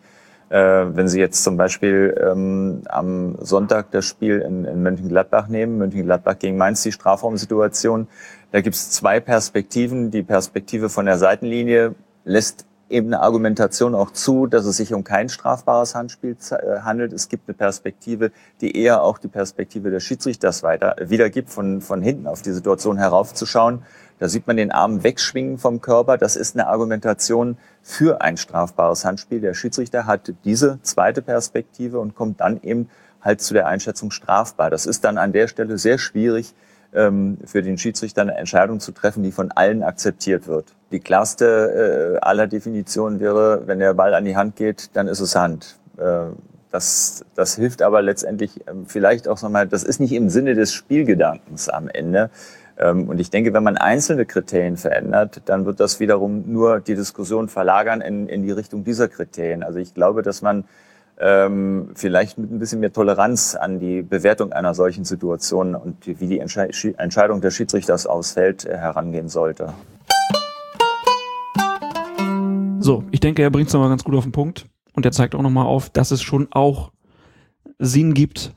Äh, 0.52 0.96
wenn 0.96 1.08
Sie 1.08 1.20
jetzt 1.20 1.44
zum 1.44 1.56
Beispiel 1.56 2.20
ähm, 2.20 2.82
am 2.90 3.38
Sonntag 3.40 3.92
das 3.92 4.04
Spiel 4.06 4.40
in, 4.40 4.66
in 4.66 4.84
Mönchengladbach 4.84 5.48
nehmen, 5.48 5.78
Mönchengladbach 5.78 6.40
gegen 6.40 6.58
Mainz, 6.58 6.82
die 6.82 6.92
Strafraumsituation, 6.92 8.10
da 8.52 8.62
gibt 8.62 8.76
es 8.76 8.92
zwei 8.92 9.20
Perspektiven. 9.20 10.12
Die 10.12 10.24
Perspektive 10.24 10.90
von 10.90 11.06
der 11.06 11.18
Seitenlinie 11.18 11.96
lässt 12.26 12.66
eben 12.90 13.08
eine 13.08 13.22
Argumentation 13.22 13.96
auch 13.96 14.12
zu, 14.12 14.48
dass 14.48 14.66
es 14.66 14.78
sich 14.78 14.94
um 14.94 15.04
kein 15.04 15.30
strafbares 15.30 15.96
Handspiel 15.96 16.36
äh, 16.52 16.82
handelt. 16.82 17.14
Es 17.14 17.30
gibt 17.30 17.48
eine 17.48 17.56
Perspektive, 17.56 18.32
die 18.60 18.76
eher 18.76 19.02
auch 19.02 19.18
die 19.18 19.30
Perspektive 19.30 19.90
des 19.90 20.04
Schiedsrichters 20.04 20.62
weiter 20.62 20.96
wiedergibt, 21.02 21.50
von, 21.50 21.82
von 21.82 22.02
hinten 22.02 22.28
auf 22.28 22.42
die 22.42 22.52
Situation 22.52 22.98
heraufzuschauen. 22.98 23.84
Da 24.20 24.28
sieht 24.28 24.46
man 24.46 24.58
den 24.58 24.72
Arm 24.72 25.04
wegschwingen 25.04 25.58
vom 25.58 25.82
Körper. 25.82 26.18
Das 26.18 26.36
ist 26.36 26.56
eine 26.56 26.68
Argumentation 26.68 27.58
für 27.82 28.22
ein 28.22 28.38
strafbares 28.38 29.06
Handspiel. 29.06 29.40
Der 29.40 29.54
Schiedsrichter 29.54 30.06
hat 30.06 30.34
diese 30.44 30.80
zweite 30.84 31.22
Perspektive 31.22 32.00
und 32.00 32.14
kommt 32.14 32.42
dann 32.42 32.62
eben 32.62 32.90
halt 33.22 33.42
zu 33.42 33.54
der 33.54 33.68
Einschätzung 33.68 34.12
strafbar. 34.12 34.70
Das 34.70 34.86
ist 34.86 35.06
dann 35.06 35.18
an 35.18 35.32
der 35.32 35.48
Stelle 35.48 35.78
sehr 35.78 35.98
schwierig, 35.98 36.54
für 36.94 37.62
den 37.62 37.78
Schiedsrichter 37.78 38.22
eine 38.22 38.36
Entscheidung 38.36 38.82
zu 38.82 38.92
treffen, 38.92 39.24
die 39.24 39.32
von 39.32 39.52
allen 39.52 39.82
akzeptiert 39.82 40.48
wird. 40.48 40.74
Die 40.92 41.00
klarste 41.00 42.18
äh, 42.18 42.26
aller 42.26 42.48
Definitionen 42.48 43.22
wäre, 43.22 43.64
wenn 43.66 43.80
der 43.80 43.94
Ball 43.94 44.14
an 44.14 44.26
die 44.26 44.36
Hand 44.36 44.58
geht, 44.58 44.90
dann 44.94 45.08
ist 45.08 45.22
es 45.22 45.36
Hand. 45.36 45.78
Äh, 45.98 46.26
das, 46.72 47.26
das 47.36 47.56
hilft 47.56 47.82
aber 47.82 48.02
letztendlich 48.02 48.62
ähm, 48.68 48.86
vielleicht 48.88 49.28
auch 49.28 49.42
nochmal, 49.42 49.68
das 49.68 49.84
ist 49.84 50.00
nicht 50.00 50.14
im 50.14 50.30
Sinne 50.30 50.54
des 50.54 50.74
Spielgedankens 50.74 51.70
am 51.70 51.88
Ende. 51.88 52.30
Ähm, 52.78 53.10
und 53.10 53.20
ich 53.20 53.30
denke, 53.30 53.54
wenn 53.54 53.64
man 53.64 53.78
einzelne 53.78 54.26
Kriterien 54.26 54.78
verändert, 54.78 55.42
dann 55.46 55.66
wird 55.66 55.80
das 55.80 56.00
wiederum 56.00 56.52
nur 56.52 56.80
die 56.80 56.96
Diskussion 56.96 57.50
verlagern 57.50 58.02
in, 58.02 58.28
in 58.28 58.44
die 58.44 58.52
Richtung 58.52 58.84
dieser 58.84 59.08
Kriterien. 59.08 59.64
Also 59.64 59.80
ich 59.80 59.94
glaube, 59.94 60.24
dass 60.24 60.42
man 60.42 60.64
ähm, 61.22 61.92
vielleicht 61.94 62.38
mit 62.38 62.52
ein 62.52 62.60
bisschen 62.60 62.80
mehr 62.80 62.92
Toleranz 62.92 63.56
an 63.56 63.80
die 63.80 64.02
Bewertung 64.02 64.52
einer 64.52 64.74
solchen 64.74 65.06
Situation 65.06 65.76
und 65.76 66.08
wie 66.08 66.28
die 66.28 66.40
Entsche 66.40 66.68
Entscheidung 66.98 67.42
des 67.42 67.54
Schiedsrichters 67.54 68.08
ausfällt, 68.08 68.66
äh, 68.66 68.76
herangehen 68.76 69.30
sollte. 69.30 69.74
So, 72.80 73.04
ich 73.12 73.20
denke, 73.20 73.44
er 73.44 73.52
bringt 73.52 73.68
es 73.68 73.74
nochmal 73.74 73.90
ganz 73.90 74.04
gut 74.04 74.16
auf 74.16 74.24
den 74.24 74.32
Punkt. 74.32 74.66
Und 74.94 75.06
er 75.06 75.12
zeigt 75.12 75.36
auch 75.36 75.42
nochmal 75.42 75.68
auf, 75.68 75.90
dass 75.90 76.12
es 76.12 76.22
schon 76.22 76.48
auch 76.52 76.92
Sinn 77.78 78.14
gibt, 78.14 78.54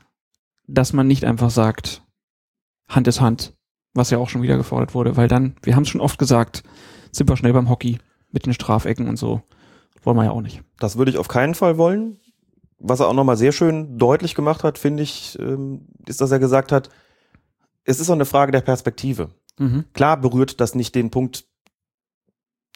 dass 0.67 0.91
man 0.91 1.07
nicht 1.07 1.23
einfach 1.23 1.49
sagt, 1.49 2.03
Hand 2.89 3.07
ist 3.07 3.21
Hand, 3.21 3.53
was 3.93 4.09
ja 4.09 4.17
auch 4.17 4.27
schon 4.27 4.41
wieder 4.41 4.57
gefordert 4.57 4.93
wurde, 4.93 5.15
weil 5.15 5.27
dann, 5.27 5.55
wir 5.61 5.75
haben 5.75 5.83
es 5.83 5.89
schon 5.89 6.01
oft 6.01 6.19
gesagt, 6.19 6.63
sind 7.11 7.29
wir 7.29 7.37
schnell 7.37 7.53
beim 7.53 7.69
Hockey 7.69 7.99
mit 8.31 8.45
den 8.45 8.53
Strafecken 8.53 9.07
und 9.07 9.17
so. 9.17 9.43
Wollen 10.03 10.17
wir 10.17 10.25
ja 10.25 10.31
auch 10.31 10.41
nicht. 10.41 10.61
Das 10.79 10.97
würde 10.97 11.11
ich 11.11 11.17
auf 11.17 11.27
keinen 11.27 11.55
Fall 11.55 11.77
wollen. 11.77 12.19
Was 12.77 12.99
er 12.99 13.07
auch 13.07 13.13
nochmal 13.13 13.37
sehr 13.37 13.51
schön 13.51 13.97
deutlich 13.97 14.35
gemacht 14.35 14.63
hat, 14.63 14.77
finde 14.77 15.03
ich, 15.03 15.37
ähm, 15.39 15.87
ist, 16.05 16.21
dass 16.21 16.31
er 16.31 16.39
gesagt 16.39 16.71
hat, 16.71 16.89
es 17.85 17.99
ist 17.99 18.09
auch 18.09 18.15
eine 18.15 18.25
Frage 18.25 18.51
der 18.51 18.61
Perspektive. 18.61 19.29
Mhm. 19.57 19.85
Klar 19.93 20.17
berührt 20.17 20.59
das 20.59 20.75
nicht 20.75 20.95
den 20.95 21.11
Punkt 21.11 21.45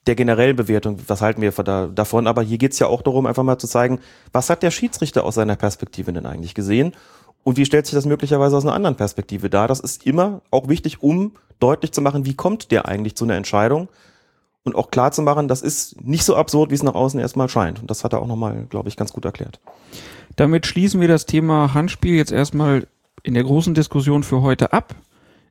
der 0.07 0.15
generellen 0.15 0.55
Bewertung, 0.55 0.97
was 1.07 1.21
halten 1.21 1.41
wir 1.41 1.51
da, 1.51 1.87
davon, 1.87 2.25
aber 2.25 2.41
hier 2.41 2.57
geht's 2.57 2.79
ja 2.79 2.87
auch 2.87 3.01
darum, 3.01 3.25
einfach 3.25 3.43
mal 3.43 3.59
zu 3.59 3.67
zeigen, 3.67 3.99
was 4.31 4.49
hat 4.49 4.63
der 4.63 4.71
Schiedsrichter 4.71 5.23
aus 5.23 5.35
seiner 5.35 5.55
Perspektive 5.55 6.13
denn 6.13 6.25
eigentlich 6.25 6.55
gesehen 6.55 6.93
und 7.43 7.57
wie 7.57 7.65
stellt 7.65 7.85
sich 7.85 7.95
das 7.95 8.05
möglicherweise 8.05 8.55
aus 8.55 8.63
einer 8.63 8.73
anderen 8.73 8.95
Perspektive 8.95 9.49
dar. 9.49 9.67
Das 9.67 9.79
ist 9.79 10.05
immer 10.05 10.41
auch 10.51 10.67
wichtig, 10.69 11.03
um 11.03 11.33
deutlich 11.59 11.91
zu 11.91 12.01
machen, 12.01 12.25
wie 12.25 12.33
kommt 12.33 12.71
der 12.71 12.87
eigentlich 12.87 13.15
zu 13.15 13.25
einer 13.25 13.35
Entscheidung 13.35 13.89
und 14.63 14.75
auch 14.75 14.91
klar 14.91 15.11
zu 15.11 15.21
machen, 15.21 15.47
das 15.47 15.61
ist 15.61 16.01
nicht 16.01 16.23
so 16.23 16.35
absurd, 16.35 16.69
wie 16.71 16.75
es 16.75 16.83
nach 16.83 16.95
außen 16.95 17.19
erstmal 17.19 17.49
scheint. 17.49 17.81
Und 17.81 17.89
das 17.89 18.03
hat 18.03 18.13
er 18.13 18.21
auch 18.21 18.27
nochmal, 18.27 18.65
glaube 18.69 18.89
ich, 18.89 18.97
ganz 18.97 19.13
gut 19.13 19.25
erklärt. 19.25 19.59
Damit 20.35 20.65
schließen 20.65 21.01
wir 21.01 21.07
das 21.07 21.25
Thema 21.25 21.73
Handspiel 21.73 22.15
jetzt 22.15 22.31
erstmal 22.31 22.87
in 23.23 23.33
der 23.33 23.43
großen 23.43 23.73
Diskussion 23.73 24.23
für 24.23 24.41
heute 24.41 24.73
ab. 24.73 24.95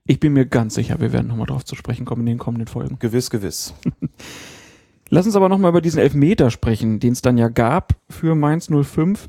Ich 0.05 0.21
bin 0.21 0.33
mir 0.33 0.47
ganz 0.47 0.75
sicher, 0.75 1.01
wir 1.01 1.13
werden 1.13 1.27
nochmal 1.27 1.47
drauf 1.47 1.65
zu 1.65 1.75
sprechen 1.75 2.07
kommen 2.07 2.23
in 2.23 2.27
den 2.27 2.39
kommenden 2.39 2.67
Folgen. 2.67 2.99
Gewiss, 2.99 3.29
gewiss. 3.29 3.75
Lass 5.11 5.27
uns 5.27 5.37
aber 5.37 5.49
nochmal 5.49 5.71
über 5.71 5.81
diesen 5.81 6.01
Elfmeter 6.01 6.51
sprechen, 6.51 7.01
den 7.01 7.13
es 7.13 7.23
dann 7.23 7.39
ja 7.39 7.49
gab 7.49 7.95
für 8.09 8.35
Mainz 8.35 8.69
05. 8.71 9.29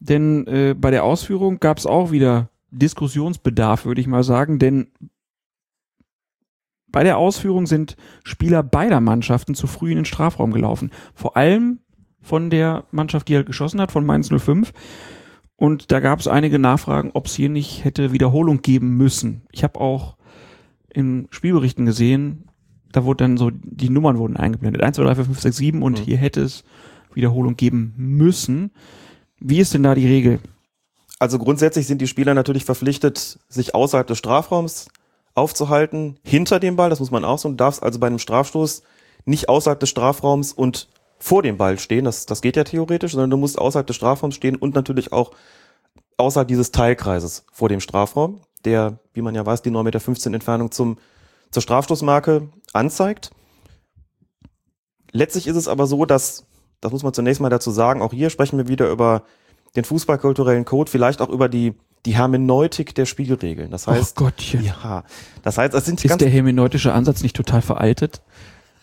Denn 0.00 0.46
äh, 0.46 0.74
bei 0.78 0.90
der 0.90 1.04
Ausführung 1.04 1.60
gab 1.60 1.78
es 1.78 1.86
auch 1.86 2.10
wieder 2.10 2.48
Diskussionsbedarf, 2.70 3.86
würde 3.86 4.00
ich 4.00 4.06
mal 4.06 4.24
sagen. 4.24 4.58
Denn 4.58 4.88
bei 6.94 7.02
der 7.02 7.18
Ausführung 7.18 7.66
sind 7.66 7.96
Spieler 8.22 8.62
beider 8.62 9.00
Mannschaften 9.00 9.56
zu 9.56 9.66
früh 9.66 9.90
in 9.90 9.96
den 9.96 10.04
Strafraum 10.04 10.52
gelaufen. 10.52 10.92
Vor 11.12 11.36
allem 11.36 11.80
von 12.20 12.50
der 12.50 12.84
Mannschaft, 12.92 13.26
die 13.26 13.34
halt 13.34 13.46
geschossen 13.46 13.80
hat, 13.80 13.90
von 13.90 14.06
Mainz 14.06 14.28
05. 14.28 14.72
Und 15.56 15.90
da 15.90 15.98
gab 15.98 16.20
es 16.20 16.28
einige 16.28 16.60
Nachfragen, 16.60 17.10
ob 17.12 17.26
es 17.26 17.34
hier 17.34 17.48
nicht 17.48 17.82
hätte 17.84 18.12
Wiederholung 18.12 18.62
geben 18.62 18.96
müssen. 18.96 19.42
Ich 19.50 19.64
habe 19.64 19.80
auch 19.80 20.16
in 20.88 21.26
Spielberichten 21.32 21.84
gesehen, 21.84 22.44
da 22.92 23.04
wurde 23.04 23.24
dann 23.24 23.38
so, 23.38 23.50
die 23.50 23.90
Nummern 23.90 24.18
wurden 24.18 24.36
eingeblendet. 24.36 24.80
1, 24.84 24.94
2, 24.94 25.02
3, 25.02 25.14
4, 25.16 25.24
5, 25.24 25.40
6, 25.40 25.56
7 25.56 25.82
und 25.82 25.98
Mhm. 25.98 26.04
hier 26.04 26.16
hätte 26.16 26.42
es 26.42 26.62
Wiederholung 27.12 27.56
geben 27.56 27.92
müssen. 27.96 28.70
Wie 29.40 29.58
ist 29.58 29.74
denn 29.74 29.82
da 29.82 29.96
die 29.96 30.06
Regel? 30.06 30.38
Also 31.18 31.40
grundsätzlich 31.40 31.88
sind 31.88 32.00
die 32.00 32.06
Spieler 32.06 32.34
natürlich 32.34 32.64
verpflichtet, 32.64 33.40
sich 33.48 33.74
außerhalb 33.74 34.06
des 34.06 34.18
Strafraums 34.18 34.86
aufzuhalten 35.34 36.18
hinter 36.24 36.60
dem 36.60 36.76
Ball, 36.76 36.90
das 36.90 37.00
muss 37.00 37.10
man 37.10 37.24
auch 37.24 37.38
so, 37.38 37.48
du 37.48 37.56
darfst 37.56 37.82
also 37.82 37.98
bei 37.98 38.06
einem 38.06 38.18
Strafstoß 38.18 38.82
nicht 39.24 39.48
außerhalb 39.48 39.80
des 39.80 39.90
Strafraums 39.90 40.52
und 40.52 40.88
vor 41.18 41.42
dem 41.42 41.56
Ball 41.56 41.78
stehen, 41.78 42.04
das, 42.04 42.26
das 42.26 42.42
geht 42.42 42.56
ja 42.56 42.64
theoretisch, 42.64 43.12
sondern 43.12 43.30
du 43.30 43.36
musst 43.36 43.58
außerhalb 43.58 43.86
des 43.86 43.96
Strafraums 43.96 44.34
stehen 44.34 44.56
und 44.56 44.74
natürlich 44.74 45.12
auch 45.12 45.32
außerhalb 46.16 46.46
dieses 46.46 46.70
Teilkreises 46.70 47.44
vor 47.52 47.68
dem 47.68 47.80
Strafraum, 47.80 48.40
der, 48.64 48.98
wie 49.12 49.22
man 49.22 49.34
ja 49.34 49.44
weiß, 49.44 49.62
die 49.62 49.70
9,15 49.70 49.82
Meter 49.82 50.34
Entfernung 50.34 50.70
zum, 50.70 50.98
zur 51.50 51.62
Strafstoßmarke 51.62 52.48
anzeigt. 52.72 53.30
Letztlich 55.12 55.46
ist 55.46 55.56
es 55.56 55.68
aber 55.68 55.86
so, 55.86 56.04
dass, 56.04 56.44
das 56.80 56.92
muss 56.92 57.02
man 57.02 57.14
zunächst 57.14 57.40
mal 57.40 57.48
dazu 57.48 57.70
sagen, 57.70 58.02
auch 58.02 58.12
hier 58.12 58.30
sprechen 58.30 58.58
wir 58.58 58.68
wieder 58.68 58.90
über 58.90 59.22
den 59.76 59.84
fußballkulturellen 59.84 60.64
Code, 60.64 60.90
vielleicht 60.90 61.20
auch 61.20 61.28
über 61.28 61.48
die, 61.48 61.74
die 62.06 62.16
Hermeneutik 62.16 62.94
der 62.94 63.06
Spielregeln. 63.06 63.70
Das 63.70 63.86
heißt, 63.86 64.20
oh 64.20 64.24
Gottchen. 64.24 64.62
ja, 64.64 65.04
das 65.42 65.58
heißt, 65.58 65.74
es 65.74 65.84
sind 65.86 66.04
Ist 66.04 66.20
der 66.20 66.28
hermeneutische 66.28 66.92
Ansatz 66.92 67.22
nicht 67.22 67.36
total 67.36 67.62
veraltet? 67.62 68.20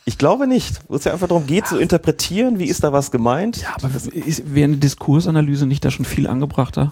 ich 0.05 0.17
glaube 0.17 0.47
nicht, 0.47 0.81
wo 0.87 0.95
es 0.95 1.03
ja 1.03 1.13
einfach 1.13 1.27
darum 1.27 1.45
geht, 1.45 1.67
zu 1.67 1.77
interpretieren, 1.77 2.57
wie 2.59 2.65
ist 2.65 2.83
da 2.83 2.91
was 2.91 3.11
gemeint. 3.11 3.57
Ja, 3.61 3.75
aber 3.75 3.89
ist, 3.93 4.53
wäre 4.53 4.65
eine 4.65 4.77
Diskursanalyse 4.77 5.67
nicht 5.67 5.85
da 5.85 5.91
schon 5.91 6.05
viel 6.05 6.27
angebrachter? 6.27 6.91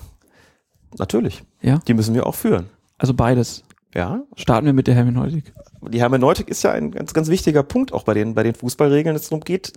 Natürlich. 0.98 1.44
Ja? 1.62 1.80
Die 1.88 1.94
müssen 1.94 2.14
wir 2.14 2.28
auch 2.28 2.36
führen. 2.36 2.70
Also 2.98 3.14
beides. 3.14 3.64
Ja, 3.96 4.22
Starten 4.36 4.68
wir 4.68 4.74
mit 4.74 4.86
der 4.86 4.94
Hermeneutik. 4.94 5.52
die 5.90 6.00
Hermeneutik 6.00 6.48
ist 6.48 6.64
ja 6.64 6.72
ein 6.72 6.92
ganz, 6.92 7.14
ganz 7.16 7.28
wichtiger 7.30 7.64
Punkt 7.64 7.92
auch 7.92 8.04
bei 8.04 8.14
den, 8.14 8.36
bei 8.36 8.44
den 8.44 8.54
Fußballregeln, 8.54 9.16
es 9.16 9.24
darum 9.24 9.40
geht, 9.44 9.74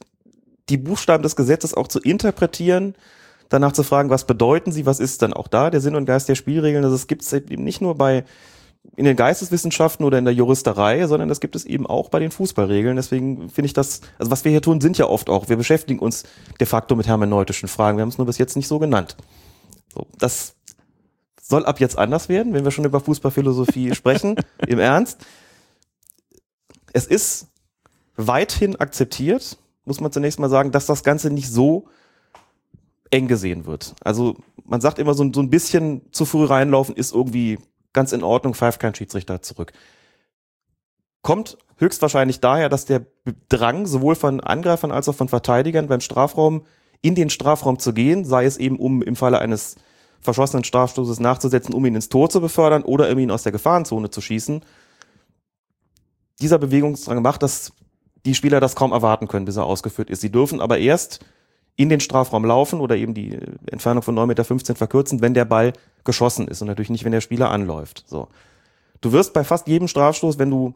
die 0.69 0.77
Buchstaben 0.77 1.23
des 1.23 1.35
Gesetzes 1.35 1.73
auch 1.73 1.89
zu 1.89 1.99
interpretieren, 2.01 2.95
danach 3.53 3.73
zu 3.73 3.83
fragen, 3.83 4.11
was 4.11 4.27
bedeuten 4.27 4.73
sie, 4.73 4.87
was 4.87 5.01
ist 5.01 5.23
dann 5.23 5.33
auch 5.33 5.49
da 5.49 5.70
der 5.70 5.81
Sinn 5.81 5.97
und 5.97 6.07
Geist 6.07 6.29
der 6.29 6.35
Spielregeln. 6.35 6.85
Also 6.85 6.97
es 6.97 7.07
gibt 7.07 7.23
es 7.23 7.33
eben 7.33 7.65
nicht 7.65 7.81
nur 7.81 7.97
bei 7.97 8.24
in 8.97 9.05
den 9.05 9.16
Geisteswissenschaften 9.16 10.05
oder 10.05 10.19
in 10.19 10.24
der 10.24 10.35
Juristerei, 10.35 11.07
sondern 11.07 11.29
das 11.29 11.41
gibt 11.41 11.55
es 11.55 11.65
eben 11.65 11.87
auch 11.87 12.09
bei 12.09 12.19
den 12.19 12.31
Fußballregeln. 12.31 12.97
Deswegen 12.97 13.49
finde 13.49 13.66
ich 13.66 13.73
das, 13.73 14.01
also 14.19 14.31
was 14.31 14.45
wir 14.45 14.51
hier 14.51 14.61
tun, 14.61 14.81
sind 14.81 14.99
ja 14.99 15.07
oft 15.07 15.31
auch, 15.31 15.49
wir 15.49 15.57
beschäftigen 15.57 16.01
uns 16.01 16.24
de 16.59 16.66
facto 16.66 16.97
mit 16.97 17.07
hermeneutischen 17.07 17.69
Fragen. 17.69 17.97
Wir 17.97 18.03
haben 18.03 18.09
es 18.09 18.19
nur 18.19 18.27
bis 18.27 18.39
jetzt 18.39 18.57
nicht 18.57 18.69
so 18.69 18.79
genannt. 18.79 19.16
So, 19.95 20.07
das 20.19 20.57
soll 21.41 21.65
ab 21.65 21.81
jetzt 21.81 21.97
anders 21.97 22.29
werden, 22.29 22.55
wenn 22.55 22.65
wir 22.65 22.70
schon 22.70 22.85
über 22.85 23.01
Fußballphilosophie 23.01 23.95
sprechen. 23.95 24.37
Im 24.66 24.79
Ernst. 24.79 25.24
Es 26.93 27.07
ist 27.07 27.47
weithin 28.16 28.77
akzeptiert, 28.77 29.59
muss 29.85 30.01
man 30.01 30.12
zunächst 30.12 30.39
mal 30.39 30.51
sagen, 30.51 30.73
dass 30.73 30.87
das 30.87 31.05
Ganze 31.05 31.31
nicht 31.31 31.49
so 31.49 31.87
eng 33.12 33.28
gesehen 33.28 33.66
wird. 33.66 33.94
Also 34.02 34.36
man 34.64 34.80
sagt 34.80 34.98
immer, 34.98 35.14
so, 35.14 35.22
ein- 35.22 35.32
so 35.32 35.40
ein 35.40 35.51
bisschen 35.51 36.02
zu 36.12 36.24
früh 36.24 36.44
reinlaufen 36.44 36.97
ist 36.97 37.14
irgendwie 37.14 37.59
ganz 37.93 38.12
in 38.12 38.22
Ordnung, 38.24 38.55
pfeift 38.55 38.80
kein 38.80 38.94
Schiedsrichter 38.94 39.43
zurück. 39.43 39.72
Kommt 41.22 41.59
höchstwahrscheinlich 41.76 42.40
daher, 42.40 42.68
dass 42.68 42.84
der 42.86 43.06
Drang 43.48 43.86
sowohl 43.86 44.14
von 44.14 44.40
Angreifern 44.40 44.90
als 44.90 45.09
auch 45.09 45.14
von 45.14 45.28
Verteidigern 45.28 45.86
beim 45.89 46.01
Strafraum 46.01 46.64
in 47.02 47.14
den 47.14 47.30
Strafraum 47.30 47.78
zu 47.78 47.93
gehen, 47.93 48.24
sei 48.24 48.44
es 48.44 48.56
eben 48.56 48.78
um 48.78 49.02
im 49.02 49.14
Falle 49.14 49.39
eines 49.40 49.76
verschossenen 50.20 50.64
Strafstoßes 50.64 51.20
nachzusetzen, 51.20 51.74
um 51.74 51.84
ihn 51.84 51.97
ins 51.97 52.09
Tor 52.09 52.30
zu 52.30 52.40
befördern 52.40 52.82
oder 52.84 53.10
um 53.10 53.18
ihn 53.18 53.30
aus 53.30 53.43
der 53.43 53.52
Gefahrenzone 53.52 54.10
zu 54.10 54.20
schießen. 54.20 54.64
Dieser 56.40 56.59
Bewegungsdrang 56.59 57.20
macht, 57.22 57.43
dass 57.43 57.72
die 58.24 58.34
Spieler 58.34 58.60
das 58.60 58.76
kaum 58.76 58.93
erwarten 58.93 59.26
können, 59.28 59.44
bis 59.44 59.56
er 59.56 59.64
ausgeführt 59.64 60.10
ist. 60.10 60.20
Sie 60.20 60.30
dürfen 60.30 60.60
aber 60.60 60.78
erst 60.78 61.20
in 61.77 61.89
den 61.89 62.01
Strafraum 62.01 62.44
laufen 62.44 62.81
oder 62.81 62.97
eben 62.97 63.15
die 63.15 63.39
Entfernung 63.70 64.03
von 64.03 64.15
9,15 64.15 64.27
Meter 64.27 64.74
verkürzen, 64.74 65.20
wenn 65.20 65.35
der 65.35 65.44
Ball 65.44 65.73
geschossen 66.05 66.49
ist 66.49 66.61
und 66.61 66.69
natürlich 66.69 66.90
nicht, 66.90 67.05
wenn 67.05 67.12
der 67.12 67.20
Spieler 67.20 67.51
anläuft. 67.51 68.05
So. 68.07 68.28
Du 69.01 69.12
wirst 69.12 69.32
bei 69.32 69.44
fast 69.44 69.66
jedem 69.66 69.89
Strafstoß, 69.89 70.39
wenn 70.39 70.51
du 70.51 70.74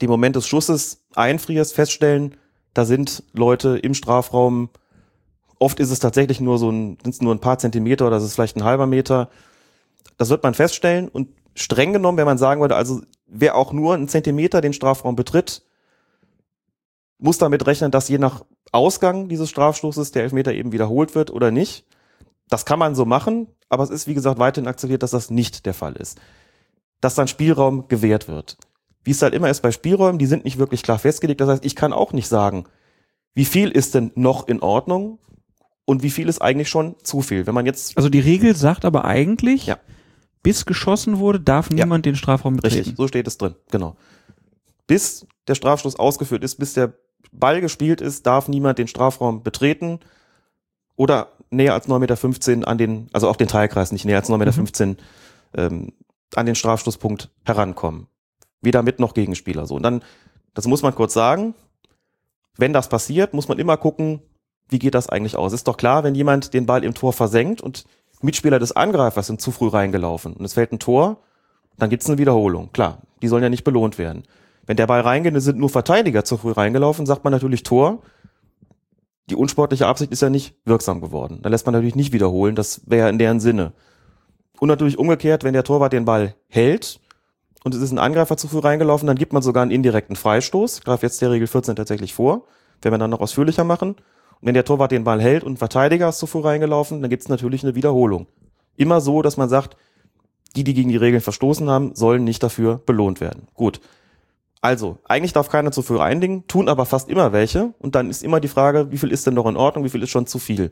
den 0.00 0.10
Moment 0.10 0.36
des 0.36 0.46
Schusses 0.46 1.04
einfrierst, 1.14 1.74
feststellen, 1.74 2.36
da 2.74 2.84
sind 2.84 3.24
Leute 3.32 3.78
im 3.78 3.94
Strafraum. 3.94 4.68
Oft 5.58 5.80
ist 5.80 5.90
es 5.90 5.98
tatsächlich 5.98 6.40
nur 6.40 6.58
so 6.58 6.70
ein, 6.70 6.98
sind's 7.02 7.22
nur 7.22 7.34
ein 7.34 7.40
paar 7.40 7.58
Zentimeter 7.58 8.06
oder 8.06 8.16
es 8.16 8.24
ist 8.24 8.34
vielleicht 8.34 8.56
ein 8.56 8.64
halber 8.64 8.86
Meter. 8.86 9.30
Das 10.18 10.28
wird 10.28 10.42
man 10.42 10.54
feststellen 10.54 11.08
und 11.08 11.28
streng 11.54 11.92
genommen, 11.92 12.18
wenn 12.18 12.26
man 12.26 12.38
sagen 12.38 12.60
würde, 12.60 12.76
also 12.76 13.00
wer 13.26 13.56
auch 13.56 13.72
nur 13.72 13.94
einen 13.94 14.08
Zentimeter 14.08 14.60
den 14.60 14.72
Strafraum 14.72 15.16
betritt, 15.16 15.62
muss 17.18 17.38
damit 17.38 17.66
rechnen, 17.66 17.90
dass 17.90 18.08
je 18.08 18.18
nach 18.18 18.44
Ausgang 18.72 19.28
dieses 19.28 19.50
Strafstoßes 19.50 20.12
der 20.12 20.22
Elfmeter 20.24 20.52
eben 20.52 20.72
wiederholt 20.72 21.14
wird 21.14 21.30
oder 21.30 21.50
nicht. 21.50 21.84
Das 22.48 22.64
kann 22.64 22.78
man 22.78 22.94
so 22.94 23.04
machen, 23.04 23.46
aber 23.68 23.82
es 23.84 23.90
ist, 23.90 24.06
wie 24.06 24.14
gesagt, 24.14 24.38
weiterhin 24.38 24.68
akzeptiert, 24.68 25.02
dass 25.02 25.10
das 25.10 25.30
nicht 25.30 25.66
der 25.66 25.74
Fall 25.74 25.94
ist. 25.96 26.18
Dass 27.00 27.14
dann 27.14 27.28
Spielraum 27.28 27.88
gewährt 27.88 28.28
wird. 28.28 28.56
Wie 29.04 29.10
es 29.12 29.22
halt 29.22 29.34
immer 29.34 29.48
ist 29.50 29.62
bei 29.62 29.70
Spielräumen, 29.72 30.18
die 30.18 30.26
sind 30.26 30.44
nicht 30.44 30.58
wirklich 30.58 30.82
klar 30.82 30.98
festgelegt. 30.98 31.40
Das 31.40 31.48
heißt, 31.48 31.64
ich 31.64 31.76
kann 31.76 31.92
auch 31.92 32.12
nicht 32.12 32.28
sagen, 32.28 32.64
wie 33.34 33.44
viel 33.44 33.70
ist 33.70 33.94
denn 33.94 34.10
noch 34.16 34.48
in 34.48 34.60
Ordnung 34.60 35.18
und 35.84 36.02
wie 36.02 36.10
viel 36.10 36.28
ist 36.28 36.42
eigentlich 36.42 36.68
schon 36.68 36.96
zu 37.02 37.22
viel. 37.22 37.46
Wenn 37.46 37.54
man 37.54 37.66
jetzt, 37.66 37.96
Also 37.96 38.08
die 38.08 38.20
Regel 38.20 38.54
sagt 38.56 38.84
aber 38.84 39.04
eigentlich, 39.04 39.66
Ja. 39.66 39.78
bis 40.42 40.66
geschossen 40.66 41.18
wurde, 41.18 41.40
darf 41.40 41.70
Ja. 41.70 41.84
niemand 41.84 42.04
den 42.06 42.16
Strafraum 42.16 42.56
betreten. 42.56 42.76
richtig, 42.76 42.96
so 42.96 43.06
steht 43.08 43.26
es 43.26 43.38
drin, 43.38 43.54
genau. 43.70 43.96
Bis 44.86 45.26
der 45.46 45.54
Strafstoß 45.54 45.96
ausgeführt 45.98 46.42
ist, 46.42 46.56
bis 46.56 46.74
der 46.74 46.94
Ball 47.32 47.60
gespielt 47.60 48.00
ist, 48.00 48.26
darf 48.26 48.48
niemand 48.48 48.78
den 48.78 48.88
Strafraum 48.88 49.42
betreten 49.42 50.00
oder 50.96 51.28
näher 51.50 51.74
als 51.74 51.88
9,15 51.88 52.56
Meter 52.56 52.68
an 52.68 52.78
den, 52.78 53.08
also 53.12 53.28
auch 53.28 53.36
den 53.36 53.48
Teilkreis, 53.48 53.92
nicht 53.92 54.04
näher 54.04 54.18
als 54.18 54.28
9,15 54.28 54.86
Meter 54.86 55.02
ähm, 55.54 55.92
an 56.34 56.46
den 56.46 56.54
Strafstoßpunkt 56.54 57.30
herankommen. 57.44 58.08
Weder 58.60 58.82
mit 58.82 59.00
noch 59.00 59.14
Gegenspieler. 59.14 59.66
So. 59.66 59.76
Und 59.76 59.82
dann, 59.82 60.02
das 60.54 60.66
muss 60.66 60.82
man 60.82 60.94
kurz 60.94 61.14
sagen, 61.14 61.54
wenn 62.56 62.72
das 62.72 62.88
passiert, 62.88 63.34
muss 63.34 63.48
man 63.48 63.58
immer 63.58 63.76
gucken, 63.76 64.20
wie 64.68 64.78
geht 64.78 64.94
das 64.94 65.08
eigentlich 65.08 65.36
aus. 65.36 65.52
Ist 65.52 65.68
doch 65.68 65.76
klar, 65.76 66.04
wenn 66.04 66.14
jemand 66.14 66.52
den 66.52 66.66
Ball 66.66 66.84
im 66.84 66.94
Tor 66.94 67.12
versenkt 67.12 67.60
und 67.60 67.84
Mitspieler 68.20 68.58
des 68.58 68.72
Angreifers 68.72 69.28
sind 69.28 69.40
zu 69.40 69.52
früh 69.52 69.68
reingelaufen 69.68 70.34
und 70.34 70.44
es 70.44 70.54
fällt 70.54 70.72
ein 70.72 70.80
Tor, 70.80 71.18
dann 71.78 71.88
gibt's 71.88 72.08
eine 72.08 72.18
Wiederholung. 72.18 72.72
Klar, 72.72 72.98
die 73.22 73.28
sollen 73.28 73.44
ja 73.44 73.48
nicht 73.48 73.64
belohnt 73.64 73.96
werden. 73.98 74.24
Wenn 74.68 74.76
der 74.76 74.86
Ball 74.86 75.00
reingeht, 75.00 75.32
sind 75.40 75.58
nur 75.58 75.70
Verteidiger 75.70 76.26
zu 76.26 76.36
früh 76.36 76.52
reingelaufen, 76.52 77.06
sagt 77.06 77.24
man 77.24 77.32
natürlich 77.32 77.62
Tor. 77.62 78.02
Die 79.30 79.34
unsportliche 79.34 79.86
Absicht 79.86 80.12
ist 80.12 80.20
ja 80.20 80.28
nicht 80.28 80.56
wirksam 80.66 81.00
geworden. 81.00 81.38
Da 81.42 81.48
lässt 81.48 81.64
man 81.64 81.72
natürlich 81.72 81.96
nicht 81.96 82.12
wiederholen, 82.12 82.54
das 82.54 82.82
wäre 82.84 83.08
in 83.08 83.18
deren 83.18 83.40
Sinne. 83.40 83.72
Und 84.60 84.68
natürlich 84.68 84.98
umgekehrt, 84.98 85.42
wenn 85.42 85.54
der 85.54 85.64
Torwart 85.64 85.94
den 85.94 86.04
Ball 86.04 86.34
hält 86.48 87.00
und 87.64 87.74
es 87.74 87.80
ist 87.80 87.92
ein 87.92 87.98
Angreifer 87.98 88.36
zu 88.36 88.46
früh 88.46 88.58
reingelaufen, 88.58 89.06
dann 89.06 89.16
gibt 89.16 89.32
man 89.32 89.40
sogar 89.40 89.62
einen 89.62 89.70
indirekten 89.70 90.16
Freistoß. 90.16 90.80
Ich 90.80 90.84
greife 90.84 91.06
jetzt 91.06 91.22
der 91.22 91.30
Regel 91.30 91.46
14 91.46 91.74
tatsächlich 91.74 92.12
vor, 92.12 92.44
wenn 92.82 92.92
wir 92.92 92.98
dann 92.98 93.08
noch 93.08 93.20
ausführlicher 93.20 93.64
machen. 93.64 93.92
Und 93.92 93.96
wenn 94.42 94.54
der 94.54 94.66
Torwart 94.66 94.92
den 94.92 95.04
Ball 95.04 95.22
hält 95.22 95.44
und 95.44 95.54
ein 95.54 95.56
Verteidiger 95.56 96.10
ist 96.10 96.18
zu 96.18 96.26
früh 96.26 96.40
reingelaufen, 96.40 97.00
dann 97.00 97.08
gibt 97.08 97.22
es 97.22 97.30
natürlich 97.30 97.62
eine 97.62 97.74
Wiederholung. 97.74 98.26
Immer 98.76 99.00
so, 99.00 99.22
dass 99.22 99.38
man 99.38 99.48
sagt, 99.48 99.78
die, 100.56 100.64
die 100.64 100.74
gegen 100.74 100.90
die 100.90 100.96
Regeln 100.98 101.22
verstoßen 101.22 101.70
haben, 101.70 101.94
sollen 101.94 102.24
nicht 102.24 102.42
dafür 102.42 102.82
belohnt 102.84 103.22
werden. 103.22 103.48
Gut. 103.54 103.80
Also, 104.60 104.98
eigentlich 105.04 105.32
darf 105.32 105.48
keiner 105.48 105.70
zu 105.70 105.82
früh 105.82 105.96
reindingen, 105.96 106.46
tun 106.48 106.68
aber 106.68 106.84
fast 106.84 107.08
immer 107.08 107.32
welche. 107.32 107.74
Und 107.78 107.94
dann 107.94 108.10
ist 108.10 108.24
immer 108.24 108.40
die 108.40 108.48
Frage, 108.48 108.90
wie 108.90 108.98
viel 108.98 109.12
ist 109.12 109.26
denn 109.26 109.34
noch 109.34 109.46
in 109.46 109.56
Ordnung, 109.56 109.84
wie 109.84 109.88
viel 109.88 110.02
ist 110.02 110.10
schon 110.10 110.26
zu 110.26 110.38
viel. 110.38 110.70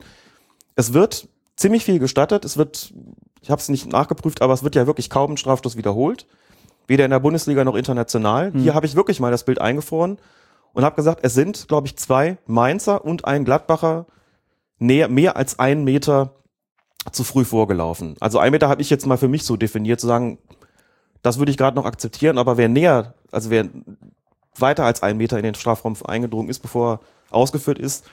Es 0.75 0.93
wird 0.93 1.27
ziemlich 1.55 1.83
viel 1.85 1.99
gestattet. 1.99 2.45
Es 2.45 2.57
wird, 2.57 2.93
ich 3.41 3.49
habe 3.49 3.61
es 3.61 3.69
nicht 3.69 3.91
nachgeprüft, 3.91 4.41
aber 4.41 4.53
es 4.53 4.63
wird 4.63 4.75
ja 4.75 4.87
wirklich 4.87 5.09
kaum 5.09 5.33
ein 5.33 5.37
Strafstoß 5.37 5.77
wiederholt. 5.77 6.27
Weder 6.87 7.05
in 7.05 7.11
der 7.11 7.19
Bundesliga 7.19 7.63
noch 7.63 7.75
international. 7.75 8.53
Hier 8.55 8.73
habe 8.73 8.85
ich 8.85 8.95
wirklich 8.95 9.19
mal 9.19 9.31
das 9.31 9.43
Bild 9.43 9.59
eingefroren 9.59 10.17
und 10.73 10.85
habe 10.85 10.95
gesagt, 10.95 11.19
es 11.23 11.33
sind, 11.33 11.67
glaube 11.67 11.87
ich, 11.87 11.97
zwei 11.97 12.37
Mainzer 12.45 13.03
und 13.03 13.25
ein 13.25 13.43
Gladbacher 13.43 14.05
näher, 14.79 15.09
mehr 15.09 15.35
als 15.35 15.59
einen 15.59 15.83
Meter 15.83 16.33
zu 17.11 17.23
früh 17.23 17.43
vorgelaufen. 17.43 18.15
Also 18.19 18.39
ein 18.39 18.51
Meter 18.51 18.69
habe 18.69 18.81
ich 18.81 18.89
jetzt 18.89 19.05
mal 19.05 19.17
für 19.17 19.27
mich 19.27 19.43
so 19.43 19.57
definiert, 19.57 19.99
zu 19.99 20.07
sagen, 20.07 20.37
das 21.21 21.39
würde 21.39 21.51
ich 21.51 21.57
gerade 21.57 21.75
noch 21.75 21.85
akzeptieren, 21.85 22.37
aber 22.37 22.57
wer 22.57 22.69
näher, 22.69 23.13
also 23.31 23.49
wer 23.49 23.67
weiter 24.55 24.85
als 24.85 25.03
einen 25.03 25.17
Meter 25.17 25.37
in 25.37 25.43
den 25.43 25.55
Strafraum 25.55 25.95
eingedrungen 26.05 26.49
ist, 26.49 26.59
bevor 26.59 26.93
er 26.93 26.99
ausgeführt 27.35 27.79
ist, 27.79 28.05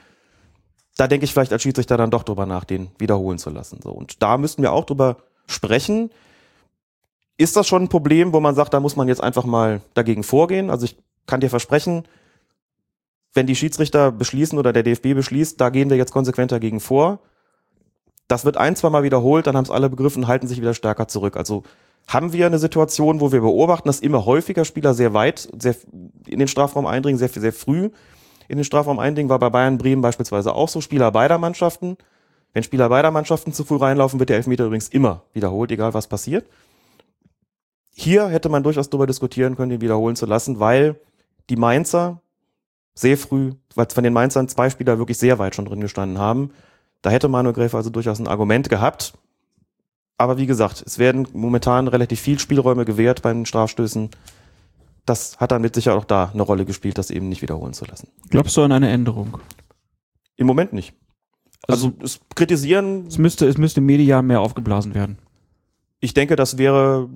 da 0.97 1.09
denke 1.09 1.25
ich 1.25 1.33
vielleicht 1.33 1.53
als 1.53 1.63
Schiedsrichter 1.63 1.97
dann 1.97 2.11
doch 2.11 2.23
drüber 2.23 2.47
nach, 2.47 2.65
den 2.65 2.91
wiederholen 2.99 3.39
zu 3.39 3.51
lassen. 3.51 3.81
So. 3.83 3.91
Und 3.91 4.23
da 4.23 4.39
müssten 4.39 4.63
wir 4.63 4.73
auch 4.73 4.85
drüber 4.85 5.17
sprechen. 5.47 6.11
Ist 7.37 7.57
das 7.57 7.67
schon 7.67 7.85
ein 7.85 7.89
Problem, 7.89 8.33
wo 8.33 8.41
man 8.41 8.55
sagt, 8.55 8.75
da 8.75 8.81
muss 8.81 8.97
man 8.97 9.09
jetzt 9.09 9.23
einfach 9.23 9.45
mal 9.45 9.81
dagegen 9.95 10.23
vorgehen? 10.23 10.71
Also 10.71 10.85
ich 10.85 10.97
kann 11.27 11.41
dir 11.41 11.51
versprechen, 11.51 12.07
wenn 13.33 13.47
die 13.47 13.57
Schiedsrichter 13.57 14.13
beschließen 14.13 14.59
oder 14.59 14.73
der 14.73 14.85
DFB 14.85 15.15
beschließt, 15.15 15.61
da 15.61 15.71
gehen 15.71 15.91
wir 15.91 15.97
jetzt 15.97 16.13
konsequent 16.13 16.53
dagegen 16.53 16.79
vor. 16.79 17.19
Das 18.29 18.45
wird 18.45 18.57
ein, 18.57 18.77
zwei 18.77 18.91
Mal 18.91 19.03
wiederholt, 19.03 19.49
dann 19.49 19.57
haben 19.57 19.65
es 19.65 19.71
alle 19.71 19.91
begriffen, 19.91 20.29
halten 20.29 20.47
sich 20.47 20.61
wieder 20.61 20.75
stärker 20.75 21.09
zurück. 21.09 21.37
Also 21.37 21.65
haben 22.07 22.33
wir 22.33 22.47
eine 22.47 22.59
Situation, 22.59 23.21
wo 23.21 23.33
wir 23.33 23.41
beobachten, 23.41 23.89
dass 23.89 24.01
immer 24.01 24.27
häufiger 24.27 24.65
Spieler 24.65 24.95
sehr 24.95 25.15
weit, 25.15 25.49
sehr 25.59 25.75
in 26.27 26.39
den 26.39 26.49
Strafraum 26.49 26.87
eindringen, 26.87 27.19
sehr, 27.19 27.29
sehr 27.29 27.53
früh 27.53 27.91
in 28.49 28.59
den 28.59 28.65
Strafraum 28.65 28.99
eindringen, 28.99 29.31
war 29.31 29.39
bei 29.39 29.51
Bayern 29.51 29.79
Bremen 29.79 30.03
beispielsweise 30.03 30.55
auch 30.55 30.69
so. 30.69 30.81
Spieler 30.81 31.11
beider 31.11 31.39
Mannschaften. 31.39 31.97
Wenn 32.53 32.63
Spieler 32.63 32.89
beider 32.89 33.11
Mannschaften 33.11 33.53
zu 33.53 33.65
früh 33.65 33.77
reinlaufen, 33.77 34.21
wird 34.21 34.31
der 34.31 34.37
Elfmeter 34.37 34.67
übrigens 34.67 34.89
immer 34.89 35.23
wiederholt, 35.33 35.73
egal 35.73 35.95
was 35.95 36.07
passiert. 36.07 36.47
hier 37.97 38.29
hätte 38.29 38.49
man 38.49 38.63
durchaus 38.63 38.91
darüber 38.91 39.07
diskutieren 39.07 39.57
können, 39.57 39.73
ihn 39.73 39.81
wiederholen 39.81 40.17
zu 40.17 40.27
lassen, 40.27 40.61
weil 40.61 40.97
die 41.49 41.57
Mainzer 41.57 42.21
sehr 42.95 43.17
früh, 43.17 43.53
weil 43.75 43.87
von 43.93 44.05
den 44.05 44.13
Mainzern 44.13 44.49
zwei 44.49 44.71
Spieler 44.71 44.99
wirklich 44.99 45.19
sehr 45.19 45.39
weit 45.39 45.55
schon 45.55 45.65
drin 45.65 45.81
gestanden 45.81 46.19
haben. 46.19 46.51
Da 47.03 47.11
hätte 47.11 47.29
Manuel 47.29 47.55
Gräfe 47.55 47.77
also 47.77 47.91
durchaus 47.91 48.19
ein 48.19 48.29
Argument 48.29 48.69
gehabt. 48.69 49.15
Aber 50.25 50.39
wie 50.39 50.47
gesagt, 50.47 50.83
es 50.87 50.99
werden 50.99 51.29
momentan 51.35 51.87
relativ 51.87 52.19
viel 52.19 52.39
Spielräume 52.39 52.87
gewährt 52.87 53.21
bei 53.21 53.31
den 53.31 53.45
Strafstößen. 53.45 54.09
Das 55.05 55.37
hat 55.37 55.53
dann 55.53 55.61
mit 55.61 55.75
Sicherheit 55.75 55.99
auch 56.01 56.07
da 56.07 56.31
eine 56.33 56.43
Rolle 56.43 56.65
gespielt, 56.65 56.97
das 56.97 57.11
eben 57.11 57.29
nicht 57.29 57.43
wiederholen 57.43 57.75
zu 57.75 57.85
lassen. 57.85 58.09
Glaubst 58.31 58.57
du 58.57 58.63
an 58.63 58.73
eine 58.73 58.89
Änderung? 58.89 59.37
Im 60.37 60.47
Moment 60.47 60.73
nicht. 60.73 60.95
Also, 61.69 61.93
es 62.03 62.21
kritisieren, 62.35 63.07
Es 63.07 63.19
müsste, 63.19 63.47
es 63.47 63.59
müsste 63.59 63.83
medial 63.83 64.23
mehr 64.23 64.41
aufgeblasen 64.41 64.95
werden. 64.95 65.19
ich 66.01 66.15
denke, 66.15 66.37
das 66.37 66.57
wäre 66.57 67.07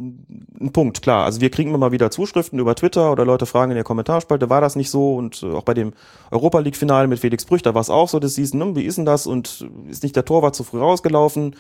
ein 0.61 0.73
Punkt, 0.75 1.01
klar. 1.01 1.25
Also 1.25 1.41
wir 1.41 1.51
kriegen 1.51 1.71
immer 1.71 1.79
mal 1.79 1.93
wieder 1.93 2.11
Zuschriften 2.11 2.59
über 2.59 2.75
Twitter 2.75 3.11
oder 3.11 3.25
Leute 3.25 3.47
fragen 3.47 3.71
in 3.71 3.77
der 3.77 3.85
Kommentarspalte, 3.85 4.51
war 4.51 4.61
das 4.61 4.77
nicht 4.77 4.91
so? 4.91 5.15
Und 5.17 5.43
äh, 5.43 5.53
auch 5.53 5.63
bei 5.65 5.73
dem 5.73 5.95
Europa 6.31 6.59
League-Finale 6.59 7.09
mit 7.09 7.21
Felix 7.21 7.47
Brüch, 7.47 7.63
da 7.63 7.73
war 7.73 7.81
es 7.81 7.89
auch 7.89 8.11
so, 8.11 8.19
das 8.19 8.35
hieß, 8.35 8.53
ne, 8.53 8.77
wie 8.77 8.85
ist 8.85 8.99
denn 8.99 9.07
das? 9.07 9.27
Und 9.27 9.67
ist 9.89 10.03
nicht 10.03 10.15
der 10.15 10.27
Torwart 10.27 10.55
zu 10.55 10.63
früh 10.63 10.79
rausgelaufen? 10.79 11.57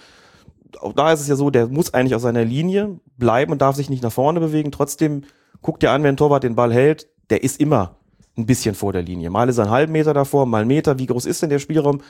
Auch 0.81 0.93
da 0.93 1.12
ist 1.12 1.20
es 1.20 1.28
ja 1.28 1.36
so, 1.36 1.51
der 1.51 1.69
muss 1.69 1.95
eigentlich 1.95 2.15
auf 2.15 2.23
seiner 2.23 2.45
Linie 2.45 3.01
bleiben 3.16 3.53
und 3.53 3.62
darf 3.62 3.77
sich 3.77 3.90
nicht 3.90 4.03
nach 4.03 4.12
vorne 4.12 4.40
bewegen. 4.40 4.70
Trotzdem 4.70 5.24
guckt 5.62 5.82
dir 5.82 5.90
an, 5.90 6.03
wenn 6.03 6.15
ein 6.15 6.16
Torwart 6.16 6.45
den 6.45 6.55
Ball 6.55 6.73
hält, 6.73 7.09
der 7.31 7.43
ist 7.43 7.61
immer 7.61 7.97
ein 8.36 8.47
bisschen 8.47 8.74
vor 8.74 8.93
der 8.93 9.03
Linie. 9.03 9.31
Mal 9.31 9.49
ist 9.49 9.59
er 9.59 9.65
einen 9.65 9.73
halben 9.73 9.93
Meter 9.93 10.15
davor, 10.15 10.47
mal 10.47 10.61
einen 10.61 10.69
Meter. 10.69 10.99
Wie 10.99 11.07
groß 11.07 11.27
ist 11.27 11.43
denn 11.43 11.51
der 11.51 11.59
Spielraum? 11.59 12.01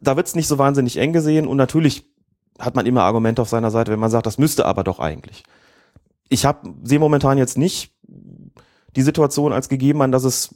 Da 0.00 0.16
wird's 0.16 0.34
nicht 0.34 0.48
so 0.48 0.58
wahnsinnig 0.58 0.96
eng 0.96 1.12
gesehen 1.12 1.46
und 1.46 1.56
natürlich 1.56 2.06
hat 2.58 2.74
man 2.74 2.86
immer 2.86 3.02
Argumente 3.02 3.42
auf 3.42 3.48
seiner 3.48 3.70
Seite, 3.70 3.92
wenn 3.92 4.00
man 4.00 4.10
sagt, 4.10 4.26
das 4.26 4.38
müsste 4.38 4.64
aber 4.64 4.84
doch 4.84 4.98
eigentlich. 4.98 5.44
Ich 6.28 6.44
habe 6.44 6.74
sehe 6.82 6.98
momentan 6.98 7.38
jetzt 7.38 7.58
nicht 7.58 7.92
die 8.96 9.02
Situation 9.02 9.52
als 9.52 9.68
gegeben 9.68 10.02
an, 10.02 10.12
dass 10.12 10.24
es 10.24 10.54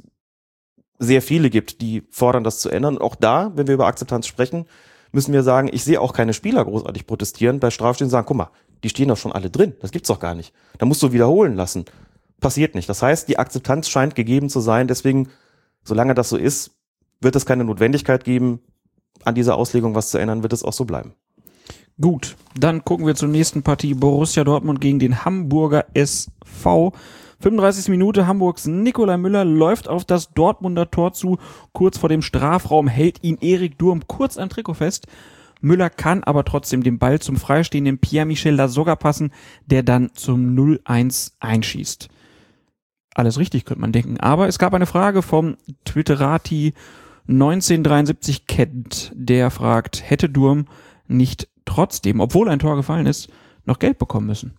sehr 0.99 1.23
viele 1.23 1.51
gibt, 1.51 1.81
die 1.81 2.03
fordern, 2.11 2.45
das 2.45 2.61
zu 2.61 2.71
ändern. 2.71 2.97
Und 2.97 3.03
auch 3.03 3.15
da, 3.15 3.53
wenn 3.55 3.67
wir 3.67 3.75
über 3.75 3.87
Akzeptanz 3.87 4.27
sprechen, 4.27 4.67
müssen 5.13 5.33
wir 5.33 5.43
sagen, 5.43 5.69
ich 5.73 5.85
sehe 5.85 6.01
auch 6.01 6.13
keine 6.13 6.35
Spieler 6.35 6.65
großartig 6.65 7.07
protestieren 7.07 7.61
bei 7.61 7.71
Strafstehen 7.71 8.11
sagen, 8.11 8.27
guck 8.27 8.37
mal, 8.37 8.51
die 8.83 8.89
stehen 8.89 9.09
doch 9.09 9.17
schon 9.17 9.33
alle 9.33 9.51
drin. 9.51 9.75
Das 9.81 9.93
gibt's 9.93 10.09
doch 10.09 10.19
gar 10.19 10.35
nicht. 10.35 10.53
Da 10.79 10.87
musst 10.87 11.03
du 11.03 11.13
wiederholen 11.13 11.55
lassen. 11.55 11.85
Passiert 12.41 12.75
nicht. 12.75 12.89
Das 12.89 13.03
heißt, 13.03 13.29
die 13.29 13.39
Akzeptanz 13.39 13.89
scheint 13.89 14.15
gegeben 14.15 14.49
zu 14.49 14.61
sein. 14.61 14.89
Deswegen, 14.89 15.29
solange 15.85 16.15
das 16.15 16.31
so 16.31 16.37
ist, 16.37 16.73
wird 17.21 17.37
es 17.37 17.47
keine 17.47 17.65
Notwendigkeit 17.65 18.25
geben, 18.25 18.61
an 19.25 19.37
dieser 19.37 19.57
Auslegung 19.57 19.95
was 19.95 20.11
zu 20.11 20.19
ändern, 20.19 20.43
wird 20.43 20.53
es 20.53 20.65
auch 20.65 20.73
so 20.73 20.85
bleiben. 20.85 21.15
Gut, 22.01 22.37
dann 22.59 22.85
gucken 22.85 23.07
wir 23.07 23.15
zur 23.15 23.29
nächsten 23.29 23.63
Partie. 23.63 23.95
Borussia 23.95 24.43
Dortmund 24.43 24.81
gegen 24.81 24.99
den 24.99 25.25
Hamburger 25.25 25.85
SV. 25.95 26.93
35. 27.43 27.89
Minute, 27.89 28.29
Hamburgs 28.29 28.67
Nikolai 28.67 29.17
Müller 29.17 29.45
läuft 29.45 29.89
auf 29.89 30.05
das 30.05 30.33
Dortmunder 30.33 30.91
Tor 30.93 31.13
zu. 31.13 31.39
Kurz 31.73 31.99
vor 31.99 32.09
dem 32.09 32.23
Strafraum 32.23 32.87
hält 32.87 33.23
ihn 33.23 33.37
Erik 33.41 33.79
Durm 33.79 34.07
kurz 34.07 34.39
ein 34.39 34.49
Trikot 34.49 34.75
fest. 34.75 35.09
Müller 35.61 35.91
kann 35.91 36.23
aber 36.23 36.45
trotzdem 36.45 36.85
den 36.85 37.01
Ball 37.01 37.19
zum 37.19 37.37
freistehenden 37.37 37.99
Pierre-Michel 37.99 38.55
Lasogga 38.55 38.95
passen, 38.95 39.33
der 39.67 39.83
dann 39.83 40.11
zum 40.15 40.55
0-1 40.55 41.33
einschießt. 41.41 42.09
Alles 43.15 43.39
richtig, 43.39 43.65
könnte 43.65 43.81
man 43.81 43.93
denken. 43.93 44.19
Aber 44.21 44.47
es 44.47 44.59
gab 44.59 44.73
eine 44.73 44.87
Frage 44.87 45.23
vom 45.23 45.57
Twitterati 45.85 46.75
1973 47.29 48.47
Kent, 48.47 49.13
der 49.15 49.51
fragt, 49.51 50.09
hätte 50.09 50.29
Durm 50.29 50.67
nicht 51.09 51.49
trotzdem, 51.65 52.21
obwohl 52.21 52.49
ein 52.49 52.61
Tor 52.61 52.77
gefallen 52.77 53.07
ist, 53.07 53.29
noch 53.65 53.81
Geld 53.81 53.99
bekommen 53.99 54.29
müssen? 54.29 54.55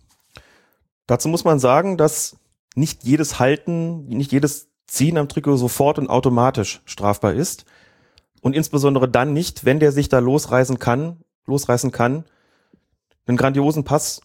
Dazu 1.06 1.28
muss 1.28 1.44
man 1.44 1.58
sagen, 1.58 1.96
dass 1.98 2.36
nicht 2.74 3.04
jedes 3.04 3.38
Halten, 3.38 4.06
nicht 4.06 4.32
jedes 4.32 4.68
Ziehen 4.86 5.18
am 5.18 5.28
Trikot 5.28 5.56
sofort 5.56 5.98
und 5.98 6.08
automatisch 6.08 6.82
strafbar 6.84 7.34
ist. 7.34 7.64
Und 8.42 8.54
insbesondere 8.54 9.08
dann 9.08 9.32
nicht, 9.32 9.64
wenn 9.64 9.80
der 9.80 9.92
sich 9.92 10.08
da 10.08 10.18
losreißen 10.18 10.78
kann, 10.78 11.20
losreißen 11.46 11.92
kann, 11.92 12.24
einen 13.26 13.36
grandiosen 13.36 13.84
Pass 13.84 14.20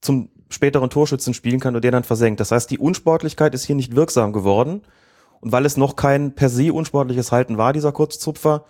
zum 0.00 0.30
späteren 0.48 0.90
Torschützen 0.90 1.34
spielen 1.34 1.60
kann 1.60 1.76
und 1.76 1.84
der 1.84 1.92
dann 1.92 2.04
versenkt. 2.04 2.40
Das 2.40 2.50
heißt, 2.50 2.70
die 2.70 2.78
Unsportlichkeit 2.78 3.54
ist 3.54 3.64
hier 3.64 3.76
nicht 3.76 3.94
wirksam 3.94 4.32
geworden. 4.32 4.82
Und 5.40 5.52
weil 5.52 5.66
es 5.66 5.76
noch 5.76 5.96
kein 5.96 6.34
per 6.34 6.48
se 6.48 6.72
unsportliches 6.72 7.30
Halten 7.30 7.58
war, 7.58 7.72
dieser 7.72 7.92
Kurzzupfer, 7.92 8.64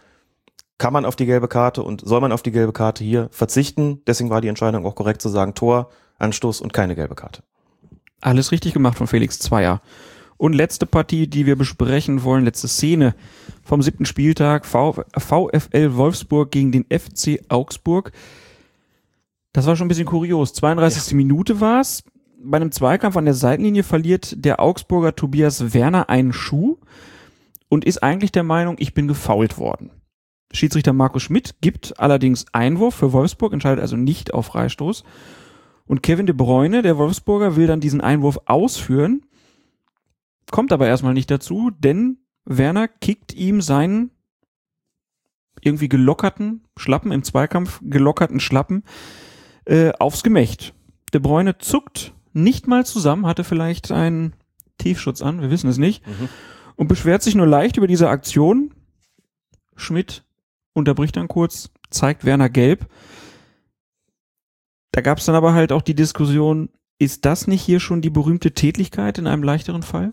kann 0.76 0.92
man 0.92 1.04
auf 1.04 1.16
die 1.16 1.26
gelbe 1.26 1.48
Karte 1.48 1.82
und 1.82 2.06
soll 2.06 2.20
man 2.20 2.32
auf 2.32 2.42
die 2.42 2.52
gelbe 2.52 2.72
Karte 2.72 3.02
hier 3.02 3.28
verzichten. 3.32 4.02
Deswegen 4.06 4.30
war 4.30 4.40
die 4.40 4.48
Entscheidung 4.48 4.86
auch 4.86 4.94
korrekt 4.94 5.20
zu 5.20 5.28
sagen, 5.28 5.54
Tor, 5.54 5.90
Anstoß 6.18 6.60
und 6.60 6.72
keine 6.72 6.94
gelbe 6.94 7.14
Karte. 7.14 7.42
Alles 8.20 8.52
richtig 8.52 8.72
gemacht 8.72 8.98
von 8.98 9.06
Felix 9.06 9.38
Zweier. 9.38 9.80
Und 10.36 10.52
letzte 10.52 10.86
Partie, 10.86 11.26
die 11.26 11.46
wir 11.46 11.56
besprechen 11.56 12.22
wollen, 12.22 12.44
letzte 12.44 12.68
Szene 12.68 13.14
vom 13.64 13.82
siebten 13.82 14.06
Spieltag, 14.06 14.66
VfL 14.66 15.94
Wolfsburg 15.94 16.50
gegen 16.50 16.70
den 16.70 16.84
FC 16.84 17.40
Augsburg. 17.48 18.12
Das 19.52 19.66
war 19.66 19.74
schon 19.74 19.86
ein 19.86 19.88
bisschen 19.88 20.06
kurios. 20.06 20.52
32. 20.54 21.14
Minute 21.14 21.60
war's. 21.60 22.04
Bei 22.40 22.56
einem 22.56 22.70
Zweikampf 22.70 23.16
an 23.16 23.24
der 23.24 23.34
Seitenlinie 23.34 23.82
verliert 23.82 24.44
der 24.44 24.60
Augsburger 24.60 25.16
Tobias 25.16 25.74
Werner 25.74 26.08
einen 26.08 26.32
Schuh 26.32 26.78
und 27.68 27.84
ist 27.84 28.02
eigentlich 28.02 28.30
der 28.30 28.44
Meinung, 28.44 28.76
ich 28.78 28.94
bin 28.94 29.08
gefault 29.08 29.58
worden. 29.58 29.90
Schiedsrichter 30.52 30.92
Markus 30.92 31.24
Schmidt 31.24 31.56
gibt 31.60 31.98
allerdings 31.98 32.46
Einwurf 32.52 32.94
für 32.94 33.12
Wolfsburg, 33.12 33.52
entscheidet 33.52 33.82
also 33.82 33.96
nicht 33.96 34.32
auf 34.32 34.46
Freistoß. 34.46 35.02
Und 35.88 36.02
Kevin 36.02 36.26
de 36.26 36.34
Bruyne, 36.34 36.82
der 36.82 36.98
Wolfsburger, 36.98 37.56
will 37.56 37.66
dann 37.66 37.80
diesen 37.80 38.00
Einwurf 38.00 38.38
ausführen, 38.44 39.22
kommt 40.50 40.72
aber 40.72 40.86
erstmal 40.86 41.14
nicht 41.14 41.30
dazu, 41.30 41.70
denn 41.70 42.18
Werner 42.44 42.88
kickt 42.88 43.34
ihm 43.34 43.60
seinen 43.60 44.10
irgendwie 45.62 45.88
gelockerten 45.88 46.64
Schlappen, 46.76 47.10
im 47.10 47.24
Zweikampf 47.24 47.80
gelockerten 47.82 48.38
Schlappen 48.38 48.84
äh, 49.64 49.90
aufs 49.98 50.22
Gemächt. 50.22 50.74
De 51.12 51.20
Bruyne 51.20 51.58
zuckt 51.58 52.12
nicht 52.32 52.68
mal 52.68 52.86
zusammen, 52.86 53.26
hatte 53.26 53.42
vielleicht 53.42 53.90
einen 53.90 54.34
Tiefschutz 54.76 55.22
an, 55.22 55.40
wir 55.40 55.50
wissen 55.50 55.68
es 55.68 55.78
nicht, 55.78 56.04
und 56.76 56.86
beschwert 56.86 57.22
sich 57.22 57.34
nur 57.34 57.46
leicht 57.46 57.76
über 57.76 57.86
diese 57.86 58.08
Aktion. 58.08 58.72
Schmidt 59.74 60.24
unterbricht 60.74 61.16
dann 61.16 61.28
kurz, 61.28 61.70
zeigt 61.90 62.24
Werner 62.24 62.48
gelb. 62.48 62.86
Da 64.92 65.00
gab 65.00 65.18
es 65.18 65.26
dann 65.26 65.34
aber 65.34 65.54
halt 65.54 65.72
auch 65.72 65.82
die 65.82 65.94
Diskussion, 65.94 66.70
ist 66.98 67.24
das 67.24 67.46
nicht 67.46 67.62
hier 67.62 67.80
schon 67.80 68.00
die 68.00 68.10
berühmte 68.10 68.52
Tätlichkeit 68.52 69.18
in 69.18 69.26
einem 69.26 69.42
leichteren 69.42 69.82
Fall? 69.82 70.12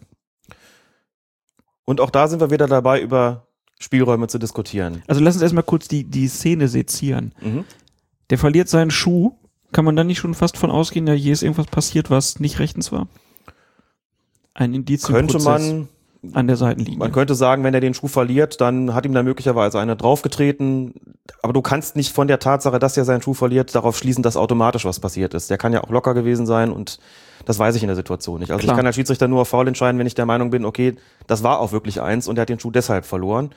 Und 1.86 2.02
auch 2.02 2.10
da 2.10 2.28
sind 2.28 2.40
wir 2.40 2.52
wieder 2.52 2.68
dabei, 2.68 3.02
über 3.02 3.48
Spielräume 3.80 4.28
zu 4.28 4.40
diskutieren. 4.40 5.04
Also 5.08 5.22
lass 5.22 5.36
uns 5.36 5.44
erstmal 5.44 5.64
kurz 5.64 5.88
die, 5.88 6.04
die 6.04 6.28
Szene 6.28 6.68
sezieren. 6.68 7.34
Mhm. 7.42 7.66
Der 8.30 8.38
verliert 8.38 8.70
seinen 8.70 8.92
Schuh. 8.92 9.38
Kann 9.72 9.86
man 9.86 9.96
dann 9.96 10.08
nicht 10.08 10.20
schon 10.20 10.34
fast 10.34 10.58
von 10.58 10.72
ausgehen, 10.72 11.06
ja, 11.08 11.14
hier 11.14 11.34
ist 11.34 11.44
irgendwas 11.44 11.66
passiert, 11.66 12.10
was 12.10 12.40
nicht 12.40 12.60
rechtens 12.60 12.92
war? 12.92 13.08
Ein 14.54 14.74
Indiz 14.74 15.04
Könnte 15.04 15.40
man, 15.40 15.90
an 16.34 16.48
der 16.48 16.58
Seitenlinie. 16.58 17.00
man 17.00 17.12
könnte 17.12 17.36
sagen, 17.36 17.64
wenn 17.64 17.74
er 17.74 17.80
den 17.80 17.94
Schuh 17.94 18.08
verliert, 18.08 18.62
dann 18.62 18.94
hat 18.94 19.06
ihm 19.06 19.14
da 19.14 19.24
möglicherweise 19.24 19.80
einer 19.80 19.96
draufgetreten. 19.96 20.94
Aber 21.42 21.54
du 21.54 21.62
kannst 21.62 21.96
nicht 21.96 22.14
von 22.14 22.28
der 22.28 22.40
Tatsache, 22.40 22.80
dass 22.80 22.98
er 22.98 23.06
seinen 23.06 23.22
Schuh 23.22 23.34
verliert, 23.34 23.74
darauf 23.76 23.98
schließen, 23.98 24.24
dass 24.24 24.38
automatisch 24.38 24.86
was 24.86 25.00
passiert 25.00 25.34
ist. 25.34 25.50
Der 25.50 25.58
kann 25.58 25.74
ja 25.74 25.84
auch 25.84 25.90
locker 25.90 26.14
gewesen 26.14 26.46
sein 26.46 26.72
und 26.72 27.00
das 27.46 27.60
weiß 27.60 27.76
ich 27.76 27.84
in 27.84 27.88
der 27.88 27.96
Situation 27.96 28.40
nicht. 28.40 28.52
Also 28.52 28.62
Klar. 28.64 28.74
ich 28.74 28.78
kann 28.78 28.86
als 28.86 28.96
Schiedsrichter 28.96 29.28
nur 29.28 29.42
auf 29.42 29.50
Foul 29.50 29.68
entscheiden, 29.68 30.00
wenn 30.00 30.08
ich 30.08 30.16
der 30.16 30.26
Meinung 30.26 30.50
bin, 30.50 30.66
okay, 30.66 30.96
das 31.28 31.44
war 31.44 31.60
auch 31.60 31.72
wirklich 31.72 32.02
eins 32.02 32.28
und 32.28 32.38
er 32.38 32.44
hat 32.44 32.50
den 32.50 32.60
Schuh 32.60 32.72
deshalb 32.72 33.06
verloren. 33.06 33.52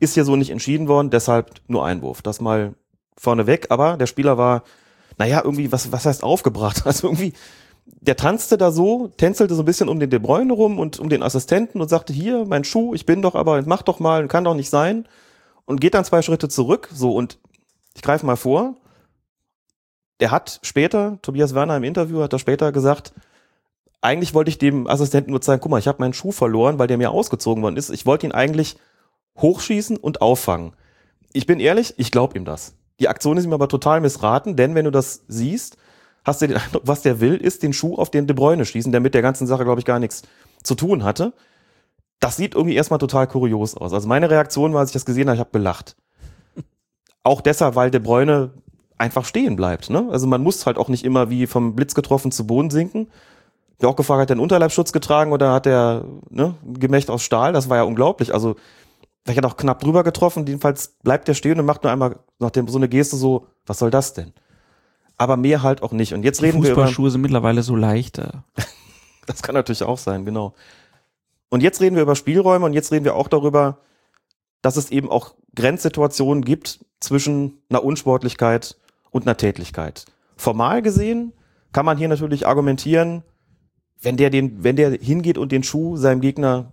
Ist 0.00 0.14
hier 0.14 0.24
so 0.24 0.36
nicht 0.36 0.50
entschieden 0.50 0.88
worden, 0.88 1.10
deshalb 1.10 1.50
nur 1.68 1.84
Einwurf. 1.84 2.22
Das 2.22 2.40
mal 2.40 2.74
vorneweg, 3.16 3.66
aber 3.70 3.96
der 3.96 4.06
Spieler 4.06 4.38
war, 4.38 4.62
naja, 5.18 5.42
irgendwie, 5.44 5.70
was, 5.70 5.92
was 5.92 6.06
heißt 6.06 6.22
aufgebracht? 6.22 6.82
Also 6.86 7.08
irgendwie, 7.08 7.32
der 7.84 8.16
tanzte 8.16 8.58
da 8.58 8.70
so, 8.70 9.08
tänzelte 9.16 9.54
so 9.54 9.62
ein 9.62 9.66
bisschen 9.66 9.88
um 9.88 10.00
den 10.00 10.10
De 10.10 10.18
Bruyne 10.18 10.52
rum 10.52 10.78
und 10.78 10.98
um 10.98 11.08
den 11.08 11.22
Assistenten 11.22 11.80
und 11.80 11.88
sagte, 11.88 12.12
hier, 12.12 12.44
mein 12.46 12.64
Schuh, 12.64 12.94
ich 12.94 13.06
bin 13.06 13.22
doch 13.22 13.34
aber, 13.34 13.62
mach 13.66 13.82
doch 13.82 14.00
mal, 14.00 14.26
kann 14.28 14.44
doch 14.44 14.54
nicht 14.54 14.70
sein. 14.70 15.06
Und 15.64 15.80
geht 15.80 15.94
dann 15.94 16.04
zwei 16.04 16.22
Schritte 16.22 16.48
zurück, 16.48 16.88
so, 16.92 17.12
und 17.14 17.38
ich 17.94 18.02
greife 18.02 18.26
mal 18.26 18.36
vor. 18.36 18.76
Der 20.20 20.30
hat 20.30 20.60
später, 20.62 21.18
Tobias 21.22 21.54
Werner 21.54 21.76
im 21.76 21.84
Interview 21.84 22.22
hat 22.22 22.32
er 22.32 22.38
später 22.38 22.72
gesagt, 22.72 23.12
eigentlich 24.00 24.34
wollte 24.34 24.50
ich 24.50 24.58
dem 24.58 24.88
Assistenten 24.88 25.30
nur 25.30 25.40
zeigen, 25.40 25.60
guck 25.60 25.70
mal, 25.70 25.78
ich 25.78 25.88
habe 25.88 26.00
meinen 26.00 26.12
Schuh 26.12 26.32
verloren, 26.32 26.78
weil 26.78 26.88
der 26.88 26.98
mir 26.98 27.10
ausgezogen 27.10 27.62
worden 27.62 27.76
ist. 27.76 27.90
Ich 27.90 28.04
wollte 28.04 28.26
ihn 28.26 28.32
eigentlich 28.32 28.76
hochschießen 29.38 29.96
und 29.96 30.20
auffangen. 30.20 30.74
Ich 31.32 31.46
bin 31.46 31.60
ehrlich, 31.60 31.94
ich 31.96 32.10
glaube 32.10 32.36
ihm 32.36 32.44
das. 32.44 32.74
Die 33.00 33.08
Aktion 33.08 33.36
ist 33.36 33.44
ihm 33.44 33.52
aber 33.52 33.68
total 33.68 34.00
missraten, 34.00 34.56
denn 34.56 34.74
wenn 34.74 34.84
du 34.84 34.90
das 34.90 35.24
siehst, 35.28 35.76
hast 36.24 36.42
du 36.42 36.48
den 36.48 36.56
Eindruck, 36.56 36.82
was 36.86 37.02
der 37.02 37.20
will, 37.20 37.36
ist 37.36 37.62
den 37.62 37.72
Schuh 37.72 37.96
auf 37.96 38.10
den 38.10 38.26
De 38.26 38.34
Bruyne 38.34 38.64
schießen, 38.64 38.92
der 38.92 39.00
mit 39.00 39.14
der 39.14 39.22
ganzen 39.22 39.46
Sache, 39.46 39.64
glaube 39.64 39.80
ich, 39.80 39.84
gar 39.84 39.98
nichts 39.98 40.22
zu 40.62 40.74
tun 40.74 41.04
hatte. 41.04 41.32
Das 42.20 42.36
sieht 42.36 42.54
irgendwie 42.54 42.76
erstmal 42.76 42.98
total 42.98 43.26
kurios 43.26 43.76
aus. 43.76 43.92
Also 43.92 44.06
meine 44.06 44.30
Reaktion 44.30 44.72
war, 44.72 44.80
als 44.80 44.90
ich 44.90 44.94
das 44.94 45.04
gesehen 45.04 45.28
habe, 45.28 45.34
ich 45.34 45.40
habe 45.40 45.50
gelacht. 45.50 45.96
Auch 47.24 47.40
deshalb, 47.40 47.74
weil 47.74 47.90
De 47.90 48.00
Bruyne 48.00 48.52
einfach 48.98 49.24
stehen 49.24 49.56
bleibt. 49.56 49.90
Ne? 49.90 50.08
Also 50.10 50.28
man 50.28 50.42
muss 50.42 50.64
halt 50.64 50.78
auch 50.78 50.88
nicht 50.88 51.04
immer 51.04 51.28
wie 51.28 51.48
vom 51.48 51.74
Blitz 51.74 51.94
getroffen 51.94 52.30
zu 52.30 52.46
Boden 52.46 52.70
sinken. 52.70 53.08
Ich 53.78 53.84
auch 53.84 53.96
gefragt, 53.96 54.20
hat 54.20 54.28
der 54.28 54.34
einen 54.34 54.42
Unterleibsschutz 54.42 54.92
getragen 54.92 55.32
oder 55.32 55.52
hat 55.52 55.66
der 55.66 56.04
ne, 56.30 56.54
Gemächt 56.64 57.10
aus 57.10 57.24
Stahl? 57.24 57.52
Das 57.52 57.68
war 57.68 57.78
ja 57.78 57.82
unglaublich. 57.82 58.32
Also 58.32 58.54
ich 59.26 59.36
hat 59.36 59.44
auch 59.44 59.56
knapp 59.56 59.80
drüber 59.80 60.04
getroffen. 60.04 60.46
Jedenfalls 60.46 60.88
bleibt 61.02 61.26
der 61.26 61.34
stehen 61.34 61.58
und 61.58 61.66
macht 61.66 61.82
nur 61.82 61.90
einmal 61.90 62.20
nach 62.38 62.50
dem 62.50 62.68
so 62.68 62.78
eine 62.78 62.88
Geste 62.88 63.16
so, 63.16 63.48
was 63.66 63.80
soll 63.80 63.90
das 63.90 64.14
denn? 64.14 64.32
Aber 65.18 65.36
mehr 65.36 65.62
halt 65.62 65.82
auch 65.82 65.92
nicht. 65.92 66.14
Und 66.14 66.24
jetzt 66.24 66.40
Die 66.40 66.46
reden 66.46 66.62
wir 66.62 66.70
über. 66.70 66.82
Fußballschuhe 66.82 67.10
sind 67.10 67.20
mittlerweile 67.20 67.62
so 67.62 67.76
leichter. 67.76 68.44
Das 69.24 69.40
kann 69.40 69.54
natürlich 69.54 69.84
auch 69.84 69.98
sein, 69.98 70.24
genau. 70.24 70.52
Und 71.48 71.62
jetzt 71.62 71.80
reden 71.80 71.94
wir 71.94 72.02
über 72.02 72.16
Spielräume 72.16 72.66
und 72.66 72.72
jetzt 72.72 72.90
reden 72.90 73.04
wir 73.04 73.14
auch 73.14 73.28
darüber, 73.28 73.78
dass 74.62 74.76
es 74.76 74.90
eben 74.90 75.08
auch 75.08 75.34
Grenzsituationen 75.54 76.44
gibt 76.44 76.84
zwischen 76.98 77.62
einer 77.68 77.84
Unsportlichkeit 77.84 78.76
und 79.10 79.22
einer 79.22 79.36
Tätlichkeit. 79.36 80.06
Formal 80.36 80.82
gesehen 80.82 81.32
kann 81.72 81.86
man 81.86 81.98
hier 81.98 82.08
natürlich 82.08 82.48
argumentieren, 82.48 83.22
wenn 84.00 84.16
der 84.16 84.30
den, 84.30 84.64
wenn 84.64 84.76
der 84.76 84.90
hingeht 84.90 85.38
und 85.38 85.52
den 85.52 85.62
Schuh 85.62 85.96
seinem 85.96 86.20
Gegner 86.20 86.72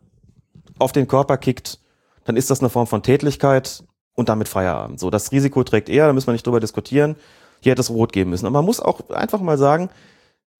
auf 0.79 0.91
den 0.91 1.07
Körper 1.07 1.37
kickt, 1.37 1.79
dann 2.25 2.35
ist 2.35 2.49
das 2.49 2.59
eine 2.59 2.69
Form 2.69 2.87
von 2.87 3.03
Tätlichkeit 3.03 3.83
und 4.15 4.29
damit 4.29 4.47
Feierabend. 4.47 4.99
So, 4.99 5.09
das 5.09 5.31
Risiko 5.31 5.63
trägt 5.63 5.89
er, 5.89 6.07
da 6.07 6.13
müssen 6.13 6.27
wir 6.27 6.33
nicht 6.33 6.45
drüber 6.45 6.59
diskutieren. 6.59 7.15
Hier 7.61 7.71
hätte 7.71 7.81
es 7.81 7.89
rot 7.89 8.13
geben 8.13 8.29
müssen. 8.29 8.45
Aber 8.45 8.59
man 8.59 8.65
muss 8.65 8.79
auch 8.79 9.09
einfach 9.09 9.41
mal 9.41 9.57
sagen, 9.57 9.89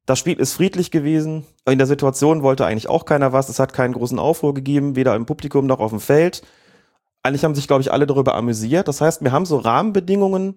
das 0.06 0.20
Spiel 0.20 0.40
ist 0.40 0.54
friedlich 0.54 0.92
gewesen. 0.92 1.46
In 1.68 1.78
der 1.78 1.88
Situation 1.88 2.42
wollte 2.42 2.66
eigentlich 2.66 2.90
auch 2.90 3.06
keiner 3.06 3.32
was. 3.32 3.48
Es 3.50 3.60
hat 3.60 3.74
keinen 3.74 3.94
großen 3.94 4.18
Aufruhr 4.18 4.54
gegeben, 4.54 4.96
weder 4.96 5.16
im 5.16 5.26
Publikum 5.26 5.68
noch 5.68 5.80
auf 5.80 5.92
dem 5.92 6.00
Feld. 6.00 6.42
Eigentlich 7.22 7.44
haben 7.44 7.56
sich, 7.56 7.68
glaube 7.68 7.82
ich, 7.82 7.92
alle 7.92 8.08
darüber 8.08 8.36
amüsiert. 8.36 8.88
Das 8.88 9.02
heißt, 9.02 9.24
wir 9.24 9.32
haben 9.32 9.46
so 9.46 9.58
Rahmenbedingungen, 9.58 10.56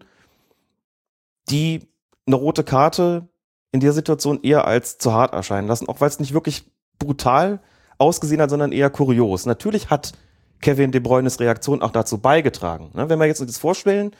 die 1.51 1.89
eine 2.27 2.37
rote 2.37 2.65
Karte 2.65 3.29
in 3.73 3.81
der 3.81 3.93
Situation 3.93 4.41
eher 4.43 4.67
als 4.67 4.99
zu 4.99 5.13
hart 5.13 5.33
erscheinen 5.33 5.69
lassen, 5.69 5.89
auch 5.89 6.01
weil 6.01 6.09
es 6.09 6.21
nicht 6.21 6.35
wirklich 6.35 6.65
brutal 6.99 7.61
ausgesehen 7.99 8.41
hat, 8.41 8.51
sondern 8.51 8.73
eher 8.73 8.91
kurios. 8.91 9.45
Natürlich 9.45 9.91
hat 9.91 10.13
Kevin 10.61 10.93
De 10.93 11.01
Bruynes 11.01 11.41
Reaktion 11.41 11.83
auch 11.83 11.91
dazu 11.91 12.19
beigetragen. 12.19 12.91
Ne, 12.95 13.09
Wenn 13.09 13.19
wir 13.19 13.27
jetzt 13.27 13.41
uns 13.41 13.51
das 13.51 13.59
vorstellen, 13.59 14.13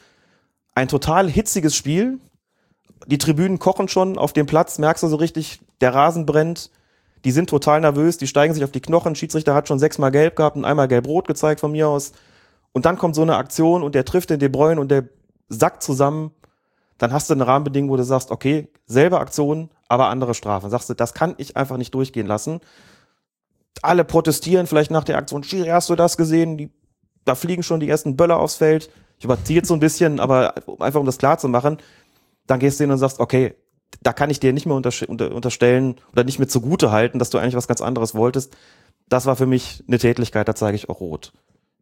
ein 0.75 0.87
total 0.87 1.29
hitziges 1.29 1.75
Spiel, 1.75 2.19
die 3.05 3.17
Tribünen 3.17 3.59
kochen 3.59 3.87
schon 3.87 4.17
auf 4.17 4.33
dem 4.33 4.45
Platz, 4.45 4.79
merkst 4.79 5.03
du 5.03 5.07
so 5.07 5.17
richtig, 5.17 5.59
der 5.81 5.93
Rasen 5.93 6.25
brennt, 6.25 6.71
die 7.25 7.31
sind 7.31 7.49
total 7.49 7.81
nervös, 7.81 8.17
die 8.17 8.27
steigen 8.27 8.53
sich 8.53 8.63
auf 8.63 8.71
die 8.71 8.81
Knochen, 8.81 9.15
Schiedsrichter 9.15 9.53
hat 9.53 9.67
schon 9.67 9.79
sechsmal 9.79 10.11
gelb 10.11 10.35
gehabt 10.35 10.55
und 10.55 10.65
einmal 10.65 10.87
gelb-rot 10.87 11.27
gezeigt 11.27 11.59
von 11.59 11.71
mir 11.71 11.87
aus. 11.87 12.11
Und 12.73 12.85
dann 12.85 12.97
kommt 12.97 13.15
so 13.15 13.21
eine 13.21 13.37
Aktion 13.37 13.83
und 13.83 13.95
der 13.95 14.03
trifft 14.03 14.29
den 14.29 14.39
De 14.39 14.49
Bruyne 14.49 14.81
und 14.81 14.89
der 14.89 15.05
sackt 15.47 15.83
zusammen. 15.83 16.31
Dann 16.97 17.13
hast 17.13 17.29
du 17.29 17.33
eine 17.33 17.47
Rahmenbedingung, 17.47 17.91
wo 17.91 17.97
du 17.97 18.03
sagst, 18.03 18.31
okay, 18.31 18.67
selbe 18.85 19.19
Aktion, 19.19 19.69
aber 19.87 20.09
andere 20.09 20.33
Strafe. 20.33 20.63
Dann 20.63 20.71
sagst 20.71 20.89
du, 20.89 20.93
das 20.93 21.13
kann 21.13 21.35
ich 21.37 21.55
einfach 21.55 21.77
nicht 21.77 21.93
durchgehen 21.93 22.27
lassen. 22.27 22.59
Alle 23.81 24.03
protestieren 24.03 24.67
vielleicht 24.67 24.91
nach 24.91 25.03
der 25.03 25.17
Aktion. 25.17 25.43
Schiri, 25.43 25.69
hast 25.69 25.89
du 25.89 25.95
das 25.95 26.17
gesehen? 26.17 26.57
Die, 26.57 26.71
da 27.25 27.35
fliegen 27.35 27.63
schon 27.63 27.79
die 27.79 27.89
ersten 27.89 28.17
Böller 28.17 28.39
aufs 28.39 28.55
Feld. 28.55 28.89
Ich 29.19 29.25
überziehe 29.25 29.57
jetzt 29.57 29.67
so 29.67 29.73
ein 29.73 29.79
bisschen, 29.79 30.19
aber 30.19 30.55
einfach 30.79 30.99
um 30.99 31.05
das 31.05 31.17
klar 31.17 31.37
zu 31.37 31.47
machen, 31.47 31.77
dann 32.47 32.59
gehst 32.59 32.79
du 32.79 32.83
hin 32.83 32.91
und 32.91 32.97
sagst, 32.97 33.19
okay, 33.19 33.55
da 34.01 34.13
kann 34.13 34.29
ich 34.29 34.39
dir 34.39 34.53
nicht 34.53 34.65
mehr 34.65 34.75
unter, 34.75 34.91
unter, 35.07 35.33
unterstellen 35.33 35.95
oder 36.11 36.23
nicht 36.23 36.39
mehr 36.39 36.47
zugute 36.47 36.91
halten, 36.91 37.19
dass 37.19 37.29
du 37.29 37.37
eigentlich 37.37 37.55
was 37.55 37.67
ganz 37.67 37.81
anderes 37.81 38.15
wolltest. 38.15 38.55
Das 39.07 39.25
war 39.25 39.35
für 39.35 39.45
mich 39.45 39.83
eine 39.87 39.99
Tätlichkeit, 39.99 40.47
da 40.47 40.55
zeige 40.55 40.75
ich 40.75 40.89
auch 40.89 40.99
rot. 40.99 41.31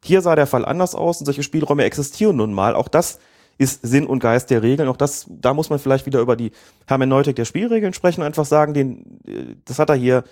Hier 0.03 0.21
sah 0.21 0.35
der 0.35 0.47
Fall 0.47 0.65
anders 0.65 0.95
aus 0.95 1.19
und 1.19 1.25
solche 1.25 1.43
Spielräume 1.43 1.83
existieren 1.83 2.35
nun 2.35 2.53
mal. 2.53 2.75
Auch 2.75 2.87
das 2.87 3.19
ist 3.57 3.81
Sinn 3.83 4.07
und 4.07 4.19
Geist 4.19 4.49
der 4.49 4.63
Regeln. 4.63 4.89
Auch 4.89 4.97
das, 4.97 5.27
da 5.29 5.53
muss 5.53 5.69
man 5.69 5.79
vielleicht 5.79 6.05
wieder 6.05 6.19
über 6.19 6.35
die 6.35 6.51
Hermeneutik 6.87 7.35
der 7.35 7.45
Spielregeln 7.45 7.93
sprechen 7.93 8.23
einfach 8.23 8.45
sagen, 8.45 8.73
den, 8.73 9.19
äh, 9.27 9.55
das 9.65 9.77
hat 9.77 9.89
er 9.89 9.95
hier, 9.95 10.23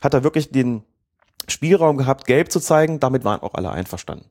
hat 0.00 0.14
er 0.14 0.22
wirklich 0.22 0.50
den 0.50 0.84
Spielraum 1.48 1.96
gehabt, 1.96 2.26
gelb 2.26 2.52
zu 2.52 2.60
zeigen. 2.60 3.00
Damit 3.00 3.24
waren 3.24 3.40
auch 3.40 3.54
alle 3.54 3.72
einverstanden. 3.72 4.26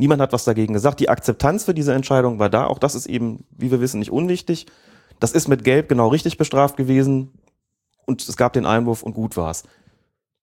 Niemand 0.00 0.22
hat 0.22 0.32
was 0.32 0.44
dagegen 0.44 0.72
gesagt. 0.72 0.98
Die 1.00 1.10
Akzeptanz 1.10 1.64
für 1.64 1.74
diese 1.74 1.92
Entscheidung 1.92 2.38
war 2.38 2.48
da. 2.48 2.66
Auch 2.66 2.78
das 2.78 2.94
ist 2.94 3.04
eben, 3.04 3.44
wie 3.50 3.70
wir 3.70 3.82
wissen, 3.82 3.98
nicht 3.98 4.10
unwichtig. 4.10 4.64
Das 5.18 5.32
ist 5.32 5.46
mit 5.46 5.62
Gelb 5.62 5.90
genau 5.90 6.08
richtig 6.08 6.38
bestraft 6.38 6.78
gewesen. 6.78 7.32
Und 8.06 8.26
es 8.26 8.38
gab 8.38 8.54
den 8.54 8.64
Einwurf 8.64 9.02
und 9.02 9.12
gut 9.12 9.36
war's. 9.36 9.64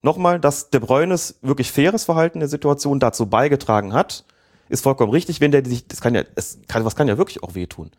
Nochmal, 0.04 0.40
dass 0.40 0.70
De 0.70 0.80
Bruynes 0.80 1.40
wirklich 1.42 1.72
faires 1.72 2.04
Verhalten 2.04 2.40
der 2.40 2.50
Situation 2.50 3.00
dazu 3.00 3.26
beigetragen 3.26 3.94
hat, 3.94 4.26
ist 4.70 4.84
vollkommen 4.84 5.12
richtig. 5.12 5.42
Wenn 5.42 5.50
der 5.50 5.66
sich, 5.66 5.88
das 5.88 6.02
kann 6.02 6.14
ja, 6.14 6.22
es 6.36 6.60
kann, 6.68 6.86
was 6.86 6.96
kann 6.96 7.08
ja 7.08 7.18
wirklich 7.18 7.42
auch 7.42 7.56
wehtun. 7.56 7.90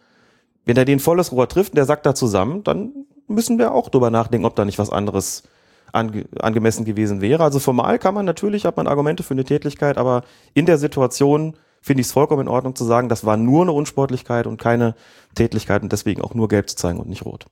Wenn 0.65 0.77
er 0.77 0.85
den 0.85 1.01
volles 1.01 1.33
Rohr 1.33 1.49
trifft 1.49 1.73
und 1.73 1.77
der 1.79 1.87
sackt 1.87 2.07
da 2.07 2.15
zusammen, 2.15 2.63
dann 2.63 2.93
müssen 3.27 3.59
wir 3.59 3.73
auch 3.73 3.89
drüber 3.89 4.11
nachdenken, 4.11 4.47
ob 4.47 4.55
da 4.55 4.65
nicht 4.65 4.79
was 4.79 4.91
anderes 4.91 5.43
ange, 5.93 6.27
angemessen 6.39 6.85
gewesen 6.85 7.21
wäre. 7.21 7.43
Also 7.43 7.59
formal 7.59 7.99
kann 7.99 8.15
man 8.15 8.27
natürlich, 8.27 8.65
hat 8.65 8.77
man 8.77 8.87
Argumente 8.87 9.23
für 9.23 9.35
eine 9.35 9.45
Tätlichkeit, 9.45 9.99
aber 9.99 10.23
in 10.55 10.67
der 10.67 10.79
Situation 10.79 11.55
finde 11.81 12.01
ich 12.01 12.09
es 12.09 12.13
vollkommen 12.13 12.43
in 12.43 12.49
Ordnung 12.49 12.75
zu 12.75 12.85
sagen, 12.85 13.09
das 13.09 13.25
war 13.25 13.37
nur 13.37 13.63
eine 13.63 13.73
Unsportlichkeit 13.73 14.47
und 14.47 14.61
keine 14.61 14.95
Tätlichkeit 15.35 15.83
und 15.83 15.93
deswegen 15.93 16.23
auch 16.23 16.35
nur 16.35 16.49
gelb 16.49 16.69
zu 16.69 16.77
zeigen 16.77 16.99
und 16.99 17.09
nicht 17.09 17.25
rot. 17.25 17.47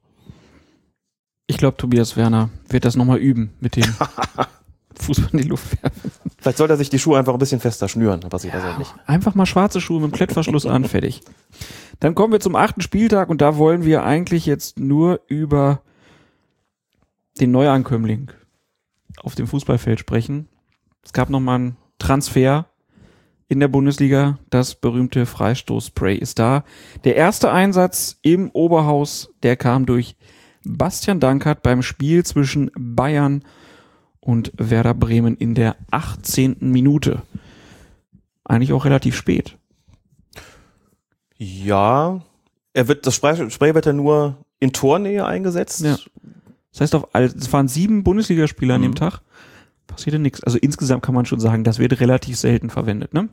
Ich 1.47 1.59
glaube, 1.59 1.77
Tobias 1.77 2.17
Werner 2.17 2.51
wird 2.69 2.85
das 2.85 2.97
nochmal 2.97 3.19
üben 3.19 3.53
mit 3.61 3.77
dem 3.77 3.85
Fußball 5.01 5.31
in 5.33 5.39
die 5.39 5.49
Luft 5.49 5.81
werfen. 5.83 6.11
Vielleicht 6.39 6.59
sollte 6.59 6.75
er 6.75 6.77
sich 6.77 6.91
die 6.91 6.99
Schuhe 6.99 7.19
einfach 7.19 7.33
ein 7.33 7.39
bisschen 7.39 7.61
fester 7.61 7.89
schnüren, 7.89 8.25
aber 8.25 8.39
sieht 8.39 8.55
das 8.55 8.63
halt 8.63 8.79
nicht. 8.79 8.93
Einfach 9.07 9.35
mal 9.35 9.47
schwarze 9.47 9.81
Schuhe 9.81 10.01
mit 10.01 10.11
dem 10.11 10.15
Klettverschluss 10.15 10.67
an, 10.67 10.85
fertig. 10.85 11.23
Dann 12.01 12.15
kommen 12.15 12.33
wir 12.33 12.41
zum 12.41 12.57
achten 12.57 12.81
Spieltag 12.81 13.29
und 13.29 13.41
da 13.41 13.57
wollen 13.57 13.85
wir 13.85 14.05
eigentlich 14.05 14.47
jetzt 14.47 14.79
nur 14.79 15.21
über 15.29 15.83
den 17.41 17.51
Neuankömmling 17.51 18.31
auf 19.23 19.35
dem 19.35 19.47
Fußballfeld 19.47 20.01
sprechen. 20.01 20.49
Es 21.03 21.13
gab 21.13 21.31
nochmal 21.31 21.57
einen 21.57 21.77
Transfer 21.99 22.67
in 23.49 23.61
der 23.61 23.69
Bundesliga. 23.69 24.39
Das 24.51 24.75
berühmte 24.75 25.27
Freistoßspray 25.27 26.17
ist 26.17 26.39
da. 26.39 26.65
Der 27.05 27.17
erste 27.17 27.51
Einsatz 27.51 28.19
im 28.23 28.51
Oberhaus, 28.51 29.33
der 29.43 29.57
kam 29.57 29.87
durch 29.87 30.17
Bastian 30.65 31.21
Dankert 31.21 31.63
beim 31.63 31.83
Spiel 31.83 32.25
zwischen 32.25 32.71
Bayern 32.77 33.45
und 34.21 34.53
Werder 34.57 34.95
Bremen 34.95 35.37
in 35.37 35.55
der 35.55 35.77
18. 35.93 36.57
Minute. 36.61 37.23
Eigentlich 38.45 38.73
auch 38.73 38.85
relativ 38.85 39.17
spät. 39.17 39.57
Ja, 41.37 42.23
er 42.73 42.89
wird, 42.89 43.07
das 43.07 43.15
Spray, 43.15 43.51
Spray 43.51 43.75
wird 43.75 43.87
ja 43.87 43.93
nur 43.93 44.39
in 44.59 44.73
Tornähe 44.73 45.25
eingesetzt. 45.25 45.83
Ja. 45.83 45.97
Das 46.77 46.83
heißt, 46.83 46.95
auf, 46.95 47.15
all- 47.15 47.25
es 47.25 47.51
waren 47.55 47.69
sieben 47.69 48.05
Bundesligaspieler 48.05 48.75
an 48.75 48.83
dem 48.83 48.91
Mhm. 48.91 48.97
Tag. 48.97 49.21
Passierte 49.87 50.19
nichts. 50.19 50.43
Also 50.45 50.59
insgesamt 50.59 51.03
kann 51.03 51.15
man 51.15 51.25
schon 51.25 51.41
sagen, 51.41 51.65
das 51.65 51.79
wird 51.79 52.01
relativ 52.01 52.37
selten 52.37 52.69
verwendet, 52.69 53.15
ne? 53.15 53.31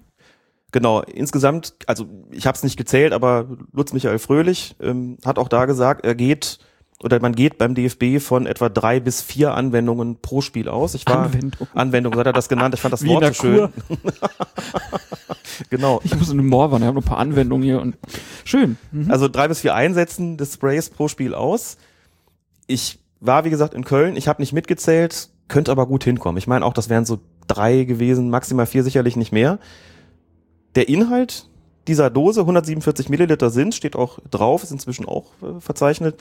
Genau, 0.72 1.02
insgesamt, 1.02 1.76
also 1.88 2.08
ich 2.32 2.48
habe 2.48 2.56
es 2.56 2.64
nicht 2.64 2.78
gezählt, 2.78 3.12
aber 3.12 3.48
Lutz 3.74 3.92
Michael 3.92 4.18
Fröhlich 4.18 4.76
ähm, 4.82 5.18
hat 5.26 5.38
auch 5.38 5.50
da 5.50 5.66
gesagt, 5.66 6.06
er 6.06 6.16
geht 6.16 6.58
oder 7.04 7.20
man 7.20 7.36
geht 7.36 7.58
beim 7.58 7.76
DFB 7.76 8.20
von 8.22 8.46
etwa 8.48 8.70
drei 8.70 9.00
bis 9.02 9.22
vier 9.22 9.54
Anwendungen 9.56 10.22
pro 10.22 10.40
Spiel 10.42 10.70
aus. 10.70 10.94
Ich 10.96 11.06
war 11.06 11.26
Anwendung. 11.26 11.68
Anwendung, 11.74 12.14
so 12.14 12.20
hat 12.22 12.28
er 12.28 12.34
das 12.34 12.48
genannt. 12.48 12.74
Ich 12.76 12.80
fand 12.82 12.94
das 12.94 13.04
Wie 13.04 13.10
Wort 13.10 13.26
so 13.26 13.34
schön. 13.34 13.70
Genau. 15.70 16.02
Ich 16.04 16.16
muss 16.16 16.30
in 16.30 16.38
den 16.38 16.48
Moor, 16.48 16.68
ich 16.68 16.74
habe 16.74 16.86
noch 16.94 16.96
ein 16.96 17.04
paar 17.04 17.18
Anwendungen 17.20 17.64
hier 17.64 17.80
und 17.82 17.98
schön. 18.44 18.78
Mhm. 18.92 19.12
Also 19.12 19.28
drei 19.28 19.48
bis 19.48 19.60
vier 19.62 19.76
Einsätzen 19.76 20.38
des 20.38 20.54
Sprays 20.56 20.90
pro 20.90 21.08
Spiel 21.08 21.34
aus. 21.36 21.78
Ich 22.68 23.00
war, 23.26 23.46
wie 23.46 23.50
gesagt, 23.50 23.74
in 23.74 23.86
Köln. 23.86 24.16
Ich 24.16 24.28
habe 24.28 24.42
nicht 24.42 24.54
mitgezählt, 24.54 25.30
könnte 25.48 25.72
aber 25.72 25.88
gut 25.88 26.04
hinkommen. 26.04 26.38
Ich 26.38 26.48
meine 26.48 26.66
auch, 26.66 26.74
das 26.74 26.90
wären 26.90 27.06
so 27.06 27.20
drei 27.48 27.84
gewesen, 27.84 28.30
maximal 28.30 28.66
vier 28.66 28.84
sicherlich 28.84 29.16
nicht 29.16 29.32
mehr. 29.32 29.60
Der 30.76 30.90
Inhalt 30.90 31.48
dieser 31.88 32.10
Dose, 32.10 32.42
147 32.42 33.10
Milliliter 33.10 33.50
sind, 33.50 33.76
steht 33.76 33.96
auch 33.96 34.20
drauf, 34.30 34.64
ist 34.64 34.72
inzwischen 34.72 35.06
auch 35.06 35.32
äh, 35.42 35.60
verzeichnet, 35.60 36.20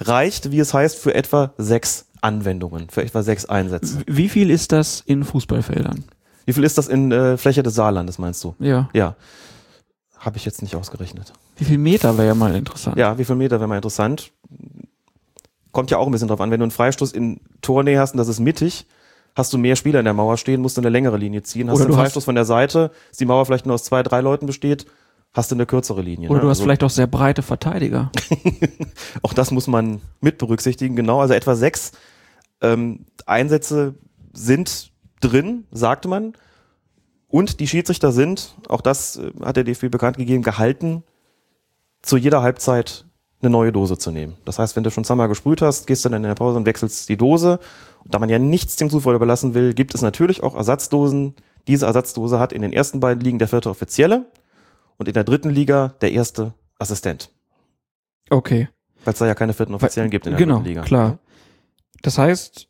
reicht, 0.00 0.50
wie 0.50 0.60
es 0.60 0.74
heißt, 0.74 0.98
für 0.98 1.14
etwa 1.14 1.52
sechs 1.56 2.06
Anwendungen, 2.20 2.90
für 2.90 3.02
etwa 3.02 3.22
sechs 3.22 3.46
Einsätze. 3.46 4.02
Wie 4.06 4.28
viel 4.28 4.50
ist 4.50 4.72
das 4.72 5.02
in 5.06 5.24
Fußballfeldern? 5.24 6.04
Wie 6.44 6.52
viel 6.52 6.64
ist 6.64 6.78
das 6.78 6.88
in 6.88 7.12
äh, 7.12 7.36
Fläche 7.36 7.62
des 7.62 7.74
Saarlandes, 7.74 8.18
meinst 8.18 8.42
du? 8.44 8.54
Ja. 8.58 8.88
Ja. 8.92 9.16
Habe 10.18 10.36
ich 10.36 10.44
jetzt 10.44 10.62
nicht 10.62 10.74
ausgerechnet. 10.76 11.32
Wie 11.56 11.64
viel 11.64 11.78
Meter 11.78 12.16
wäre 12.16 12.28
ja 12.28 12.34
mal 12.34 12.54
interessant. 12.54 12.96
Ja, 12.96 13.18
wie 13.18 13.24
viel 13.24 13.36
Meter 13.36 13.60
wäre 13.60 13.68
mal 13.68 13.76
interessant. 13.76 14.32
Kommt 15.78 15.92
ja 15.92 15.98
auch 15.98 16.06
ein 16.06 16.10
bisschen 16.10 16.26
drauf 16.26 16.40
an. 16.40 16.50
Wenn 16.50 16.58
du 16.58 16.64
einen 16.64 16.72
Freistoß 16.72 17.12
in 17.12 17.38
Tornähe 17.62 18.00
hast 18.00 18.10
und 18.10 18.18
das 18.18 18.26
ist 18.26 18.40
mittig, 18.40 18.84
hast 19.36 19.52
du 19.52 19.58
mehr 19.58 19.76
Spieler 19.76 20.00
in 20.00 20.06
der 20.06 20.12
Mauer 20.12 20.36
stehen, 20.36 20.60
musst 20.60 20.76
du 20.76 20.80
eine 20.80 20.88
längere 20.88 21.16
Linie 21.16 21.44
ziehen. 21.44 21.70
Hast 21.70 21.76
Oder 21.76 21.84
du 21.84 21.92
einen 21.92 22.02
Freistoß 22.02 22.24
von 22.24 22.34
der 22.34 22.44
Seite, 22.44 22.90
dass 23.10 23.18
die 23.18 23.26
Mauer 23.26 23.46
vielleicht 23.46 23.64
nur 23.64 23.76
aus 23.76 23.84
zwei, 23.84 24.02
drei 24.02 24.20
Leuten 24.20 24.46
besteht, 24.46 24.86
hast 25.32 25.52
du 25.52 25.54
eine 25.54 25.66
kürzere 25.66 26.02
Linie. 26.02 26.30
Oder 26.30 26.38
ne? 26.38 26.42
du 26.42 26.48
hast 26.48 26.58
Also 26.58 26.64
vielleicht 26.64 26.82
auch 26.82 26.90
sehr 26.90 27.06
breite 27.06 27.42
Verteidiger. 27.42 28.10
Auch 29.22 29.32
das 29.32 29.52
muss 29.52 29.68
man 29.68 30.00
mit 30.20 30.38
berücksichtigen. 30.38 30.96
Genau, 30.96 31.20
also 31.20 31.32
etwa 31.32 31.54
sechs 31.54 31.92
ähm, 32.60 33.06
Einsätze 33.24 33.94
sind 34.32 34.90
drin, 35.20 35.64
sagte 35.70 36.08
man. 36.08 36.32
Und 37.28 37.60
die 37.60 37.68
Schiedsrichter 37.68 38.10
sind, 38.10 38.56
auch 38.68 38.80
das 38.80 39.16
äh, 39.16 39.30
hat 39.44 39.56
der 39.56 39.62
DFB 39.62 39.90
bekannt 39.90 40.16
gegeben, 40.16 40.42
gehalten, 40.42 41.04
zu 42.02 42.16
jeder 42.16 42.42
Halbzeit 42.42 43.04
eine 43.40 43.50
neue 43.50 43.72
Dose 43.72 43.98
zu 43.98 44.10
nehmen. 44.10 44.36
Das 44.44 44.58
heißt, 44.58 44.74
wenn 44.76 44.82
du 44.82 44.90
schon 44.90 45.04
zweimal 45.04 45.28
gesprüht 45.28 45.62
hast, 45.62 45.86
gehst 45.86 46.04
du 46.04 46.08
dann 46.08 46.24
in 46.24 46.28
der 46.28 46.34
Pause 46.34 46.58
und 46.58 46.66
wechselst 46.66 47.08
die 47.08 47.16
Dose. 47.16 47.60
Und 48.04 48.14
da 48.14 48.18
man 48.18 48.28
ja 48.28 48.38
nichts 48.38 48.76
dem 48.76 48.90
Zufall 48.90 49.14
überlassen 49.14 49.54
will, 49.54 49.74
gibt 49.74 49.94
es 49.94 50.02
natürlich 50.02 50.42
auch 50.42 50.54
Ersatzdosen. 50.54 51.34
Diese 51.66 51.86
Ersatzdose 51.86 52.38
hat 52.38 52.52
in 52.52 52.62
den 52.62 52.72
ersten 52.72 53.00
beiden 53.00 53.22
Ligen 53.22 53.38
der 53.38 53.48
vierte 53.48 53.70
Offizielle 53.70 54.26
und 54.96 55.06
in 55.06 55.14
der 55.14 55.24
dritten 55.24 55.50
Liga 55.50 55.94
der 56.00 56.12
erste 56.12 56.54
Assistent. 56.78 57.30
Okay. 58.30 58.68
Weil 59.04 59.12
es 59.12 59.18
da 59.18 59.26
ja 59.26 59.34
keine 59.34 59.52
vierten 59.52 59.74
Offiziellen 59.74 60.10
gibt 60.10 60.26
in 60.26 60.32
der 60.32 60.38
genau, 60.38 60.56
dritten 60.56 60.68
Liga. 60.68 60.82
klar. 60.82 61.18
Das 62.02 62.18
heißt, 62.18 62.68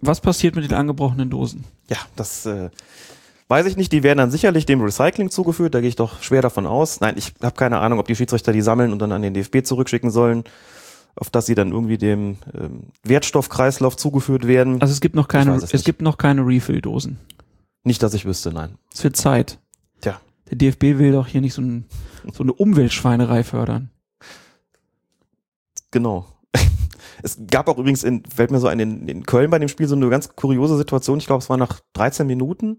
was 0.00 0.20
passiert 0.20 0.54
mit 0.54 0.64
den 0.64 0.74
angebrochenen 0.74 1.30
Dosen? 1.30 1.64
Ja, 1.88 1.98
das 2.16 2.46
äh, 2.46 2.70
weiß 3.52 3.66
ich 3.66 3.76
nicht. 3.76 3.92
Die 3.92 4.02
werden 4.02 4.16
dann 4.16 4.30
sicherlich 4.30 4.64
dem 4.64 4.80
Recycling 4.80 5.30
zugeführt. 5.30 5.74
Da 5.74 5.80
gehe 5.80 5.88
ich 5.90 5.96
doch 5.96 6.22
schwer 6.22 6.40
davon 6.40 6.66
aus. 6.66 7.00
Nein, 7.00 7.16
ich 7.18 7.34
habe 7.42 7.54
keine 7.54 7.78
Ahnung, 7.78 7.98
ob 7.98 8.06
die 8.06 8.16
Schiedsrichter 8.16 8.50
die 8.50 8.62
sammeln 8.62 8.92
und 8.92 8.98
dann 8.98 9.12
an 9.12 9.20
den 9.20 9.34
DFB 9.34 9.62
zurückschicken 9.62 10.10
sollen, 10.10 10.44
auf 11.16 11.28
dass 11.28 11.44
sie 11.44 11.54
dann 11.54 11.70
irgendwie 11.70 11.98
dem 11.98 12.38
ähm, 12.54 12.84
Wertstoffkreislauf 13.04 13.98
zugeführt 13.98 14.46
werden. 14.46 14.80
Also 14.80 14.92
es 14.92 15.02
gibt 15.02 15.14
noch 15.14 15.28
keine, 15.28 15.54
es 15.54 15.74
es, 15.74 15.84
gibt 15.84 16.00
noch 16.00 16.16
keine 16.16 16.46
Refill-Dosen. 16.46 17.18
nicht, 17.84 18.02
dass 18.02 18.14
ich 18.14 18.24
wüsste, 18.24 18.54
nein. 18.54 18.76
Es 18.90 19.04
wird 19.04 19.16
Zeit. 19.16 19.58
Tja. 20.00 20.18
Der 20.50 20.56
DFB 20.56 20.98
will 20.98 21.12
doch 21.12 21.26
hier 21.26 21.42
nicht 21.42 21.52
so, 21.52 21.60
ein, 21.60 21.84
so 22.32 22.42
eine 22.42 22.54
Umweltschweinerei 22.54 23.44
fördern. 23.44 23.90
Genau. 25.90 26.26
Es 27.24 27.38
gab 27.48 27.68
auch 27.68 27.78
übrigens 27.78 28.02
in, 28.02 28.24
fällt 28.24 28.50
mir 28.50 28.58
so 28.58 28.66
ein, 28.66 28.80
in, 28.80 29.06
in 29.06 29.24
Köln 29.24 29.48
bei 29.48 29.60
dem 29.60 29.68
Spiel 29.68 29.86
so 29.86 29.94
eine 29.94 30.08
ganz 30.08 30.34
kuriose 30.34 30.76
Situation. 30.76 31.18
Ich 31.18 31.26
glaube, 31.26 31.40
es 31.40 31.48
war 31.48 31.56
nach 31.56 31.78
13 31.92 32.26
Minuten. 32.26 32.78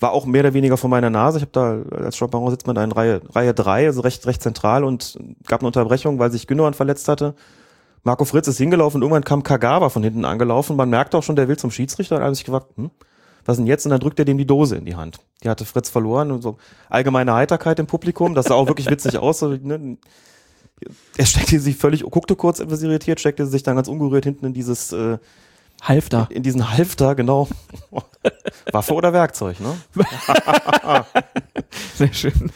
War 0.00 0.12
auch 0.12 0.24
mehr 0.24 0.40
oder 0.40 0.54
weniger 0.54 0.76
vor 0.76 0.90
meiner 0.90 1.10
Nase. 1.10 1.38
Ich 1.38 1.42
habe 1.42 1.52
da, 1.52 2.04
als 2.04 2.16
Champagnon 2.16 2.50
sitzt 2.50 2.66
man 2.66 2.74
da 2.74 2.82
in 2.82 2.90
Reihe, 2.90 3.20
Reihe 3.34 3.54
3, 3.54 3.86
also 3.86 4.00
recht, 4.00 4.26
recht 4.26 4.42
zentral 4.42 4.82
und 4.82 5.18
gab 5.46 5.60
eine 5.60 5.66
Unterbrechung, 5.66 6.18
weil 6.18 6.32
sich 6.32 6.46
Gündogan 6.46 6.74
verletzt 6.74 7.06
hatte. 7.06 7.34
Marco 8.02 8.24
Fritz 8.24 8.48
ist 8.48 8.58
hingelaufen 8.58 8.96
und 8.98 9.02
irgendwann 9.02 9.24
kam 9.24 9.42
Kagawa 9.42 9.90
von 9.90 10.02
hinten 10.02 10.24
angelaufen. 10.24 10.76
Man 10.76 10.88
merkte 10.88 11.18
auch 11.18 11.22
schon, 11.22 11.36
der 11.36 11.48
will 11.48 11.58
zum 11.58 11.70
Schiedsrichter. 11.70 12.16
Und 12.16 12.22
habe 12.22 12.32
ich 12.32 12.44
gefragt, 12.44 12.68
hm, 12.76 12.90
was 13.44 13.58
denn 13.58 13.66
jetzt? 13.66 13.84
Und 13.84 13.90
dann 13.90 14.00
drückt 14.00 14.18
er 14.18 14.24
dem 14.24 14.38
die 14.38 14.46
Dose 14.46 14.76
in 14.76 14.84
die 14.84 14.96
Hand. 14.96 15.18
Die 15.44 15.48
hatte 15.48 15.64
Fritz 15.64 15.90
verloren 15.90 16.30
und 16.30 16.42
so 16.42 16.56
allgemeine 16.88 17.34
Heiterkeit 17.34 17.78
im 17.78 17.86
Publikum. 17.86 18.34
Das 18.34 18.46
sah 18.46 18.54
auch 18.54 18.68
wirklich 18.68 18.90
witzig 18.90 19.18
aus. 19.18 19.40
So, 19.40 19.48
ne? 19.48 19.98
Er 21.16 21.26
steckte 21.26 21.60
sich 21.60 21.76
völlig, 21.76 22.02
guckte 22.04 22.36
kurz 22.36 22.60
etwas 22.60 22.82
irritiert, 22.82 23.20
steckte 23.20 23.46
sich 23.46 23.62
dann 23.62 23.76
ganz 23.76 23.88
ungerührt 23.88 24.24
hinten 24.24 24.46
in 24.46 24.54
dieses, 24.54 24.92
äh, 24.92 25.18
Halfter. 25.82 26.28
in 26.30 26.42
diesen 26.42 26.70
Halfter, 26.70 27.14
genau. 27.14 27.48
Waffe 28.72 28.94
oder 28.94 29.12
Werkzeug, 29.12 29.56
ne? 29.60 29.76
Sehr 31.96 32.12
schön. 32.12 32.52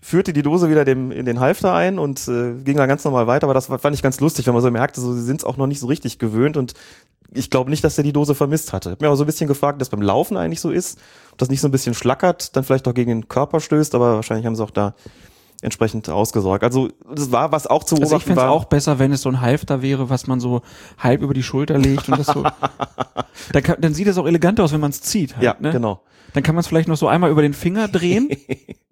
Führte 0.00 0.32
die 0.32 0.42
Dose 0.42 0.70
wieder 0.70 0.84
dem, 0.84 1.12
in 1.12 1.24
den 1.24 1.40
Halfter 1.40 1.74
ein 1.74 1.98
und 1.98 2.26
äh, 2.26 2.54
ging 2.64 2.76
dann 2.76 2.88
ganz 2.88 3.04
normal 3.04 3.26
weiter, 3.26 3.44
aber 3.44 3.54
das 3.54 3.66
fand 3.66 3.94
ich 3.94 4.02
ganz 4.02 4.20
lustig, 4.20 4.46
wenn 4.46 4.54
man 4.54 4.62
so 4.62 4.70
merkte, 4.70 5.00
so, 5.00 5.12
sie 5.12 5.22
sind 5.22 5.40
es 5.40 5.44
auch 5.44 5.56
noch 5.56 5.66
nicht 5.66 5.80
so 5.80 5.86
richtig 5.86 6.18
gewöhnt 6.18 6.56
und 6.56 6.74
ich 7.32 7.50
glaube 7.50 7.70
nicht, 7.70 7.84
dass 7.84 7.96
er 7.96 8.04
die 8.04 8.12
Dose 8.12 8.34
vermisst 8.34 8.72
hatte. 8.72 8.90
Hab 8.90 9.00
mir 9.00 9.06
aber 9.06 9.16
so 9.16 9.22
ein 9.22 9.26
bisschen 9.26 9.46
gefragt, 9.46 9.80
dass 9.80 9.88
beim 9.88 10.02
Laufen 10.02 10.36
eigentlich 10.36 10.60
so 10.60 10.70
ist, 10.70 10.98
ob 11.30 11.38
das 11.38 11.48
nicht 11.48 11.60
so 11.60 11.68
ein 11.68 11.70
bisschen 11.70 11.94
schlackert, 11.94 12.56
dann 12.56 12.64
vielleicht 12.64 12.88
auch 12.88 12.94
gegen 12.94 13.10
den 13.10 13.28
Körper 13.28 13.60
stößt, 13.60 13.94
aber 13.94 14.16
wahrscheinlich 14.16 14.46
haben 14.46 14.56
sie 14.56 14.64
auch 14.64 14.72
da 14.72 14.94
entsprechend 15.62 16.08
ausgesorgt. 16.08 16.64
Also 16.64 16.88
das 17.14 17.32
war 17.32 17.52
was 17.52 17.66
auch 17.66 17.84
zu 17.84 17.96
Also 17.96 18.04
ich 18.04 18.08
beobachten 18.10 18.26
fände 18.28 18.42
es 18.42 18.48
auch 18.48 18.64
besser, 18.64 18.98
wenn 18.98 19.12
es 19.12 19.22
so 19.22 19.28
ein 19.28 19.40
Halfter 19.40 19.82
wäre, 19.82 20.08
was 20.08 20.26
man 20.26 20.40
so 20.40 20.62
halb 20.98 21.22
über 21.22 21.34
die 21.34 21.42
Schulter 21.42 21.78
legt 21.78 22.08
und 22.08 22.18
das 22.18 22.26
so. 22.26 22.44
dann, 23.52 23.62
kann, 23.62 23.76
dann 23.80 23.94
sieht 23.94 24.06
es 24.06 24.18
auch 24.18 24.26
elegant 24.26 24.60
aus, 24.60 24.72
wenn 24.72 24.80
man 24.80 24.90
es 24.90 25.02
zieht. 25.02 25.36
Halt, 25.36 25.44
ja, 25.44 25.56
ne? 25.58 25.70
genau. 25.70 26.00
Dann 26.32 26.42
kann 26.42 26.54
man 26.54 26.60
es 26.60 26.66
vielleicht 26.66 26.88
noch 26.88 26.96
so 26.96 27.08
einmal 27.08 27.30
über 27.30 27.42
den 27.42 27.54
Finger 27.54 27.88
drehen 27.88 28.30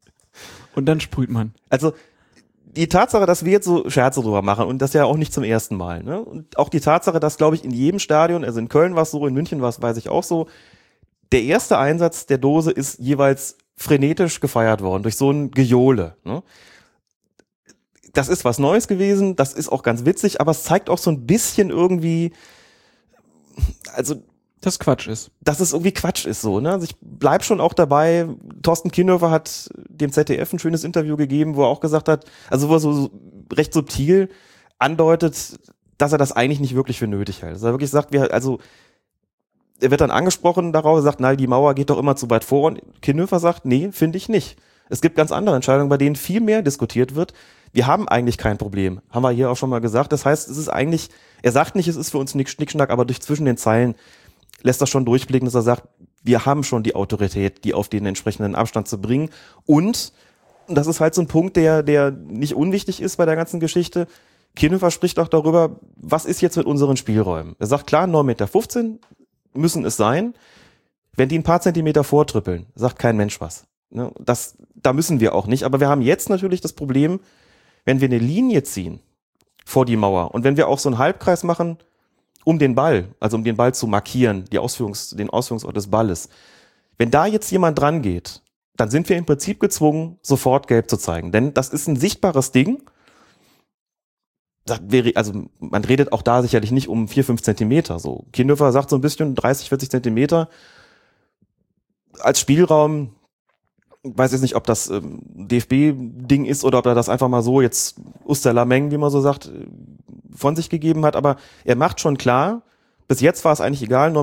und 0.75 0.87
dann 0.87 1.01
sprüht 1.01 1.31
man. 1.31 1.55
Also 1.71 1.93
die 2.77 2.89
Tatsache, 2.89 3.27
dass 3.27 3.45
wir 3.45 3.53
jetzt 3.53 3.65
so 3.65 3.89
Scherze 3.89 4.21
drüber 4.21 4.43
machen 4.43 4.67
und 4.67 4.83
das 4.83 4.93
ja 4.93 5.05
auch 5.05 5.17
nicht 5.17 5.33
zum 5.33 5.45
ersten 5.45 5.77
Mal. 5.77 6.03
Ne? 6.03 6.21
Und 6.21 6.59
auch 6.59 6.69
die 6.69 6.81
Tatsache, 6.81 7.19
dass, 7.19 7.39
glaube 7.39 7.57
ich, 7.57 7.65
in 7.65 7.71
jedem 7.71 7.99
Stadion, 7.99 8.45
also 8.45 8.61
in 8.61 8.69
Köln 8.69 8.95
war 8.95 9.03
es 9.03 9.11
so, 9.11 9.27
in 9.27 9.35
München 9.35 9.63
war 9.63 9.69
es, 9.69 9.81
weiß 9.81 9.97
ich 9.97 10.09
auch 10.09 10.23
so, 10.23 10.49
der 11.33 11.43
erste 11.43 11.79
Einsatz 11.79 12.27
der 12.27 12.39
Dose 12.39 12.71
ist 12.71 12.99
jeweils 12.99 13.59
frenetisch 13.79 14.41
gefeiert 14.41 14.83
worden 14.83 15.03
durch 15.05 15.17
so 15.17 15.31
ein 15.31 15.53
Gejohle. 15.53 16.17
Ne? 16.25 16.43
Das 18.13 18.29
ist 18.29 18.45
was 18.45 18.59
Neues 18.59 18.89
gewesen, 18.89 19.37
das 19.37 19.55
ist 19.55 19.71
auch 19.71 19.83
ganz 19.83 20.05
witzig, 20.05 20.41
aber 20.41 20.51
es 20.51 20.65
zeigt 20.65 20.91
auch 20.91 20.99
so 20.99 21.11
ein 21.11 21.27
bisschen 21.27 21.71
irgendwie, 21.71 22.33
also 23.95 24.17
Das 24.61 24.81
Quatsch 24.81 25.07
ist. 25.07 25.31
dass 25.41 25.61
es 25.61 25.73
irgendwie 25.73 25.93
Quatsch 25.93 26.27
ist 26.27 26.41
so. 26.41 26.59
Ne? 26.59 26.73
Also 26.73 26.85
ich 26.85 26.97
bleib 27.01 27.45
schon 27.45 27.61
auch 27.61 27.73
dabei. 27.73 28.27
Thorsten 28.63 28.91
Kienhöfer 28.91 29.31
hat 29.31 29.71
dem 29.89 30.11
ZDF 30.11 30.53
ein 30.53 30.59
schönes 30.59 30.83
Interview 30.83 31.17
gegeben, 31.17 31.55
wo 31.55 31.63
er 31.63 31.69
auch 31.69 31.81
gesagt 31.81 32.09
hat, 32.09 32.25
also 32.51 32.69
wo 32.69 32.75
er 32.75 32.81
so, 32.81 32.93
so 32.93 33.11
recht 33.53 33.73
subtil 33.73 34.29
andeutet, 34.81 35.61
dass 35.99 36.13
er 36.13 36.19
das 36.19 36.33
eigentlich 36.33 36.61
nicht 36.61 36.75
wirklich 36.75 36.99
für 36.99 37.07
nötig 37.07 37.43
hält. 37.43 37.55
Dass 37.55 37.63
er 37.63 37.73
wirklich 37.73 37.91
sagt, 37.91 38.13
wir, 38.13 38.33
also 38.33 38.59
er 39.81 39.91
wird 39.91 40.01
dann 40.01 40.11
angesprochen 40.11 40.73
darauf, 40.73 41.01
sagt, 41.03 41.21
nein, 41.21 41.37
die 41.37 41.47
Mauer 41.47 41.75
geht 41.75 41.91
doch 41.91 41.99
immer 41.99 42.17
zu 42.17 42.29
weit 42.31 42.45
vor. 42.45 42.65
Und 42.65 42.81
Kienhöfer 43.01 43.39
sagt, 43.39 43.65
nee, 43.65 43.91
finde 43.93 44.19
ich 44.19 44.29
nicht. 44.29 44.59
Es 44.89 45.01
gibt 45.01 45.17
ganz 45.17 45.33
andere 45.33 45.55
Entscheidungen, 45.55 45.89
bei 45.89 45.99
denen 45.99 46.17
viel 46.17 46.41
mehr 46.41 46.63
diskutiert 46.63 47.15
wird. 47.15 47.33
Wir 47.73 47.87
haben 47.87 48.09
eigentlich 48.09 48.39
kein 48.39 48.59
Problem. 48.59 49.01
Haben 49.11 49.23
wir 49.23 49.31
hier 49.31 49.51
auch 49.51 49.57
schon 49.57 49.71
mal 49.71 49.81
gesagt. 49.81 50.13
Das 50.13 50.25
heißt, 50.25 50.49
es 50.49 50.57
ist 50.57 50.69
eigentlich, 50.69 51.11
er 51.43 51.53
sagt 51.53 51.77
nicht, 51.77 51.89
es 51.89 51.97
ist 51.97 52.11
für 52.11 52.19
uns 52.19 52.35
nick, 52.35 52.49
Schnickschnack, 52.49 52.91
aber 52.91 53.05
durch 53.05 53.21
zwischen 53.21 53.45
den 53.45 53.57
Zeilen 53.57 53.95
lässt 54.63 54.81
das 54.81 54.89
schon 54.89 55.05
durchblicken, 55.05 55.47
dass 55.47 55.55
er 55.55 55.63
sagt, 55.63 55.85
wir 56.23 56.47
haben 56.47 56.65
schon 56.65 56.83
die 56.83 56.95
Autorität, 56.95 57.65
die 57.65 57.75
auf 57.75 57.89
den 57.89 58.07
entsprechenden 58.07 58.55
Abstand 58.55 58.89
zu 58.89 59.01
bringen. 59.01 59.31
Und, 59.67 60.13
und 60.67 60.75
das 60.75 60.87
ist 60.87 61.01
halt 61.01 61.15
so 61.15 61.23
ein 61.23 61.29
Punkt, 61.29 61.57
der, 61.57 61.83
der 61.83 62.11
nicht 62.11 62.55
unwichtig 62.55 63.01
ist 63.01 63.17
bei 63.17 63.27
der 63.27 63.37
ganzen 63.37 63.61
Geschichte. 63.61 64.09
Kienhöfer 64.57 64.91
spricht 64.91 65.19
auch 65.19 65.29
darüber, 65.29 65.79
was 65.97 66.25
ist 66.25 66.41
jetzt 66.41 66.57
mit 66.57 66.67
unseren 66.67 66.97
Spielräumen? 66.97 67.55
Er 67.59 67.67
sagt, 67.67 67.87
klar, 67.87 68.07
9,15 68.07 68.23
Meter 68.25 68.49
müssen 69.55 69.85
es 69.85 69.97
sein. 69.97 70.35
Wenn 71.17 71.29
die 71.29 71.39
ein 71.39 71.43
paar 71.43 71.61
Zentimeter 71.61 72.05
vortrippeln, 72.05 72.67
sagt 72.75 72.99
kein 72.99 73.17
Mensch 73.17 73.41
was. 73.41 73.67
Ne? 73.91 74.13
Das, 74.21 74.57
da 74.75 74.93
müssen 74.93 75.21
wir 75.21 75.35
auch 75.35 75.47
nicht. 75.47 75.65
Aber 75.65 75.81
wir 75.81 75.89
haben 75.89 76.03
jetzt 76.03 76.31
natürlich 76.31 76.61
das 76.61 76.73
Problem, 76.73 77.21
wenn 77.85 78.01
wir 78.01 78.09
eine 78.09 78.19
Linie 78.19 78.63
ziehen 78.63 79.01
vor 79.65 79.85
die 79.85 79.97
Mauer 79.97 80.35
und 80.35 80.45
wenn 80.45 80.57
wir 80.57 80.69
auch 80.69 80.79
so 80.79 80.89
einen 80.89 80.99
Halbkreis 80.99 81.43
machen 81.43 81.79
um 82.45 82.59
den 82.59 82.75
Ball, 82.75 83.09
also 83.21 83.37
um 83.37 83.45
den 83.45 83.57
Ball 83.57 83.75
zu 83.75 83.87
markieren, 83.87 84.47
die 84.51 84.59
Ausführungs-, 84.59 85.15
den 85.15 85.29
Ausführungsort 85.29 85.77
des 85.77 85.89
Balles. 85.89 86.31
Wenn 86.97 87.11
da 87.11 87.27
jetzt 87.27 87.51
jemand 87.51 87.79
dran 87.79 88.01
geht, 88.01 88.41
dann 88.75 88.89
sind 88.89 89.09
wir 89.11 89.19
im 89.19 89.27
Prinzip 89.27 89.61
gezwungen, 89.61 90.19
sofort 90.23 90.67
gelb 90.67 90.89
zu 90.89 90.97
zeigen. 90.97 91.31
Denn 91.31 91.53
das 91.53 91.69
ist 91.69 91.89
ein 91.89 91.97
sichtbares 91.97 92.51
Ding. 92.51 92.83
Das 94.69 94.81
wäre, 94.87 95.13
also 95.15 95.47
man 95.59 95.85
redet 95.85 96.13
auch 96.13 96.23
da 96.23 96.43
sicherlich 96.43 96.73
nicht 96.73 96.89
um 96.89 97.09
vier, 97.09 97.25
fünf 97.25 97.43
Zentimeter. 97.43 97.99
So. 97.99 98.25
Kienhöfer 98.33 98.73
sagt 98.73 98.91
so 98.91 98.97
ein 98.97 99.01
bisschen 99.01 99.35
30, 99.35 99.69
40 99.69 99.91
Zentimeter 99.91 100.49
als 102.21 102.41
Spielraum. 102.41 103.15
Weiß 104.03 104.33
jetzt 104.33 104.43
nicht, 104.43 104.55
ob 104.55 104.65
das 104.65 104.89
ähm, 104.91 105.21
DFB-Ding 105.35 106.45
ist 106.45 106.65
oder 106.65 106.79
ob 106.79 106.87
er 106.87 106.95
das 106.95 107.09
einfach 107.09 107.29
mal 107.29 107.43
so 107.43 107.61
jetzt 107.61 107.97
Usterlameng, 108.25 108.91
wie 108.91 108.97
man 108.97 109.11
so 109.11 109.21
sagt, 109.21 109.47
äh, 109.47 109.67
von 110.35 110.55
sich 110.55 110.71
gegeben 110.71 111.05
hat. 111.05 111.17
Aber 111.17 111.37
er 111.65 111.77
macht 111.77 112.01
schon 112.01 112.17
klar, 112.17 112.63
bis 113.09 113.21
jetzt 113.21 113.45
war 113.45 113.53
es 113.53 113.61
eigentlich 113.61 113.83
egal, 113.83 114.13
9,50 114.13 114.23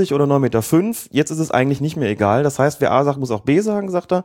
Meter 0.00 0.14
oder 0.14 0.24
9,5 0.24 0.38
Meter. 0.38 1.08
Jetzt 1.12 1.30
ist 1.30 1.38
es 1.38 1.50
eigentlich 1.50 1.80
nicht 1.80 1.96
mehr 1.96 2.08
egal. 2.08 2.42
Das 2.42 2.58
heißt, 2.58 2.80
wer 2.80 2.92
A 2.92 3.04
sagt, 3.04 3.18
muss 3.18 3.30
auch 3.30 3.42
B 3.42 3.60
sagen, 3.60 3.90
sagt 3.90 4.12
er. 4.12 4.24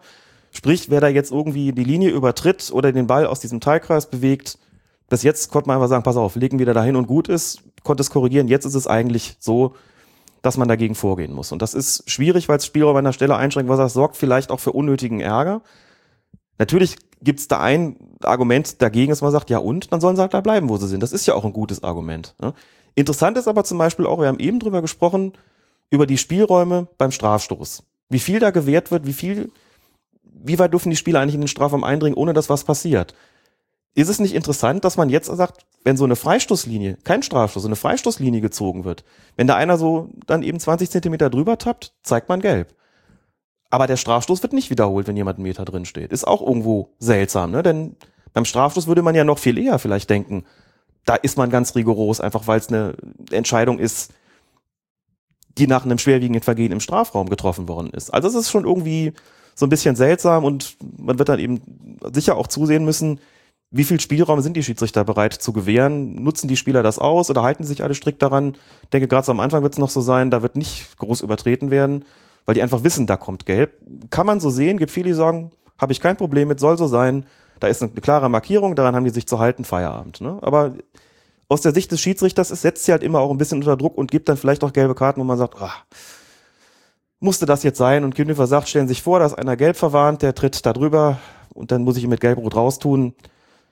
Sprich, 0.51 0.89
wer 0.89 1.01
da 1.01 1.09
jetzt 1.09 1.31
irgendwie 1.31 1.73
die 1.73 1.83
Linie 1.83 2.09
übertritt 2.09 2.71
oder 2.71 2.91
den 2.91 3.05
Ball 3.05 3.27
aus 3.27 3.41
diesem 3.41 3.59
Teilkreis 3.59 4.09
bewegt, 4.09 4.57
bis 5.09 5.23
jetzt 5.23 5.51
konnte 5.51 5.67
man 5.67 5.77
einfach 5.77 5.89
sagen, 5.89 6.03
pass 6.03 6.17
auf, 6.17 6.35
legen 6.35 6.59
wieder 6.59 6.73
dahin 6.73 6.95
und 6.95 7.07
gut 7.07 7.29
ist, 7.29 7.61
konnte 7.83 8.01
es 8.01 8.09
korrigieren. 8.09 8.47
Jetzt 8.47 8.65
ist 8.65 8.75
es 8.75 8.87
eigentlich 8.87 9.37
so, 9.39 9.75
dass 10.41 10.57
man 10.57 10.67
dagegen 10.67 10.95
vorgehen 10.95 11.33
muss. 11.33 11.51
Und 11.51 11.61
das 11.61 11.73
ist 11.73 12.09
schwierig, 12.09 12.49
weil 12.49 12.57
es 12.57 12.65
Spielraum 12.65 12.95
an 12.95 13.05
der 13.05 13.13
Stelle 13.13 13.35
einschränkt, 13.35 13.69
was 13.69 13.77
das 13.77 13.93
sorgt 13.93 14.17
vielleicht 14.17 14.51
auch 14.51 14.59
für 14.59 14.71
unnötigen 14.71 15.19
Ärger. 15.19 15.61
Natürlich 16.59 16.97
gibt 17.21 17.39
es 17.39 17.47
da 17.47 17.59
ein 17.59 17.97
Argument 18.23 18.81
dagegen, 18.81 19.11
dass 19.11 19.21
man 19.21 19.31
sagt, 19.31 19.49
ja 19.49 19.57
und, 19.59 19.91
dann 19.91 20.01
sollen 20.01 20.15
sie 20.15 20.21
halt 20.21 20.33
da 20.33 20.41
bleiben, 20.41 20.69
wo 20.69 20.77
sie 20.77 20.87
sind. 20.87 21.01
Das 21.03 21.13
ist 21.13 21.25
ja 21.25 21.33
auch 21.33 21.45
ein 21.45 21.53
gutes 21.53 21.83
Argument. 21.83 22.35
Ne? 22.41 22.53
Interessant 22.95 23.37
ist 23.37 23.47
aber 23.47 23.63
zum 23.63 23.77
Beispiel 23.77 24.05
auch, 24.05 24.19
wir 24.19 24.27
haben 24.27 24.39
eben 24.39 24.59
drüber 24.59 24.81
gesprochen, 24.81 25.33
über 25.89 26.05
die 26.05 26.17
Spielräume 26.17 26.87
beim 26.97 27.11
Strafstoß. 27.11 27.83
Wie 28.09 28.19
viel 28.19 28.39
da 28.39 28.51
gewährt 28.51 28.91
wird, 28.91 29.05
wie 29.05 29.13
viel, 29.13 29.51
wie 30.23 30.59
weit 30.59 30.73
dürfen 30.73 30.89
die 30.89 30.95
Spieler 30.95 31.19
eigentlich 31.19 31.35
in 31.35 31.41
den 31.41 31.47
Strafraum 31.47 31.83
eindringen, 31.83 32.17
ohne 32.17 32.33
dass 32.33 32.49
was 32.49 32.63
passiert. 32.63 33.13
Ist 33.97 34.09
es 34.09 34.19
nicht 34.19 34.35
interessant, 34.35 34.85
dass 34.85 34.95
man 34.95 35.09
jetzt 35.09 35.25
sagt, 35.25 35.65
wenn 35.83 35.97
so 35.97 36.03
eine 36.03 36.15
Freistoßlinie, 36.15 36.99
kein 37.03 37.23
Strafstoß, 37.23 37.63
so 37.63 37.67
eine 37.67 37.75
Freistoßlinie 37.75 38.41
gezogen 38.41 38.83
wird, 38.83 39.03
wenn 39.37 39.47
da 39.47 39.55
einer 39.55 39.79
so 39.79 40.11
dann 40.27 40.43
eben 40.43 40.59
20 40.59 40.91
Zentimeter 40.91 41.31
drüber 41.31 41.57
tappt, 41.57 41.95
zeigt 42.03 42.29
man 42.29 42.39
gelb. 42.39 42.75
Aber 43.71 43.87
der 43.87 43.97
Strafstoß 43.97 44.43
wird 44.43 44.53
nicht 44.53 44.69
wiederholt, 44.69 45.07
wenn 45.07 45.17
jemand 45.17 45.39
einen 45.39 45.47
Meter 45.47 45.65
drin 45.65 45.85
steht. 45.85 46.11
Ist 46.11 46.27
auch 46.27 46.45
irgendwo 46.45 46.93
seltsam, 46.99 47.49
ne? 47.49 47.63
Denn 47.63 47.95
beim 48.33 48.45
Strafstoß 48.45 48.85
würde 48.85 49.01
man 49.01 49.15
ja 49.15 49.23
noch 49.23 49.39
viel 49.39 49.57
eher 49.57 49.79
vielleicht 49.79 50.11
denken, 50.11 50.45
da 51.05 51.15
ist 51.15 51.39
man 51.39 51.49
ganz 51.49 51.73
rigoros, 51.73 52.21
einfach 52.21 52.45
weil 52.45 52.59
es 52.59 52.67
eine 52.67 52.93
Entscheidung 53.31 53.79
ist, 53.79 54.13
die 55.57 55.65
nach 55.65 55.85
einem 55.85 55.97
schwerwiegenden 55.97 56.43
Vergehen 56.43 56.71
im 56.71 56.81
Strafraum 56.81 57.29
getroffen 57.29 57.67
worden 57.67 57.89
ist. 57.89 58.13
Also 58.13 58.27
es 58.27 58.35
ist 58.35 58.51
schon 58.51 58.65
irgendwie 58.65 59.13
so 59.55 59.65
ein 59.65 59.69
bisschen 59.69 59.95
seltsam 59.95 60.45
und 60.45 60.77
man 60.99 61.17
wird 61.17 61.29
dann 61.29 61.39
eben 61.39 61.97
sicher 62.13 62.37
auch 62.37 62.45
zusehen 62.45 62.85
müssen, 62.85 63.19
wie 63.69 63.83
viel 63.83 63.99
Spielraum 63.99 64.39
sind 64.41 64.55
die 64.55 64.63
Schiedsrichter 64.63 65.03
bereit 65.03 65.33
zu 65.33 65.51
gewähren? 65.51 66.23
Nutzen 66.23 66.47
die 66.47 66.55
Spieler 66.55 66.83
das 66.83 66.99
aus 66.99 67.29
oder 67.29 67.43
halten 67.43 67.63
sich 67.63 67.83
alle 67.83 67.95
strikt 67.95 68.21
daran? 68.21 68.55
Ich 68.83 68.89
denke, 68.89 69.07
gerade 69.07 69.25
so 69.25 69.31
am 69.31 69.41
Anfang 69.41 69.61
wird 69.63 69.73
es 69.73 69.79
noch 69.79 69.89
so 69.89 69.99
sein, 69.99 70.31
da 70.31 70.41
wird 70.41 70.55
nicht 70.55 70.97
groß 70.97 71.21
übertreten 71.21 71.69
werden, 71.69 72.05
weil 72.45 72.55
die 72.55 72.61
einfach 72.61 72.83
wissen, 72.83 73.07
da 73.07 73.17
kommt 73.17 73.45
Gelb. 73.45 73.73
Kann 74.09 74.25
man 74.25 74.39
so 74.39 74.49
sehen, 74.49 74.77
gibt 74.77 74.91
viele, 74.91 75.09
die 75.09 75.13
sagen, 75.13 75.51
habe 75.77 75.91
ich 75.91 75.99
kein 75.99 76.15
Problem 76.15 76.47
mit, 76.47 76.59
soll 76.59 76.77
so 76.77 76.87
sein. 76.87 77.25
Da 77.59 77.67
ist 77.67 77.81
eine 77.81 77.91
klare 77.91 78.29
Markierung, 78.29 78.75
daran 78.75 78.95
haben 78.95 79.03
die 79.03 79.09
sich 79.09 79.27
zu 79.27 79.39
halten, 79.39 79.65
Feierabend. 79.65 80.21
Ne? 80.21 80.37
Aber 80.41 80.73
aus 81.49 81.61
der 81.61 81.73
Sicht 81.73 81.91
des 81.91 81.99
Schiedsrichters, 81.99 82.51
es 82.51 82.61
setzt 82.61 82.85
sie 82.85 82.93
halt 82.93 83.03
immer 83.03 83.19
auch 83.19 83.31
ein 83.31 83.37
bisschen 83.37 83.57
unter 83.57 83.75
Druck 83.75 83.97
und 83.97 84.11
gibt 84.11 84.29
dann 84.29 84.37
vielleicht 84.37 84.63
auch 84.63 84.71
gelbe 84.71 84.95
Karten, 84.95 85.19
wo 85.19 85.25
man 85.25 85.37
sagt, 85.37 85.61
ah, 85.61 85.73
musste 87.19 87.45
das 87.45 87.63
jetzt 87.63 87.77
sein? 87.77 88.03
Und 88.03 88.15
Kündiger 88.15 88.47
sagt, 88.47 88.69
stellen 88.69 88.87
Sie 88.87 88.93
sich 88.93 89.03
vor, 89.03 89.19
dass 89.19 89.33
einer 89.33 89.57
gelb 89.57 89.75
verwarnt, 89.75 90.21
der 90.21 90.35
tritt 90.35 90.65
da 90.65 90.71
drüber 90.71 91.19
und 91.53 91.71
dann 91.71 91.83
muss 91.83 91.97
ich 91.97 92.03
ihn 92.03 92.09
mit 92.09 92.21
Gelbrot 92.21 92.55
raustun 92.55 93.13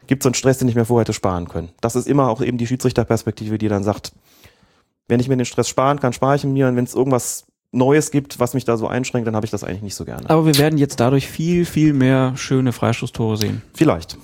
gibt 0.07 0.23
so 0.23 0.29
einen 0.29 0.33
Stress, 0.35 0.57
den 0.59 0.67
ich 0.67 0.75
mir 0.75 0.85
vorher 0.85 1.01
hätte 1.01 1.13
sparen 1.13 1.47
können. 1.47 1.69
Das 1.81 1.95
ist 1.95 2.07
immer 2.07 2.29
auch 2.29 2.41
eben 2.41 2.57
die 2.57 2.67
Schiedsrichterperspektive, 2.67 3.57
die 3.57 3.67
dann 3.67 3.83
sagt, 3.83 4.11
wenn 5.07 5.19
ich 5.19 5.27
mir 5.27 5.37
den 5.37 5.45
Stress 5.45 5.69
sparen 5.69 5.99
kann, 5.99 6.13
spare 6.13 6.35
ich 6.35 6.43
ihn 6.43 6.53
mir 6.53 6.67
und 6.67 6.75
wenn 6.75 6.83
es 6.85 6.95
irgendwas 6.95 7.45
Neues 7.71 8.11
gibt, 8.11 8.39
was 8.39 8.53
mich 8.53 8.63
da 8.65 8.77
so 8.77 8.87
einschränkt, 8.87 9.27
dann 9.27 9.35
habe 9.35 9.45
ich 9.45 9.51
das 9.51 9.63
eigentlich 9.63 9.81
nicht 9.81 9.95
so 9.95 10.05
gerne. 10.05 10.29
Aber 10.29 10.45
wir 10.45 10.57
werden 10.57 10.77
jetzt 10.79 10.99
dadurch 10.99 11.27
viel, 11.27 11.65
viel 11.65 11.93
mehr 11.93 12.33
schöne 12.37 12.71
Freistoßtore 12.71 13.37
sehen. 13.37 13.61
Vielleicht. 13.73 14.17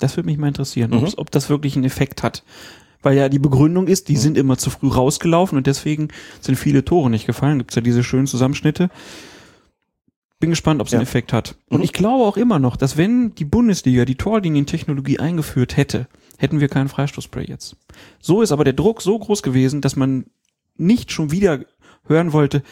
Das 0.00 0.16
würde 0.16 0.26
mich 0.26 0.36
mal 0.38 0.48
interessieren, 0.48 0.90
Mhm. 0.90 1.08
ob 1.16 1.30
das 1.30 1.48
wirklich 1.48 1.76
einen 1.76 1.84
Effekt 1.84 2.22
hat. 2.22 2.42
Weil 3.02 3.16
ja 3.16 3.28
die 3.28 3.38
Begründung 3.38 3.86
ist, 3.86 4.08
die 4.08 4.14
Mhm. 4.14 4.18
sind 4.18 4.38
immer 4.38 4.58
zu 4.58 4.70
früh 4.70 4.88
rausgelaufen 4.88 5.56
und 5.56 5.66
deswegen 5.66 6.08
sind 6.40 6.56
viele 6.56 6.84
Tore 6.84 7.08
nicht 7.08 7.26
gefallen. 7.26 7.58
Gibt 7.58 7.70
es 7.70 7.76
ja 7.76 7.82
diese 7.82 8.02
schönen 8.02 8.26
Zusammenschnitte. 8.26 8.90
Bin 10.38 10.50
gespannt, 10.50 10.80
ob 10.80 10.86
es 10.86 10.92
Ja. 10.92 10.98
einen 10.98 11.06
Effekt 11.06 11.32
hat. 11.32 11.56
Und 11.70 11.78
Mhm. 11.78 11.84
ich 11.84 11.92
glaube 11.92 12.24
auch 12.24 12.36
immer 12.36 12.58
noch, 12.58 12.76
dass 12.76 12.96
wenn 12.96 13.34
die 13.34 13.44
Bundesliga 13.46 14.04
die 14.04 14.16
Torlinientechnologie 14.16 15.18
eingeführt 15.18 15.76
hätte, 15.76 16.08
hätten 16.38 16.60
wir 16.60 16.68
keinen 16.68 16.88
Freistoßspray 16.88 17.44
jetzt. 17.46 17.76
So 18.20 18.42
ist 18.42 18.52
aber 18.52 18.64
der 18.64 18.74
Druck 18.74 19.00
so 19.00 19.18
groß 19.18 19.42
gewesen, 19.42 19.80
dass 19.80 19.96
man 19.96 20.26
nicht 20.76 21.10
schon 21.10 21.30
wieder 21.30 21.60
hören 22.06 22.32
wollte, 22.34 22.62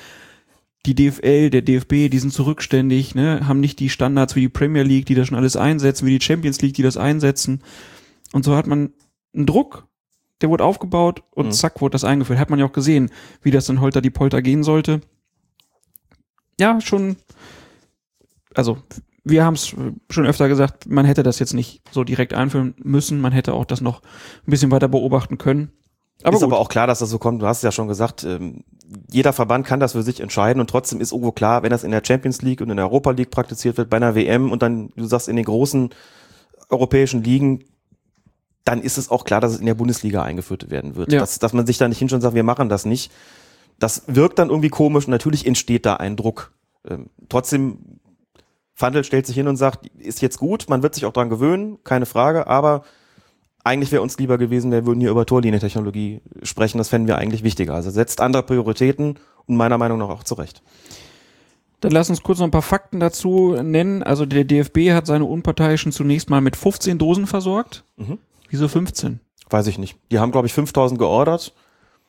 die 0.85 0.95
DFL, 0.95 1.49
der 1.49 1.63
DFB, 1.63 2.11
die 2.11 2.19
sind 2.19 2.35
zurückständig, 2.35 3.15
ne, 3.15 3.49
haben 3.49 3.61
nicht 3.61 3.81
die 3.81 3.89
Standards 3.89 4.37
wie 4.37 4.41
die 4.43 4.49
Premier 4.51 4.83
League, 4.83 5.07
die 5.07 5.15
das 5.15 5.29
schon 5.29 5.39
alles 5.39 5.57
einsetzen, 5.57 6.05
wie 6.07 6.19
die 6.19 6.23
Champions 6.25 6.61
League, 6.61 6.75
die 6.75 6.83
das 6.83 6.99
einsetzen. 6.99 7.63
Und 8.33 8.45
so 8.45 8.55
hat 8.55 8.67
man 8.67 8.93
einen 9.35 9.47
Druck, 9.47 9.87
der 10.43 10.51
wurde 10.51 10.65
aufgebaut 10.65 11.23
und 11.31 11.47
Mhm. 11.47 11.53
zack, 11.53 11.81
wurde 11.81 11.93
das 11.93 12.05
eingeführt. 12.05 12.39
Hat 12.39 12.51
man 12.51 12.59
ja 12.59 12.67
auch 12.67 12.73
gesehen, 12.75 13.11
wie 13.41 13.51
das 13.51 13.65
dann 13.65 13.81
holter 13.81 14.03
die 14.03 14.11
Polter 14.11 14.43
gehen 14.43 14.63
sollte. 14.63 15.01
Ja, 16.59 16.81
schon, 16.81 17.17
also 18.55 18.79
wir 19.25 19.45
haben 19.45 19.55
es 19.55 19.75
schon 20.11 20.27
öfter 20.27 20.49
gesagt, 20.49 20.87
man 20.89 21.07
hätte 21.07 21.23
das 21.23 21.39
jetzt 21.39 21.55
nicht 21.55 21.83
so 21.91 22.05
direkt 22.05 22.35
einführen 22.35 22.75
müssen, 22.79 23.21
man 23.21 23.33
hätte 23.33 23.55
auch 23.55 23.65
das 23.65 23.81
noch 23.81 24.03
ein 24.47 24.51
bisschen 24.51 24.71
weiter 24.71 24.89
beobachten 24.89 25.39
können. 25.39 25.73
Aber 26.23 26.37
ist 26.37 26.43
gut. 26.43 26.53
aber 26.53 26.61
auch 26.61 26.69
klar, 26.69 26.87
dass 26.87 27.01
das 27.01 27.11
so 27.11 27.19
kommt. 27.19 27.43
Du 27.43 27.47
hast 27.47 27.59
es 27.59 27.63
ja 27.63 27.73
schon 27.73 27.89
gesagt, 27.89 28.23
ähm, 28.25 28.65
jeder 29.11 29.33
Verband 29.33 29.67
kann 29.67 29.81
das 29.81 29.93
für 29.93 30.03
sich 30.03 30.21
entscheiden 30.21 30.61
und 30.61 30.71
trotzdem 30.71 31.01
ist 31.01 31.13
irgendwo 31.13 31.33
klar, 31.33 31.63
wenn 31.63 31.71
das 31.71 31.85
in 31.85 31.91
der 31.91 32.03
Champions 32.05 32.43
League 32.43 32.61
und 32.61 32.71
in 32.71 32.77
der 32.77 32.87
Europa 32.87 33.11
League 33.11 33.31
praktiziert 33.31 33.77
wird, 33.79 33.91
bei 33.91 33.97
einer 33.97 34.15
WM 34.15 34.53
und 34.53 34.63
dann, 34.63 34.91
du 34.95 35.07
sagst, 35.07 35.29
in 35.29 35.37
den 35.37 35.45
großen 35.45 35.91
europäischen 36.69 37.25
Ligen, 37.25 37.65
dann 38.65 38.81
ist 38.81 38.97
es 38.97 39.11
auch 39.11 39.25
klar, 39.25 39.41
dass 39.41 39.53
es 39.53 39.61
in 39.61 39.67
der 39.67 39.75
Bundesliga 39.75 40.23
eingeführt 40.23 40.71
werden 40.71 40.97
wird. 40.97 41.13
Ja. 41.13 41.21
Dass, 41.21 41.39
dass 41.39 41.53
man 41.53 41.67
sich 41.67 41.79
da 41.79 41.89
nicht 41.89 41.99
hinschaut 41.99 42.17
und 42.17 42.23
sagt, 42.23 42.35
wir 42.35 42.45
machen 42.45 42.69
das 42.69 42.85
nicht. 42.85 43.13
Das 43.79 44.05
wirkt 44.07 44.39
dann 44.39 44.51
irgendwie 44.51 44.69
komisch 44.69 45.07
und 45.07 45.11
natürlich 45.11 45.47
entsteht 45.47 45.87
da 45.87 45.95
ein 45.97 46.17
Druck. 46.17 46.53
Ähm, 46.89 47.11
trotzdem, 47.29 47.79
Fandel 48.75 49.05
stellt 49.05 49.27
sich 49.27 49.37
hin 49.37 49.49
und 49.49 49.57
sagt, 49.57 49.87
ist 49.99 50.23
jetzt 50.23 50.39
gut, 50.39 50.67
man 50.69 50.83
wird 50.83 50.95
sich 50.95 51.07
auch 51.07 51.13
dran 51.13 51.31
gewöhnen, 51.31 51.79
keine 51.85 52.07
Frage, 52.07 52.47
aber 52.47 52.85
eigentlich 53.65 53.93
wäre 53.93 54.03
uns 54.03 54.19
lieber 54.19 54.39
gewesen, 54.39 54.71
wir 54.71 54.87
würden 54.87 55.01
hier 55.01 55.11
über 55.11 55.25
Torlinientechnologie 55.25 56.21
sprechen, 56.43 56.79
das 56.79 56.91
fänden 56.91 57.09
wir 57.09 57.17
eigentlich 57.17 57.43
wichtiger. 57.43 57.75
Also 57.75 57.91
setzt 57.91 58.21
andere 58.21 58.43
Prioritäten 58.43 59.19
und 59.47 59.57
meiner 59.57 59.79
Meinung 59.79 59.99
nach 59.99 60.11
auch 60.11 60.23
zurecht. 60.23 60.63
Dann 61.81 61.93
lass 61.93 62.09
uns 62.09 62.23
kurz 62.23 62.39
noch 62.39 62.47
ein 62.47 62.51
paar 62.51 62.63
Fakten 62.63 63.01
dazu 63.01 63.57
nennen. 63.63 64.03
Also 64.03 64.25
der 64.27 64.45
DFB 64.45 64.93
hat 64.93 65.07
seine 65.07 65.25
Unparteiischen 65.25 65.93
zunächst 65.93 66.31
mal 66.31 66.41
mit 66.41 66.57
15 66.57 66.99
Dosen 66.99 67.27
versorgt. 67.27 67.85
Mhm. 67.97 68.19
Wieso 68.49 68.69
15? 68.69 69.21
Weiß 69.51 69.67
ich 69.67 69.79
nicht. 69.79 69.97
Die 70.11 70.19
haben, 70.19 70.33
glaube 70.33 70.47
ich, 70.47 70.55
5000 70.55 70.99
geordert 70.99 71.55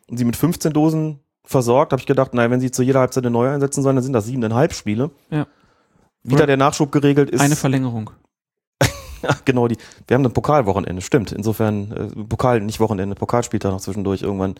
und 0.07 0.17
sie 0.17 0.25
mit 0.25 0.35
15 0.35 0.71
Dosen 0.71 1.19
versorgt. 1.45 1.91
Habe 1.91 1.99
ich 1.99 2.05
gedacht, 2.05 2.33
naja, 2.33 2.49
wenn 2.51 2.59
sie 2.59 2.71
zu 2.71 2.83
jeder 2.83 2.99
Halbzeit 2.99 3.23
eine 3.23 3.31
neue 3.31 3.51
einsetzen 3.51 3.83
sollen, 3.83 3.95
dann 3.95 4.03
sind 4.03 4.13
das 4.13 4.25
siebeneinhalb 4.25 4.73
Spiele. 4.73 5.11
Ja. 5.29 5.47
Wieder 6.23 6.47
der 6.47 6.57
Nachschub 6.57 6.91
geregelt 6.91 7.29
ist. 7.29 7.41
Eine 7.41 7.55
Verlängerung. 7.55 8.11
Genau, 9.43 9.67
die. 9.67 9.77
Wir 10.07 10.15
haben 10.15 10.23
ein 10.23 10.33
Pokalwochenende, 10.33 11.01
stimmt. 11.01 11.31
Insofern, 11.31 11.91
äh, 11.91 12.25
Pokal, 12.25 12.61
nicht 12.61 12.79
Wochenende, 12.79 13.15
Pokalspieltag 13.15 13.71
noch 13.71 13.81
zwischendurch 13.81 14.21
irgendwann. 14.21 14.53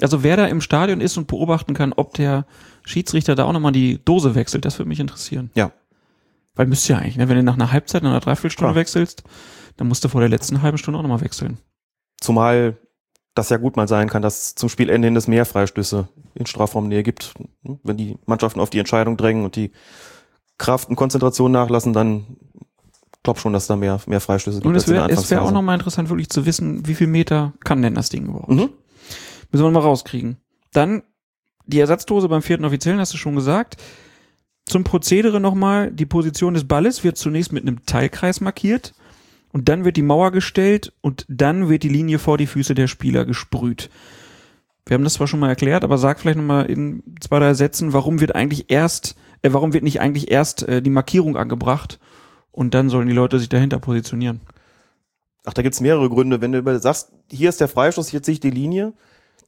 Also 0.00 0.24
wer 0.24 0.36
da 0.36 0.46
im 0.46 0.60
Stadion 0.60 1.00
ist 1.00 1.16
und 1.16 1.28
beobachten 1.28 1.72
kann, 1.72 1.92
ob 1.92 2.14
der 2.14 2.46
Schiedsrichter 2.84 3.36
da 3.36 3.44
auch 3.44 3.52
nochmal 3.52 3.70
die 3.70 4.04
Dose 4.04 4.34
wechselt, 4.34 4.64
das 4.64 4.78
würde 4.78 4.88
mich 4.88 4.98
interessieren. 4.98 5.50
Ja. 5.54 5.70
Weil 6.56 6.66
müsste 6.66 6.94
ja 6.94 6.98
eigentlich, 6.98 7.16
ne? 7.16 7.28
wenn 7.28 7.36
du 7.36 7.42
nach 7.42 7.54
einer 7.54 7.70
Halbzeit, 7.70 8.02
nach 8.02 8.10
einer 8.10 8.20
Dreiviertelstunde 8.20 8.72
Klar. 8.72 8.80
wechselst, 8.80 9.22
dann 9.76 9.88
musst 9.88 10.04
du 10.04 10.08
vor 10.08 10.20
der 10.20 10.30
letzten 10.30 10.62
halben 10.62 10.78
Stunde 10.78 10.98
auch 10.98 11.02
nochmal 11.02 11.20
wechseln. 11.20 11.58
Zumal 12.20 12.76
das 13.36 13.50
ja 13.50 13.58
gut 13.58 13.76
mal 13.76 13.86
sein 13.86 14.08
kann, 14.08 14.22
dass 14.22 14.54
zum 14.54 14.68
Spielende 14.68 15.06
hin 15.06 15.14
es 15.14 15.28
mehr 15.28 15.44
Freistöße 15.44 16.08
in 16.34 16.46
Strafraumnähe 16.46 17.02
gibt. 17.02 17.34
Wenn 17.82 17.96
die 17.96 18.16
Mannschaften 18.24 18.60
auf 18.60 18.70
die 18.70 18.78
Entscheidung 18.78 19.16
drängen 19.16 19.44
und 19.44 19.56
die 19.56 19.72
Kraft 20.58 20.88
und 20.88 20.96
Konzentration 20.96 21.52
nachlassen, 21.52 21.92
dann 21.92 22.38
glaub 23.22 23.38
schon, 23.38 23.52
dass 23.52 23.66
da 23.66 23.76
mehr, 23.76 24.00
mehr 24.06 24.20
Freistöße 24.20 24.58
gibt 24.58 24.66
Und 24.66 24.74
es 24.74 24.88
wäre 24.88 25.10
es 25.10 25.30
wär 25.30 25.42
auch 25.42 25.52
nochmal 25.52 25.74
interessant, 25.74 26.08
wirklich 26.08 26.30
zu 26.30 26.46
wissen, 26.46 26.86
wie 26.86 26.94
viel 26.94 27.08
Meter 27.08 27.52
kann 27.62 27.82
denn 27.82 27.94
das 27.94 28.08
Ding 28.08 28.24
überhaupt? 28.24 28.48
Mhm. 28.48 28.70
Müssen 29.52 29.64
wir 29.64 29.70
mal 29.70 29.80
rauskriegen. 29.80 30.38
Dann 30.72 31.02
die 31.66 31.80
Ersatzdose 31.80 32.28
beim 32.28 32.42
vierten 32.42 32.64
Offiziellen, 32.64 33.00
hast 33.00 33.12
du 33.12 33.18
schon 33.18 33.34
gesagt. 33.34 33.76
Zum 34.64 34.82
Prozedere 34.82 35.40
nochmal, 35.40 35.92
die 35.92 36.06
Position 36.06 36.54
des 36.54 36.66
Balles 36.66 37.04
wird 37.04 37.18
zunächst 37.18 37.52
mit 37.52 37.62
einem 37.62 37.84
Teilkreis 37.84 38.40
markiert 38.40 38.94
und 39.56 39.70
dann 39.70 39.86
wird 39.86 39.96
die 39.96 40.02
Mauer 40.02 40.32
gestellt 40.32 40.92
und 41.00 41.24
dann 41.30 41.70
wird 41.70 41.82
die 41.82 41.88
Linie 41.88 42.18
vor 42.18 42.36
die 42.36 42.46
Füße 42.46 42.74
der 42.74 42.88
Spieler 42.88 43.24
gesprüht. 43.24 43.88
Wir 44.84 44.96
haben 44.96 45.02
das 45.02 45.14
zwar 45.14 45.28
schon 45.28 45.40
mal 45.40 45.48
erklärt, 45.48 45.82
aber 45.82 45.96
sag 45.96 46.20
vielleicht 46.20 46.36
nochmal 46.36 46.66
in 46.66 47.02
zwei, 47.22 47.38
drei 47.38 47.54
Sätzen, 47.54 47.94
warum 47.94 48.20
wird 48.20 48.34
eigentlich 48.34 48.70
erst, 48.70 49.16
äh, 49.40 49.54
warum 49.54 49.72
wird 49.72 49.82
nicht 49.82 49.98
eigentlich 49.98 50.30
erst 50.30 50.68
äh, 50.68 50.82
die 50.82 50.90
Markierung 50.90 51.38
angebracht 51.38 51.98
und 52.52 52.74
dann 52.74 52.90
sollen 52.90 53.08
die 53.08 53.14
Leute 53.14 53.38
sich 53.38 53.48
dahinter 53.48 53.78
positionieren. 53.78 54.42
Ach, 55.46 55.54
da 55.54 55.62
gibt's 55.62 55.80
mehrere 55.80 56.10
Gründe. 56.10 56.42
Wenn 56.42 56.52
du 56.52 56.78
sagst, 56.78 57.12
hier 57.30 57.48
ist 57.48 57.62
der 57.62 57.68
Freistoß, 57.68 58.12
jetzt 58.12 58.26
sehe 58.26 58.34
ich 58.34 58.40
die 58.40 58.50
Linie, 58.50 58.92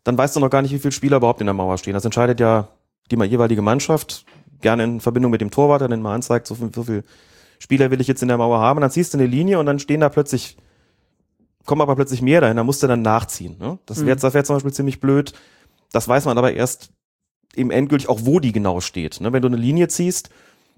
dann 0.04 0.16
weißt 0.16 0.34
du 0.34 0.40
noch 0.40 0.48
gar 0.48 0.62
nicht, 0.62 0.72
wie 0.72 0.78
viele 0.78 0.92
Spieler 0.92 1.18
überhaupt 1.18 1.42
in 1.42 1.46
der 1.46 1.54
Mauer 1.54 1.76
stehen. 1.76 1.92
Das 1.92 2.06
entscheidet 2.06 2.40
ja 2.40 2.68
die 3.10 3.16
jeweilige 3.16 3.60
Mannschaft, 3.60 4.24
gerne 4.62 4.84
in 4.84 5.00
Verbindung 5.00 5.32
mit 5.32 5.42
dem 5.42 5.50
Torwart, 5.50 5.82
der 5.82 5.88
dann 5.88 6.00
mal 6.00 6.14
anzeigt, 6.14 6.46
so 6.46 6.54
viel, 6.54 6.70
so 6.74 6.84
viel 6.84 7.04
Spieler 7.58 7.90
will 7.90 8.00
ich 8.00 8.06
jetzt 8.06 8.22
in 8.22 8.28
der 8.28 8.38
Mauer 8.38 8.60
haben. 8.60 8.78
Und 8.78 8.82
dann 8.82 8.90
ziehst 8.90 9.14
du 9.14 9.18
eine 9.18 9.26
Linie 9.26 9.58
und 9.58 9.66
dann 9.66 9.78
stehen 9.78 10.00
da 10.00 10.08
plötzlich, 10.08 10.56
kommen 11.64 11.80
aber 11.82 11.96
plötzlich 11.96 12.22
mehr 12.22 12.40
dahin, 12.40 12.56
da 12.56 12.64
musst 12.64 12.82
du 12.82 12.86
dann 12.86 13.02
nachziehen. 13.02 13.56
Ne? 13.58 13.78
Das 13.86 14.04
wäre 14.04 14.16
Mhm. 14.16 14.20
das 14.20 14.34
wär 14.34 14.44
zum 14.44 14.56
Beispiel 14.56 14.72
ziemlich 14.72 15.00
blöd. 15.00 15.32
Das 15.92 16.06
weiß 16.08 16.24
man 16.26 16.38
aber 16.38 16.52
erst 16.52 16.90
im 17.54 17.70
endgültig 17.70 18.08
auch, 18.08 18.20
wo 18.22 18.40
die 18.40 18.52
genau 18.52 18.80
steht. 18.80 19.20
Ne? 19.20 19.32
Wenn 19.32 19.42
du 19.42 19.48
eine 19.48 19.56
Linie 19.56 19.88
ziehst, 19.88 20.30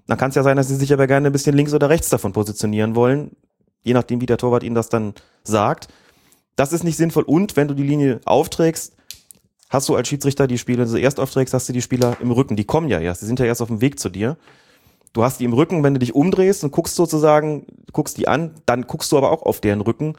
dann 0.07 0.17
kann 0.17 0.29
es 0.29 0.35
ja 0.35 0.43
sein, 0.43 0.57
dass 0.57 0.67
sie 0.67 0.75
sich 0.75 0.91
aber 0.93 1.07
gerne 1.07 1.27
ein 1.27 1.31
bisschen 1.33 1.55
links 1.55 1.73
oder 1.73 1.89
rechts 1.89 2.09
davon 2.09 2.33
positionieren 2.33 2.95
wollen, 2.95 3.35
je 3.83 3.93
nachdem, 3.93 4.19
wie 4.21 4.25
der 4.25 4.37
Torwart 4.37 4.63
ihnen 4.63 4.75
das 4.75 4.89
dann 4.89 5.13
sagt. 5.43 5.87
Das 6.55 6.73
ist 6.73 6.83
nicht 6.83 6.97
sinnvoll. 6.97 7.23
Und 7.23 7.55
wenn 7.55 7.67
du 7.67 7.73
die 7.75 7.83
Linie 7.83 8.19
aufträgst, 8.25 8.93
hast 9.69 9.87
du 9.89 9.95
als 9.95 10.07
Schiedsrichter 10.07 10.47
die 10.47 10.57
Spieler, 10.57 10.81
also 10.83 10.97
erst 10.97 11.19
aufträgst, 11.19 11.53
hast 11.53 11.69
du 11.69 11.73
die 11.73 11.81
Spieler 11.81 12.17
im 12.19 12.31
Rücken. 12.31 12.55
Die 12.55 12.65
kommen 12.65 12.89
ja 12.89 12.99
erst, 12.99 13.21
die 13.21 13.25
sind 13.25 13.39
ja 13.39 13.45
erst 13.45 13.61
auf 13.61 13.69
dem 13.69 13.79
Weg 13.81 13.99
zu 13.99 14.09
dir. 14.09 14.37
Du 15.13 15.23
hast 15.23 15.39
die 15.39 15.45
im 15.45 15.53
Rücken, 15.53 15.83
wenn 15.83 15.93
du 15.93 15.99
dich 15.99 16.15
umdrehst 16.15 16.63
und 16.63 16.71
guckst 16.71 16.95
sozusagen, 16.95 17.65
guckst 17.91 18.17
die 18.17 18.27
an, 18.27 18.55
dann 18.65 18.83
guckst 18.83 19.11
du 19.11 19.17
aber 19.17 19.31
auch 19.31 19.43
auf 19.43 19.59
deren 19.59 19.81
Rücken. 19.81 20.15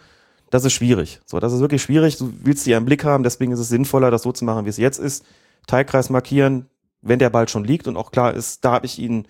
Das 0.50 0.64
ist 0.66 0.74
schwierig. 0.74 1.20
So, 1.24 1.40
das 1.40 1.52
ist 1.52 1.60
wirklich 1.60 1.82
schwierig. 1.82 2.18
Du 2.18 2.30
willst 2.42 2.66
die 2.66 2.70
ja 2.70 2.78
im 2.78 2.84
Blick 2.84 3.04
haben, 3.04 3.24
deswegen 3.24 3.52
ist 3.52 3.58
es 3.58 3.70
sinnvoller, 3.70 4.10
das 4.10 4.22
so 4.22 4.32
zu 4.32 4.44
machen, 4.44 4.66
wie 4.66 4.70
es 4.70 4.76
jetzt 4.76 4.98
ist. 4.98 5.24
Teilkreis 5.66 6.10
markieren, 6.10 6.66
wenn 7.00 7.18
der 7.18 7.30
Ball 7.30 7.48
schon 7.48 7.64
liegt 7.64 7.88
und 7.88 7.96
auch 7.96 8.10
klar 8.10 8.34
ist, 8.34 8.64
da 8.64 8.72
habe 8.72 8.86
ich 8.86 8.98
ihn 8.98 9.26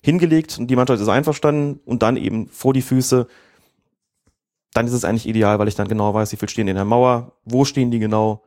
hingelegt 0.00 0.58
und 0.58 0.66
die 0.66 0.76
Mannschaft 0.76 1.00
ist 1.00 1.08
einverstanden 1.08 1.80
und 1.84 2.02
dann 2.02 2.16
eben 2.16 2.48
vor 2.48 2.74
die 2.74 2.82
Füße. 2.82 3.26
Dann 4.72 4.86
ist 4.86 4.92
es 4.92 5.04
eigentlich 5.04 5.28
ideal, 5.28 5.60
weil 5.60 5.68
ich 5.68 5.76
dann 5.76 5.88
genau 5.88 6.12
weiß, 6.12 6.32
wie 6.32 6.36
viel 6.36 6.48
stehen 6.48 6.68
in 6.68 6.74
der 6.74 6.84
Mauer, 6.84 7.32
wo 7.44 7.64
stehen 7.64 7.90
die 7.90 8.00
genau 8.00 8.42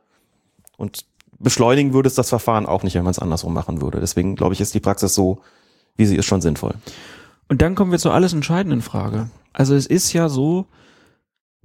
und 0.76 1.06
beschleunigen 1.38 1.94
würde 1.94 2.08
es 2.08 2.14
das 2.14 2.28
Verfahren 2.28 2.66
auch 2.66 2.82
nicht, 2.82 2.94
wenn 2.94 3.04
man 3.04 3.12
es 3.12 3.18
andersrum 3.18 3.54
machen 3.54 3.80
würde. 3.80 4.00
Deswegen 4.00 4.36
glaube 4.36 4.54
ich, 4.54 4.60
ist 4.60 4.74
die 4.74 4.80
Praxis 4.80 5.14
so, 5.14 5.40
wie 5.98 6.06
sie 6.06 6.16
ist, 6.16 6.24
schon 6.24 6.40
sinnvoll. 6.40 6.74
Und 7.48 7.60
dann 7.60 7.74
kommen 7.74 7.92
wir 7.92 7.98
zur 7.98 8.14
alles 8.14 8.32
entscheidenden 8.32 8.80
Frage. 8.80 9.28
Also 9.52 9.74
es 9.74 9.84
ist 9.84 10.14
ja 10.14 10.30
so, 10.30 10.64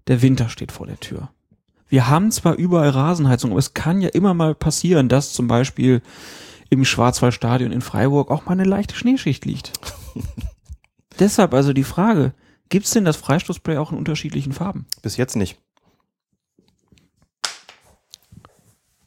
der 0.07 0.21
Winter 0.21 0.49
steht 0.49 0.73
vor 0.73 0.87
der 0.87 0.99
Tür. 0.99 1.29
Wir 1.87 2.09
haben 2.09 2.29
zwar 2.31 2.55
überall 2.55 2.89
Rasenheizung, 2.89 3.51
aber 3.51 3.59
es 3.59 3.73
kann 3.73 4.01
ja 4.01 4.09
immer 4.09 4.33
mal 4.33 4.53
passieren, 4.53 5.07
dass 5.07 5.31
zum 5.31 5.47
Beispiel 5.47 6.01
im 6.69 6.83
Schwarzwaldstadion 6.83 7.71
in 7.71 7.81
Freiburg 7.81 8.29
auch 8.29 8.45
mal 8.45 8.51
eine 8.51 8.65
leichte 8.65 8.95
Schneeschicht 8.95 9.45
liegt. 9.45 9.71
Deshalb 11.19 11.53
also 11.53 11.71
die 11.71 11.85
Frage, 11.85 12.33
Gibt 12.73 12.87
es 12.87 12.91
denn 12.91 13.05
das 13.05 13.17
Freistoßspray 13.17 13.77
auch 13.77 13.91
in 13.91 13.99
unterschiedlichen 13.99 14.51
Farben? 14.51 14.87
Bis 15.03 15.15
jetzt 15.15 15.35
nicht. 15.35 15.61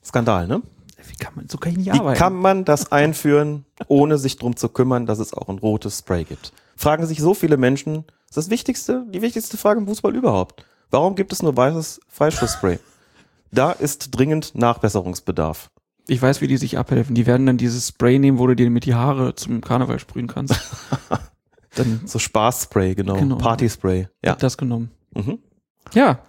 Skandal, 0.05 0.47
ne? 0.47 0.63
Wie 1.19 1.25
kann 1.25 1.35
man, 1.35 1.49
so 1.49 1.59
kann 1.59 1.73
ich 1.73 1.79
nicht 1.79 1.93
Wie 1.93 1.99
arbeiten. 1.99 2.19
kann 2.19 2.35
man 2.35 2.65
das 2.65 2.93
einführen, 2.93 3.65
ohne 3.89 4.19
sich 4.19 4.37
drum 4.37 4.57
zu 4.57 4.69
kümmern, 4.69 5.07
dass 5.07 5.19
es 5.19 5.33
auch 5.33 5.49
ein 5.49 5.59
rotes 5.59 5.99
Spray 6.01 6.25
gibt? 6.25 6.53
Fragen 6.77 7.07
sich 7.07 7.21
so 7.21 7.33
viele 7.35 7.57
Menschen. 7.57 8.05
Das 8.29 8.37
ist 8.37 8.47
das 8.47 8.51
wichtigste, 8.51 9.07
die 9.09 9.23
wichtigste 9.23 9.57
Frage 9.57 9.81
im 9.81 9.87
Fußball 9.87 10.15
überhaupt. 10.15 10.65
Warum 10.91 11.15
gibt 11.15 11.33
es 11.33 11.43
nur 11.43 11.57
weißes 11.57 12.01
Freistoßspray? 12.09 12.79
Da 13.51 13.73
ist 13.73 14.11
dringend 14.11 14.55
Nachbesserungsbedarf. 14.55 15.71
Ich 16.09 16.21
weiß, 16.23 16.41
wie 16.41 16.47
die 16.47 16.57
sich 16.57 16.79
abhelfen. 16.79 17.15
Die 17.15 17.27
werden 17.27 17.47
dann 17.47 17.57
dieses 17.57 17.89
Spray 17.89 18.19
nehmen, 18.19 18.39
wo 18.39 18.47
du 18.47 18.55
dir 18.55 18.71
mit 18.71 18.85
die 18.85 18.95
Haare 18.95 19.35
zum 19.35 19.61
Karneval 19.61 19.99
sprühen 19.99 20.29
kannst. 20.29 20.55
dann 21.75 22.03
So 22.05 22.19
Spaßspray, 22.19 22.95
genau. 22.95 23.17
Genau. 23.17 23.37
Partyspray. 23.37 24.09
Ja. 24.25 24.33
wird 24.33 24.43
das 24.43 24.57
genommen. 24.57 24.91
Mhm. 25.15 25.39
Ja. 25.95 26.21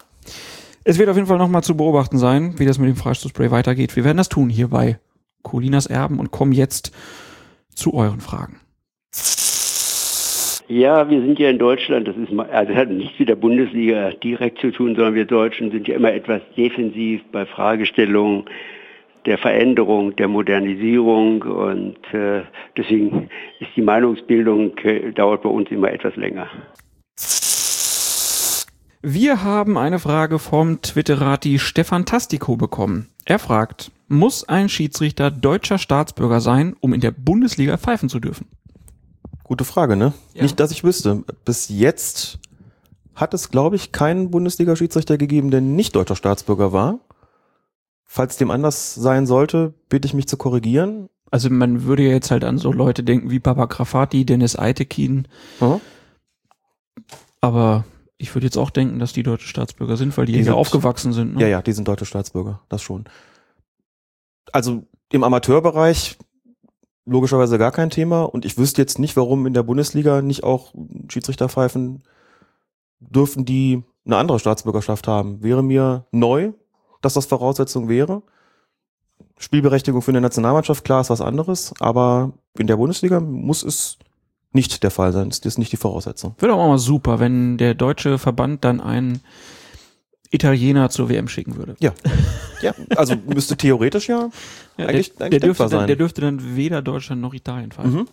Es 0.89 0.97
wird 0.97 1.09
auf 1.09 1.17
jeden 1.17 1.27
Fall 1.27 1.37
nochmal 1.37 1.63
zu 1.63 1.75
beobachten 1.75 2.17
sein, 2.17 2.53
wie 2.59 2.65
das 2.65 2.79
mit 2.79 2.87
dem 2.87 2.95
Freistoßspray 2.95 3.51
weitergeht. 3.51 3.97
Wir 3.97 4.05
werden 4.05 4.15
das 4.15 4.29
tun 4.29 4.47
hier 4.47 4.69
bei 4.69 4.99
Colinas 5.43 5.85
Erben 5.85 6.17
und 6.17 6.31
kommen 6.31 6.53
jetzt 6.53 6.95
zu 7.75 7.93
euren 7.93 8.21
Fragen. 8.21 8.61
Ja, 10.69 11.09
wir 11.09 11.19
sind 11.19 11.39
ja 11.39 11.49
in 11.49 11.59
Deutschland, 11.59 12.07
das 12.07 12.15
ist 12.15 12.29
also 12.31 12.71
das 12.71 12.77
hat 12.77 12.89
nichts 12.89 13.19
mit 13.19 13.27
der 13.27 13.35
Bundesliga 13.35 14.11
direkt 14.11 14.59
zu 14.59 14.71
tun, 14.71 14.95
sondern 14.95 15.13
wir 15.13 15.25
Deutschen 15.25 15.71
sind 15.71 15.89
ja 15.89 15.95
immer 15.95 16.13
etwas 16.13 16.41
defensiv 16.55 17.21
bei 17.33 17.45
Fragestellungen 17.45 18.45
der 19.25 19.37
Veränderung, 19.37 20.15
der 20.15 20.29
Modernisierung 20.29 21.41
und 21.41 21.97
äh, 22.13 22.43
deswegen 22.77 23.29
ist 23.59 23.71
die 23.75 23.81
Meinungsbildung 23.81 24.77
äh, 24.77 25.11
dauert 25.11 25.41
bei 25.41 25.49
uns 25.49 25.69
immer 25.69 25.91
etwas 25.91 26.15
länger. 26.15 26.47
Wir 29.01 29.43
haben 29.43 29.77
eine 29.77 29.99
Frage 29.99 30.39
vom 30.39 30.81
Twitterati 30.81 31.59
Stefan 31.59 32.05
Tastico 32.05 32.55
bekommen. 32.57 33.09
Er 33.25 33.39
fragt, 33.39 33.91
muss 34.07 34.43
ein 34.47 34.69
Schiedsrichter 34.69 35.29
deutscher 35.31 35.77
Staatsbürger 35.77 36.41
sein, 36.41 36.75
um 36.79 36.93
in 36.93 37.01
der 37.01 37.11
Bundesliga 37.11 37.77
pfeifen 37.77 38.09
zu 38.09 38.19
dürfen? 38.19 38.47
Gute 39.43 39.65
Frage, 39.65 39.95
ne? 39.95 40.13
Ja. 40.33 40.43
Nicht, 40.43 40.59
dass 40.59 40.71
ich 40.71 40.83
wüsste. 40.83 41.23
Bis 41.45 41.69
jetzt 41.69 42.39
hat 43.15 43.33
es, 43.33 43.49
glaube 43.49 43.75
ich, 43.75 43.91
keinen 43.91 44.29
Bundesliga-Schiedsrichter 44.31 45.17
gegeben, 45.17 45.51
der 45.51 45.61
nicht 45.61 45.95
deutscher 45.95 46.15
Staatsbürger 46.15 46.71
war. 46.73 46.99
Falls 48.03 48.37
dem 48.37 48.51
anders 48.51 48.95
sein 48.95 49.25
sollte, 49.25 49.73
bitte 49.89 50.07
ich 50.07 50.13
mich 50.13 50.27
zu 50.27 50.37
korrigieren. 50.37 51.09
Also 51.29 51.49
man 51.49 51.83
würde 51.83 52.03
ja 52.03 52.11
jetzt 52.11 52.31
halt 52.31 52.43
an 52.43 52.57
so 52.57 52.71
Leute 52.71 53.03
denken 53.03 53.29
wie 53.29 53.39
Papa 53.39 53.65
Grafati, 53.65 54.25
Dennis 54.25 54.57
Eitekin, 54.57 55.27
Mhm. 55.59 55.81
aber 57.41 57.85
ich 58.17 58.33
würde 58.33 58.45
jetzt 58.47 58.57
auch 58.57 58.69
denken, 58.69 58.99
dass 58.99 59.13
die 59.13 59.23
deutsche 59.23 59.47
Staatsbürger 59.47 59.95
sind, 59.97 60.15
weil 60.17 60.25
die, 60.25 60.31
Die 60.33 60.37
hier 60.39 60.45
sind- 60.45 60.53
aufgewachsen 60.53 61.13
sind. 61.13 61.35
Ne? 61.35 61.41
Ja, 61.41 61.47
ja, 61.47 61.61
die 61.61 61.71
sind 61.73 61.87
deutsche 61.87 62.05
Staatsbürger, 62.05 62.61
das 62.69 62.81
schon. 62.81 63.05
Also 64.51 64.83
im 65.11 65.23
Amateurbereich 65.23 66.17
logischerweise 67.05 67.57
gar 67.57 67.71
kein 67.71 67.89
Thema 67.89 68.23
und 68.23 68.43
ich 68.45 68.57
wüsste 68.57 68.81
jetzt 68.81 68.99
nicht, 68.99 69.15
warum 69.15 69.45
in 69.45 69.53
der 69.53 69.63
Bundesliga 69.63 70.21
nicht 70.21 70.43
auch 70.43 70.73
Schiedsrichter 71.09 71.47
pfeifen 71.47 72.03
dürfen, 72.99 73.45
die 73.45 73.83
eine 74.05 74.17
andere 74.17 74.39
Staatsbürgerschaft 74.39 75.07
haben. 75.07 75.43
Wäre 75.43 75.63
mir 75.63 76.05
neu, 76.11 76.51
dass 77.01 77.13
das 77.13 77.25
Voraussetzung 77.25 77.87
wäre. 77.87 78.23
Spielberechtigung 79.37 80.01
für 80.01 80.11
eine 80.11 80.21
Nationalmannschaft, 80.21 80.83
klar, 80.83 81.01
ist 81.01 81.09
was 81.09 81.21
anderes, 81.21 81.73
aber 81.79 82.33
in 82.57 82.67
der 82.67 82.77
Bundesliga 82.77 83.19
muss 83.19 83.63
es 83.63 83.99
nicht 84.51 84.83
der 84.83 84.91
Fall 84.91 85.13
sein. 85.13 85.29
Das 85.29 85.39
ist 85.39 85.57
nicht 85.57 85.71
die 85.71 85.77
Voraussetzung. 85.77 86.35
Wäre 86.39 86.51
doch 86.51 86.59
auch 86.59 86.67
mal 86.69 86.77
super, 86.77 87.19
wenn 87.19 87.57
der 87.57 87.73
deutsche 87.73 88.17
Verband 88.17 88.63
dann 88.63 88.81
einen 88.81 89.21
Italiener 90.31 90.89
zur 90.89 91.09
WM 91.09 91.27
schicken 91.27 91.55
würde. 91.57 91.75
Ja, 91.79 91.93
ja 92.61 92.73
also 92.95 93.15
müsste 93.15 93.55
theoretisch 93.55 94.09
ja 94.09 94.29
Ja, 94.77 94.87
eigentlich, 94.87 95.13
der, 95.15 95.25
eigentlich 95.25 95.39
der, 95.39 95.39
dürfte 95.39 95.39
denkbar 95.39 95.69
dann, 95.69 95.79
sein. 95.79 95.87
der 95.87 95.95
dürfte 95.95 96.21
dann 96.21 96.55
weder 96.55 96.81
Deutschland 96.81 97.21
noch 97.21 97.33
Italien 97.33 97.71
pfeifen. 97.71 97.93
Mhm. 97.93 98.07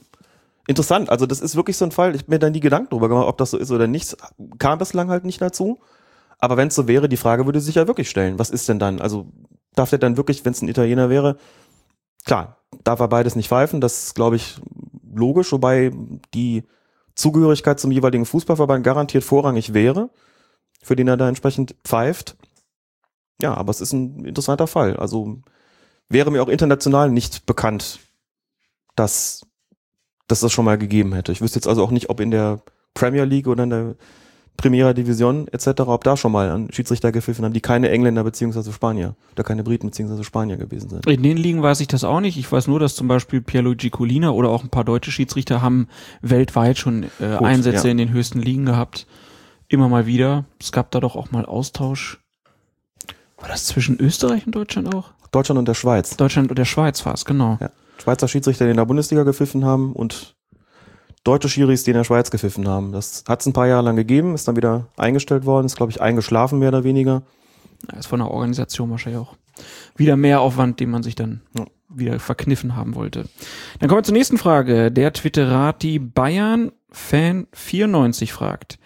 Interessant, 0.67 1.11
also 1.11 1.27
das 1.27 1.41
ist 1.41 1.57
wirklich 1.57 1.77
so 1.77 1.85
ein 1.85 1.91
Fall, 1.91 2.15
ich 2.15 2.23
hab 2.23 2.29
mir 2.29 2.39
da 2.39 2.49
nie 2.49 2.61
Gedanken 2.61 2.89
drüber 2.91 3.09
gemacht, 3.09 3.27
ob 3.27 3.37
das 3.37 3.51
so 3.51 3.59
ist 3.59 3.71
oder 3.71 3.87
nicht. 3.87 4.17
Kam 4.59 4.79
bislang 4.79 5.09
halt 5.09 5.25
nicht 5.25 5.41
dazu. 5.41 5.79
Aber 6.39 6.57
wenn 6.57 6.69
es 6.69 6.75
so 6.75 6.89
wäre, 6.89 7.09
die 7.09 7.17
Frage 7.17 7.47
würde 7.47 7.61
sich 7.61 7.75
ja 7.75 7.87
wirklich 7.87 8.09
stellen. 8.11 8.39
Was 8.39 8.51
ist 8.51 8.69
denn 8.69 8.79
dann? 8.79 9.01
Also 9.01 9.27
darf 9.75 9.91
der 9.91 9.99
dann 9.99 10.17
wirklich, 10.17 10.45
wenn 10.45 10.53
es 10.53 10.63
ein 10.63 10.69
Italiener 10.69 11.11
wäre, 11.11 11.37
klar, 12.25 12.59
darf 12.83 13.01
er 13.01 13.09
beides 13.09 13.37
nicht 13.37 13.49
pfeifen, 13.49 13.81
das 13.81 14.15
glaube 14.15 14.37
ich, 14.37 14.57
logisch, 15.19 15.53
wobei 15.53 15.93
die 16.33 16.65
Zugehörigkeit 17.15 17.79
zum 17.79 17.91
jeweiligen 17.91 18.27
Fußballverband 18.27 18.85
garantiert 18.85 19.25
vorrangig 19.25 19.75
wäre, 19.75 20.11
für 20.83 20.97
den 20.97 21.09
er 21.09 21.17
da 21.17 21.29
entsprechend 21.29 21.77
pfeift. 21.85 22.37
Ja, 23.41 23.55
aber 23.55 23.71
es 23.71 23.81
ist 23.81 23.93
ein 23.93 24.25
interessanter 24.25 24.67
Fall. 24.67 24.97
Also 24.97 25.39
wäre 26.09 26.31
mir 26.31 26.43
auch 26.43 26.49
international 26.49 27.11
nicht 27.11 27.47
bekannt, 27.47 28.01
dass 28.97 29.43
dass 30.27 30.41
das 30.41 30.53
schon 30.53 30.65
mal 30.65 30.79
gegeben 30.79 31.13
hätte. 31.13 31.33
Ich 31.33 31.41
wüsste 31.41 31.59
jetzt 31.59 31.69
also 31.69 31.83
auch 31.83 31.91
nicht, 31.91 32.11
ob 32.11 32.21
in 32.21 32.31
der 32.31 32.63
Premier 32.95 33.25
League 33.25 33.47
oder 33.47 33.65
in 33.65 33.71
der 33.71 33.95
Primera 34.57 34.93
Division 34.93 35.49
etc., 35.49 35.81
ob 35.81 36.05
da 36.05 36.17
schon 36.17 36.33
mal 36.33 36.51
an 36.51 36.69
Schiedsrichter 36.71 37.13
gepfiffen 37.13 37.45
haben, 37.45 37.53
die 37.53 37.61
keine 37.61 37.91
Engländer 37.91 38.25
beziehungsweise 38.25 38.73
Spanier 38.73 39.15
oder 39.33 39.43
keine 39.43 39.65
Briten 39.65 39.89
beziehungsweise 39.89 40.25
Spanier 40.25 40.57
gewesen 40.57 40.91
sind. 40.91 41.07
In 41.07 41.23
den 41.23 41.37
Ligen 41.37 41.63
weiß 41.63 41.81
ich 41.81 41.89
das 41.89 42.05
auch 42.05 42.21
nicht. 42.21 42.39
Ich 42.39 42.51
weiß 42.51 42.69
nur, 42.69 42.79
dass 42.79 42.95
zum 42.95 43.09
Beispiel 43.09 43.41
Pierluigi 43.41 43.91
Colina 43.91 44.31
oder 44.31 44.51
auch 44.51 44.63
ein 44.63 44.71
paar 44.71 44.85
deutsche 44.85 45.11
Schiedsrichter 45.11 45.61
haben 45.61 45.89
weltweit 46.23 46.79
schon 46.79 47.05
äh, 47.21 47.37
Gut, 47.37 47.47
Einsätze 47.47 47.89
ja. 47.89 47.91
in 47.91 47.99
den 47.99 48.13
höchsten 48.13 48.41
Ligen 48.41 48.65
gehabt. 48.65 49.07
Immer 49.69 49.89
mal 49.89 50.07
wieder. 50.07 50.45
Es 50.61 50.73
gab 50.73 50.91
da 50.93 51.01
doch 51.01 51.17
auch 51.17 51.31
mal 51.31 51.45
Austausch. 51.45 52.21
War 53.39 53.49
das 53.49 53.67
zwischen 53.67 53.99
Österreich 54.01 54.47
und 54.47 54.55
Deutschland 54.55 54.95
auch? 54.95 55.11
Deutschland 55.33 55.59
und 55.59 55.67
der 55.67 55.75
Schweiz. 55.75 56.17
Deutschland 56.17 56.51
und 56.51 56.59
der 56.59 56.65
Schweiz 56.65 57.05
war 57.05 57.15
es, 57.15 57.25
genau. 57.25 57.59
Ja. 57.61 57.71
Schweizer 58.01 58.29
Schiedsrichter, 58.29 58.65
die 58.65 58.71
in 58.71 58.77
der 58.77 58.85
Bundesliga 58.85 59.25
gepfiffen 59.25 59.65
haben 59.65 59.93
und 59.93 60.34
deutsche 61.25 61.49
Schiris, 61.49 61.85
die 61.85 61.91
in 61.91 61.97
der 61.97 62.05
Schweiz 62.05 62.31
gepfiffen 62.31 62.69
haben. 62.69 62.93
Das 62.93 63.25
hat 63.29 63.41
es 63.41 63.47
ein 63.47 63.53
paar 63.53 63.67
Jahre 63.67 63.83
lang 63.85 63.97
gegeben, 63.97 64.35
ist 64.35 64.47
dann 64.47 64.57
wieder 64.57 64.87
eingestellt 64.97 65.47
worden, 65.47 65.67
ist 65.67 65.77
glaube 65.77 65.91
ich 65.91 66.01
eingeschlafen 66.01 66.59
mehr 66.59 66.69
oder 66.69 66.85
weniger. 66.85 67.23
Ja, 67.91 67.99
Ist 67.99 68.07
von 68.07 68.21
der 68.21 68.31
Organisation 68.31 68.91
wahrscheinlich 68.91 69.21
auch 69.21 69.35
wieder 69.97 70.17
mehr 70.17 70.41
Aufwand, 70.41 70.81
den 70.81 70.91
man 70.91 71.03
sich 71.03 71.15
dann 71.15 71.41
Ja. 71.57 71.65
wieder 71.89 72.19
verkniffen 72.19 72.77
haben 72.77 72.95
wollte. 72.95 73.25
Dann 73.79 73.89
kommen 73.89 74.01
wir 74.01 74.05
zur 74.05 74.15
nächsten 74.15 74.39
Frage. 74.39 74.91
Der 74.93 75.13
Twitterati 75.13 75.99
Bayern 75.99 76.73
Fan 76.91 77.47
94 77.53 78.33
fragt. 78.33 78.79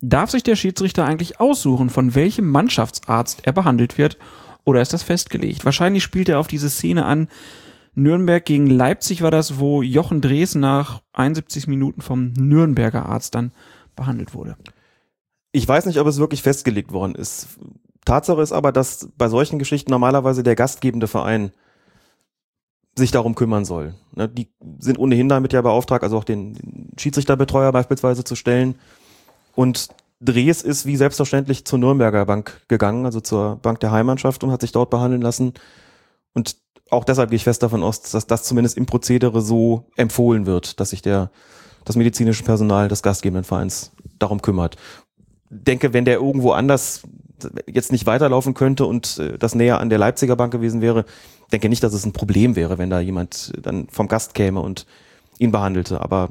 Darf 0.00 0.30
sich 0.30 0.42
der 0.42 0.56
Schiedsrichter 0.56 1.04
eigentlich 1.04 1.40
aussuchen, 1.40 1.90
von 1.90 2.14
welchem 2.14 2.48
Mannschaftsarzt 2.50 3.40
er 3.44 3.52
behandelt 3.52 3.98
wird, 3.98 4.18
oder 4.64 4.80
ist 4.82 4.92
das 4.92 5.02
festgelegt? 5.02 5.64
Wahrscheinlich 5.64 6.02
spielt 6.02 6.28
er 6.28 6.38
auf 6.40 6.48
diese 6.48 6.68
Szene 6.68 7.04
an. 7.06 7.28
Nürnberg 7.96 8.44
gegen 8.44 8.66
Leipzig 8.66 9.22
war 9.22 9.30
das, 9.30 9.58
wo 9.58 9.82
Jochen 9.82 10.20
Drees 10.20 10.54
nach 10.54 11.02
71 11.14 11.66
Minuten 11.66 12.02
vom 12.02 12.32
Nürnberger 12.34 13.06
Arzt 13.06 13.34
dann 13.34 13.52
behandelt 13.96 14.34
wurde. 14.34 14.56
Ich 15.50 15.66
weiß 15.66 15.86
nicht, 15.86 15.98
ob 15.98 16.06
es 16.06 16.18
wirklich 16.18 16.42
festgelegt 16.42 16.92
worden 16.92 17.14
ist. 17.14 17.58
Tatsache 18.04 18.42
ist 18.42 18.52
aber, 18.52 18.70
dass 18.70 19.08
bei 19.16 19.28
solchen 19.28 19.58
Geschichten 19.58 19.90
normalerweise 19.90 20.42
der 20.42 20.54
gastgebende 20.54 21.08
Verein 21.08 21.52
sich 22.94 23.10
darum 23.10 23.34
kümmern 23.34 23.64
soll. 23.64 23.94
Ne, 24.14 24.28
Die 24.28 24.48
sind 24.78 24.98
ohnehin 24.98 25.28
damit 25.28 25.54
ja 25.54 25.62
beauftragt, 25.62 26.04
also 26.04 26.18
auch 26.18 26.24
den 26.24 26.90
Schiedsrichterbetreuer 26.98 27.72
beispielsweise 27.72 28.24
zu 28.24 28.36
stellen. 28.36 28.76
Und 29.54 29.88
Drees 30.20 30.62
ist 30.62 30.84
wie 30.84 30.96
selbstverständlich 30.96 31.64
zur 31.64 31.78
Nürnberger 31.78 32.26
Bank 32.26 32.62
gegangen, 32.68 33.06
also 33.06 33.20
zur 33.20 33.56
Bank 33.56 33.80
der 33.80 33.90
Heimmannschaft 33.90 34.44
und 34.44 34.50
hat 34.50 34.60
sich 34.60 34.72
dort 34.72 34.90
behandeln 34.90 35.22
lassen. 35.22 35.54
Und 36.34 36.56
auch 36.90 37.04
deshalb 37.04 37.30
gehe 37.30 37.36
ich 37.36 37.44
fest 37.44 37.62
davon 37.62 37.82
aus, 37.82 38.00
dass 38.02 38.26
das 38.26 38.44
zumindest 38.44 38.76
im 38.76 38.86
Prozedere 38.86 39.40
so 39.40 39.86
empfohlen 39.96 40.46
wird, 40.46 40.80
dass 40.80 40.90
sich 40.90 41.02
der, 41.02 41.30
das 41.84 41.96
medizinische 41.96 42.44
Personal 42.44 42.88
des 42.88 43.02
gastgebenden 43.02 43.44
Vereins 43.44 43.92
darum 44.18 44.40
kümmert. 44.40 44.76
Denke, 45.50 45.92
wenn 45.92 46.04
der 46.04 46.16
irgendwo 46.16 46.52
anders 46.52 47.02
jetzt 47.66 47.92
nicht 47.92 48.06
weiterlaufen 48.06 48.54
könnte 48.54 48.86
und 48.86 49.18
äh, 49.18 49.38
das 49.38 49.54
näher 49.54 49.80
an 49.80 49.90
der 49.90 49.98
Leipziger 49.98 50.36
Bank 50.36 50.52
gewesen 50.52 50.80
wäre, 50.80 51.04
denke 51.52 51.68
nicht, 51.68 51.82
dass 51.82 51.92
es 51.92 52.06
ein 52.06 52.12
Problem 52.12 52.56
wäre, 52.56 52.78
wenn 52.78 52.90
da 52.90 53.00
jemand 53.00 53.52
dann 53.60 53.88
vom 53.88 54.08
Gast 54.08 54.34
käme 54.34 54.60
und 54.60 54.86
ihn 55.38 55.52
behandelte. 55.52 56.00
Aber 56.00 56.30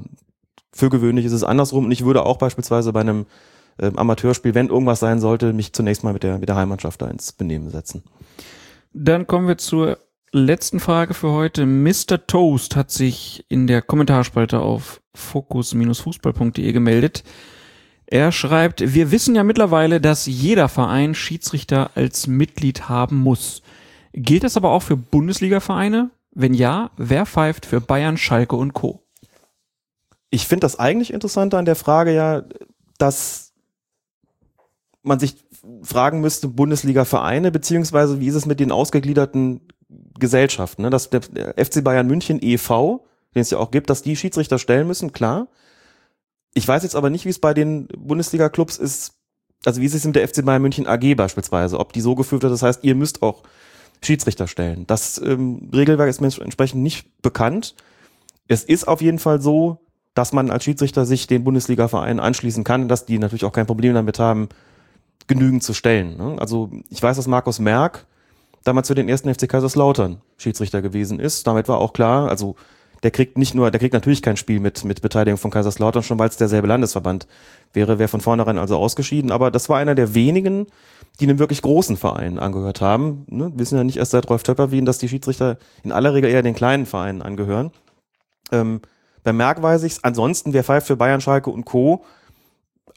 für 0.71 0.89
gewöhnlich 0.89 1.25
ist 1.25 1.31
es 1.31 1.43
andersrum 1.43 1.85
und 1.85 1.91
ich 1.91 2.03
würde 2.03 2.25
auch 2.25 2.37
beispielsweise 2.37 2.91
bei 2.91 3.01
einem 3.01 3.25
äh, 3.77 3.91
Amateurspiel, 3.95 4.55
wenn 4.55 4.69
irgendwas 4.69 4.99
sein 4.99 5.19
sollte, 5.19 5.53
mich 5.53 5.73
zunächst 5.73 6.03
mal 6.03 6.13
mit 6.13 6.23
der, 6.23 6.39
mit 6.39 6.49
der 6.49 6.55
Heimmannschaft 6.55 7.01
da 7.01 7.07
ins 7.07 7.31
Benehmen 7.31 7.69
setzen. 7.69 8.03
Dann 8.93 9.27
kommen 9.27 9.47
wir 9.47 9.57
zur 9.57 9.97
letzten 10.35 10.79
Frage 10.79 11.13
für 11.13 11.31
heute. 11.31 11.65
Mr. 11.65 12.27
Toast 12.27 12.75
hat 12.75 12.91
sich 12.91 13.45
in 13.47 13.67
der 13.67 13.81
Kommentarspalte 13.81 14.59
auf 14.59 15.01
fokus-fußball.de 15.15 16.71
gemeldet. 16.71 17.23
Er 18.05 18.31
schreibt, 18.31 18.93
wir 18.93 19.11
wissen 19.11 19.35
ja 19.35 19.43
mittlerweile, 19.43 19.99
dass 19.99 20.25
jeder 20.25 20.69
Verein 20.69 21.15
Schiedsrichter 21.15 21.91
als 21.95 22.27
Mitglied 22.27 22.87
haben 22.87 23.17
muss. 23.17 23.63
Gilt 24.13 24.43
das 24.43 24.57
aber 24.57 24.71
auch 24.71 24.83
für 24.83 24.97
Bundesliga-Vereine? 24.97 26.11
Wenn 26.31 26.53
ja, 26.53 26.91
wer 26.97 27.25
pfeift 27.25 27.65
für 27.65 27.81
Bayern, 27.81 28.17
Schalke 28.17 28.55
und 28.55 28.73
Co.? 28.73 29.01
Ich 30.29 30.47
finde 30.47 30.65
das 30.65 30.77
eigentlich 30.77 31.13
Interessante 31.13 31.57
an 31.57 31.65
der 31.65 31.75
Frage 31.75 32.13
ja, 32.13 32.43
dass 32.97 33.53
man 35.01 35.19
sich 35.19 35.35
fragen 35.81 36.21
müsste, 36.21 36.47
Bundesliga-Vereine, 36.47 37.51
beziehungsweise 37.51 38.19
wie 38.19 38.27
ist 38.27 38.35
es 38.35 38.45
mit 38.45 38.59
den 38.59 38.71
ausgegliederten 38.71 39.64
Gesellschaften, 40.19 40.83
ne? 40.83 40.89
dass 40.89 41.09
der 41.09 41.21
FC 41.57 41.83
Bayern 41.83 42.07
München 42.07 42.39
e.V., 42.41 43.05
den 43.33 43.41
es 43.41 43.49
ja 43.49 43.57
auch 43.57 43.71
gibt, 43.71 43.89
dass 43.89 44.01
die 44.01 44.15
Schiedsrichter 44.15 44.59
stellen 44.59 44.87
müssen, 44.87 45.11
klar. 45.11 45.47
Ich 46.53 46.67
weiß 46.67 46.83
jetzt 46.83 46.95
aber 46.95 47.09
nicht, 47.09 47.25
wie 47.25 47.29
es 47.29 47.39
bei 47.39 47.53
den 47.53 47.87
Bundesliga-Clubs 47.87 48.77
ist, 48.77 49.13
also 49.65 49.81
wie 49.81 49.85
ist 49.85 49.93
es 49.93 50.05
mit 50.05 50.15
der 50.15 50.27
FC 50.27 50.45
Bayern 50.45 50.61
München 50.61 50.87
AG 50.87 51.15
beispielsweise, 51.15 51.79
ob 51.79 51.93
die 51.93 52.01
so 52.01 52.15
geführt 52.15 52.43
wird, 52.43 52.53
das 52.53 52.63
heißt, 52.63 52.83
ihr 52.83 52.95
müsst 52.95 53.21
auch 53.21 53.43
Schiedsrichter 54.03 54.47
stellen. 54.47 54.85
Das 54.87 55.17
ähm, 55.17 55.69
Regelwerk 55.73 56.09
ist 56.09 56.21
mir 56.21 56.31
entsprechend 56.41 56.81
nicht 56.81 57.21
bekannt. 57.21 57.75
Es 58.47 58.63
ist 58.63 58.87
auf 58.87 59.01
jeden 59.01 59.19
Fall 59.19 59.41
so, 59.41 59.79
dass 60.13 60.31
man 60.31 60.49
als 60.49 60.63
Schiedsrichter 60.63 61.05
sich 61.05 61.27
den 61.27 61.43
Bundesliga-Vereinen 61.43 62.19
anschließen 62.19 62.63
kann, 62.63 62.87
dass 62.87 63.05
die 63.05 63.19
natürlich 63.19 63.43
auch 63.45 63.51
kein 63.51 63.65
Problem 63.65 63.93
damit 63.93 64.19
haben, 64.19 64.49
genügend 65.27 65.63
zu 65.63 65.73
stellen. 65.73 66.17
Ne? 66.17 66.35
Also 66.39 66.71
ich 66.89 67.01
weiß, 67.01 67.17
dass 67.17 67.27
Markus 67.27 67.59
Merck 67.59 68.05
damals 68.65 68.89
für 68.89 68.95
den 68.95 69.07
ersten 69.07 69.33
FC 69.33 69.47
Kaiserslautern 69.47 70.21
Schiedsrichter 70.37 70.81
gewesen 70.81 71.19
ist. 71.19 71.47
Damit 71.47 71.69
war 71.69 71.77
auch 71.77 71.93
klar, 71.93 72.29
also 72.29 72.55
der 73.03 73.11
kriegt 73.11 73.37
nicht 73.37 73.53
nur, 73.53 73.69
der 73.71 73.79
kriegt 73.79 73.93
natürlich 73.93 74.21
kein 74.21 74.35
Spiel 74.35 74.59
mit, 74.59 74.83
mit 74.83 75.01
Beteiligung 75.01 75.37
von 75.37 75.51
Kaiserslautern, 75.51 76.03
schon 76.03 76.17
weil 76.17 76.29
es 76.29 76.37
derselbe 76.37 76.67
Landesverband 76.67 77.27
wäre, 77.71 77.99
wäre 77.99 78.07
von 78.07 78.21
vornherein 78.21 78.57
also 78.57 78.77
ausgeschieden. 78.77 79.31
Aber 79.31 79.51
das 79.51 79.69
war 79.69 79.77
einer 79.77 79.95
der 79.95 80.15
wenigen, 80.15 80.65
die 81.19 81.25
einem 81.25 81.39
wirklich 81.39 81.61
großen 81.61 81.97
Verein 81.97 82.39
angehört 82.39 82.81
haben. 82.81 83.25
Ne? 83.29 83.51
Wir 83.53 83.59
wissen 83.59 83.77
ja 83.77 83.83
nicht 83.83 83.97
erst 83.97 84.11
seit 84.11 84.29
Rolf 84.29 84.43
Töpperwien, 84.43 84.85
dass 84.85 84.97
die 84.97 85.07
Schiedsrichter 85.07 85.57
in 85.83 85.91
aller 85.91 86.13
Regel 86.13 86.29
eher 86.29 86.41
den 86.41 86.55
kleinen 86.55 86.85
Vereinen 86.85 87.21
angehören. 87.21 87.71
Ähm, 88.51 88.81
bei 89.23 89.33
Merck 89.33 89.59
ich's. 89.83 90.03
Ansonsten, 90.03 90.53
wer 90.53 90.63
pfeift 90.63 90.87
für 90.87 90.97
Bayern, 90.97 91.21
Schalke 91.21 91.49
und 91.49 91.65
Co., 91.65 92.03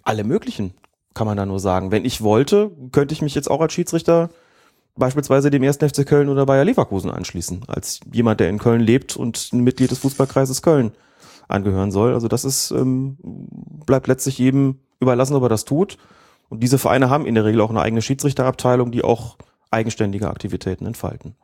alle 0.05 0.25
möglichen, 0.25 0.73
kann 1.13 1.27
man 1.27 1.37
da 1.37 1.45
nur 1.45 1.61
sagen. 1.61 1.91
Wenn 1.91 2.07
ich 2.07 2.23
wollte, 2.23 2.71
könnte 2.93 3.13
ich 3.13 3.21
mich 3.21 3.35
jetzt 3.35 3.51
auch 3.51 3.61
als 3.61 3.75
Schiedsrichter 3.75 4.31
beispielsweise 4.99 5.51
dem 5.51 5.63
ersten 5.63 5.89
FC 5.89 6.07
Köln 6.07 6.29
oder 6.29 6.47
Bayer 6.47 6.65
Leverkusen 6.65 7.11
anschließen, 7.11 7.63
als 7.69 8.01
jemand, 8.13 8.41
der 8.41 8.49
in 8.49 8.59
Köln 8.59 8.81
lebt 8.81 9.17
und 9.17 9.51
ein 9.53 9.61
Mitglied 9.61 9.91
des 9.91 9.99
Fußballkreises 9.99 10.63
Köln 10.63 10.93
angehören 11.49 11.91
soll. 11.91 12.15
Also 12.15 12.29
das 12.29 12.45
ist, 12.45 12.71
ähm, 12.71 13.17
bleibt 13.87 14.07
letztlich 14.07 14.39
jedem 14.39 14.81
überlassen, 15.01 15.35
ob 15.35 15.43
er 15.45 15.49
das 15.49 15.65
tut. 15.65 15.97
Und 16.49 16.63
diese 16.63 16.79
Vereine 16.79 17.11
haben 17.11 17.27
in 17.27 17.35
der 17.35 17.45
Regel 17.45 17.61
auch 17.61 17.71
eine 17.71 17.81
eigene 17.81 18.03
Schiedsrichterabteilung, 18.03 18.91
die 18.91 19.05
auch 19.05 19.37
eigenständige 19.71 20.29
Aktivitäten 20.29 20.87
entfalten. 20.87 21.35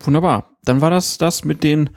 Wunderbar. 0.00 0.50
Dann 0.64 0.80
war 0.80 0.90
das 0.90 1.18
das 1.18 1.44
mit 1.44 1.64
den 1.64 1.90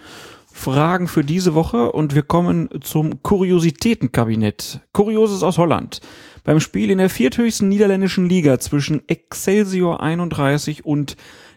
Fragen 0.59 1.07
für 1.07 1.23
diese 1.23 1.55
Woche 1.55 1.91
und 1.91 2.15
wir 2.15 2.23
kommen 2.23 2.69
zum 2.81 3.23
Kuriositätenkabinett. 3.23 4.81
Kurioses 4.91 5.41
aus 5.41 5.57
Holland. 5.57 6.01
Beim 6.43 6.59
Spiel 6.59 6.91
in 6.91 6.97
der 6.97 7.09
vierthöchsten 7.09 7.69
niederländischen 7.69 8.27
Liga 8.27 8.59
zwischen 8.59 9.07
Excelsior 9.07 10.01
31 10.01 10.83
und 10.85 11.15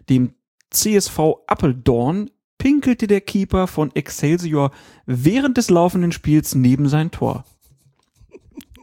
dem 0.08 0.34
CSV 0.70 1.18
Appeldorn 1.48 2.30
pinkelte 2.58 3.08
der 3.08 3.20
Keeper 3.20 3.66
von 3.66 3.90
Excelsior 3.94 4.70
während 5.04 5.56
des 5.56 5.68
laufenden 5.68 6.12
Spiels 6.12 6.54
neben 6.54 6.88
sein 6.88 7.10
Tor. 7.10 7.44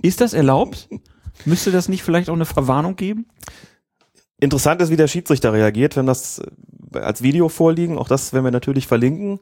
Ist 0.02 0.20
das 0.20 0.34
erlaubt? 0.34 0.90
Müsste 1.46 1.72
das 1.72 1.88
nicht 1.88 2.04
vielleicht 2.04 2.30
auch 2.30 2.36
eine 2.36 2.46
Verwarnung 2.46 2.98
geben? 2.98 3.28
Interessant 4.42 4.82
ist, 4.82 4.90
wie 4.90 4.98
der 4.98 5.08
Schiedsrichter 5.08 5.54
reagiert, 5.54 5.96
wenn 5.96 6.06
das 6.06 6.42
äh, 6.94 7.00
als 7.00 7.22
Video 7.22 7.48
vorliegen. 7.48 7.98
Auch 7.98 8.10
das 8.10 8.34
werden 8.34 8.44
wir 8.44 8.52
natürlich 8.52 8.86
verlinken. 8.86 9.40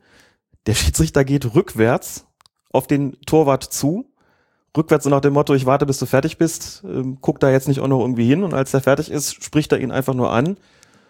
Der 0.67 0.73
Schiedsrichter 0.73 1.25
geht 1.25 1.55
rückwärts 1.55 2.25
auf 2.71 2.87
den 2.87 3.19
Torwart 3.25 3.63
zu. 3.63 4.05
Rückwärts 4.75 5.05
so 5.05 5.09
nach 5.09 5.21
dem 5.21 5.33
Motto, 5.33 5.55
ich 5.55 5.65
warte, 5.65 5.85
bis 5.85 5.97
du 5.97 6.05
fertig 6.05 6.37
bist. 6.37 6.83
Ähm, 6.85 7.17
guck 7.21 7.39
da 7.39 7.49
jetzt 7.49 7.67
nicht 7.67 7.79
auch 7.79 7.87
noch 7.87 8.01
irgendwie 8.01 8.27
hin. 8.27 8.43
Und 8.43 8.53
als 8.53 8.71
der 8.71 8.81
fertig 8.81 9.09
ist, 9.09 9.43
spricht 9.43 9.71
er 9.71 9.79
ihn 9.79 9.91
einfach 9.91 10.13
nur 10.13 10.31
an. 10.31 10.57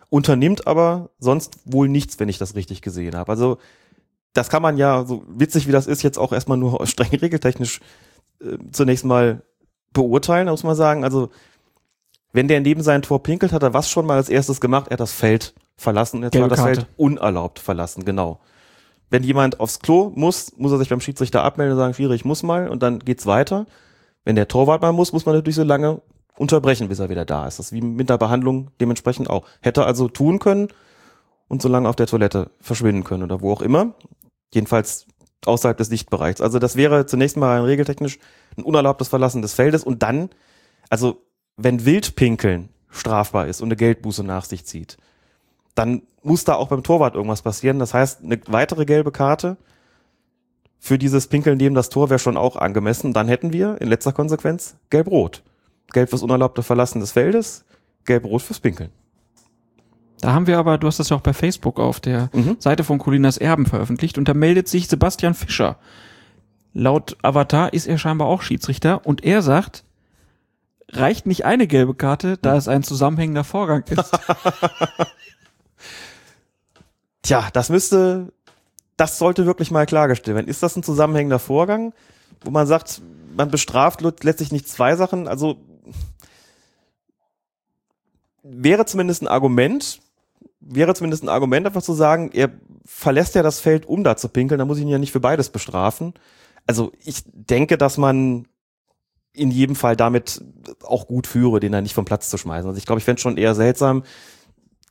Unternimmt 0.10 0.68
aber 0.68 1.10
sonst 1.20 1.58
wohl 1.66 1.90
nichts, 1.90 2.20
wenn 2.20 2.30
ich 2.30 2.38
das 2.38 2.56
richtig 2.56 2.82
gesehen 2.82 3.16
habe. 3.16 3.30
Also 3.32 3.58
das 4.34 4.50
kann 4.50 4.62
man 4.62 4.78
ja, 4.78 5.04
so 5.04 5.24
witzig 5.28 5.68
wie 5.68 5.72
das 5.72 5.88
ist, 5.88 6.04
jetzt 6.04 6.20
auch 6.20 6.32
erstmal 6.32 6.58
nur 6.58 6.86
streng 6.88 7.10
regeltechnisch 7.10 7.82
äh, 8.40 8.58
zunächst 8.72 9.04
mal 9.04 9.42
beurteilen, 9.92 10.48
muss 10.48 10.64
man 10.64 10.76
sagen. 10.76 11.04
Also, 11.04 11.30
wenn 12.32 12.48
der 12.48 12.62
neben 12.62 12.84
sein 12.84 13.02
Tor 13.02 13.24
pinkelt, 13.24 13.52
hat 13.52 13.64
er 13.64 13.74
was 13.74 13.90
schon 13.90 14.06
mal 14.06 14.18
als 14.18 14.30
erstes 14.30 14.62
gemacht? 14.62 14.88
Er 14.90 14.94
hat 14.94 15.00
das 15.00 15.14
Feld 15.14 15.56
verlassen. 15.76 16.22
Jetzt 16.22 16.34
Gelbe 16.34 16.44
war 16.44 16.50
das 16.50 16.60
Karte. 16.60 16.82
Feld 16.82 16.88
unerlaubt 16.98 17.60
verlassen, 17.60 18.06
genau. 18.06 18.40
Wenn 19.10 19.24
jemand 19.24 19.60
aufs 19.60 19.80
Klo 19.80 20.12
muss, 20.16 20.58
muss 20.58 20.72
er 20.72 20.78
sich 20.78 20.90
beim 20.90 21.00
Schiedsrichter 21.00 21.44
abmelden 21.44 21.74
und 21.74 21.80
sagen, 21.80 21.94
Schiri, 21.94 22.16
ich 22.16 22.26
muss 22.26 22.44
mal 22.44 22.68
und 22.68 22.84
dann 22.84 23.00
geht's 23.00 23.26
weiter. 23.26 23.66
Wenn 24.26 24.36
der 24.36 24.48
Torwart 24.48 24.82
mal 24.82 24.92
muss, 24.92 25.14
muss 25.14 25.26
man 25.26 25.36
natürlich 25.36 25.56
so 25.56 25.64
lange 25.64 26.02
unterbrechen, 26.38 26.90
bis 26.90 27.00
er 27.00 27.10
wieder 27.10 27.26
da 27.26 27.48
ist. 27.48 27.60
Das 27.60 27.68
ist 27.68 27.72
wie 27.72 27.82
mit 27.82 28.10
der 28.10 28.18
Behandlung 28.18 28.72
dementsprechend 28.80 29.30
auch. 29.30 29.46
Hätte 29.62 29.86
also 29.86 30.08
tun 30.10 30.40
können 30.40 30.68
und 31.48 31.62
so 31.62 31.70
lange 31.70 31.88
auf 31.88 31.96
der 31.96 32.08
Toilette 32.08 32.52
verschwinden 32.60 33.04
können 33.04 33.24
oder 33.24 33.42
wo 33.42 33.52
auch 33.52 33.62
immer. 33.62 33.94
Jedenfalls 34.54 35.08
außerhalb 35.46 35.78
des 35.78 35.88
Sichtbereichs. 35.88 36.42
Also 36.42 36.60
das 36.60 36.76
wäre 36.76 37.06
zunächst 37.06 37.38
mal 37.38 37.62
regeltechnisch 37.64 38.20
ein 38.58 38.64
unerlaubtes 38.64 39.08
Verlassen 39.08 39.42
des 39.42 39.54
Feldes 39.54 39.84
und 39.84 40.04
dann, 40.04 40.30
also 40.90 41.24
wenn 41.56 41.86
Wildpinkeln 41.86 42.70
strafbar 42.90 43.48
ist 43.48 43.62
und 43.62 43.68
eine 43.68 43.76
Geldbuße 43.76 44.24
nach 44.24 44.46
sich 44.46 44.66
zieht, 44.66 44.98
dann 45.76 46.02
muss 46.28 46.44
da 46.44 46.56
auch 46.56 46.68
beim 46.68 46.84
Torwart 46.84 47.16
irgendwas 47.16 47.42
passieren. 47.42 47.80
Das 47.80 47.94
heißt, 47.94 48.24
eine 48.24 48.40
weitere 48.48 48.86
gelbe 48.86 49.12
Karte 49.12 49.58
für 50.80 50.98
dieses 50.98 51.28
Pinkeln 51.28 51.58
neben 51.58 51.76
das 51.76 51.90
Tor 51.90 52.10
wäre 52.10 52.20
schon 52.20 52.38
auch 52.38 52.56
angemessen. 52.56 53.14
Dann 53.14 53.28
hätten 53.28 53.52
wir 53.54 53.82
in 53.82 53.88
letzter 53.88 54.14
Konsequenz 54.14 54.76
gelb-rot. 54.90 55.42
Gelb 55.92 56.10
fürs 56.10 56.22
unerlaubte 56.24 56.64
Verlassen 56.64 57.00
des 57.00 57.12
Feldes, 57.14 57.66
gelb-rot 58.06 58.42
fürs 58.42 58.60
Pinkeln. 58.60 58.92
Da 60.22 60.34
haben 60.34 60.48
wir 60.48 60.58
aber, 60.58 60.78
du 60.78 60.88
hast 60.88 61.00
das 61.00 61.10
ja 61.10 61.18
auch 61.18 61.22
bei 61.22 61.34
Facebook 61.34 61.80
auf 61.80 62.00
der 62.00 62.30
Mhm. 62.34 62.58
Seite 62.60 62.84
von 62.84 62.98
Colinas 62.98 63.38
Erben 63.38 63.66
veröffentlicht 63.66 64.18
und 64.18 64.28
da 64.28 64.34
meldet 64.34 64.68
sich 64.68 64.88
Sebastian 64.88 65.34
Fischer. 65.34 65.78
Laut 66.74 67.18
Avatar 67.22 67.74
ist 67.74 67.88
er 67.88 67.98
scheinbar 67.98 68.28
auch 68.28 68.42
Schiedsrichter 68.42 69.06
und 69.06 69.24
er 69.24 69.42
sagt, 69.42 69.84
reicht 70.92 71.26
nicht 71.26 71.46
eine 71.46 71.68
gelbe 71.68 71.96
Karte, 71.96 72.38
da 72.42 72.56
es 72.56 72.68
ein 72.68 72.84
zusammenhängender 72.84 73.44
Vorgang 73.44 73.84
ist. 73.90 74.12
Tja, 77.28 77.50
das 77.52 77.68
müsste, 77.68 78.32
das 78.96 79.18
sollte 79.18 79.46
wirklich 79.46 79.70
mal 79.70 79.86
klargestellt 79.86 80.36
werden. 80.36 80.48
Ist 80.48 80.64
das 80.64 80.78
ein 80.78 80.84
zusammenhängender 80.84 81.40
Vorgang, 81.40 81.94
wo 82.40 82.52
man 82.52 82.66
sagt, 82.68 83.02
man 83.36 83.52
bestraft 83.52 84.00
letztlich 84.24 84.54
nicht 84.54 84.70
zwei 84.70 84.96
Sachen? 84.96 85.28
Also 85.28 85.58
wäre 88.44 88.86
zumindest 88.86 89.24
ein 89.24 89.28
Argument, 89.28 90.00
wäre 90.62 90.94
zumindest 90.94 91.22
ein 91.22 91.28
Argument, 91.28 91.68
einfach 91.68 91.82
zu 91.82 91.92
sagen, 91.92 92.32
er 92.32 92.50
verlässt 92.86 93.36
ja 93.36 93.44
das 93.44 93.60
Feld, 93.60 93.86
um 93.86 94.06
da 94.06 94.16
zu 94.16 94.30
pinkeln, 94.30 94.58
dann 94.58 94.68
muss 94.70 94.78
ich 94.78 94.84
ihn 94.84 94.90
ja 94.90 94.98
nicht 94.98 95.12
für 95.12 95.20
beides 95.20 95.50
bestrafen. 95.50 96.14
Also 96.66 96.94
ich 97.04 97.24
denke, 97.26 97.78
dass 97.78 97.98
man 97.98 98.48
in 99.34 99.52
jedem 99.52 99.76
Fall 99.76 99.98
damit 99.98 100.42
auch 100.82 101.08
gut 101.08 101.28
führe, 101.28 101.60
den 101.60 101.74
da 101.74 101.82
nicht 101.82 101.94
vom 101.94 102.06
Platz 102.06 102.30
zu 102.30 102.38
schmeißen. 102.38 102.70
Also 102.70 102.78
ich 102.78 102.86
glaube, 102.86 103.00
ich 103.00 103.06
fände 103.06 103.22
schon 103.22 103.36
eher 103.36 103.54
seltsam, 103.54 104.04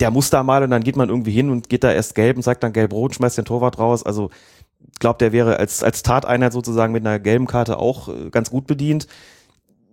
der 0.01 0.11
muss 0.11 0.31
da 0.31 0.43
mal 0.43 0.63
und 0.63 0.71
dann 0.71 0.85
geht 0.85 0.97
man 0.97 1.09
irgendwie 1.09 1.33
hin 1.33 1.51
und 1.51 1.69
geht 1.69 1.85
da 1.85 1.93
erst 1.93 2.15
gelb 2.15 2.37
und 2.37 2.43
sagt 2.43 2.63
dann 2.63 2.73
gelb-rot, 2.73 3.15
schmeißt 3.15 3.39
den 3.39 3.45
Torwart 3.45 3.79
raus. 3.79 4.03
Also 4.05 4.31
ich 4.93 4.99
glaube, 4.99 5.19
der 5.19 5.33
wäre 5.33 5.59
als, 5.59 5.83
als 5.83 6.03
Tateinheit 6.03 6.53
sozusagen 6.53 6.93
mit 6.93 7.07
einer 7.07 7.19
gelben 7.19 7.47
Karte 7.47 7.79
auch 7.79 8.09
äh, 8.09 8.31
ganz 8.31 8.51
gut 8.51 8.67
bedient. 8.67 9.07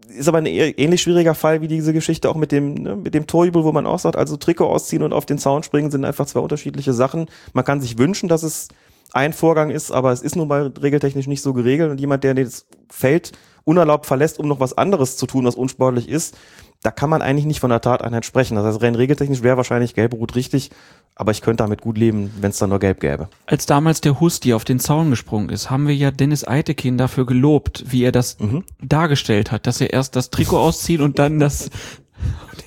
Ist 0.09 0.27
aber 0.27 0.39
ein 0.39 0.45
eher- 0.45 0.77
ähnlich 0.77 1.01
schwieriger 1.01 1.35
Fall 1.35 1.61
wie 1.61 1.67
diese 1.67 1.93
Geschichte 1.93 2.29
auch 2.29 2.35
mit 2.35 2.51
dem, 2.51 2.73
ne, 2.73 2.95
mit 2.95 3.13
dem 3.13 3.27
Torjubel, 3.27 3.63
wo 3.63 3.71
man 3.71 3.85
auch 3.85 3.99
sagt, 3.99 4.17
also 4.17 4.37
Trikot 4.37 4.67
ausziehen 4.67 5.03
und 5.03 5.13
auf 5.13 5.25
den 5.25 5.37
Zaun 5.37 5.63
springen 5.63 5.89
sind 5.89 6.05
einfach 6.05 6.25
zwei 6.25 6.41
unterschiedliche 6.41 6.93
Sachen. 6.93 7.27
Man 7.53 7.65
kann 7.65 7.81
sich 7.81 7.97
wünschen, 7.97 8.29
dass 8.29 8.43
es 8.43 8.67
ein 9.13 9.31
Vorgang 9.31 9.69
ist, 9.69 9.91
aber 9.91 10.11
es 10.11 10.21
ist 10.21 10.35
nun 10.35 10.47
mal 10.47 10.73
regeltechnisch 10.81 11.27
nicht 11.27 11.41
so 11.41 11.53
geregelt 11.53 11.91
und 11.91 11.99
jemand, 11.99 12.23
der 12.23 12.33
das 12.33 12.65
Feld 12.89 13.31
unerlaubt 13.63 14.05
verlässt, 14.05 14.39
um 14.39 14.47
noch 14.47 14.59
was 14.59 14.77
anderes 14.77 15.17
zu 15.17 15.25
tun, 15.25 15.45
was 15.45 15.55
unsportlich 15.55 16.09
ist, 16.09 16.35
da 16.83 16.91
kann 16.91 17.09
man 17.09 17.21
eigentlich 17.21 17.45
nicht 17.45 17.59
von 17.61 17.69
der 17.69 17.81
Tateinheit 17.81 18.25
sprechen. 18.25 18.55
Das 18.55 18.65
heißt, 18.65 18.81
rein 18.81 18.95
regeltechnisch 18.95 19.41
wäre 19.41 19.57
wahrscheinlich 19.57 19.95
gelb-rot 19.95 20.35
richtig, 20.35 20.69
aber 21.15 21.31
ich 21.31 21.41
könnte 21.41 21.63
damit 21.63 21.81
gut 21.81 21.97
leben, 21.97 22.31
wenn 22.41 22.51
es 22.51 22.57
dann 22.57 22.69
nur 22.69 22.79
gelb 22.79 22.99
gäbe. 22.99 23.29
Als 23.45 23.65
damals 23.65 24.01
der 24.01 24.19
Husti 24.19 24.53
auf 24.53 24.65
den 24.65 24.79
Zaun 24.79 25.09
gesprungen 25.09 25.49
ist, 25.49 25.69
haben 25.69 25.87
wir 25.87 25.95
ja 25.95 26.11
Dennis 26.11 26.45
Eitekin 26.47 26.97
dafür 26.97 27.25
gelobt, 27.25 27.85
wie 27.87 28.03
er 28.03 28.11
das 28.11 28.37
Mhm. 28.39 28.63
dargestellt 28.81 29.51
hat, 29.51 29.65
dass 29.65 29.79
er 29.81 29.93
erst 29.93 30.15
das 30.15 30.29
Trikot 30.29 30.57
auszieht 30.59 30.99
und 31.01 31.19
dann 31.19 31.39
das. 31.39 31.69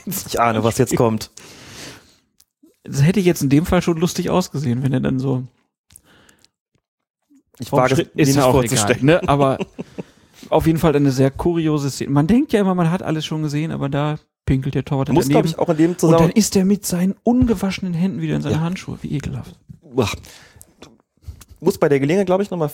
Ich 0.06 0.40
ahne, 0.40 0.64
was 0.64 0.78
jetzt 0.78 0.96
kommt. 0.96 1.30
Das 2.84 3.02
hätte 3.02 3.20
jetzt 3.20 3.42
in 3.42 3.48
dem 3.48 3.66
Fall 3.66 3.82
schon 3.82 3.98
lustig 3.98 4.30
ausgesehen, 4.30 4.82
wenn 4.82 4.92
er 4.92 5.00
dann 5.00 5.18
so 5.18 5.42
Ich 7.58 7.72
wage 7.72 7.94
es 8.02 8.14
mir 8.14 8.24
nicht 8.26 8.38
vorzustellen. 8.38 9.04
ne? 9.04 9.20
Aber 9.28 9.58
auf 10.50 10.66
jeden 10.66 10.78
Fall 10.78 10.94
eine 10.96 11.10
sehr 11.10 11.30
kuriose 11.30 11.90
Szene. 11.90 12.10
Man 12.10 12.26
denkt 12.26 12.52
ja 12.52 12.60
immer, 12.60 12.74
man 12.74 12.90
hat 12.90 13.02
alles 13.02 13.24
schon 13.24 13.42
gesehen, 13.42 13.70
aber 13.72 13.88
da 13.88 14.18
pinkelt 14.44 14.74
der 14.74 14.84
Torwart 14.84 15.08
Muss, 15.12 15.28
glaube 15.28 15.48
daneben. 15.48 15.48
ich, 15.48 15.58
auch 15.58 15.68
in 15.70 15.76
dem 15.76 15.90
und 15.90 15.92
dann 15.94 15.98
Zusammenhang. 15.98 16.30
ist 16.36 16.56
er 16.56 16.64
mit 16.64 16.86
seinen 16.86 17.14
ungewaschenen 17.24 17.94
Händen 17.94 18.20
wieder 18.20 18.36
in 18.36 18.42
seine 18.42 18.60
Handschuhe. 18.60 18.98
Wie 19.02 19.12
ekelhaft. 19.14 19.58
Uah. 19.82 20.08
muss 21.60 21.78
bei 21.78 21.88
der 21.88 21.98
Gelegenheit, 22.00 22.26
glaube 22.26 22.42
ich, 22.42 22.50
nochmal 22.50 22.70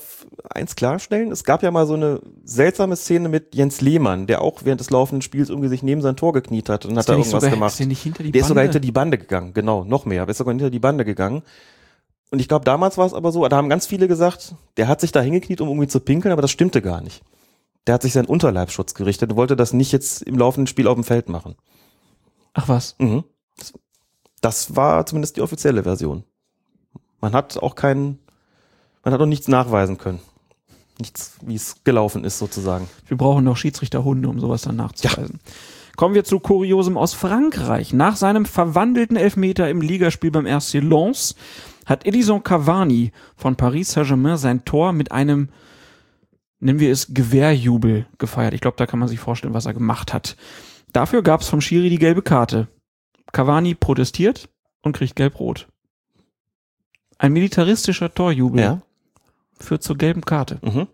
eins 0.51 0.75
klarstellen. 0.77 1.31
Es 1.31 1.45
gab 1.45 1.63
ja 1.63 1.71
mal 1.71 1.87
so 1.87 1.95
eine 1.95 2.21
seltsame 2.45 2.97
Szene 2.97 3.29
mit 3.29 3.55
Jens 3.55 3.81
Lehmann, 3.81 4.27
der 4.27 4.43
auch 4.43 4.65
während 4.65 4.81
des 4.81 4.91
laufenden 4.91 5.23
Spiels 5.23 5.49
irgendwie 5.51 5.69
sich 5.69 5.83
neben 5.83 6.03
sein 6.03 6.17
Tor 6.17 6.33
gekniet 6.33 6.69
hat 6.69 6.85
und 6.85 6.99
hat 6.99 7.09
da 7.09 7.13
der 7.13 7.19
irgendwas 7.21 7.41
sogar- 7.43 7.51
gemacht. 7.55 7.71
ist 7.73 7.79
der 7.79 7.87
nicht 7.87 8.03
hinter 8.03 8.23
die 8.23 8.33
der 8.33 8.41
ist 8.43 8.49
sogar 8.49 8.63
Bande? 8.65 8.73
hinter 8.73 8.81
die 8.87 8.93
Bande 8.93 9.19
gegangen, 9.19 9.55
genau, 9.55 9.85
noch 9.85 10.05
mehr. 10.05 10.23
Aber 10.23 10.31
ist 10.33 10.39
sogar 10.39 10.53
hinter 10.53 10.69
die 10.71 10.79
Bande 10.81 11.05
gegangen. 11.05 11.43
Und 12.31 12.39
ich 12.41 12.49
glaube, 12.49 12.65
damals 12.65 12.99
war 12.99 13.07
es 13.07 13.15
aber 13.15 13.31
so, 13.31 13.47
da 13.47 13.57
haben 13.57 13.69
ganz 13.69 13.87
viele 13.87 14.09
gesagt, 14.09 14.55
der 14.77 14.89
hat 14.89 15.01
sich 15.01 15.13
da 15.13 15.21
hingekniet, 15.21 15.61
um 15.61 15.69
irgendwie 15.69 15.89
zu 15.89 16.01
pinkeln, 16.01 16.33
aber 16.33 16.43
das 16.43 16.51
stimmte 16.51 16.83
gar 16.83 17.01
nicht. 17.03 17.23
Der 17.87 17.95
hat 17.95 18.03
sich 18.03 18.13
seinen 18.13 18.27
Unterleibschutz 18.27 18.95
gerichtet 18.95 19.31
und 19.31 19.37
wollte 19.37 19.57
das 19.57 19.73
nicht 19.73 19.93
jetzt 19.93 20.23
im 20.23 20.37
laufenden 20.39 20.67
Spiel 20.67 20.87
auf 20.87 20.95
dem 20.95 21.05
Feld 21.05 21.29
machen. 21.29 21.57
Ach 22.55 22.69
was. 22.69 22.95
Mhm. 22.99 23.25
Das 24.41 24.77
war 24.77 25.07
zumindest 25.07 25.37
die 25.37 25.41
offizielle 25.41 25.83
Version. 25.83 26.25
Man 27.21 27.33
hat 27.33 27.57
auch 27.59 27.75
keinen, 27.75 28.19
man 29.05 29.15
hat 29.15 29.21
auch 29.21 29.27
nichts 29.27 29.49
nachweisen 29.49 29.99
können. 29.99 30.21
Nichts, 30.99 31.37
wie 31.41 31.55
es 31.55 31.83
gelaufen 31.85 32.25
ist, 32.25 32.39
sozusagen. 32.39 32.89
Wir 33.07 33.17
brauchen 33.17 33.45
noch 33.45 33.57
Schiedsrichterhunde, 33.57 34.29
um 34.29 34.41
sowas 34.41 34.63
dann 34.63 34.77
nachzuweisen. 34.77 35.41
Kommen 35.97 36.15
wir 36.15 36.25
zu 36.25 36.41
Kuriosem 36.41 36.97
aus 36.97 37.15
Frankreich. 37.15 37.93
Nach 37.93 38.17
seinem 38.17 38.47
verwandelten 38.47 39.17
Elfmeter 39.17 39.69
im 39.69 39.81
Ligaspiel 39.81 40.31
beim 40.31 40.47
RC 40.47 40.75
Lens 40.75 41.35
hat 41.87 42.07
Edison 42.07 42.43
Cavani 42.43 43.13
von 43.37 43.57
Paris 43.57 43.93
Saint-Germain 43.93 44.37
sein 44.37 44.65
Tor 44.65 44.93
mit 44.93 45.13
einem, 45.13 45.51
nennen 46.63 46.81
wir 46.81 46.93
es, 46.93 47.13
Gewehrjubel 47.13 48.07
gefeiert. 48.19 48.55
Ich 48.55 48.61
glaube, 48.61 48.77
da 48.77 48.87
kann 48.87 48.99
man 48.99 49.09
sich 49.09 49.19
vorstellen, 49.21 49.55
was 49.55 49.67
er 49.67 49.75
gemacht 49.75 50.13
hat. 50.15 50.37
Dafür 50.93 51.23
gab 51.23 51.41
es 51.41 51.49
vom 51.49 51.61
Schiri 51.61 51.91
die 51.91 51.99
gelbe 51.99 52.23
Karte. 52.23 52.69
Cavani 53.33 53.75
protestiert 53.75 54.49
und 54.83 54.97
kriegt 54.97 55.17
gelb-rot. 55.17 55.69
Ein 57.19 57.33
militaristischer 57.33 58.13
Torjubel 58.15 58.61
Ja. 58.61 58.83
führt 59.59 59.83
zur 59.83 59.97
gelben 59.97 60.23
Karte. 60.23 60.59
Mhm. 60.63 60.87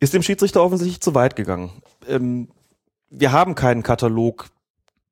Ist 0.00 0.14
dem 0.14 0.22
Schiedsrichter 0.22 0.62
offensichtlich 0.62 1.00
zu 1.00 1.14
weit 1.14 1.36
gegangen. 1.36 1.70
Ähm, 2.08 2.48
wir 3.10 3.32
haben 3.32 3.54
keinen 3.54 3.82
Katalog, 3.82 4.48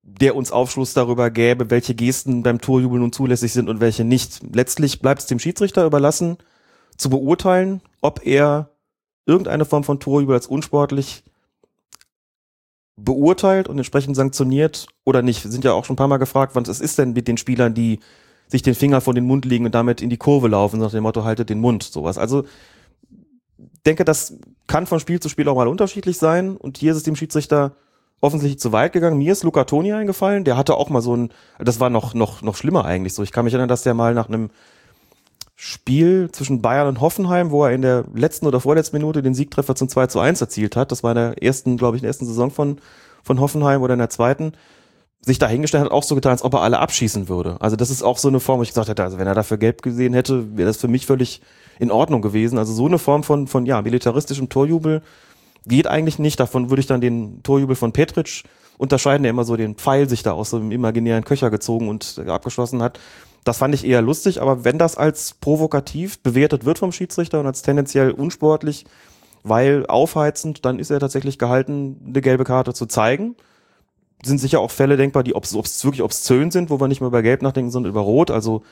der 0.03 0.35
uns 0.35 0.51
Aufschluss 0.51 0.95
darüber 0.95 1.31
gäbe, 1.31 1.71
welche 1.71 1.95
Gesten 1.95 2.43
beim 2.43 2.61
Torjubel 2.61 2.99
nun 2.99 3.13
zulässig 3.13 3.53
sind 3.53 3.69
und 3.69 3.81
welche 3.81 4.05
nicht. 4.05 4.41
Letztlich 4.55 5.01
bleibt 5.01 5.21
es 5.23 5.27
dem 5.29 5.39
Schiedsrichter 5.39 5.87
überlassen, 5.87 6.39
zu 6.97 7.11
beurteilen, 7.11 7.81
ob 8.01 8.27
er 8.27 8.72
irgendeine 9.27 9.65
Form 9.65 9.85
von 9.85 10.01
Torjubel 10.01 10.35
als 10.35 10.47
unsportlich 10.47 11.23
beurteilt 12.97 13.69
und 13.69 13.79
entsprechend 13.79 14.17
sanktioniert 14.17 14.87
oder 15.05 15.23
nicht. 15.23 15.45
Wir 15.45 15.51
sind 15.51 15.65
ja 15.65 15.73
auch 15.73 15.85
schon 15.85 15.95
ein 15.95 15.97
paar 15.97 16.09
Mal 16.09 16.19
gefragt, 16.19 16.55
was 16.55 16.81
ist 16.81 16.99
denn 16.99 17.13
mit 17.15 17.29
den 17.29 17.37
Spielern, 17.37 17.75
die 17.75 18.01
sich 18.49 18.63
den 18.63 18.75
Finger 18.75 19.01
vor 19.01 19.15
den 19.15 19.25
Mund 19.25 19.45
legen 19.45 19.65
und 19.65 19.75
damit 19.75 20.03
in 20.03 20.11
die 20.11 20.19
Kurve 20.19 20.49
laufen, 20.49 20.79
nach 20.79 20.91
dem 20.91 21.03
Motto, 21.03 21.25
haltet 21.25 21.49
den 21.49 21.61
Mund, 21.61 21.83
sowas. 21.83 22.19
Also 22.19 22.45
denke, 23.87 24.05
das 24.05 24.37
kann 24.67 24.87
von 24.87 25.01
Spiel 25.01 25.21
zu 25.21 25.29
Spiel 25.29 25.49
auch 25.49 25.57
mal 25.57 25.69
unterschiedlich 25.69 26.19
sein. 26.19 26.57
Und 26.57 26.79
hier 26.79 26.93
ist 26.93 26.99
es 26.99 27.03
dem 27.03 27.17
Schiedsrichter 27.17 27.77
offensichtlich 28.21 28.61
zu 28.61 28.73
weit 28.73 28.93
gegangen. 28.93 29.19
Mir 29.19 29.33
ist 29.33 29.43
Luca 29.43 29.65
Toni 29.65 29.93
eingefallen. 29.93 30.45
Der 30.45 30.57
hatte 30.57 30.77
auch 30.77 30.91
mal 30.91 31.01
so 31.01 31.17
ein, 31.17 31.33
das 31.59 31.81
war 31.81 31.91
noch, 31.91 32.15
noch, 32.15 32.43
noch 32.43 32.57
schlimmer 32.57 32.85
eigentlich 32.85 33.15
so. 33.15 33.23
Ich 33.23 33.33
kann 33.33 33.45
mich 33.45 33.55
erinnern, 33.55 33.69
dass 33.69 33.83
der 33.83 33.95
mal 33.95 34.15
nach 34.15 34.29
einem 34.29 34.51
Spiel 35.65 36.29
zwischen 36.33 36.61
Bayern 36.61 36.89
und 36.89 37.01
Hoffenheim, 37.01 37.53
wo 37.53 37.65
er 37.65 37.71
in 37.71 37.83
der 37.83 38.03
letzten 38.13 38.47
oder 38.47 38.59
vorletzten 38.59 38.97
Minute 38.97 39.23
den 39.23 39.33
Siegtreffer 39.33 39.77
zum 39.77 39.89
2 39.89 40.09
zu 40.09 40.19
1 40.19 40.41
erzielt 40.41 40.75
hat. 40.75 40.91
Das 40.91 41.05
war 41.05 41.13
in 41.13 41.17
der 41.19 41.41
ersten, 41.41 41.77
glaube 41.77 41.97
ich, 41.97 42.03
in 42.03 42.03
der 42.03 42.09
ersten 42.09 42.27
Saison 42.27 42.51
von, 42.51 42.79
von 43.23 43.39
Hoffenheim 43.39 43.81
oder 43.81 43.93
in 43.93 44.01
der 44.01 44.11
zweiten 44.11 44.55
sich 45.21 45.39
dahingestellt 45.39 45.85
hat, 45.85 45.93
auch 45.93 46.03
so 46.03 46.17
getan, 46.17 46.33
als 46.33 46.43
ob 46.43 46.55
er 46.55 46.63
alle 46.63 46.81
abschießen 46.81 47.29
würde. 47.29 47.59
Also 47.61 47.77
das 47.77 47.91
ist 47.91 48.03
auch 48.03 48.19
so 48.19 48.27
eine 48.27 48.41
Form, 48.41 48.59
wo 48.59 48.65
ich 48.65 48.71
gesagt 48.71 48.89
hätte, 48.89 49.05
also 49.05 49.19
wenn 49.19 49.29
er 49.29 49.37
dafür 49.37 49.57
gelb 49.57 49.83
gesehen 49.83 50.15
hätte, 50.15 50.57
wäre 50.57 50.67
das 50.67 50.79
für 50.79 50.89
mich 50.89 51.07
völlig 51.07 51.41
in 51.79 51.93
Ordnung 51.93 52.23
gewesen. 52.23 52.59
Also 52.59 52.73
so 52.73 52.87
eine 52.87 52.99
Form 52.99 53.23
von, 53.23 53.47
von 53.47 53.65
ja, 53.65 53.81
militaristischem 53.83 54.49
Torjubel 54.49 55.01
geht 55.65 55.87
eigentlich 55.87 56.19
nicht. 56.19 56.41
Davon 56.41 56.71
würde 56.71 56.81
ich 56.81 56.89
dann 56.89 57.01
den 57.01 57.41
Torjubel 57.45 57.77
von 57.77 57.93
Petric 57.93 58.43
unterscheiden, 58.79 59.23
der 59.23 59.31
immer 59.31 59.45
so 59.45 59.57
den 59.57 59.77
Pfeil 59.77 60.09
sich 60.09 60.25
da 60.25 60.33
aus 60.33 60.51
so 60.51 60.57
einem 60.57 60.73
imaginären 60.73 61.23
Köcher 61.23 61.51
gezogen 61.51 61.89
und 61.89 62.21
abgeschossen 62.27 62.83
hat. 62.83 62.99
Das 63.45 63.59
fand 63.59 63.75
ich 63.75 63.85
eher 63.85 64.03
lustig, 64.03 64.41
aber 64.41 64.65
wenn 64.65 64.79
das 64.79 64.97
als 64.97 65.35
provokativ 65.35 66.21
bewertet 66.21 66.65
wird 66.65 66.79
vom 66.79 66.93
Schiedsrichter 66.93 67.41
und 67.41 67.47
als 67.47 67.63
tendenziell 67.63 68.13
unsportlich, 68.13 68.85
weil 69.43 69.87
aufheizend, 69.87 70.65
dann 70.65 70.79
ist 70.79 70.91
er 70.91 71.01
tatsächlich 71.01 71.39
gehalten, 71.39 72.01
eine 72.07 72.21
gelbe 72.21 72.45
Karte 72.45 72.73
zu 72.73 72.87
zeigen 72.87 73.35
sind 74.25 74.39
sicher 74.39 74.61
auch 74.61 74.71
Fälle 74.71 74.97
denkbar, 74.97 75.23
die 75.25 75.35
obs, 75.35 75.55
obs 75.55 75.85
wirklich 75.85 76.03
obszön 76.03 76.51
sind, 76.51 76.71
wo 76.71 76.81
wir 76.81 76.89
nicht 76.89 77.01
mehr 77.01 77.09
über 77.09 77.23
Gelb 77.23 77.43
nachdenken, 77.43 77.71
sondern 77.71 77.91
über 77.91 78.01
Rot. 78.01 78.31
Also 78.31 78.63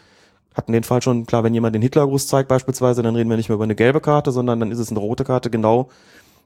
hatten 0.54 0.72
den 0.72 0.84
Fall 0.84 1.02
schon, 1.02 1.26
klar, 1.26 1.44
wenn 1.44 1.54
jemand 1.54 1.74
den 1.74 1.82
Hitlergruß 1.82 2.26
zeigt 2.26 2.48
beispielsweise, 2.48 3.02
dann 3.02 3.16
reden 3.16 3.30
wir 3.30 3.36
nicht 3.36 3.48
mehr 3.48 3.56
über 3.56 3.64
eine 3.64 3.74
gelbe 3.74 4.00
Karte, 4.00 4.32
sondern 4.32 4.60
dann 4.60 4.70
ist 4.70 4.78
es 4.78 4.90
eine 4.90 5.00
rote 5.00 5.24
Karte, 5.24 5.50
genau 5.50 5.88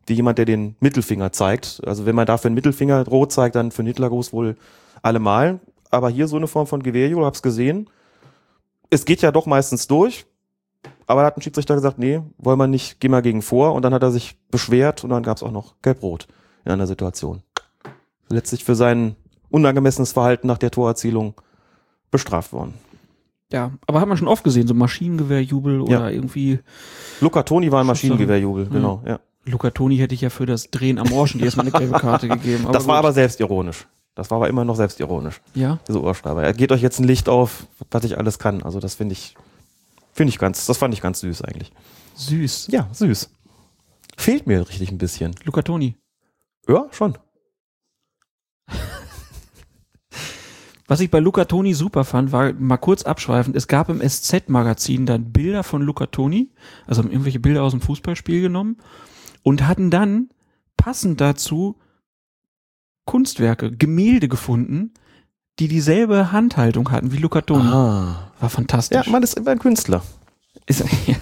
wie 0.06 0.14
jemand, 0.14 0.38
der 0.38 0.44
den 0.44 0.76
Mittelfinger 0.80 1.32
zeigt. 1.32 1.80
Also 1.86 2.05
wenn 2.05 2.14
man 2.14 2.26
dafür 2.26 2.48
einen 2.48 2.55
Mittelfinger 2.55 3.06
rot 3.06 3.32
zeigt, 3.32 3.56
dann 3.56 3.70
für 3.70 3.80
einen 3.80 3.88
Hitlergruß 3.88 4.32
wohl 4.32 4.56
allemal. 5.02 5.60
Aber 5.90 6.10
hier 6.10 6.26
so 6.26 6.36
eine 6.36 6.46
Form 6.46 6.66
von 6.66 6.82
Gewehrjubel, 6.82 7.24
hab's 7.24 7.42
gesehen. 7.42 7.88
Es 8.94 9.04
geht 9.04 9.22
ja 9.22 9.32
doch 9.32 9.46
meistens 9.46 9.86
durch. 9.86 10.26
Aber 11.06 11.20
da 11.20 11.26
hat 11.26 11.36
ein 11.36 11.42
Schiedsrichter 11.42 11.74
gesagt, 11.74 11.98
nee, 11.98 12.22
wollen 12.38 12.58
wir 12.58 12.66
nicht, 12.66 12.98
geh 13.00 13.08
mal 13.08 13.20
gegen 13.22 13.42
vor. 13.42 13.74
Und 13.74 13.82
dann 13.82 13.92
hat 13.92 14.02
er 14.02 14.10
sich 14.10 14.36
beschwert 14.50 15.04
und 15.04 15.10
dann 15.10 15.22
gab's 15.22 15.42
auch 15.42 15.50
noch 15.50 15.74
Gelb-Rot 15.82 16.26
in 16.64 16.72
einer 16.72 16.86
Situation 16.86 17.42
letztlich 18.30 18.64
für 18.64 18.74
sein 18.74 19.16
unangemessenes 19.50 20.12
Verhalten 20.12 20.46
nach 20.46 20.58
der 20.58 20.70
Torerzielung 20.70 21.34
bestraft 22.10 22.52
worden. 22.52 22.74
Ja, 23.52 23.72
aber 23.86 24.00
hat 24.00 24.08
man 24.08 24.16
schon 24.16 24.28
oft 24.28 24.42
gesehen, 24.44 24.66
so 24.66 24.74
Maschinengewehrjubel 24.74 25.80
oder 25.82 25.90
Ja. 25.92 26.08
irgendwie. 26.08 26.58
Luca 27.20 27.42
Toni 27.42 27.70
war 27.70 27.80
ein 27.82 27.86
Maschinengewehrjubel, 27.86 28.66
genau. 28.68 29.02
Ja. 29.06 29.20
Luca 29.44 29.70
Toni 29.70 29.98
hätte 29.98 30.14
ich 30.14 30.22
ja 30.22 30.30
für 30.30 30.46
das 30.46 30.70
Drehen 30.70 30.98
am 30.98 31.12
Ohrschen 31.12 31.40
erstmal 31.40 31.66
eine 31.66 31.78
gelbe 31.78 31.98
Karte 31.98 32.28
gegeben. 32.28 32.64
Das 32.72 32.86
war 32.86 32.96
gut. 32.96 33.04
aber 33.04 33.12
selbstironisch. 33.12 33.86
Das 34.15 34.31
war 34.31 34.36
aber 34.36 34.49
immer 34.49 34.65
noch 34.65 34.77
selbstironisch, 34.77 35.41
Ja, 35.55 35.81
diese 35.89 36.01
Ohrschreiber. 36.01 36.43
Er 36.45 36.53
geht 36.53 36.70
euch 36.70 36.82
jetzt 36.82 37.01
ein 37.01 37.05
Licht 37.05 37.28
auf, 37.28 37.66
was 37.91 38.05
ich 38.05 38.16
alles 38.16 38.39
kann. 38.39 38.62
Also 38.62 38.78
das 38.78 38.95
finde 38.95 39.12
ich, 39.15 39.35
finde 40.12 40.28
ich 40.28 40.39
ganz, 40.39 40.66
das 40.66 40.78
fand 40.78 40.95
ich 40.95 41.01
ganz 41.01 41.20
süß 41.20 41.43
eigentlich. 41.43 41.73
süß. 42.15 42.69
Ja, 42.70 42.89
süß. 42.93 43.31
Fehlt 44.16 44.47
mir 44.47 44.69
richtig 44.69 44.93
ein 44.93 44.99
bisschen. 44.99 45.35
Luca 45.45 45.62
Toni. 45.62 45.97
Ja, 46.69 46.86
schon. 46.93 47.19
Was 50.86 51.01
ich 51.01 51.11
bei 51.11 51.19
Luca 51.19 51.47
Toni 51.47 51.73
super 51.73 52.05
fand, 52.05 52.31
war 52.31 52.53
mal 52.53 52.77
kurz 52.77 53.05
abschweifend, 53.05 53.57
es 53.57 53.69
gab 53.69 53.89
im 53.89 54.07
SZ-Magazin 54.07 55.07
dann 55.07 55.32
Bilder 55.32 55.62
von 55.65 55.81
Luca 55.81 56.07
Toni, 56.07 56.51
also 56.86 57.03
haben 57.03 57.11
irgendwelche 57.11 57.41
Bilder 57.41 57.62
aus 57.62 57.73
dem 57.73 57.81
Fußballspiel 57.81 58.43
genommen 58.43 58.77
und 59.43 59.66
hatten 59.66 59.91
dann 59.91 60.28
passend 60.77 61.23
dazu 61.23 61.77
Kunstwerke, 63.05 63.70
Gemälde 63.70 64.28
gefunden, 64.28 64.93
die 65.59 65.68
dieselbe 65.68 66.32
Handhaltung 66.32 66.90
hatten 66.90 67.12
wie 67.12 67.18
Luca 67.18 67.40
Toni. 67.43 67.68
Ah. 67.68 68.32
War 68.40 68.51
fantastisch. 68.51 69.06
Ja, 69.06 69.10
man 69.10 69.22
ist 69.22 69.36
immer 69.36 69.51
ein 69.51 69.59
Künstler. 69.59 70.02
Ist 70.66 70.85
ja, 71.06 71.16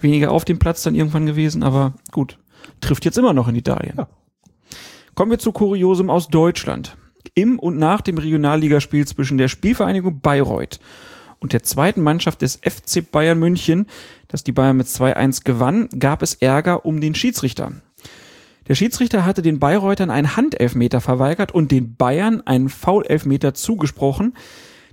weniger 0.00 0.30
auf 0.30 0.44
dem 0.44 0.58
Platz 0.58 0.82
dann 0.82 0.94
irgendwann 0.94 1.26
gewesen, 1.26 1.62
aber 1.62 1.94
gut. 2.12 2.38
Trifft 2.80 3.04
jetzt 3.04 3.18
immer 3.18 3.32
noch 3.32 3.48
in 3.48 3.54
Italien. 3.54 3.94
Ja. 3.96 4.08
Kommen 5.14 5.30
wir 5.30 5.38
zu 5.38 5.52
Kuriosum 5.52 6.10
aus 6.10 6.28
Deutschland. 6.28 6.96
Im 7.34 7.58
und 7.58 7.78
nach 7.78 8.00
dem 8.00 8.18
Regionalligaspiel 8.18 9.06
zwischen 9.06 9.38
der 9.38 9.48
Spielvereinigung 9.48 10.20
Bayreuth 10.20 10.80
und 11.38 11.52
der 11.52 11.62
zweiten 11.62 12.02
Mannschaft 12.02 12.42
des 12.42 12.56
FC 12.56 13.10
Bayern 13.10 13.38
München, 13.38 13.86
das 14.28 14.44
die 14.44 14.52
Bayern 14.52 14.76
mit 14.76 14.86
2-1 14.86 15.44
gewann, 15.44 15.88
gab 15.98 16.22
es 16.22 16.34
Ärger 16.34 16.84
um 16.84 17.00
den 17.00 17.14
Schiedsrichter. 17.14 17.72
Der 18.68 18.74
Schiedsrichter 18.74 19.24
hatte 19.24 19.42
den 19.42 19.58
Bayreutern 19.58 20.10
einen 20.10 20.36
Handelfmeter 20.36 21.00
verweigert 21.00 21.52
und 21.52 21.70
den 21.70 21.96
Bayern 21.96 22.40
einen 22.46 22.68
Foulelfmeter 22.68 23.54
zugesprochen, 23.54 24.34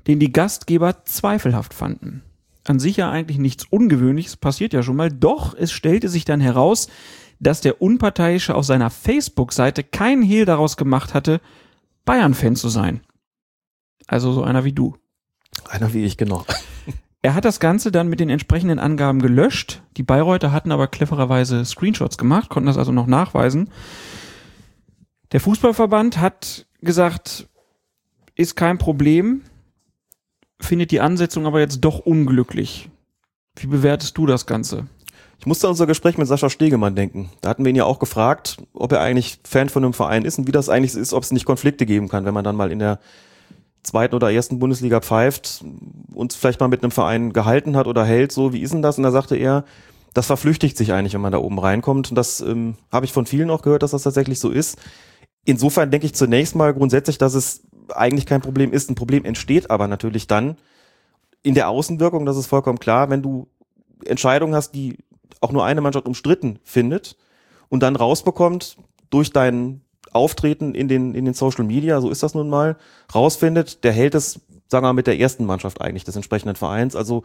den 0.08 0.20
die 0.20 0.32
Gastgeber 0.32 1.06
zweifelhaft 1.06 1.74
fanden. 1.74 2.24
An 2.66 2.80
sich 2.80 2.98
ja 2.98 3.10
eigentlich 3.10 3.38
nichts 3.38 3.66
Ungewöhnliches, 3.70 4.38
passiert 4.38 4.74
ja 4.74 4.84
schon 4.84 4.96
mal, 4.96 5.10
doch 5.10 5.56
es 5.58 5.72
stellte 5.72 6.10
sich 6.10 6.26
dann 6.26 6.42
heraus, 6.42 6.90
dass 7.40 7.62
der 7.62 7.82
Unparteiische 7.82 8.54
auf 8.56 8.66
seiner 8.66 8.90
Facebook-Seite 8.90 9.84
keinen 9.84 10.22
Hehl 10.22 10.46
daraus 10.46 10.78
gemacht 10.78 11.14
hatte, 11.14 11.42
Bayern-Fan 12.06 12.56
zu 12.56 12.70
sein. 12.70 13.02
Also 14.06 14.32
so 14.34 14.44
einer 14.44 14.64
wie 14.64 14.74
du. 14.74 14.96
Einer 15.70 15.94
wie 15.94 16.04
ich, 16.04 16.18
genau. 16.18 16.46
Er 17.22 17.36
hat 17.36 17.46
das 17.46 17.60
Ganze 17.60 17.92
dann 17.92 18.08
mit 18.08 18.20
den 18.20 18.30
entsprechenden 18.30 18.80
Angaben 18.80 19.22
gelöscht. 19.22 19.84
Die 19.98 20.04
Bayreuther 20.04 20.52
hatten 20.52 20.72
aber 20.72 20.88
clevererweise 20.88 21.64
Screenshots 21.66 22.18
gemacht, 22.18 22.50
konnten 22.50 22.68
das 22.68 22.78
also 22.78 22.92
noch 22.92 23.06
nachweisen. 23.06 23.70
Der 25.32 25.40
Fußballverband 25.40 26.18
hat 26.18 26.66
gesagt, 26.82 27.48
ist 28.36 28.56
kein 28.56 28.80
Problem, 28.80 29.44
findet 30.60 30.92
die 30.92 31.00
Ansetzung 31.00 31.46
aber 31.46 31.60
jetzt 31.60 31.82
doch 31.82 32.00
unglücklich. 32.00 32.90
Wie 33.56 33.68
bewertest 33.68 34.18
du 34.18 34.26
das 34.26 34.48
Ganze? 34.48 34.88
Ich 35.40 35.46
musste 35.46 35.68
an 35.68 35.72
unser 35.72 35.88
Gespräch 35.88 36.18
mit 36.18 36.28
Sascha 36.28 36.50
Stegemann 36.50 36.96
denken. 36.96 37.32
Da 37.42 37.50
hatten 37.50 37.66
wir 37.66 37.70
ihn 37.70 37.76
ja 37.76 37.86
auch 37.86 38.00
gefragt, 38.00 38.58
ob 38.74 38.92
er 38.92 39.02
eigentlich 39.02 39.40
Fan 39.44 39.70
von 39.70 39.84
einem 39.84 39.94
Verein 39.94 40.26
ist 40.26 40.38
und 40.38 40.48
wie 40.48 40.52
das 40.52 40.70
eigentlich 40.70 40.96
ist, 40.96 41.14
ob 41.14 41.24
es 41.24 41.32
nicht 41.32 41.46
Konflikte 41.46 41.86
geben 41.86 42.10
kann, 42.10 42.26
wenn 42.26 42.34
man 42.34 42.44
dann 42.44 42.56
mal 42.56 42.72
in 42.72 42.80
der 42.80 43.00
zweiten 43.84 44.16
oder 44.16 44.32
ersten 44.32 44.60
Bundesliga 44.60 45.02
pfeift, 45.02 45.64
uns 46.14 46.36
vielleicht 46.36 46.60
mal 46.60 46.68
mit 46.68 46.84
einem 46.84 46.92
Verein 46.92 47.34
gehalten 47.34 47.76
hat 47.76 47.88
oder 47.88 48.06
hält, 48.06 48.32
so, 48.32 48.54
wie 48.54 48.62
ist 48.62 48.74
denn 48.74 48.82
das? 48.82 48.98
Und 48.98 49.04
da 49.04 49.12
sagte 49.12 49.36
er, 49.36 49.66
das 50.14 50.28
verflüchtigt 50.28 50.78
sich 50.78 50.94
eigentlich, 50.94 51.14
wenn 51.14 51.22
man 51.22 51.32
da 51.32 51.40
oben 51.40 51.60
reinkommt. 51.60 52.10
Und 52.10 52.16
das 52.16 52.42
ähm, 52.42 52.76
habe 52.92 53.06
ich 53.06 53.14
von 53.14 53.26
vielen 53.26 53.50
auch 53.50 53.62
gehört, 53.62 53.84
dass 53.84 53.92
das 53.92 54.04
tatsächlich 54.04 54.40
so 54.40 54.50
ist. 54.50 54.78
Insofern 55.46 55.90
denke 55.90 56.06
ich 56.06 56.14
zunächst 56.14 56.56
mal 56.56 56.74
grundsätzlich, 56.74 57.18
dass 57.18 57.34
es 57.34 57.62
eigentlich 57.96 58.26
kein 58.26 58.42
Problem 58.42 58.74
ist. 58.74 58.90
Ein 58.90 58.96
Problem 58.96 59.26
entsteht 59.26 59.72
aber 59.72 59.88
natürlich 59.88 60.28
dann 60.28 60.58
in 61.44 61.56
der 61.56 61.70
Außenwirkung, 61.70 62.26
das 62.26 62.38
ist 62.38 62.48
vollkommen 62.48 62.80
klar, 62.80 63.10
wenn 63.10 63.24
du 63.24 63.48
Entscheidungen 64.06 64.54
hast, 64.54 64.72
die 64.72 64.98
auch 65.40 65.52
nur 65.52 65.66
eine 65.66 65.82
Mannschaft 65.82 66.06
umstritten 66.06 66.60
findet 66.64 67.18
und 67.70 67.82
dann 67.82 67.96
rausbekommt 67.96 68.78
durch 69.10 69.32
dein 69.32 69.82
Auftreten 70.14 70.74
in 70.76 70.88
den, 70.88 71.14
in 71.16 71.26
den 71.26 71.34
Social 71.34 71.64
Media, 71.66 72.02
so 72.02 72.10
ist 72.10 72.24
das 72.24 72.34
nun 72.34 72.50
mal, 72.50 72.76
rausfindet, 73.16 73.84
der 73.84 73.92
hält 73.94 74.16
es, 74.16 74.40
sagen 74.68 74.84
wir 74.84 74.90
mal, 74.90 74.94
mit 74.94 75.08
der 75.08 75.20
ersten 75.20 75.46
Mannschaft 75.46 75.82
eigentlich 75.82 76.04
des 76.04 76.16
entsprechenden 76.16 76.56
Vereins. 76.56 76.96
Also 76.96 77.24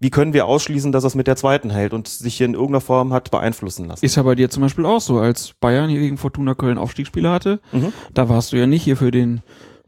wie 0.00 0.10
können 0.10 0.32
wir 0.32 0.46
ausschließen, 0.46 0.90
dass 0.90 1.04
es 1.04 1.14
mit 1.14 1.26
der 1.28 1.36
zweiten 1.36 1.70
hält 1.70 1.92
und 1.92 2.08
sich 2.08 2.34
hier 2.36 2.46
in 2.46 2.54
irgendeiner 2.54 2.80
Form 2.80 3.12
hat 3.12 3.30
beeinflussen 3.30 3.86
lassen? 3.86 4.04
Ist 4.04 4.16
ja 4.16 4.22
bei 4.24 4.34
dir 4.34 4.50
zum 4.50 4.62
Beispiel 4.62 4.84
auch 4.84 5.00
so, 5.00 5.20
als 5.20 5.52
Bayern 5.60 5.88
hier 5.90 6.00
gegen 6.00 6.18
Fortuna 6.18 6.54
Köln 6.54 6.78
Aufstiegsspiele 6.78 7.30
hatte, 7.30 7.60
Mhm. 7.70 7.92
da 8.12 8.28
warst 8.28 8.52
du 8.52 8.56
ja 8.56 8.66
nicht 8.66 8.82
hier 8.82 8.96
für 8.96 9.10
den 9.12 9.42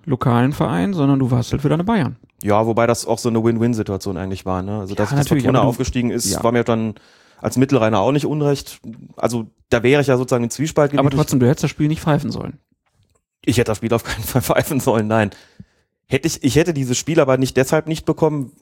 lokalen 0.04 0.52
Verein, 0.52 0.92
sondern 0.92 1.18
du 1.18 1.30
warst 1.30 1.50
halt 1.50 1.62
für 1.62 1.68
deine 1.68 1.82
Bayern. 1.84 2.16
Ja, 2.42 2.66
wobei 2.66 2.86
das 2.86 3.06
auch 3.06 3.18
so 3.18 3.28
eine 3.30 3.42
Win-Win-Situation 3.42 4.16
eigentlich 4.18 4.44
war. 4.44 4.62
Ne? 4.62 4.78
Also 4.80 4.94
dass 4.94 5.10
Ja, 5.10 5.16
das 5.16 5.24
natürlich, 5.26 5.44
Fortuna 5.44 5.62
aufgestiegen 5.62 6.10
ist, 6.10 6.30
Ja. 6.30 6.44
war 6.44 6.52
mir 6.52 6.62
dann 6.62 6.94
als 7.44 7.58
Mittelrheiner 7.58 8.00
auch 8.00 8.12
nicht 8.12 8.24
unrecht. 8.24 8.80
Also 9.16 9.50
da 9.68 9.82
wäre 9.82 10.00
ich 10.00 10.06
ja 10.06 10.16
sozusagen 10.16 10.44
in 10.44 10.50
Zwiespalt 10.50 10.92
gewesen. 10.92 11.06
Aber 11.06 11.14
trotzdem, 11.14 11.40
du 11.40 11.46
hättest 11.46 11.64
das 11.64 11.70
Spiel 11.70 11.88
nicht 11.88 12.00
pfeifen 12.00 12.30
sollen. 12.30 12.58
Ich 13.44 13.58
hätte 13.58 13.70
das 13.70 13.76
Spiel 13.76 13.92
auf 13.92 14.02
keinen 14.02 14.22
Fall 14.24 14.40
pfeifen 14.40 14.80
sollen, 14.80 15.06
nein. 15.06 15.30
Hätte 16.06 16.26
ich, 16.26 16.42
ich 16.42 16.56
hätte 16.56 16.72
dieses 16.72 16.96
Spiel 16.96 17.20
aber 17.20 17.36
nicht 17.36 17.58
deshalb 17.58 17.86
nicht 17.86 18.06
bekommen, 18.06 18.52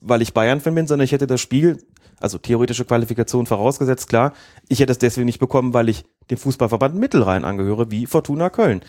weil 0.00 0.22
ich 0.22 0.34
Bayern-Fan 0.34 0.74
bin, 0.76 0.86
sondern 0.86 1.04
ich 1.04 1.10
hätte 1.10 1.26
das 1.26 1.40
Spiel, 1.40 1.82
also 2.20 2.38
theoretische 2.38 2.84
Qualifikation 2.84 3.46
vorausgesetzt, 3.46 4.08
klar, 4.08 4.32
ich 4.68 4.78
hätte 4.78 4.92
es 4.92 4.98
deswegen 4.98 5.26
nicht 5.26 5.40
bekommen, 5.40 5.74
weil 5.74 5.88
ich 5.88 6.04
dem 6.30 6.38
Fußballverband 6.38 6.94
Mittelrhein 6.94 7.44
angehöre, 7.44 7.90
wie 7.90 8.06
Fortuna 8.06 8.50
Köln. 8.50 8.82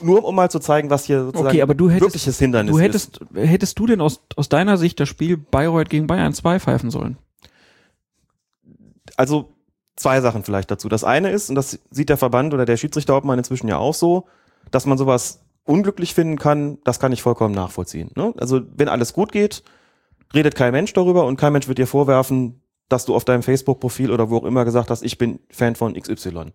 Nur 0.00 0.24
um 0.24 0.34
mal 0.34 0.50
zu 0.50 0.58
zeigen, 0.58 0.88
was 0.88 1.04
hier 1.04 1.24
sozusagen 1.24 1.48
Okay, 1.48 1.60
aber 1.60 1.74
du 1.74 1.90
hättest, 1.90 2.02
wirkliches 2.02 2.38
Hindernis 2.38 2.72
du 2.72 2.78
ist. 2.78 2.84
hättest, 2.84 3.20
hättest 3.34 3.78
du 3.78 3.86
denn 3.86 4.00
aus, 4.00 4.22
aus 4.36 4.48
deiner 4.48 4.78
Sicht 4.78 4.98
das 5.00 5.10
Spiel 5.10 5.36
Bayreuth 5.36 5.90
gegen 5.90 6.06
Bayern 6.06 6.32
2 6.32 6.60
pfeifen 6.60 6.90
sollen? 6.90 7.18
Also 9.20 9.52
zwei 9.96 10.22
Sachen 10.22 10.44
vielleicht 10.44 10.70
dazu. 10.70 10.88
Das 10.88 11.04
eine 11.04 11.30
ist, 11.30 11.50
und 11.50 11.54
das 11.56 11.78
sieht 11.90 12.08
der 12.08 12.16
Verband 12.16 12.54
oder 12.54 12.64
der 12.64 12.78
Schiedsrichterhauptmann 12.78 13.36
inzwischen 13.38 13.68
ja 13.68 13.76
auch 13.76 13.92
so, 13.92 14.26
dass 14.70 14.86
man 14.86 14.96
sowas 14.96 15.42
unglücklich 15.64 16.14
finden 16.14 16.38
kann, 16.38 16.78
das 16.84 16.98
kann 16.98 17.12
ich 17.12 17.20
vollkommen 17.20 17.54
nachvollziehen. 17.54 18.10
Ne? 18.16 18.32
Also 18.38 18.62
wenn 18.74 18.88
alles 18.88 19.12
gut 19.12 19.30
geht, 19.30 19.62
redet 20.34 20.54
kein 20.54 20.72
Mensch 20.72 20.94
darüber 20.94 21.26
und 21.26 21.36
kein 21.36 21.52
Mensch 21.52 21.68
wird 21.68 21.76
dir 21.76 21.86
vorwerfen, 21.86 22.62
dass 22.88 23.04
du 23.04 23.14
auf 23.14 23.26
deinem 23.26 23.42
Facebook-Profil 23.42 24.10
oder 24.10 24.30
wo 24.30 24.38
auch 24.38 24.44
immer 24.44 24.64
gesagt 24.64 24.88
hast, 24.88 25.02
ich 25.02 25.18
bin 25.18 25.38
Fan 25.50 25.76
von 25.76 25.92
XY. 25.92 26.52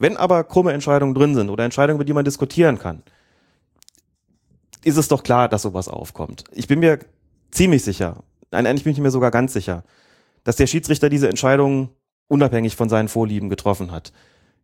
Wenn 0.00 0.16
aber 0.16 0.42
krumme 0.42 0.72
Entscheidungen 0.72 1.14
drin 1.14 1.36
sind 1.36 1.48
oder 1.48 1.64
Entscheidungen, 1.64 1.98
über 1.98 2.04
die 2.04 2.12
man 2.12 2.24
diskutieren 2.24 2.80
kann, 2.80 3.04
ist 4.82 4.96
es 4.96 5.06
doch 5.06 5.22
klar, 5.22 5.48
dass 5.48 5.62
sowas 5.62 5.86
aufkommt. 5.86 6.42
Ich 6.50 6.66
bin 6.66 6.80
mir 6.80 6.98
ziemlich 7.52 7.84
sicher, 7.84 8.24
nein, 8.50 8.66
eigentlich 8.66 8.84
bin 8.84 8.94
ich 8.94 8.98
mir 8.98 9.12
sogar 9.12 9.30
ganz 9.30 9.52
sicher, 9.52 9.84
dass 10.44 10.56
der 10.56 10.66
Schiedsrichter 10.66 11.08
diese 11.08 11.28
Entscheidung 11.28 11.90
unabhängig 12.30 12.76
von 12.76 12.88
seinen 12.88 13.08
Vorlieben 13.08 13.50
getroffen 13.50 13.90
hat. 13.90 14.12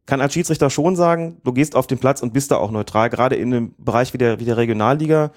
Kann 0.06 0.20
als 0.20 0.34
Schiedsrichter 0.34 0.70
schon 0.70 0.94
sagen, 0.94 1.38
du 1.42 1.52
gehst 1.52 1.74
auf 1.74 1.86
den 1.86 1.98
Platz 1.98 2.22
und 2.22 2.32
bist 2.32 2.52
da 2.52 2.56
auch 2.56 2.70
neutral, 2.70 3.10
gerade 3.10 3.34
in 3.34 3.52
einem 3.52 3.74
Bereich 3.76 4.12
wie 4.14 4.18
der, 4.18 4.38
wie 4.38 4.44
der 4.44 4.56
Regionalliga, 4.56 5.32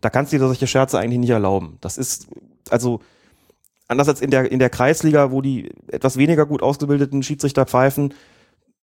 da 0.00 0.10
kannst 0.10 0.32
du 0.32 0.38
dir 0.38 0.46
solche 0.46 0.66
Scherze 0.66 0.98
eigentlich 0.98 1.18
nicht 1.18 1.30
erlauben. 1.30 1.76
Das 1.82 1.98
ist, 1.98 2.26
also, 2.70 3.00
anders 3.86 4.08
als 4.08 4.22
in 4.22 4.30
der, 4.30 4.50
in 4.50 4.58
der 4.58 4.70
Kreisliga, 4.70 5.30
wo 5.30 5.42
die 5.42 5.70
etwas 5.88 6.16
weniger 6.16 6.46
gut 6.46 6.62
ausgebildeten 6.62 7.22
Schiedsrichter 7.22 7.66
pfeifen, 7.66 8.14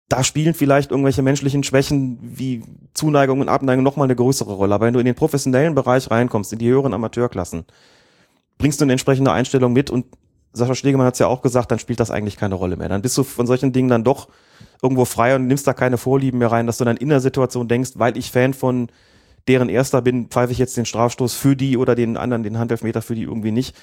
da 0.09 0.23
spielen 0.23 0.55
vielleicht 0.55 0.90
irgendwelche 0.90 1.23
menschlichen 1.23 1.64
Schwächen 1.64 2.18
wie 2.23 2.62
Zuneigung 2.94 3.40
und 3.40 3.48
Abneigung 3.48 3.82
nochmal 3.85 4.06
eine 4.06 4.16
größere 4.16 4.52
Rolle. 4.52 4.74
Aber 4.74 4.86
wenn 4.86 4.94
du 4.94 5.01
in 5.01 5.06
den 5.06 5.16
professionellen 5.16 5.74
Bereich 5.74 6.10
reinkommst, 6.10 6.52
in 6.52 6.60
die 6.60 6.68
höheren 6.68 6.94
Amateurklassen, 6.94 7.64
bringst 8.56 8.81
du 8.81 8.85
eine 8.85 8.93
entsprechende 8.93 9.32
Einstellung 9.32 9.73
mit 9.73 9.90
und 9.90 10.06
Sascha 10.57 10.74
Stegemann 10.74 11.07
hat 11.07 11.15
es 11.15 11.19
ja 11.19 11.27
auch 11.27 11.43
gesagt, 11.43 11.70
dann 11.70 11.78
spielt 11.78 12.01
das 12.01 12.11
eigentlich 12.11 12.37
keine 12.37 12.55
Rolle 12.55 12.77
mehr. 12.77 12.89
Dann 12.89 13.03
bist 13.03 13.16
du 13.19 13.24
von 13.24 13.47
solchen 13.47 13.73
Dingen 13.73 13.89
dann 13.89 14.05
doch 14.05 14.28
irgendwo 14.83 15.05
frei 15.05 15.37
und 15.37 15.47
nimmst 15.47 15.66
da 15.66 15.74
keine 15.74 15.99
Vorlieben 15.99 16.39
mehr 16.39 16.51
rein, 16.51 16.66
dass 16.66 16.78
du 16.78 16.85
dann 16.85 16.97
in 16.97 17.09
der 17.09 17.20
Situation 17.20 17.69
denkst, 17.69 17.93
weil 17.97 18.16
ich 18.16 18.31
Fan 18.31 18.55
von 18.55 18.89
deren 19.49 19.69
Erster 19.69 20.03
bin, 20.03 20.28
pfeife 20.28 20.53
ich 20.53 20.59
jetzt 20.59 20.77
den 20.77 20.87
Strafstoß 20.87 21.35
für 21.35 21.57
die 21.57 21.77
oder 21.77 21.95
den 21.95 22.16
anderen, 22.16 22.43
den 22.43 22.59
Handelfmeter 22.59 23.03
für 23.03 23.15
die 23.15 23.23
irgendwie 23.23 23.53
nicht. 23.53 23.77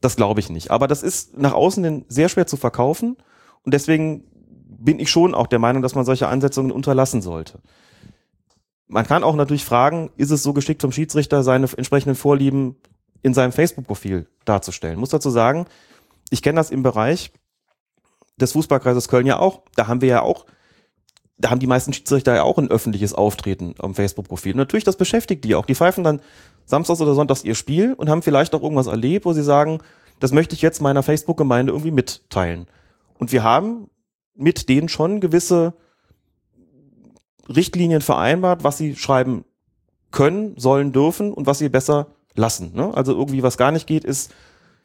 Das 0.00 0.16
glaube 0.16 0.40
ich 0.40 0.48
nicht. 0.48 0.70
Aber 0.70 0.88
das 0.88 1.02
ist 1.02 1.36
nach 1.36 1.52
außen 1.52 1.84
hin 1.84 2.04
sehr 2.08 2.28
schwer 2.28 2.46
zu 2.46 2.56
verkaufen 2.56 3.16
und 3.64 3.74
deswegen 3.74 4.24
bin 4.84 4.98
ich 4.98 5.10
schon 5.10 5.34
auch 5.34 5.46
der 5.46 5.58
Meinung, 5.58 5.82
dass 5.82 5.94
man 5.94 6.04
solche 6.04 6.28
Ansetzungen 6.28 6.72
unterlassen 6.72 7.22
sollte. 7.22 7.60
Man 8.88 9.06
kann 9.06 9.24
auch 9.24 9.36
natürlich 9.36 9.64
fragen, 9.64 10.10
ist 10.16 10.30
es 10.30 10.42
so 10.42 10.52
geschickt 10.52 10.82
vom 10.82 10.92
Schiedsrichter, 10.92 11.42
seine 11.42 11.68
entsprechenden 11.76 12.16
Vorlieben 12.16 12.76
in 13.22 13.32
seinem 13.32 13.52
Facebook-Profil 13.52 14.26
darzustellen? 14.44 14.98
Muss 14.98 15.10
dazu 15.10 15.30
sagen, 15.30 15.66
ich 16.32 16.42
kenne 16.42 16.56
das 16.56 16.70
im 16.70 16.82
Bereich 16.82 17.30
des 18.40 18.52
Fußballkreises 18.52 19.08
Köln 19.08 19.26
ja 19.26 19.38
auch. 19.38 19.62
Da 19.76 19.86
haben 19.86 20.00
wir 20.00 20.08
ja 20.08 20.22
auch, 20.22 20.46
da 21.36 21.50
haben 21.50 21.60
die 21.60 21.66
meisten 21.66 21.92
Schiedsrichter 21.92 22.34
ja 22.34 22.42
auch 22.42 22.56
ein 22.56 22.70
öffentliches 22.70 23.12
Auftreten 23.12 23.74
am 23.78 23.94
Facebook-Profil. 23.94 24.54
Natürlich, 24.54 24.84
das 24.84 24.96
beschäftigt 24.96 25.44
die 25.44 25.54
auch. 25.54 25.66
Die 25.66 25.74
pfeifen 25.74 26.04
dann 26.04 26.20
samstags 26.64 27.02
oder 27.02 27.14
sonntags 27.14 27.44
ihr 27.44 27.54
Spiel 27.54 27.92
und 27.92 28.08
haben 28.08 28.22
vielleicht 28.22 28.54
auch 28.54 28.62
irgendwas 28.62 28.86
erlebt, 28.86 29.26
wo 29.26 29.34
sie 29.34 29.42
sagen, 29.42 29.80
das 30.20 30.32
möchte 30.32 30.54
ich 30.54 30.62
jetzt 30.62 30.80
meiner 30.80 31.02
Facebook-Gemeinde 31.02 31.72
irgendwie 31.72 31.90
mitteilen. 31.90 32.66
Und 33.18 33.30
wir 33.30 33.42
haben 33.42 33.90
mit 34.34 34.70
denen 34.70 34.88
schon 34.88 35.20
gewisse 35.20 35.74
Richtlinien 37.46 38.00
vereinbart, 38.00 38.64
was 38.64 38.78
sie 38.78 38.96
schreiben 38.96 39.44
können, 40.12 40.54
sollen, 40.56 40.92
dürfen 40.92 41.32
und 41.32 41.46
was 41.46 41.58
sie 41.58 41.68
besser 41.68 42.06
lassen. 42.34 42.72
Ne? 42.74 42.94
Also 42.94 43.12
irgendwie, 43.12 43.42
was 43.42 43.58
gar 43.58 43.70
nicht 43.70 43.86
geht, 43.86 44.04
ist, 44.04 44.32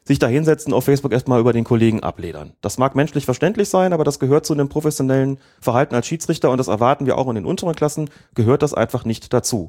sich 0.08 0.18
da 0.18 0.26
hinsetzen, 0.26 0.72
auf 0.72 0.84
Facebook 0.84 1.12
erstmal 1.12 1.38
über 1.38 1.52
den 1.52 1.64
Kollegen 1.64 2.02
abledern. 2.02 2.54
Das 2.62 2.78
mag 2.78 2.96
menschlich 2.96 3.26
verständlich 3.26 3.68
sein, 3.68 3.92
aber 3.92 4.04
das 4.04 4.18
gehört 4.18 4.46
zu 4.46 4.54
einem 4.54 4.70
professionellen 4.70 5.38
Verhalten 5.60 5.94
als 5.94 6.06
Schiedsrichter 6.06 6.50
und 6.50 6.56
das 6.56 6.68
erwarten 6.68 7.04
wir 7.04 7.18
auch 7.18 7.28
in 7.28 7.34
den 7.34 7.44
unteren 7.44 7.74
Klassen, 7.74 8.08
gehört 8.34 8.62
das 8.62 8.72
einfach 8.72 9.04
nicht 9.04 9.34
dazu. 9.34 9.68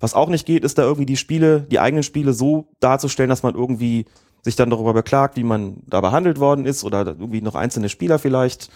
Was 0.00 0.14
auch 0.14 0.28
nicht 0.28 0.44
geht, 0.44 0.64
ist 0.64 0.76
da 0.76 0.82
irgendwie 0.82 1.06
die 1.06 1.16
Spiele, 1.16 1.60
die 1.60 1.78
eigenen 1.78 2.02
Spiele 2.02 2.32
so 2.32 2.66
darzustellen, 2.80 3.30
dass 3.30 3.44
man 3.44 3.54
irgendwie 3.54 4.06
sich 4.42 4.56
dann 4.56 4.70
darüber 4.70 4.92
beklagt, 4.92 5.36
wie 5.36 5.44
man 5.44 5.76
da 5.86 6.00
behandelt 6.00 6.40
worden 6.40 6.66
ist 6.66 6.82
oder 6.82 7.06
irgendwie 7.06 7.40
noch 7.40 7.54
einzelne 7.54 7.88
Spieler 7.88 8.18
vielleicht 8.18 8.70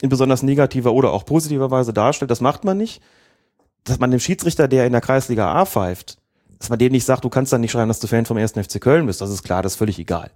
in 0.00 0.08
besonders 0.08 0.42
negativer 0.42 0.94
oder 0.94 1.12
auch 1.12 1.26
positiver 1.26 1.70
Weise 1.70 1.92
darstellt. 1.92 2.30
Das 2.30 2.40
macht 2.40 2.64
man 2.64 2.78
nicht. 2.78 3.02
Dass 3.84 3.98
man 3.98 4.10
dem 4.10 4.20
Schiedsrichter, 4.20 4.68
der 4.68 4.86
in 4.86 4.92
der 4.92 5.02
Kreisliga 5.02 5.52
A 5.52 5.66
pfeift, 5.66 6.16
dass 6.58 6.70
man 6.70 6.78
dem 6.78 6.92
nicht 6.92 7.04
sagt, 7.04 7.24
du 7.24 7.28
kannst 7.28 7.52
dann 7.52 7.60
nicht 7.60 7.72
schreiben, 7.72 7.88
dass 7.88 8.00
du 8.00 8.06
Fan 8.06 8.26
vom 8.26 8.36
1. 8.36 8.52
FC 8.52 8.80
Köln 8.80 9.06
bist, 9.06 9.20
das 9.20 9.30
ist 9.30 9.42
klar, 9.42 9.62
das 9.62 9.72
ist 9.72 9.78
völlig 9.78 9.98
egal. 9.98 10.30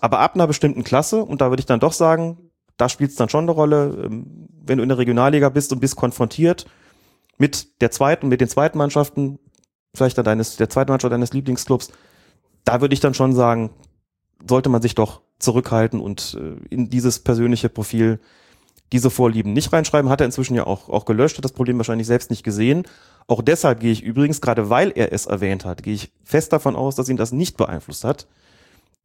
Aber 0.00 0.20
ab 0.20 0.34
einer 0.34 0.46
bestimmten 0.46 0.84
Klasse, 0.84 1.22
und 1.22 1.40
da 1.40 1.50
würde 1.50 1.60
ich 1.60 1.66
dann 1.66 1.80
doch 1.80 1.92
sagen, 1.92 2.50
da 2.76 2.88
spielt 2.88 3.10
es 3.10 3.16
dann 3.16 3.28
schon 3.28 3.44
eine 3.44 3.52
Rolle, 3.52 4.04
ähm, 4.04 4.48
wenn 4.62 4.78
du 4.78 4.82
in 4.82 4.88
der 4.88 4.98
Regionalliga 4.98 5.48
bist 5.48 5.72
und 5.72 5.80
bist 5.80 5.96
konfrontiert 5.96 6.66
mit 7.38 7.80
der 7.80 7.90
zweiten, 7.90 8.28
mit 8.28 8.40
den 8.40 8.48
zweiten 8.48 8.78
Mannschaften, 8.78 9.38
vielleicht 9.94 10.18
dann 10.18 10.24
deines, 10.24 10.56
der 10.56 10.68
zweiten 10.68 10.90
Mannschaft 10.90 11.12
deines 11.12 11.32
Lieblingsclubs, 11.32 11.90
da 12.64 12.80
würde 12.80 12.94
ich 12.94 13.00
dann 13.00 13.14
schon 13.14 13.32
sagen, 13.32 13.70
sollte 14.46 14.68
man 14.68 14.82
sich 14.82 14.94
doch 14.94 15.22
zurückhalten 15.38 16.00
und 16.00 16.36
äh, 16.40 16.74
in 16.74 16.90
dieses 16.90 17.20
persönliche 17.20 17.68
Profil 17.68 18.20
diese 18.92 19.10
Vorlieben 19.10 19.52
nicht 19.52 19.72
reinschreiben. 19.72 20.10
Hat 20.10 20.20
er 20.20 20.26
inzwischen 20.26 20.54
ja 20.54 20.66
auch, 20.66 20.88
auch 20.88 21.04
gelöscht, 21.04 21.36
hat 21.36 21.44
das 21.44 21.52
Problem 21.52 21.76
wahrscheinlich 21.78 22.06
selbst 22.06 22.30
nicht 22.30 22.42
gesehen. 22.42 22.84
Auch 23.28 23.42
deshalb 23.42 23.80
gehe 23.80 23.90
ich 23.92 24.02
übrigens, 24.02 24.40
gerade 24.40 24.70
weil 24.70 24.92
er 24.94 25.12
es 25.12 25.26
erwähnt 25.26 25.64
hat, 25.64 25.82
gehe 25.82 25.94
ich 25.94 26.12
fest 26.24 26.52
davon 26.52 26.76
aus, 26.76 26.94
dass 26.94 27.08
ihn 27.08 27.16
das 27.16 27.32
nicht 27.32 27.56
beeinflusst 27.56 28.04
hat. 28.04 28.26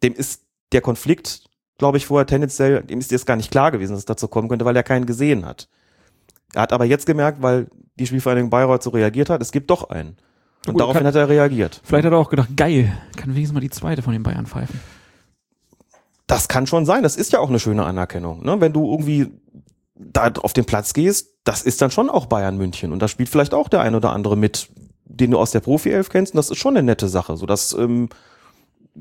Dem 0.03 0.13
ist 0.13 0.43
der 0.73 0.81
Konflikt, 0.81 1.49
glaube 1.79 1.97
ich, 1.97 2.05
vorher 2.05 2.27
tendenziell, 2.27 2.83
dem 2.83 2.99
ist 2.99 3.11
jetzt 3.11 3.25
gar 3.25 3.35
nicht 3.35 3.49
klar 3.51 3.71
gewesen, 3.71 3.91
dass 3.93 3.99
es 3.99 4.05
dazu 4.05 4.27
kommen 4.27 4.47
könnte, 4.47 4.65
weil 4.65 4.75
er 4.75 4.83
keinen 4.83 5.05
gesehen 5.07 5.45
hat. 5.45 5.67
Er 6.53 6.61
hat 6.63 6.73
aber 6.73 6.85
jetzt 6.85 7.05
gemerkt, 7.05 7.41
weil 7.41 7.67
die 7.95 8.05
Spielvereinigung 8.05 8.49
Bayreuth 8.51 8.83
so 8.83 8.91
reagiert 8.91 9.29
hat, 9.29 9.41
es 9.41 9.51
gibt 9.51 9.69
doch 9.71 9.89
einen. 9.89 10.17
Und 10.67 10.73
Gut, 10.73 10.81
daraufhin 10.81 10.99
kann- 10.99 11.07
hat 11.07 11.15
er 11.15 11.27
reagiert. 11.29 11.81
Vielleicht 11.83 12.05
hat 12.05 12.13
er 12.13 12.19
auch 12.19 12.29
gedacht, 12.29 12.49
geil, 12.55 12.95
kann 13.17 13.31
wenigstens 13.31 13.53
mal 13.55 13.61
die 13.61 13.69
zweite 13.71 14.03
von 14.03 14.13
den 14.13 14.21
Bayern 14.21 14.45
pfeifen. 14.45 14.79
Das 16.27 16.47
kann 16.47 16.67
schon 16.67 16.85
sein. 16.85 17.03
Das 17.03 17.15
ist 17.15 17.31
ja 17.33 17.39
auch 17.39 17.49
eine 17.49 17.59
schöne 17.59 17.83
Anerkennung. 17.83 18.45
Ne? 18.45 18.61
Wenn 18.61 18.71
du 18.71 18.89
irgendwie 18.91 19.31
da 20.01 20.31
auf 20.41 20.53
den 20.53 20.65
Platz 20.65 20.93
gehst, 20.93 21.29
das 21.43 21.61
ist 21.61 21.81
dann 21.81 21.91
schon 21.91 22.09
auch 22.09 22.25
Bayern 22.25 22.57
München. 22.57 22.91
Und 22.91 22.99
da 22.99 23.07
spielt 23.07 23.29
vielleicht 23.29 23.53
auch 23.53 23.69
der 23.69 23.81
ein 23.81 23.95
oder 23.95 24.11
andere 24.11 24.35
mit, 24.35 24.69
den 25.05 25.31
du 25.31 25.39
aus 25.39 25.51
der 25.51 25.59
Profi-Elf 25.59 26.09
kennst. 26.09 26.33
Und 26.33 26.37
das 26.37 26.49
ist 26.49 26.57
schon 26.57 26.75
eine 26.75 26.85
nette 26.85 27.07
Sache. 27.07 27.37
So 27.37 27.45
dass, 27.45 27.73
ähm, 27.73 28.09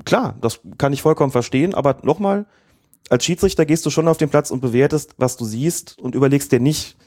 klar, 0.05 0.35
das 0.41 0.59
kann 0.77 0.93
ich 0.93 1.01
vollkommen 1.01 1.31
verstehen. 1.31 1.73
Aber 1.73 1.97
nochmal, 2.03 2.45
als 3.09 3.25
Schiedsrichter 3.25 3.65
gehst 3.65 3.85
du 3.85 3.89
schon 3.89 4.07
auf 4.07 4.17
den 4.17 4.29
Platz 4.29 4.51
und 4.51 4.61
bewertest, 4.61 5.15
was 5.17 5.37
du 5.37 5.45
siehst 5.45 5.97
und 5.99 6.15
überlegst 6.15 6.51
dir 6.51 6.59
nicht, 6.59 6.97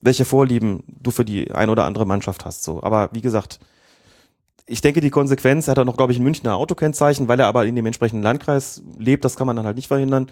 welche 0.00 0.24
Vorlieben 0.24 0.84
du 0.86 1.10
für 1.10 1.24
die 1.24 1.50
ein 1.50 1.70
oder 1.70 1.84
andere 1.84 2.06
Mannschaft 2.06 2.44
hast. 2.44 2.62
So. 2.62 2.82
Aber 2.82 3.08
wie 3.12 3.22
gesagt, 3.22 3.58
ich 4.66 4.80
denke, 4.80 5.00
die 5.00 5.10
Konsequenz 5.10 5.68
hat 5.68 5.78
er 5.78 5.84
noch, 5.84 5.96
glaube 5.96 6.12
ich, 6.12 6.18
ein 6.18 6.24
Münchner 6.24 6.56
Autokennzeichen, 6.56 7.28
weil 7.28 7.40
er 7.40 7.46
aber 7.46 7.66
in 7.66 7.76
dem 7.76 7.86
entsprechenden 7.86 8.22
Landkreis 8.22 8.82
lebt, 8.98 9.24
das 9.24 9.36
kann 9.36 9.46
man 9.46 9.56
dann 9.56 9.66
halt 9.66 9.76
nicht 9.76 9.88
verhindern. 9.88 10.30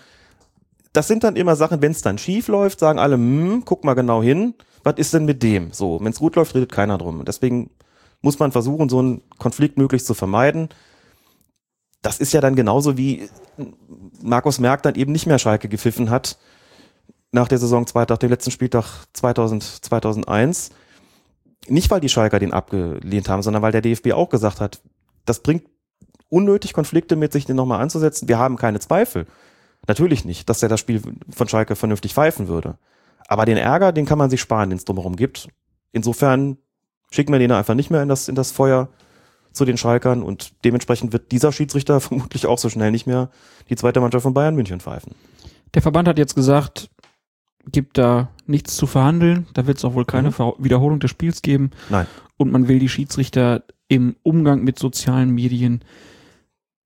Das 0.93 1.09
sind 1.09 1.25
dann 1.25 1.37
immer 1.37 1.57
Sachen, 1.57 1.81
wenn 1.81 1.93
es 1.93 2.03
dann 2.03 2.19
schief 2.19 2.49
läuft, 2.49 2.79
sagen 2.79 2.99
alle, 2.99 3.15
hm, 3.15 3.63
guck 3.65 3.85
mal 3.85 3.95
genau 3.95 4.23
hin, 4.23 4.55
was 4.85 4.95
ist 4.97 5.15
denn 5.15 5.25
mit 5.25 5.43
dem? 5.43 5.73
So, 5.73 5.99
wenn 6.01 6.13
es 6.13 6.19
gut 6.19 6.37
läuft, 6.37 6.55
redet 6.55 6.73
keiner 6.73 6.99
drum. 6.99 7.21
Und 7.21 7.29
deswegen 7.29 7.71
muss 8.21 8.39
man 8.39 8.53
versuchen, 8.53 8.89
so 8.89 8.99
einen 8.99 9.23
Konflikt 9.39 9.79
möglichst 9.79 10.07
zu 10.07 10.15
vermeiden. 10.15 10.69
Das 12.03 12.19
ist 12.19 12.33
ja 12.33 12.41
dann 12.41 12.57
genauso 12.57 12.97
wie 12.97 13.29
Markus 14.23 14.59
Merck 14.59 14.83
dann 14.83 14.97
eben 14.97 15.13
nicht 15.13 15.27
mehr 15.27 15.39
Schalke 15.39 15.69
gepfiffen 15.69 16.11
hat 16.11 16.37
nach 17.31 17.49
der 17.49 17.59
Saison, 17.59 17.87
nach 17.95 18.19
dem 18.19 18.31
letzten 18.31 18.51
Spieltag 18.51 19.07
2000, 19.15 19.63
2001 19.63 20.71
nicht 21.69 21.91
weil 21.91 22.01
die 22.01 22.09
Schalker 22.09 22.39
den 22.39 22.53
abgelehnt 22.53 23.29
haben, 23.29 23.43
sondern 23.43 23.63
weil 23.63 23.73
der 23.73 23.83
DFB 23.83 24.13
auch 24.13 24.29
gesagt 24.29 24.61
hat, 24.61 24.81
das 25.25 25.41
bringt 25.41 25.65
unnötig 26.29 26.73
Konflikte 26.73 27.17
mit 27.17 27.33
sich, 27.33 27.45
den 27.45 27.57
nochmal 27.57 27.81
anzusetzen. 27.81 28.29
Wir 28.29 28.39
haben 28.39 28.57
keine 28.57 28.81
Zweifel. 28.81 29.27
Natürlich 29.89 30.25
nicht, 30.25 30.49
dass 30.49 30.63
er 30.63 30.69
das 30.69 30.81
Spiel 30.81 31.03
von 31.31 31.49
Schalke 31.49 31.77
vernünftig 31.77 32.15
pfeifen 32.15 32.49
würde. 32.49 32.79
Aber 33.29 33.45
den 33.45 33.57
Ärger, 33.57 33.93
den 33.93 34.07
kann 34.07 34.19
man 34.19 34.31
sich 34.31 34.41
sparen, 34.41 34.71
den 34.71 34.77
es 34.77 34.85
drumherum 34.85 35.17
gibt. 35.17 35.49
Insofern 35.93 36.59
schicken 37.11 37.33
wir 37.33 37.39
den 37.39 37.53
einfach 37.53 37.75
nicht 37.75 37.91
mehr 37.91 38.03
in 38.03 38.09
das, 38.09 38.29
in 38.29 38.35
das 38.35 38.53
Feuer 38.53 38.89
zu 39.53 39.65
den 39.65 39.77
Schalkern 39.77 40.23
und 40.23 40.53
dementsprechend 40.65 41.13
wird 41.13 41.31
dieser 41.33 41.53
Schiedsrichter 41.53 42.01
vermutlich 42.01 42.47
auch 42.47 42.59
so 42.59 42.69
schnell 42.69 42.91
nicht 42.91 43.07
mehr 43.07 43.31
die 43.69 43.77
zweite 43.77 44.01
Mannschaft 44.01 44.23
von 44.23 44.35
Bayern 44.35 44.55
München 44.55 44.81
pfeifen. 44.81 45.15
Der 45.75 45.83
Verband 45.83 46.09
hat 46.09 46.19
jetzt 46.19 46.35
gesagt, 46.35 46.91
gibt 47.71 47.99
da 47.99 48.31
nichts 48.47 48.77
zu 48.77 48.87
verhandeln. 48.87 49.47
Da 49.55 49.67
wird 49.67 49.79
es 49.79 49.85
auch 49.85 49.95
wohl 49.95 50.05
keine 50.05 50.31
mhm. 50.31 50.53
Wiederholung 50.59 51.01
des 51.01 51.11
Spiels 51.11 51.43
geben. 51.43 51.71
Nein. 51.91 52.07
Und 52.37 52.51
man 52.51 52.69
will 52.69 52.79
die 52.79 52.89
Schiedsrichter 52.89 53.65
im 53.89 54.17
Umgang 54.23 54.65
mit 54.65 54.79
sozialen 54.79 55.31
Medien 55.31 55.85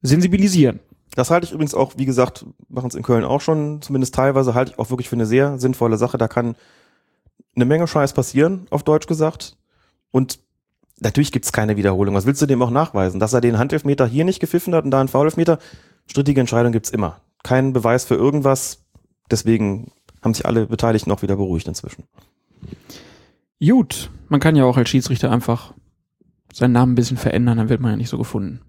sensibilisieren. 0.02 0.80
Das 1.14 1.30
halte 1.30 1.46
ich 1.46 1.52
übrigens 1.52 1.74
auch, 1.74 1.94
wie 1.96 2.04
gesagt, 2.04 2.44
machen 2.68 2.88
es 2.88 2.94
in 2.94 3.02
Köln 3.02 3.24
auch 3.24 3.40
schon, 3.40 3.80
zumindest 3.80 4.14
teilweise 4.14 4.54
halte 4.54 4.72
ich 4.72 4.78
auch 4.78 4.90
wirklich 4.90 5.08
für 5.08 5.16
eine 5.16 5.26
sehr 5.26 5.58
sinnvolle 5.58 5.96
Sache. 5.96 6.18
Da 6.18 6.28
kann 6.28 6.56
eine 7.54 7.64
Menge 7.64 7.86
Scheiß 7.86 8.12
passieren, 8.12 8.66
auf 8.70 8.82
Deutsch 8.82 9.06
gesagt. 9.06 9.56
Und 10.10 10.38
natürlich 11.00 11.32
gibt 11.32 11.46
es 11.46 11.52
keine 11.52 11.76
Wiederholung. 11.76 12.14
Was 12.14 12.26
willst 12.26 12.42
du 12.42 12.46
dem 12.46 12.62
auch 12.62 12.70
nachweisen? 12.70 13.18
Dass 13.18 13.32
er 13.32 13.40
den 13.40 13.58
Handelfmeter 13.58 14.06
hier 14.06 14.24
nicht 14.24 14.40
gepfiffen 14.40 14.74
hat 14.74 14.84
und 14.84 14.90
da 14.90 15.00
einen 15.00 15.08
Foulelfmeter? 15.08 15.58
Strittige 16.06 16.40
Entscheidung 16.40 16.72
gibt's 16.72 16.90
immer. 16.90 17.20
Kein 17.42 17.72
Beweis 17.72 18.04
für 18.04 18.14
irgendwas. 18.14 18.84
Deswegen 19.30 19.92
haben 20.22 20.34
sich 20.34 20.44
alle 20.44 20.66
Beteiligten 20.66 21.10
auch 21.12 21.22
wieder 21.22 21.36
beruhigt 21.36 21.66
inzwischen. 21.66 22.04
Gut, 23.60 24.10
man 24.28 24.40
kann 24.40 24.56
ja 24.56 24.64
auch 24.64 24.76
als 24.76 24.90
Schiedsrichter 24.90 25.30
einfach 25.30 25.72
seinen 26.52 26.72
Namen 26.72 26.92
ein 26.92 26.96
bisschen 26.96 27.16
verändern, 27.16 27.58
dann 27.58 27.68
wird 27.68 27.80
man 27.80 27.92
ja 27.92 27.96
nicht 27.96 28.08
so 28.08 28.18
gefunden. 28.18 28.60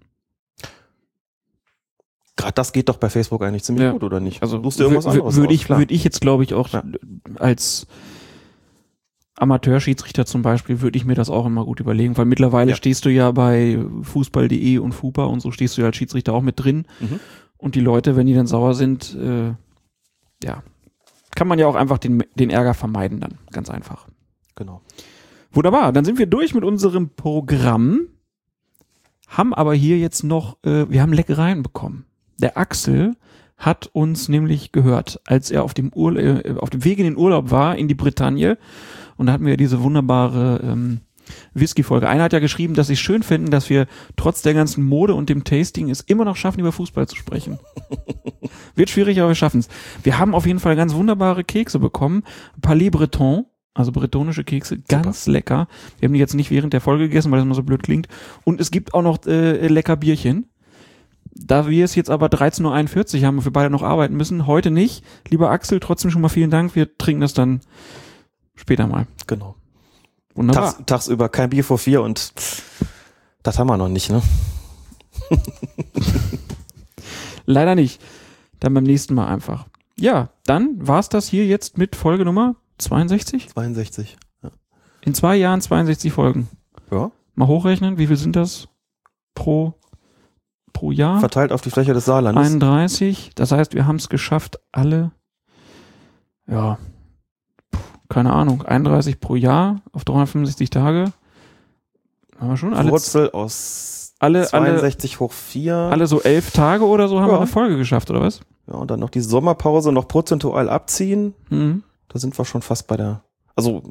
Gerade 2.38 2.52
das 2.52 2.72
geht 2.72 2.88
doch 2.88 2.98
bei 2.98 3.10
Facebook 3.10 3.42
eigentlich 3.42 3.64
ziemlich 3.64 3.82
ja. 3.82 3.90
gut, 3.90 4.04
oder 4.04 4.20
nicht? 4.20 4.42
Also 4.42 4.62
suchst 4.62 4.78
du 4.78 4.84
irgendwas 4.84 5.06
anderes 5.06 5.34
Würde 5.34 5.52
ich, 5.52 5.68
würd 5.68 5.90
ich 5.90 6.04
jetzt, 6.04 6.20
glaube 6.20 6.44
ich, 6.44 6.54
auch 6.54 6.68
ja. 6.68 6.84
als 7.34 7.88
Amateurschiedsrichter 9.34 10.24
zum 10.24 10.42
Beispiel, 10.42 10.80
würde 10.80 10.96
ich 10.96 11.04
mir 11.04 11.16
das 11.16 11.30
auch 11.30 11.46
immer 11.46 11.64
gut 11.64 11.80
überlegen, 11.80 12.16
weil 12.16 12.26
mittlerweile 12.26 12.70
ja. 12.70 12.76
stehst 12.76 13.04
du 13.04 13.08
ja 13.08 13.32
bei 13.32 13.84
Fußball.de 14.02 14.78
und 14.78 14.92
FUPA 14.92 15.24
und 15.24 15.40
so 15.40 15.50
stehst 15.50 15.76
du 15.76 15.80
ja 15.80 15.88
als 15.88 15.96
Schiedsrichter 15.96 16.32
auch 16.32 16.42
mit 16.42 16.62
drin. 16.62 16.86
Mhm. 17.00 17.18
Und 17.56 17.74
die 17.74 17.80
Leute, 17.80 18.14
wenn 18.14 18.28
die 18.28 18.34
dann 18.34 18.46
sauer 18.46 18.74
sind, 18.74 19.16
äh, 19.16 19.48
ja, 20.44 20.62
kann 21.34 21.48
man 21.48 21.58
ja 21.58 21.66
auch 21.66 21.74
einfach 21.74 21.98
den, 21.98 22.22
den 22.36 22.50
Ärger 22.50 22.74
vermeiden 22.74 23.18
dann. 23.18 23.38
Ganz 23.50 23.68
einfach. 23.68 24.06
Genau. 24.54 24.80
Wunderbar, 25.50 25.92
dann 25.92 26.04
sind 26.04 26.20
wir 26.20 26.26
durch 26.26 26.54
mit 26.54 26.62
unserem 26.62 27.10
Programm, 27.10 28.06
haben 29.26 29.52
aber 29.54 29.74
hier 29.74 29.98
jetzt 29.98 30.22
noch, 30.22 30.62
äh, 30.62 30.88
wir 30.88 31.02
haben 31.02 31.12
Leckereien 31.12 31.64
bekommen. 31.64 32.04
Der 32.40 32.56
Axel 32.56 33.16
hat 33.56 33.88
uns 33.92 34.28
nämlich 34.28 34.72
gehört, 34.72 35.20
als 35.26 35.50
er 35.50 35.64
auf 35.64 35.74
dem, 35.74 35.92
Urla 35.92 36.20
äh, 36.20 36.54
auf 36.58 36.70
dem 36.70 36.84
Weg 36.84 36.98
in 36.98 37.04
den 37.04 37.16
Urlaub 37.16 37.50
war, 37.50 37.76
in 37.76 37.88
die 37.88 37.94
Bretagne. 37.94 38.56
Und 39.16 39.26
da 39.26 39.32
hatten 39.32 39.46
wir 39.46 39.56
diese 39.56 39.82
wunderbare 39.82 40.60
ähm, 40.62 41.00
Whisky-Folge. 41.54 42.08
Einer 42.08 42.24
hat 42.24 42.32
ja 42.32 42.38
geschrieben, 42.38 42.74
dass 42.74 42.86
sie 42.86 42.96
schön 42.96 43.22
finden, 43.22 43.50
dass 43.50 43.68
wir 43.68 43.86
trotz 44.16 44.42
der 44.42 44.54
ganzen 44.54 44.84
Mode 44.84 45.14
und 45.14 45.28
dem 45.28 45.44
Tasting 45.44 45.90
es 45.90 46.00
immer 46.00 46.24
noch 46.24 46.36
schaffen, 46.36 46.60
über 46.60 46.72
Fußball 46.72 47.08
zu 47.08 47.16
sprechen. 47.16 47.58
Wird 48.74 48.90
schwierig, 48.90 49.18
aber 49.18 49.28
wir 49.28 49.34
schaffen 49.34 49.60
es. 49.60 49.68
Wir 50.02 50.18
haben 50.18 50.34
auf 50.34 50.46
jeden 50.46 50.60
Fall 50.60 50.76
ganz 50.76 50.94
wunderbare 50.94 51.44
Kekse 51.44 51.80
bekommen. 51.80 52.22
Palais 52.62 52.90
Breton, 52.90 53.46
also 53.74 53.92
bretonische 53.92 54.44
Kekse, 54.44 54.78
ganz 54.78 55.24
Super. 55.24 55.32
lecker. 55.32 55.68
Wir 55.98 56.06
haben 56.06 56.14
die 56.14 56.20
jetzt 56.20 56.34
nicht 56.34 56.50
während 56.50 56.72
der 56.72 56.80
Folge 56.80 57.08
gegessen, 57.08 57.30
weil 57.30 57.38
das 57.38 57.46
immer 57.46 57.54
so 57.54 57.64
blöd 57.64 57.82
klingt. 57.82 58.08
Und 58.44 58.60
es 58.60 58.70
gibt 58.70 58.94
auch 58.94 59.02
noch 59.02 59.26
äh, 59.26 59.66
lecker 59.66 59.96
Bierchen. 59.96 60.48
Da 61.40 61.68
wir 61.68 61.84
es 61.84 61.94
jetzt 61.94 62.10
aber 62.10 62.26
13.41 62.26 63.20
Uhr 63.20 63.26
haben 63.26 63.38
und 63.38 63.44
wir 63.44 63.52
beide 63.52 63.70
noch 63.70 63.82
arbeiten 63.82 64.16
müssen, 64.16 64.46
heute 64.46 64.70
nicht. 64.70 65.04
Lieber 65.28 65.50
Axel, 65.50 65.78
trotzdem 65.80 66.10
schon 66.10 66.20
mal 66.20 66.28
vielen 66.28 66.50
Dank. 66.50 66.74
Wir 66.74 66.96
trinken 66.98 67.20
das 67.20 67.32
dann 67.32 67.60
später 68.56 68.86
mal. 68.86 69.06
Genau. 69.26 69.54
Wunderbar. 70.34 70.72
Tags, 70.72 70.82
tagsüber 70.86 71.28
kein 71.28 71.50
Bier 71.50 71.64
vor 71.64 71.78
vier 71.78 72.02
und 72.02 72.32
das 73.42 73.58
haben 73.58 73.68
wir 73.68 73.76
noch 73.76 73.88
nicht, 73.88 74.10
ne? 74.10 74.22
Leider 77.46 77.74
nicht. 77.74 78.00
Dann 78.60 78.74
beim 78.74 78.84
nächsten 78.84 79.14
Mal 79.14 79.28
einfach. 79.28 79.66
Ja, 79.96 80.30
dann 80.44 80.74
war's 80.78 81.08
das 81.08 81.28
hier 81.28 81.46
jetzt 81.46 81.78
mit 81.78 81.96
Folge 81.96 82.24
Nummer 82.24 82.56
62? 82.78 83.48
62. 83.48 84.16
Ja. 84.42 84.50
In 85.02 85.14
zwei 85.14 85.36
Jahren 85.36 85.60
62 85.60 86.12
Folgen. 86.12 86.48
Ja. 86.90 87.10
Mal 87.34 87.48
hochrechnen, 87.48 87.98
wie 87.98 88.06
viel 88.06 88.16
sind 88.16 88.36
das 88.36 88.68
pro, 89.34 89.74
pro 90.78 90.92
Jahr? 90.92 91.18
Verteilt 91.18 91.50
auf 91.50 91.60
die 91.60 91.70
Fläche 91.70 91.92
des 91.92 92.04
Saarlandes. 92.04 92.46
31. 92.46 93.32
Das 93.34 93.50
heißt, 93.50 93.74
wir 93.74 93.86
haben 93.86 93.96
es 93.96 94.08
geschafft, 94.08 94.60
alle, 94.70 95.10
ja, 96.46 96.78
keine 98.08 98.32
Ahnung, 98.32 98.62
31 98.62 99.18
pro 99.18 99.34
Jahr 99.34 99.80
auf 99.92 100.04
365 100.04 100.70
Tage. 100.70 101.12
Haben 102.38 102.50
wir 102.50 102.56
schon 102.56 102.74
alle. 102.74 102.92
Wurzel 102.92 103.30
aus 103.32 104.14
alle, 104.20 104.46
62 104.46 105.14
alle, 105.14 105.20
hoch 105.20 105.32
4. 105.32 105.74
Alle 105.74 106.06
so 106.06 106.22
elf 106.22 106.52
Tage 106.52 106.84
oder 106.84 107.08
so 107.08 107.18
haben 107.18 107.26
ja. 107.26 107.34
wir 107.34 107.38
eine 107.38 107.48
Folge 107.48 107.76
geschafft, 107.76 108.08
oder 108.10 108.20
was? 108.20 108.40
Ja, 108.68 108.74
und 108.74 108.88
dann 108.88 109.00
noch 109.00 109.10
die 109.10 109.20
Sommerpause 109.20 109.90
noch 109.90 110.06
prozentual 110.06 110.68
abziehen. 110.68 111.34
Mhm. 111.50 111.82
Da 112.06 112.20
sind 112.20 112.38
wir 112.38 112.44
schon 112.44 112.62
fast 112.62 112.86
bei 112.86 112.96
der, 112.96 113.22
also 113.56 113.82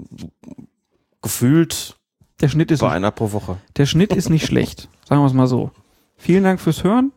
gefühlt 1.21 1.97
der 2.39 2.47
Schnitt 2.47 2.71
ist 2.71 2.79
bei 2.79 2.91
einer 2.91 3.11
pro 3.11 3.33
Woche. 3.33 3.57
Der 3.75 3.85
Schnitt 3.85 4.13
ist 4.13 4.29
nicht 4.29 4.45
schlecht, 4.47 4.87
sagen 5.03 5.21
wir 5.21 5.27
es 5.27 5.33
mal 5.33 5.47
so. 5.47 5.71
Vielen 6.17 6.43
Dank 6.43 6.59
fürs 6.59 6.83
Hören, 6.83 7.11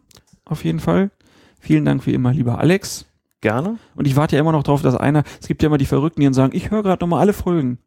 auf 0.44 0.64
jeden 0.64 0.80
Fall. 0.80 1.10
Vielen 1.58 1.84
Dank 1.84 2.06
wie 2.06 2.14
immer, 2.14 2.32
lieber 2.32 2.58
Alex. 2.58 3.06
Gerne. 3.40 3.78
Und 3.94 4.06
ich 4.06 4.16
warte 4.16 4.36
ja 4.36 4.40
immer 4.40 4.52
noch 4.52 4.62
drauf, 4.62 4.82
dass 4.82 4.94
einer, 4.94 5.24
es 5.40 5.48
gibt 5.48 5.62
ja 5.62 5.68
immer 5.68 5.78
die 5.78 5.86
Verrückten, 5.86 6.20
die 6.20 6.26
dann 6.26 6.34
sagen, 6.34 6.54
ich 6.54 6.70
höre 6.70 6.82
gerade 6.82 7.02
nochmal 7.02 7.20
alle 7.20 7.32
Folgen. 7.32 7.78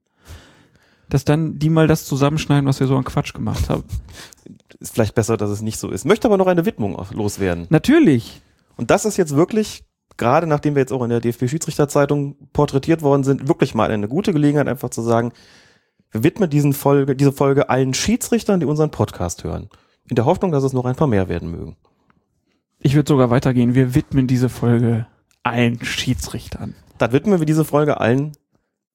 Dass 1.09 1.25
dann 1.25 1.59
die 1.59 1.69
mal 1.69 1.87
das 1.87 2.05
zusammenschneiden, 2.05 2.67
was 2.67 2.79
wir 2.79 2.87
so 2.87 2.97
an 2.97 3.03
Quatsch 3.03 3.33
gemacht 3.33 3.69
haben. 3.69 3.83
Ist 4.79 4.93
vielleicht 4.93 5.13
besser, 5.13 5.37
dass 5.37 5.51
es 5.51 5.61
nicht 5.61 5.77
so 5.77 5.89
ist. 5.91 6.03
Möchte 6.03 6.27
aber 6.27 6.37
noch 6.37 6.47
eine 6.47 6.65
Widmung 6.65 7.01
loswerden. 7.11 7.67
Natürlich. 7.69 8.41
Und 8.75 8.91
das 8.91 9.05
ist 9.05 9.15
jetzt 9.15 9.33
wirklich, 9.33 9.85
gerade 10.17 10.45
nachdem 10.45 10.75
wir 10.75 10.81
jetzt 10.81 10.91
auch 10.91 11.03
in 11.03 11.09
der 11.09 11.21
DFB-Schiedsrichterzeitung 11.21 12.35
porträtiert 12.51 13.01
worden 13.01 13.23
sind, 13.23 13.47
wirklich 13.47 13.75
mal 13.75 13.91
eine 13.91 14.09
gute 14.09 14.33
Gelegenheit, 14.33 14.67
einfach 14.67 14.89
zu 14.89 15.01
sagen, 15.01 15.31
wir 16.11 16.23
widmen 16.23 16.49
diesen 16.49 16.73
Folge, 16.73 17.15
diese 17.15 17.31
Folge 17.31 17.69
allen 17.69 17.93
Schiedsrichtern, 17.93 18.59
die 18.59 18.65
unseren 18.65 18.91
Podcast 18.91 19.43
hören. 19.45 19.69
In 20.09 20.15
der 20.15 20.25
Hoffnung, 20.25 20.51
dass 20.51 20.63
es 20.63 20.73
noch 20.73 20.85
ein 20.85 20.95
paar 20.95 21.07
mehr 21.07 21.29
werden 21.29 21.49
mögen. 21.49 21.77
Ich 22.79 22.95
würde 22.95 23.07
sogar 23.07 23.29
weitergehen. 23.29 23.75
Wir 23.75 23.95
widmen 23.95 24.27
diese 24.27 24.49
Folge 24.49 25.07
allen 25.43 25.83
Schiedsrichtern. 25.83 26.75
Dann 26.97 27.11
widmen 27.11 27.39
wir 27.39 27.45
diese 27.45 27.65
Folge 27.65 27.99
allen 27.99 28.33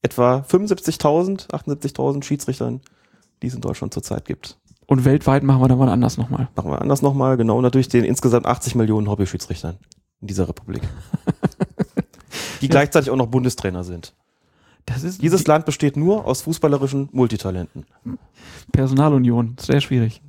etwa 0.03 0.45
75.000, 0.49 1.49
78.000 1.51 2.23
Schiedsrichtern, 2.23 2.81
die 3.43 3.49
es 3.49 3.55
in 3.55 3.61
Deutschland 3.61 3.95
zurzeit 3.95 4.25
gibt. 4.25 4.59
Und 4.87 5.05
weltweit 5.05 5.43
machen 5.43 5.61
wir 5.61 5.69
dann 5.69 5.79
mal 5.79 5.89
anders 5.89 6.17
nochmal. 6.17 6.49
Machen 6.57 6.71
wir 6.71 6.81
anders 6.81 7.03
nochmal, 7.03 7.37
genau. 7.37 7.57
Und 7.57 7.63
natürlich 7.63 7.89
den 7.89 8.05
insgesamt 8.05 8.47
80 8.47 8.75
Millionen 8.75 9.09
Hobby-Schiedsrichtern 9.09 9.77
in 10.21 10.29
dieser 10.29 10.49
Republik. 10.49 10.83
die 12.61 12.67
ja. 12.67 12.71
gleichzeitig 12.71 13.11
auch 13.11 13.17
noch 13.17 13.27
Bundestrainer 13.27 13.85
sind. 13.85 14.15
Dieses 15.21 15.47
Land 15.47 15.67
besteht 15.67 15.99
nur 15.99 16.25
aus 16.25 16.43
fußballerischen 16.43 17.11
Multitalenten. 17.13 17.85
Personalunion, 18.73 19.57
sehr 19.61 19.83
schwierig. 19.83 20.23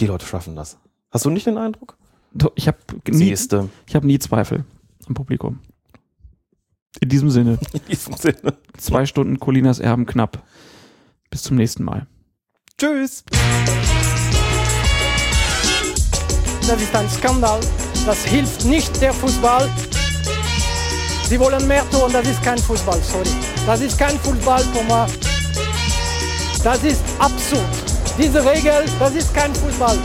Die 0.00 0.06
Leute 0.06 0.26
schaffen 0.26 0.56
das. 0.56 0.78
Hast 1.10 1.24
du 1.24 1.30
nicht 1.30 1.46
den 1.46 1.58
Eindruck? 1.58 1.96
Ich 2.56 2.66
habe 2.66 2.78
nie, 3.08 3.32
ich 3.32 3.94
hab 3.94 4.04
nie 4.04 4.18
Zweifel 4.18 4.64
am 5.06 5.14
Publikum. 5.14 5.60
In 7.00 7.08
diesem 7.08 7.30
Sinne. 7.30 7.58
In 7.72 7.80
diesem 7.88 8.16
Sinne. 8.16 8.54
Zwei 8.76 9.06
Stunden 9.06 9.38
Colinas 9.38 9.78
Erben 9.78 10.06
knapp. 10.06 10.42
Bis 11.30 11.42
zum 11.42 11.56
nächsten 11.56 11.84
Mal. 11.84 12.06
Tschüss. 12.78 13.24
Das 16.66 16.80
ist 16.80 16.94
ein 16.94 17.08
Skandal. 17.10 17.60
Das 18.06 18.24
hilft 18.24 18.64
nicht 18.64 19.00
der 19.00 19.12
Fußball. 19.12 19.70
Sie 21.28 21.40
wollen 21.40 21.66
mehr 21.66 21.88
tun, 21.90 22.12
das 22.12 22.28
ist 22.28 22.42
kein 22.42 22.58
Fußball, 22.58 23.00
sorry. 23.02 23.30
Das 23.66 23.80
ist 23.80 23.98
kein 23.98 24.18
Fußball, 24.18 24.62
Thomas. 24.74 25.12
Das 26.62 26.82
ist 26.84 27.02
absurd. 27.18 27.83
Diese 28.16 28.44
Regel, 28.44 28.84
das 29.00 29.14
ist 29.14 29.34
kein 29.34 29.52
Fußball. 29.54 29.98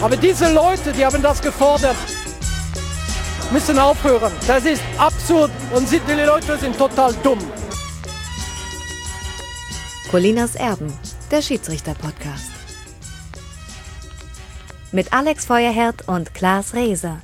Aber 0.00 0.16
diese 0.16 0.52
Leute, 0.52 0.92
die 0.92 1.04
haben 1.04 1.20
das 1.20 1.42
gefordert, 1.42 1.96
müssen 3.50 3.78
aufhören. 3.78 4.32
Das 4.46 4.64
ist 4.64 4.82
absurd 4.96 5.50
und 5.74 5.90
die 5.90 5.98
Leute 6.12 6.56
sind 6.56 6.78
total 6.78 7.12
dumm. 7.22 7.40
Colinas 10.10 10.54
Erben, 10.54 10.92
der 11.30 11.42
Schiedsrichter-Podcast. 11.42 12.50
Mit 14.92 15.12
Alex 15.12 15.46
Feuerherd 15.46 16.08
und 16.08 16.32
Klaas 16.32 16.74
Reser. 16.74 17.20